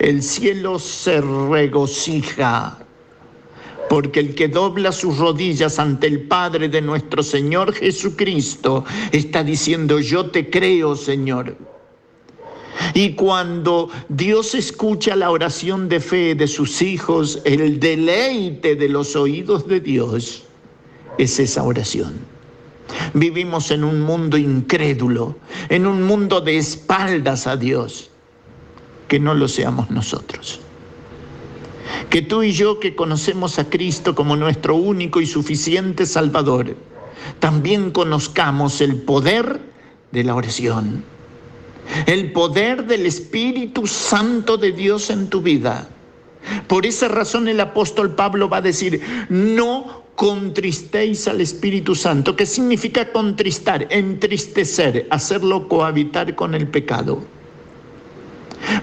el 0.05 0.21
cielo 0.21 0.77
se 0.77 1.19
regocija, 1.19 2.77
porque 3.89 4.19
el 4.19 4.35
que 4.35 4.47
dobla 4.47 4.91
sus 4.91 5.17
rodillas 5.17 5.79
ante 5.79 6.05
el 6.05 6.27
Padre 6.27 6.69
de 6.69 6.79
nuestro 6.79 7.23
Señor 7.23 7.73
Jesucristo 7.73 8.85
está 9.11 9.43
diciendo, 9.43 9.99
yo 9.99 10.29
te 10.29 10.47
creo, 10.47 10.95
Señor. 10.95 11.57
Y 12.93 13.13
cuando 13.13 13.89
Dios 14.09 14.53
escucha 14.53 15.15
la 15.15 15.31
oración 15.31 15.89
de 15.89 15.99
fe 15.99 16.35
de 16.35 16.47
sus 16.47 16.83
hijos, 16.83 17.41
el 17.43 17.79
deleite 17.79 18.75
de 18.75 18.89
los 18.89 19.15
oídos 19.15 19.67
de 19.67 19.79
Dios 19.79 20.43
es 21.17 21.39
esa 21.39 21.63
oración. 21.63 22.13
Vivimos 23.15 23.71
en 23.71 23.83
un 23.83 24.01
mundo 24.01 24.37
incrédulo, 24.37 25.35
en 25.69 25.87
un 25.87 26.03
mundo 26.03 26.41
de 26.41 26.57
espaldas 26.57 27.47
a 27.47 27.57
Dios 27.57 28.11
que 29.07 29.19
no 29.19 29.33
lo 29.33 29.47
seamos 29.47 29.89
nosotros. 29.91 30.59
Que 32.09 32.21
tú 32.21 32.43
y 32.43 32.51
yo 32.51 32.79
que 32.79 32.95
conocemos 32.95 33.59
a 33.59 33.69
Cristo 33.69 34.15
como 34.15 34.35
nuestro 34.35 34.75
único 34.75 35.21
y 35.21 35.27
suficiente 35.27 36.05
Salvador, 36.05 36.75
también 37.39 37.91
conozcamos 37.91 38.81
el 38.81 39.01
poder 39.01 39.59
de 40.11 40.23
la 40.23 40.35
oración, 40.35 41.03
el 42.07 42.31
poder 42.31 42.85
del 42.85 43.05
Espíritu 43.05 43.85
Santo 43.87 44.57
de 44.57 44.71
Dios 44.71 45.09
en 45.09 45.29
tu 45.29 45.41
vida. 45.41 45.87
Por 46.67 46.85
esa 46.85 47.07
razón 47.07 47.47
el 47.47 47.59
apóstol 47.59 48.15
Pablo 48.15 48.49
va 48.49 48.57
a 48.57 48.61
decir, 48.61 49.01
no 49.29 50.03
contristéis 50.15 51.27
al 51.27 51.41
Espíritu 51.41 51.93
Santo, 51.95 52.35
que 52.35 52.45
significa 52.45 53.11
contristar, 53.11 53.87
entristecer, 53.89 55.07
hacerlo 55.09 55.67
cohabitar 55.67 56.35
con 56.35 56.55
el 56.55 56.67
pecado. 56.67 57.23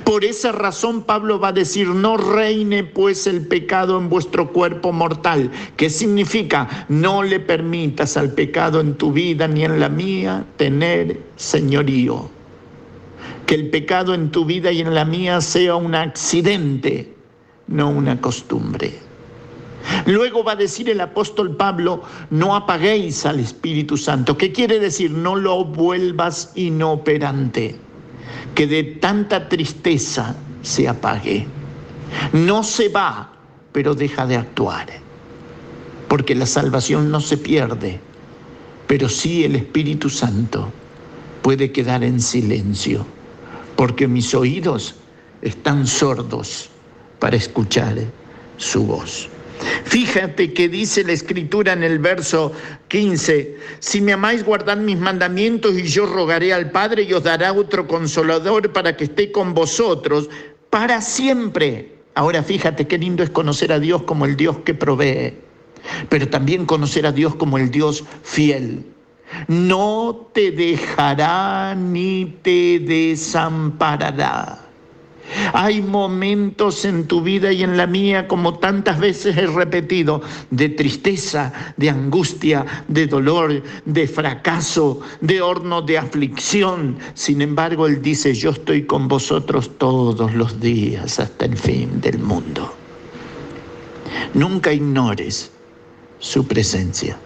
Por 0.04 0.24
esa 0.24 0.52
razón 0.52 1.02
Pablo 1.02 1.38
va 1.38 1.48
a 1.48 1.52
decir, 1.52 1.88
no 1.88 2.16
reine 2.16 2.84
pues 2.84 3.26
el 3.26 3.46
pecado 3.46 3.98
en 3.98 4.08
vuestro 4.08 4.52
cuerpo 4.52 4.92
mortal, 4.92 5.50
que 5.76 5.90
significa, 5.90 6.86
no 6.88 7.22
le 7.22 7.40
permitas 7.40 8.16
al 8.16 8.32
pecado 8.32 8.80
en 8.80 8.94
tu 8.94 9.12
vida 9.12 9.48
ni 9.48 9.64
en 9.64 9.80
la 9.80 9.88
mía 9.88 10.44
tener 10.56 11.20
señorío. 11.36 12.30
Que 13.46 13.54
el 13.54 13.70
pecado 13.70 14.14
en 14.14 14.30
tu 14.30 14.44
vida 14.44 14.72
y 14.72 14.80
en 14.80 14.94
la 14.94 15.04
mía 15.04 15.40
sea 15.40 15.76
un 15.76 15.94
accidente, 15.94 17.14
no 17.66 17.90
una 17.90 18.20
costumbre. 18.20 18.98
Luego 20.06 20.44
va 20.44 20.52
a 20.52 20.56
decir 20.56 20.88
el 20.90 21.00
apóstol 21.00 21.56
Pablo, 21.56 22.02
no 22.30 22.54
apaguéis 22.54 23.26
al 23.26 23.40
Espíritu 23.40 23.96
Santo. 23.96 24.36
¿Qué 24.36 24.52
quiere 24.52 24.78
decir? 24.78 25.10
No 25.10 25.34
lo 25.34 25.64
vuelvas 25.64 26.52
inoperante 26.54 27.78
que 28.54 28.66
de 28.66 28.82
tanta 28.82 29.48
tristeza 29.48 30.36
se 30.62 30.88
apague. 30.88 31.46
No 32.32 32.62
se 32.62 32.88
va, 32.88 33.32
pero 33.72 33.94
deja 33.94 34.26
de 34.26 34.36
actuar. 34.36 34.86
Porque 36.08 36.34
la 36.34 36.46
salvación 36.46 37.10
no 37.10 37.20
se 37.20 37.38
pierde, 37.38 38.00
pero 38.86 39.08
sí 39.08 39.44
el 39.44 39.56
Espíritu 39.56 40.10
Santo 40.10 40.70
puede 41.40 41.72
quedar 41.72 42.04
en 42.04 42.20
silencio, 42.20 43.06
porque 43.76 44.06
mis 44.06 44.34
oídos 44.34 44.94
están 45.40 45.86
sordos 45.86 46.70
para 47.18 47.36
escuchar 47.36 47.96
su 48.58 48.84
voz. 48.84 49.31
Fíjate 49.84 50.52
que 50.52 50.68
dice 50.68 51.04
la 51.04 51.12
escritura 51.12 51.72
en 51.72 51.82
el 51.82 51.98
verso 51.98 52.52
15, 52.88 53.56
si 53.80 54.00
me 54.00 54.12
amáis 54.12 54.44
guardad 54.44 54.76
mis 54.76 54.98
mandamientos 54.98 55.78
y 55.78 55.84
yo 55.84 56.06
rogaré 56.06 56.52
al 56.52 56.70
Padre 56.70 57.02
y 57.02 57.12
os 57.12 57.22
dará 57.22 57.52
otro 57.52 57.86
consolador 57.86 58.72
para 58.72 58.96
que 58.96 59.04
esté 59.04 59.32
con 59.32 59.54
vosotros 59.54 60.28
para 60.70 61.00
siempre. 61.00 61.92
Ahora 62.14 62.42
fíjate 62.42 62.86
qué 62.86 62.98
lindo 62.98 63.22
es 63.22 63.30
conocer 63.30 63.72
a 63.72 63.78
Dios 63.78 64.02
como 64.02 64.24
el 64.26 64.36
Dios 64.36 64.58
que 64.64 64.74
provee, 64.74 65.34
pero 66.08 66.28
también 66.28 66.66
conocer 66.66 67.06
a 67.06 67.12
Dios 67.12 67.34
como 67.34 67.58
el 67.58 67.70
Dios 67.70 68.04
fiel. 68.22 68.84
No 69.48 70.30
te 70.34 70.50
dejará 70.50 71.74
ni 71.74 72.36
te 72.42 72.78
desamparará. 72.80 74.71
Hay 75.52 75.80
momentos 75.80 76.84
en 76.84 77.06
tu 77.06 77.22
vida 77.22 77.52
y 77.52 77.62
en 77.62 77.76
la 77.76 77.86
mía, 77.86 78.28
como 78.28 78.58
tantas 78.58 78.98
veces 78.98 79.36
he 79.36 79.46
repetido, 79.46 80.22
de 80.50 80.68
tristeza, 80.68 81.52
de 81.76 81.90
angustia, 81.90 82.64
de 82.88 83.06
dolor, 83.06 83.62
de 83.84 84.06
fracaso, 84.06 85.00
de 85.20 85.40
horno 85.40 85.82
de 85.82 85.98
aflicción. 85.98 86.98
Sin 87.14 87.42
embargo, 87.42 87.86
Él 87.86 88.02
dice, 88.02 88.34
yo 88.34 88.50
estoy 88.50 88.84
con 88.84 89.08
vosotros 89.08 89.70
todos 89.78 90.34
los 90.34 90.60
días 90.60 91.18
hasta 91.18 91.44
el 91.44 91.56
fin 91.56 92.00
del 92.00 92.18
mundo. 92.18 92.74
Nunca 94.34 94.72
ignores 94.72 95.50
su 96.18 96.46
presencia. 96.46 97.16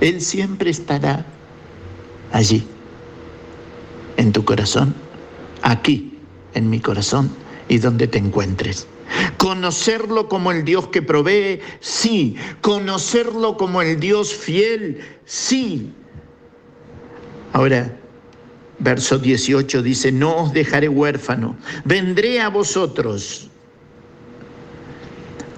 Él 0.00 0.20
siempre 0.20 0.70
estará 0.70 1.24
allí, 2.32 2.66
en 4.16 4.32
tu 4.32 4.44
corazón, 4.44 4.94
aquí 5.62 6.15
en 6.56 6.70
mi 6.70 6.80
corazón 6.80 7.30
y 7.68 7.78
donde 7.78 8.08
te 8.08 8.18
encuentres. 8.18 8.88
Conocerlo 9.36 10.28
como 10.28 10.50
el 10.50 10.64
Dios 10.64 10.88
que 10.88 11.02
provee, 11.02 11.60
sí. 11.80 12.34
Conocerlo 12.60 13.56
como 13.56 13.82
el 13.82 14.00
Dios 14.00 14.34
fiel, 14.34 15.00
sí. 15.24 15.92
Ahora, 17.52 17.96
verso 18.78 19.18
18 19.18 19.82
dice, 19.82 20.10
no 20.10 20.36
os 20.36 20.52
dejaré 20.52 20.88
huérfano, 20.88 21.56
vendré 21.84 22.40
a 22.40 22.48
vosotros. 22.48 23.48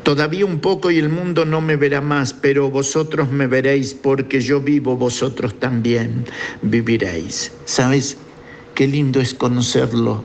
Todavía 0.02 0.46
un 0.46 0.60
poco 0.60 0.90
y 0.90 0.98
el 0.98 1.08
mundo 1.10 1.44
no 1.44 1.60
me 1.60 1.76
verá 1.76 2.00
más, 2.00 2.32
pero 2.32 2.70
vosotros 2.70 3.30
me 3.30 3.46
veréis 3.46 3.94
porque 3.94 4.40
yo 4.40 4.60
vivo, 4.60 4.96
vosotros 4.96 5.58
también 5.58 6.24
viviréis. 6.62 7.52
¿Sabes? 7.66 8.16
Qué 8.74 8.86
lindo 8.86 9.20
es 9.20 9.34
conocerlo 9.34 10.24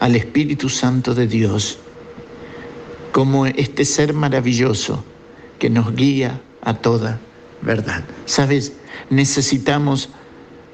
al 0.00 0.16
Espíritu 0.16 0.68
Santo 0.68 1.14
de 1.14 1.26
Dios 1.26 1.78
como 3.12 3.46
este 3.46 3.84
ser 3.84 4.14
maravilloso 4.14 5.04
que 5.58 5.70
nos 5.70 5.94
guía 5.94 6.40
a 6.62 6.74
toda 6.74 7.20
verdad. 7.62 8.04
¿Sabes? 8.24 8.72
Necesitamos 9.10 10.08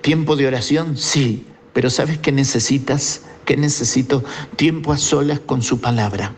tiempo 0.01 0.37
de 0.37 0.47
oración, 0.47 0.97
sí, 0.97 1.47
pero 1.73 1.91
¿sabes 1.91 2.19
qué 2.19 2.33
necesitas? 2.33 3.23
¿Qué 3.45 3.57
necesito? 3.57 4.25
Tiempo 4.57 4.93
a 4.93 4.99
solas 4.99 5.41
con 5.41 5.63
su 5.63 5.81
palabra. 5.81 6.33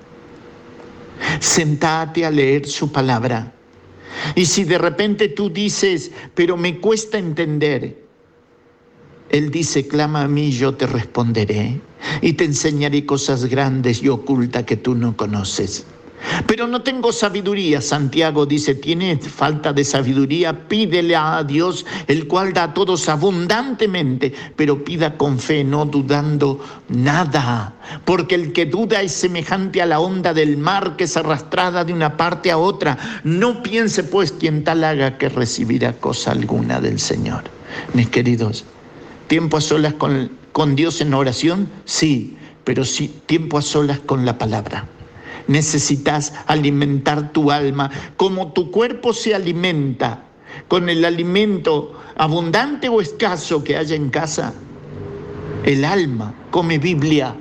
Sentate 1.41 2.25
a 2.25 2.31
leer 2.31 2.67
su 2.67 2.93
palabra. 2.93 3.53
Y 4.35 4.47
si 4.47 4.65
de 4.65 4.79
repente 4.79 5.29
tú 5.29 5.51
dices, 5.51 6.11
pero 6.35 6.57
me 6.57 6.79
cuesta 6.81 7.19
entender, 7.19 8.08
Él 9.31 9.51
dice, 9.51 9.87
clama 9.87 10.23
a 10.23 10.29
mí, 10.29 10.51
yo 10.51 10.75
te 10.75 10.87
responderé 10.87 11.81
y 12.23 12.33
te 12.33 12.45
enseñaré 12.45 13.05
cosas 13.05 13.45
grandes 13.45 14.03
y 14.03 14.09
ocultas 14.09 14.65
que 14.65 14.77
tú 14.77 14.95
no 14.95 15.17
conoces. 15.17 15.85
Pero 16.47 16.67
no 16.67 16.83
tengo 16.83 17.13
sabiduría, 17.13 17.81
Santiago 17.81 18.45
dice, 18.45 18.75
tienes 18.75 19.29
falta 19.29 19.73
de 19.73 19.85
sabiduría, 19.85 20.67
pídele 20.69 21.15
a 21.15 21.45
Dios, 21.45 21.87
el 22.07 22.27
cual 22.27 22.53
da 22.53 22.65
a 22.65 22.75
todos 22.75 23.09
abundantemente, 23.09 24.33
pero 24.57 24.83
pida 24.83 25.17
con 25.17 25.39
fe, 25.39 25.63
no 25.63 25.85
dudando 25.85 26.61
nada, 26.89 27.75
porque 28.05 28.35
el 28.35 28.53
que 28.53 28.67
duda 28.67 29.01
es 29.03 29.13
semejante 29.13 29.81
a 29.81 29.87
la 29.87 30.01
onda 30.01 30.35
del 30.35 30.57
mar 30.57 30.97
que 30.97 31.05
es 31.05 31.17
arrastrada 31.17 31.85
de 31.85 31.93
una 31.93 32.17
parte 32.17 32.51
a 32.51 32.59
otra. 32.59 32.99
No 33.23 33.63
piense 33.63 34.03
pues 34.03 34.33
quien 34.33 34.65
tal 34.65 34.85
haga 34.85 35.19
que 35.19 35.29
recibirá 35.29 35.93
cosa 35.93 36.33
alguna 36.33 36.81
del 36.81 36.99
Señor. 36.99 37.45
Mis 37.95 38.09
queridos, 38.09 38.65
tiempo 39.29 39.59
a 39.59 39.61
solas 39.61 39.95
con 39.95 40.77
Dios 40.77 41.01
en 41.01 41.15
oración? 41.15 41.69
Sí, 41.85 42.37
pero 42.65 42.85
sí 42.85 43.15
tiempo 43.27 43.57
a 43.57 43.63
solas 43.63 44.01
con 44.01 44.27
la 44.27 44.37
palabra. 44.37 44.87
Necesitas 45.47 46.35
alimentar 46.47 47.33
tu 47.33 47.51
alma 47.51 47.91
como 48.19 48.53
tu 48.53 48.71
cuerpo 48.71 49.15
se 49.15 49.35
alimenta 49.35 50.23
con 50.69 50.89
el 50.91 51.05
alimento 51.05 51.99
abundante 52.17 52.89
o 52.89 53.01
escaso 53.01 53.65
que 53.65 53.77
haya 53.77 53.97
en 53.97 54.11
casa. 54.11 54.53
El 55.65 55.85
alma 55.85 56.35
come 56.51 56.79
Biblia. 56.79 57.35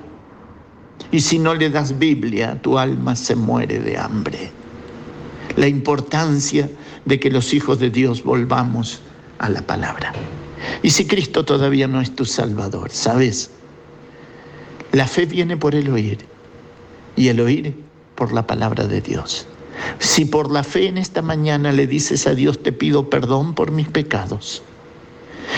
Y 1.12 1.20
si 1.20 1.40
no 1.40 1.54
le 1.54 1.70
das 1.70 1.98
Biblia, 1.98 2.62
tu 2.62 2.78
alma 2.78 3.16
se 3.16 3.36
muere 3.36 3.80
de 3.80 3.98
hambre. 3.98 4.52
La 5.56 5.68
importancia 5.68 6.70
de 7.06 7.20
que 7.20 7.30
los 7.30 7.54
hijos 7.54 7.80
de 7.80 7.90
Dios 7.90 8.24
volvamos 8.24 9.02
a 9.40 9.50
la 9.50 9.62
palabra. 9.62 10.14
Y 10.84 10.90
si 10.90 11.06
Cristo 11.06 11.46
todavía 11.46 11.88
no 11.88 12.02
es 12.02 12.16
tu 12.16 12.26
Salvador, 12.26 12.90
¿sabes? 12.92 13.52
La 14.92 15.08
fe 15.08 15.26
viene 15.26 15.58
por 15.58 15.76
el 15.76 15.90
oír 15.90 16.20
y 17.16 17.28
el 17.28 17.40
oír 17.40 17.76
por 18.16 18.34
la 18.34 18.48
palabra 18.48 18.86
de 18.86 19.02
Dios. 19.02 19.48
Si 20.00 20.26
por 20.26 20.52
la 20.52 20.64
fe 20.64 20.88
en 20.88 20.98
esta 20.98 21.22
mañana 21.22 21.72
le 21.72 21.88
dices 21.88 22.26
a 22.28 22.34
Dios, 22.34 22.62
te 22.64 22.72
pido 22.72 23.10
perdón 23.10 23.54
por 23.54 23.72
mis 23.72 23.88
pecados, 23.88 24.64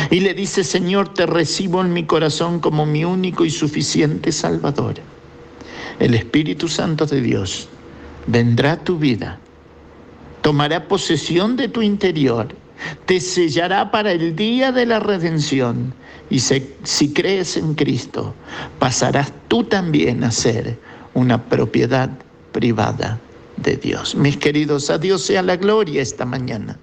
y 0.09 0.19
le 0.19 0.33
dices, 0.33 0.67
Señor, 0.67 1.13
te 1.13 1.25
recibo 1.25 1.81
en 1.81 1.93
mi 1.93 2.05
corazón 2.05 2.59
como 2.59 2.85
mi 2.85 3.05
único 3.05 3.45
y 3.45 3.49
suficiente 3.49 4.31
Salvador, 4.31 4.95
el 5.99 6.13
Espíritu 6.15 6.67
Santo 6.67 7.05
de 7.05 7.21
Dios 7.21 7.67
vendrá 8.27 8.73
a 8.73 8.83
tu 8.83 8.97
vida, 8.97 9.39
tomará 10.41 10.87
posesión 10.87 11.55
de 11.55 11.67
tu 11.67 11.81
interior, 11.81 12.55
te 13.05 13.19
sellará 13.19 13.91
para 13.91 14.11
el 14.11 14.35
día 14.35 14.71
de 14.71 14.85
la 14.85 14.99
redención, 14.99 15.93
y 16.29 16.39
si 16.39 17.13
crees 17.13 17.57
en 17.57 17.73
Cristo, 17.73 18.33
pasarás 18.77 19.33
tú 19.47 19.63
también 19.63 20.23
a 20.23 20.31
ser 20.31 20.77
una 21.13 21.43
propiedad 21.43 22.09
privada 22.51 23.19
de 23.57 23.77
Dios. 23.77 24.15
Mis 24.15 24.37
queridos, 24.37 24.89
a 24.89 24.97
Dios 24.97 25.23
sea 25.23 25.41
la 25.41 25.57
gloria 25.57 26.01
esta 26.01 26.25
mañana 26.25 26.77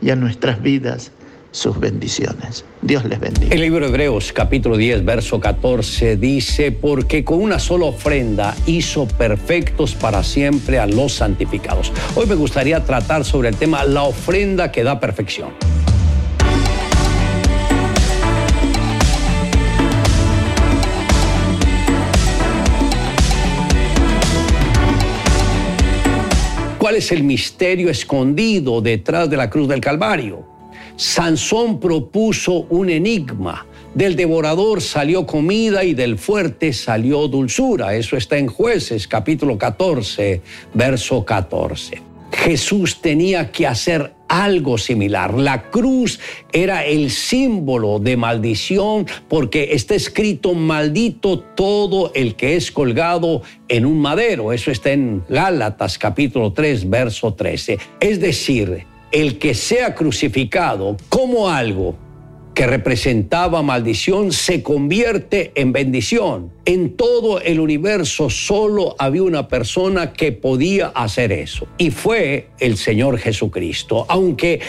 y 0.00 0.10
a 0.10 0.16
nuestras 0.16 0.62
vidas 0.62 1.12
sus 1.50 1.78
bendiciones. 1.78 2.64
Dios 2.82 3.04
les 3.04 3.18
bendiga. 3.20 3.54
El 3.54 3.60
libro 3.60 3.80
de 3.80 3.88
Hebreos 3.88 4.32
capítulo 4.32 4.76
10, 4.76 5.04
verso 5.04 5.40
14 5.40 6.16
dice, 6.16 6.72
porque 6.72 7.24
con 7.24 7.40
una 7.40 7.58
sola 7.58 7.86
ofrenda 7.86 8.54
hizo 8.66 9.06
perfectos 9.06 9.94
para 9.94 10.22
siempre 10.22 10.78
a 10.78 10.86
los 10.86 11.14
santificados. 11.14 11.92
Hoy 12.14 12.26
me 12.26 12.34
gustaría 12.34 12.84
tratar 12.84 13.24
sobre 13.24 13.48
el 13.48 13.56
tema 13.56 13.84
la 13.84 14.02
ofrenda 14.02 14.70
que 14.70 14.82
da 14.84 15.00
perfección. 15.00 15.50
¿Cuál 26.78 26.94
es 26.94 27.10
el 27.10 27.24
misterio 27.24 27.90
escondido 27.90 28.80
detrás 28.80 29.28
de 29.28 29.36
la 29.36 29.50
cruz 29.50 29.68
del 29.68 29.80
Calvario? 29.80 30.57
Sansón 30.98 31.78
propuso 31.78 32.66
un 32.70 32.90
enigma. 32.90 33.64
Del 33.94 34.16
devorador 34.16 34.82
salió 34.82 35.26
comida 35.26 35.84
y 35.84 35.94
del 35.94 36.18
fuerte 36.18 36.72
salió 36.72 37.28
dulzura. 37.28 37.94
Eso 37.94 38.16
está 38.16 38.36
en 38.36 38.48
jueces 38.48 39.06
capítulo 39.06 39.56
14, 39.56 40.42
verso 40.74 41.24
14. 41.24 42.02
Jesús 42.32 43.00
tenía 43.00 43.52
que 43.52 43.68
hacer 43.68 44.12
algo 44.26 44.76
similar. 44.76 45.34
La 45.34 45.70
cruz 45.70 46.18
era 46.52 46.84
el 46.84 47.12
símbolo 47.12 48.00
de 48.00 48.16
maldición 48.16 49.06
porque 49.28 49.68
está 49.74 49.94
escrito 49.94 50.52
maldito 50.54 51.38
todo 51.38 52.10
el 52.12 52.34
que 52.34 52.56
es 52.56 52.72
colgado 52.72 53.42
en 53.68 53.86
un 53.86 54.00
madero. 54.00 54.52
Eso 54.52 54.72
está 54.72 54.90
en 54.90 55.22
Gálatas 55.28 55.96
capítulo 55.96 56.52
3, 56.52 56.90
verso 56.90 57.34
13. 57.34 57.78
Es 58.00 58.20
decir, 58.20 58.84
el 59.12 59.38
que 59.38 59.54
sea 59.54 59.94
crucificado 59.94 60.96
como 61.08 61.48
algo 61.48 61.96
que 62.54 62.66
representaba 62.66 63.62
maldición 63.62 64.32
se 64.32 64.64
convierte 64.64 65.52
en 65.54 65.72
bendición. 65.72 66.50
En 66.64 66.96
todo 66.96 67.40
el 67.40 67.60
universo 67.60 68.30
solo 68.30 68.96
había 68.98 69.22
una 69.22 69.46
persona 69.46 70.12
que 70.12 70.32
podía 70.32 70.88
hacer 70.88 71.30
eso 71.30 71.68
y 71.78 71.92
fue 71.92 72.48
el 72.58 72.76
Señor 72.76 73.18
Jesucristo. 73.18 74.06
Aunque 74.08 74.60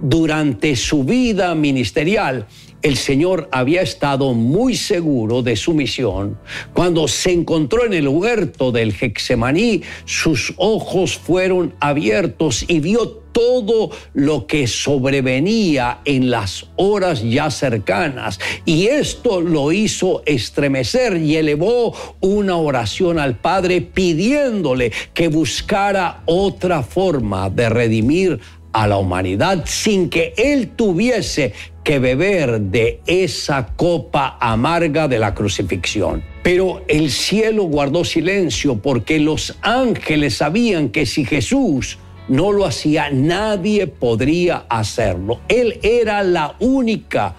durante 0.00 0.76
su 0.76 1.02
vida 1.02 1.52
ministerial 1.56 2.46
el 2.82 2.96
Señor 2.96 3.48
había 3.52 3.82
estado 3.82 4.34
muy 4.34 4.76
seguro 4.76 5.42
de 5.42 5.56
su 5.56 5.72
misión. 5.72 6.38
Cuando 6.74 7.08
se 7.08 7.32
encontró 7.32 7.84
en 7.84 7.94
el 7.94 8.08
huerto 8.08 8.72
del 8.72 8.94
Hexemaní, 8.98 9.82
sus 10.04 10.52
ojos 10.56 11.16
fueron 11.16 11.74
abiertos 11.80 12.64
y 12.68 12.80
vio 12.80 13.22
todo 13.32 13.90
lo 14.12 14.46
que 14.46 14.66
sobrevenía 14.66 16.00
en 16.04 16.30
las 16.30 16.66
horas 16.76 17.22
ya 17.22 17.50
cercanas. 17.50 18.38
Y 18.64 18.88
esto 18.88 19.40
lo 19.40 19.72
hizo 19.72 20.22
estremecer 20.26 21.16
y 21.16 21.36
elevó 21.36 21.94
una 22.20 22.56
oración 22.56 23.18
al 23.18 23.38
Padre 23.38 23.80
pidiéndole 23.80 24.92
que 25.14 25.28
buscara 25.28 26.22
otra 26.26 26.82
forma 26.82 27.48
de 27.48 27.68
redimir 27.68 28.40
a 28.72 28.86
la 28.86 28.96
humanidad 28.96 29.64
sin 29.66 30.08
que 30.08 30.34
Él 30.36 30.70
tuviese 30.76 31.52
que 31.84 31.98
beber 31.98 32.60
de 32.60 33.00
esa 33.06 33.66
copa 33.76 34.36
amarga 34.40 35.08
de 35.08 35.18
la 35.18 35.34
crucifixión. 35.34 36.22
Pero 36.42 36.84
el 36.88 37.10
cielo 37.10 37.64
guardó 37.64 38.04
silencio 38.04 38.78
porque 38.78 39.18
los 39.18 39.56
ángeles 39.62 40.36
sabían 40.36 40.90
que 40.90 41.06
si 41.06 41.24
Jesús 41.24 41.98
no 42.28 42.52
lo 42.52 42.64
hacía, 42.64 43.10
nadie 43.10 43.86
podría 43.86 44.64
hacerlo. 44.68 45.40
Él 45.48 45.78
era 45.82 46.22
la 46.22 46.54
única 46.60 47.34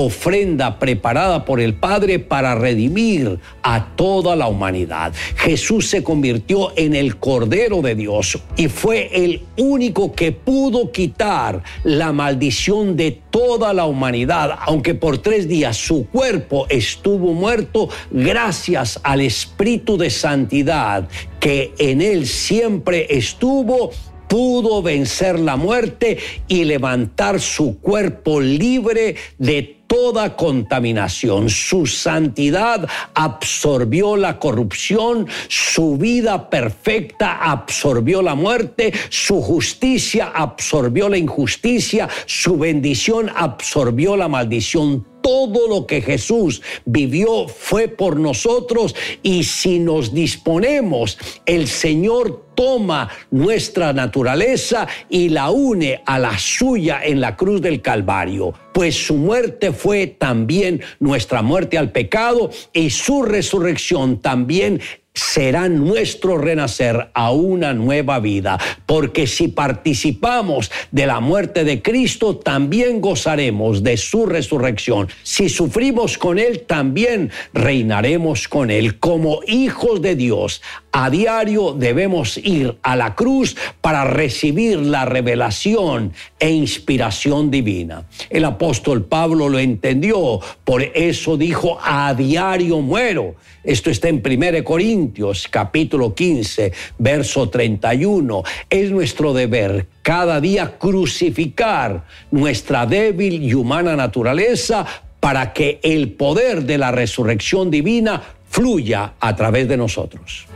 ofrenda 0.00 0.78
preparada 0.78 1.44
por 1.44 1.60
el 1.60 1.74
Padre 1.74 2.20
para 2.20 2.54
redimir 2.54 3.40
a 3.64 3.96
toda 3.96 4.36
la 4.36 4.46
humanidad. 4.46 5.12
Jesús 5.34 5.88
se 5.88 6.04
convirtió 6.04 6.72
en 6.76 6.94
el 6.94 7.16
Cordero 7.16 7.82
de 7.82 7.96
Dios 7.96 8.38
y 8.56 8.68
fue 8.68 9.10
el 9.12 9.42
único 9.56 10.12
que 10.12 10.30
pudo 10.30 10.92
quitar 10.92 11.64
la 11.82 12.12
maldición 12.12 12.96
de 12.96 13.20
toda 13.30 13.74
la 13.74 13.86
humanidad, 13.86 14.56
aunque 14.66 14.94
por 14.94 15.18
tres 15.18 15.48
días 15.48 15.76
su 15.76 16.06
cuerpo 16.06 16.66
estuvo 16.68 17.32
muerto 17.32 17.88
gracias 18.12 19.00
al 19.02 19.20
Espíritu 19.20 19.98
de 19.98 20.10
Santidad 20.10 21.08
que 21.40 21.72
en 21.78 22.02
él 22.02 22.28
siempre 22.28 23.06
estuvo 23.10 23.90
pudo 24.28 24.82
vencer 24.82 25.40
la 25.40 25.56
muerte 25.56 26.18
y 26.46 26.64
levantar 26.64 27.40
su 27.40 27.78
cuerpo 27.80 28.40
libre 28.40 29.16
de 29.38 29.77
toda 29.88 30.36
contaminación. 30.36 31.50
Su 31.50 31.86
santidad 31.86 32.88
absorbió 33.14 34.16
la 34.16 34.38
corrupción, 34.38 35.26
su 35.48 35.96
vida 35.96 36.48
perfecta 36.48 37.38
absorbió 37.40 38.22
la 38.22 38.36
muerte, 38.36 38.92
su 39.08 39.42
justicia 39.42 40.30
absorbió 40.32 41.08
la 41.08 41.18
injusticia, 41.18 42.08
su 42.26 42.56
bendición 42.56 43.28
absorbió 43.34 44.16
la 44.16 44.28
maldición 44.28 45.07
todo 45.22 45.68
lo 45.68 45.86
que 45.86 46.00
Jesús 46.00 46.62
vivió 46.84 47.48
fue 47.48 47.88
por 47.88 48.18
nosotros 48.18 48.94
y 49.22 49.44
si 49.44 49.78
nos 49.78 50.14
disponemos, 50.14 51.18
el 51.46 51.68
Señor 51.68 52.48
toma 52.54 53.08
nuestra 53.30 53.92
naturaleza 53.92 54.88
y 55.08 55.28
la 55.28 55.50
une 55.50 56.02
a 56.04 56.18
la 56.18 56.36
suya 56.38 57.00
en 57.04 57.20
la 57.20 57.36
cruz 57.36 57.62
del 57.62 57.80
Calvario, 57.80 58.52
pues 58.72 59.06
su 59.06 59.14
muerte 59.14 59.72
fue 59.72 60.08
también 60.08 60.80
nuestra 60.98 61.42
muerte 61.42 61.78
al 61.78 61.92
pecado 61.92 62.50
y 62.72 62.90
su 62.90 63.22
resurrección 63.22 64.20
también 64.20 64.80
será 65.18 65.68
nuestro 65.68 66.38
renacer 66.38 67.10
a 67.12 67.32
una 67.32 67.74
nueva 67.74 68.20
vida, 68.20 68.58
porque 68.86 69.26
si 69.26 69.48
participamos 69.48 70.70
de 70.92 71.06
la 71.06 71.20
muerte 71.20 71.64
de 71.64 71.82
Cristo, 71.82 72.36
también 72.36 73.00
gozaremos 73.00 73.82
de 73.82 73.96
su 73.96 74.26
resurrección. 74.26 75.08
Si 75.22 75.48
sufrimos 75.48 76.18
con 76.18 76.38
Él, 76.38 76.60
también 76.66 77.30
reinaremos 77.52 78.48
con 78.48 78.70
Él. 78.70 78.98
Como 78.98 79.40
hijos 79.46 80.00
de 80.02 80.14
Dios, 80.14 80.62
a 80.92 81.10
diario 81.10 81.72
debemos 81.72 82.38
ir 82.38 82.78
a 82.82 82.96
la 82.96 83.14
cruz 83.14 83.56
para 83.80 84.04
recibir 84.04 84.78
la 84.78 85.04
revelación 85.04 86.12
e 86.38 86.50
inspiración 86.50 87.50
divina. 87.50 88.04
El 88.30 88.44
apóstol 88.44 89.04
Pablo 89.04 89.48
lo 89.48 89.58
entendió, 89.58 90.40
por 90.64 90.82
eso 90.82 91.36
dijo, 91.36 91.78
a 91.82 92.14
diario 92.14 92.80
muero. 92.80 93.34
Esto 93.68 93.90
está 93.90 94.08
en 94.08 94.22
1 94.24 94.64
Corintios 94.64 95.46
capítulo 95.46 96.14
15, 96.14 96.72
verso 96.96 97.50
31. 97.50 98.42
Es 98.70 98.90
nuestro 98.90 99.34
deber 99.34 99.88
cada 100.00 100.40
día 100.40 100.78
crucificar 100.78 102.06
nuestra 102.30 102.86
débil 102.86 103.42
y 103.42 103.52
humana 103.52 103.94
naturaleza 103.94 104.86
para 105.20 105.52
que 105.52 105.80
el 105.82 106.12
poder 106.12 106.62
de 106.62 106.78
la 106.78 106.92
resurrección 106.92 107.70
divina 107.70 108.22
fluya 108.48 109.12
a 109.20 109.36
través 109.36 109.68
de 109.68 109.76
nosotros. 109.76 110.46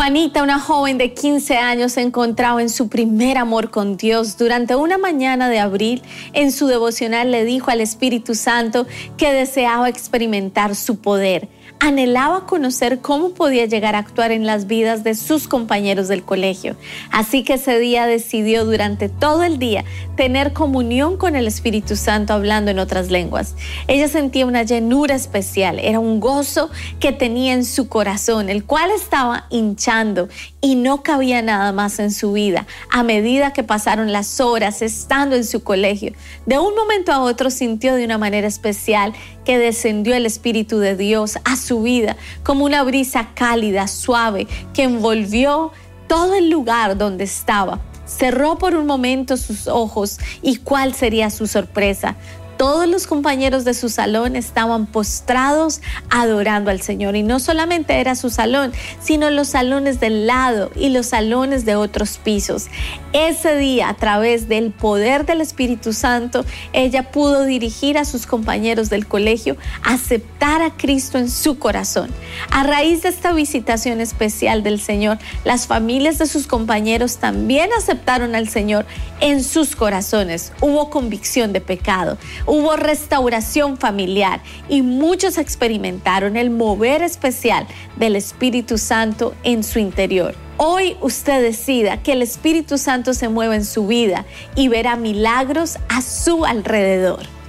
Juanita, 0.00 0.42
una 0.42 0.58
joven 0.58 0.96
de 0.96 1.12
15 1.12 1.58
años, 1.58 1.92
se 1.92 2.00
encontraba 2.00 2.62
en 2.62 2.70
su 2.70 2.88
primer 2.88 3.36
amor 3.36 3.70
con 3.70 3.98
Dios. 3.98 4.38
Durante 4.38 4.74
una 4.74 4.96
mañana 4.96 5.50
de 5.50 5.58
abril, 5.58 6.00
en 6.32 6.52
su 6.52 6.68
devocional 6.68 7.30
le 7.30 7.44
dijo 7.44 7.70
al 7.70 7.82
Espíritu 7.82 8.34
Santo 8.34 8.86
que 9.18 9.34
deseaba 9.34 9.90
experimentar 9.90 10.74
su 10.74 10.96
poder 10.96 11.50
anhelaba 11.80 12.46
conocer 12.46 13.00
cómo 13.00 13.30
podía 13.30 13.64
llegar 13.64 13.96
a 13.96 13.98
actuar 13.98 14.32
en 14.32 14.46
las 14.46 14.66
vidas 14.66 15.02
de 15.02 15.14
sus 15.14 15.48
compañeros 15.48 16.08
del 16.08 16.22
colegio. 16.22 16.76
Así 17.10 17.42
que 17.42 17.54
ese 17.54 17.78
día 17.78 18.06
decidió 18.06 18.66
durante 18.66 19.08
todo 19.08 19.42
el 19.42 19.58
día 19.58 19.84
tener 20.14 20.52
comunión 20.52 21.16
con 21.16 21.36
el 21.36 21.46
Espíritu 21.46 21.96
Santo 21.96 22.34
hablando 22.34 22.70
en 22.70 22.78
otras 22.78 23.10
lenguas. 23.10 23.54
Ella 23.88 24.08
sentía 24.08 24.44
una 24.44 24.62
llenura 24.62 25.14
especial, 25.14 25.78
era 25.80 25.98
un 25.98 26.20
gozo 26.20 26.70
que 27.00 27.12
tenía 27.12 27.54
en 27.54 27.64
su 27.64 27.88
corazón, 27.88 28.50
el 28.50 28.64
cual 28.64 28.90
estaba 28.90 29.46
hinchando 29.48 30.28
y 30.60 30.74
no 30.74 31.02
cabía 31.02 31.40
nada 31.40 31.72
más 31.72 31.98
en 31.98 32.12
su 32.12 32.32
vida 32.32 32.66
a 32.90 33.02
medida 33.02 33.54
que 33.54 33.64
pasaron 33.64 34.12
las 34.12 34.40
horas 34.40 34.82
estando 34.82 35.34
en 35.34 35.44
su 35.44 35.64
colegio. 35.64 36.12
De 36.44 36.58
un 36.58 36.74
momento 36.74 37.12
a 37.12 37.20
otro 37.20 37.50
sintió 37.50 37.94
de 37.94 38.04
una 38.04 38.18
manera 38.18 38.46
especial 38.46 39.14
que 39.44 39.58
descendió 39.58 40.14
el 40.14 40.26
Espíritu 40.26 40.78
de 40.78 40.96
Dios 40.96 41.38
a 41.44 41.56
su 41.56 41.82
vida 41.82 42.16
como 42.42 42.64
una 42.64 42.82
brisa 42.82 43.30
cálida, 43.34 43.88
suave, 43.88 44.46
que 44.74 44.84
envolvió 44.84 45.72
todo 46.08 46.34
el 46.34 46.50
lugar 46.50 46.98
donde 46.98 47.24
estaba. 47.24 47.80
Cerró 48.06 48.58
por 48.58 48.74
un 48.74 48.86
momento 48.86 49.36
sus 49.36 49.68
ojos 49.68 50.18
y 50.42 50.56
cuál 50.56 50.94
sería 50.94 51.30
su 51.30 51.46
sorpresa 51.46 52.16
todos 52.60 52.86
los 52.86 53.06
compañeros 53.06 53.64
de 53.64 53.72
su 53.72 53.88
salón 53.88 54.36
estaban 54.36 54.84
postrados 54.84 55.80
adorando 56.10 56.70
al 56.70 56.82
Señor. 56.82 57.16
Y 57.16 57.22
no 57.22 57.40
solamente 57.40 57.98
era 57.98 58.14
su 58.14 58.28
salón, 58.28 58.74
sino 59.00 59.30
los 59.30 59.48
salones 59.48 59.98
del 59.98 60.26
lado 60.26 60.70
y 60.76 60.90
los 60.90 61.06
salones 61.06 61.64
de 61.64 61.76
otros 61.76 62.18
pisos. 62.18 62.66
Ese 63.14 63.56
día, 63.56 63.88
a 63.88 63.94
través 63.94 64.46
del 64.46 64.72
poder 64.72 65.24
del 65.24 65.40
Espíritu 65.40 65.94
Santo, 65.94 66.44
ella 66.74 67.10
pudo 67.10 67.46
dirigir 67.46 67.96
a 67.96 68.04
sus 68.04 68.26
compañeros 68.26 68.90
del 68.90 69.06
colegio 69.06 69.56
a 69.82 69.94
aceptar 69.94 70.60
a 70.60 70.76
Cristo 70.76 71.16
en 71.16 71.30
su 71.30 71.58
corazón. 71.58 72.10
A 72.50 72.62
raíz 72.62 73.00
de 73.04 73.08
esta 73.08 73.32
visitación 73.32 74.02
especial 74.02 74.62
del 74.62 74.82
Señor, 74.82 75.16
las 75.46 75.66
familias 75.66 76.18
de 76.18 76.26
sus 76.26 76.46
compañeros 76.46 77.16
también 77.16 77.70
aceptaron 77.72 78.34
al 78.34 78.50
Señor 78.50 78.84
en 79.20 79.42
sus 79.42 79.74
corazones. 79.74 80.52
Hubo 80.60 80.90
convicción 80.90 81.54
de 81.54 81.62
pecado 81.62 82.18
hubo 82.50 82.74
restauración 82.74 83.76
familiar 83.76 84.40
y 84.68 84.82
muchos 84.82 85.38
experimentaron 85.38 86.36
el 86.36 86.50
mover 86.50 87.00
especial 87.00 87.64
del 87.94 88.16
Espíritu 88.16 88.76
Santo 88.76 89.34
en 89.44 89.62
su 89.62 89.78
interior. 89.78 90.34
Hoy 90.56 90.96
usted 91.00 91.42
decida 91.42 92.02
que 92.02 92.12
el 92.12 92.22
Espíritu 92.22 92.76
Santo 92.76 93.14
se 93.14 93.28
mueva 93.28 93.54
en 93.54 93.64
su 93.64 93.86
vida 93.86 94.26
y 94.56 94.66
verá 94.66 94.96
milagros 94.96 95.78
a 95.88 96.02
su 96.02 96.44
alrededor. 96.44 97.39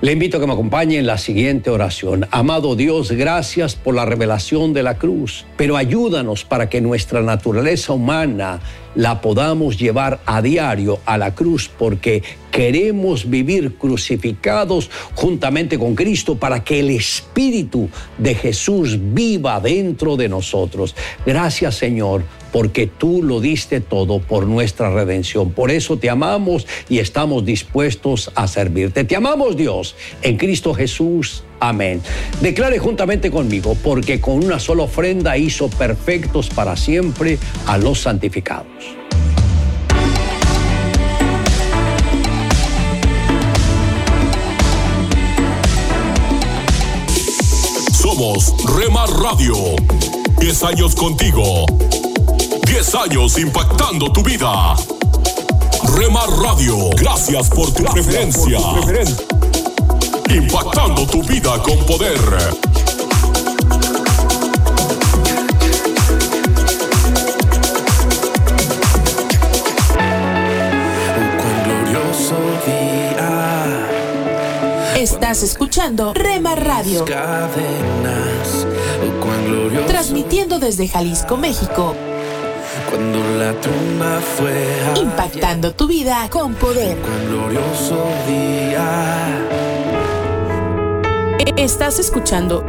Le 0.00 0.12
invito 0.12 0.36
a 0.36 0.40
que 0.40 0.46
me 0.46 0.52
acompañe 0.52 0.96
en 0.96 1.08
la 1.08 1.18
siguiente 1.18 1.70
oración. 1.70 2.28
Amado 2.30 2.76
Dios, 2.76 3.10
gracias 3.10 3.74
por 3.74 3.96
la 3.96 4.04
revelación 4.04 4.72
de 4.72 4.84
la 4.84 4.96
cruz, 4.96 5.44
pero 5.56 5.76
ayúdanos 5.76 6.44
para 6.44 6.68
que 6.68 6.80
nuestra 6.80 7.20
naturaleza 7.20 7.94
humana 7.94 8.60
la 8.94 9.20
podamos 9.20 9.76
llevar 9.76 10.20
a 10.24 10.40
diario 10.40 11.00
a 11.04 11.18
la 11.18 11.34
cruz 11.34 11.68
porque 11.68 12.22
queremos 12.52 13.28
vivir 13.28 13.74
crucificados 13.74 14.88
juntamente 15.16 15.80
con 15.80 15.96
Cristo 15.96 16.36
para 16.36 16.62
que 16.62 16.78
el 16.78 16.90
Espíritu 16.90 17.88
de 18.18 18.36
Jesús 18.36 18.98
viva 19.00 19.58
dentro 19.58 20.16
de 20.16 20.28
nosotros. 20.28 20.94
Gracias 21.26 21.74
Señor 21.74 22.22
porque 22.52 22.86
tú 22.86 23.22
lo 23.22 23.40
diste 23.40 23.80
todo 23.80 24.20
por 24.20 24.46
nuestra 24.46 24.90
redención. 24.90 25.52
Por 25.52 25.70
eso 25.70 25.98
te 25.98 26.10
amamos 26.10 26.66
y 26.88 26.98
estamos 26.98 27.44
dispuestos 27.44 28.30
a 28.34 28.46
servirte. 28.46 29.04
Te 29.04 29.16
amamos 29.16 29.56
Dios 29.56 29.94
en 30.22 30.36
Cristo 30.36 30.74
Jesús. 30.74 31.44
Amén. 31.60 32.00
Declare 32.40 32.78
juntamente 32.78 33.30
conmigo, 33.30 33.76
porque 33.82 34.20
con 34.20 34.44
una 34.44 34.58
sola 34.58 34.84
ofrenda 34.84 35.36
hizo 35.36 35.68
perfectos 35.68 36.48
para 36.48 36.76
siempre 36.76 37.38
a 37.66 37.78
los 37.78 38.00
santificados. 38.00 38.66
Somos 47.92 48.54
Rema 48.76 49.06
Radio. 49.06 49.54
10 50.40 50.62
años 50.62 50.94
contigo. 50.94 51.66
10 52.88 52.94
años 52.94 53.38
impactando 53.38 54.10
tu 54.10 54.22
vida. 54.22 54.74
Rema 55.94 56.24
Radio, 56.42 56.88
gracias 56.96 57.50
por 57.50 57.70
tu 57.74 57.84
preferencia. 57.84 58.58
Impactando 60.30 61.06
tu 61.06 61.22
vida 61.22 61.62
con 61.62 61.76
poder. 61.84 62.18
Estás 74.96 75.42
escuchando 75.42 76.14
Rema 76.14 76.54
Radio. 76.54 77.04
Transmitiendo 79.86 80.58
desde 80.58 80.88
Jalisco, 80.88 81.36
México. 81.36 81.94
Cuando 82.88 83.18
la 83.38 83.52
tumba 83.60 84.20
fue 84.20 85.00
impactando 85.00 85.72
tu 85.72 85.86
vida 85.86 86.28
con 86.30 86.54
poder. 86.54 86.96
glorioso 87.28 88.06
día. 88.26 89.46
Estás 91.56 91.98
escuchando 91.98 92.64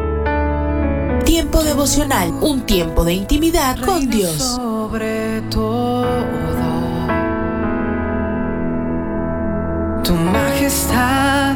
Tiempo 1.25 1.63
devocional, 1.63 2.33
un 2.41 2.61
tiempo 2.65 3.05
de 3.05 3.13
intimidad 3.13 3.79
con 3.79 4.09
Dios. 4.09 4.33
Sobre 4.33 5.41
todo, 5.49 6.05
tu 10.03 10.13
majestad 10.15 11.55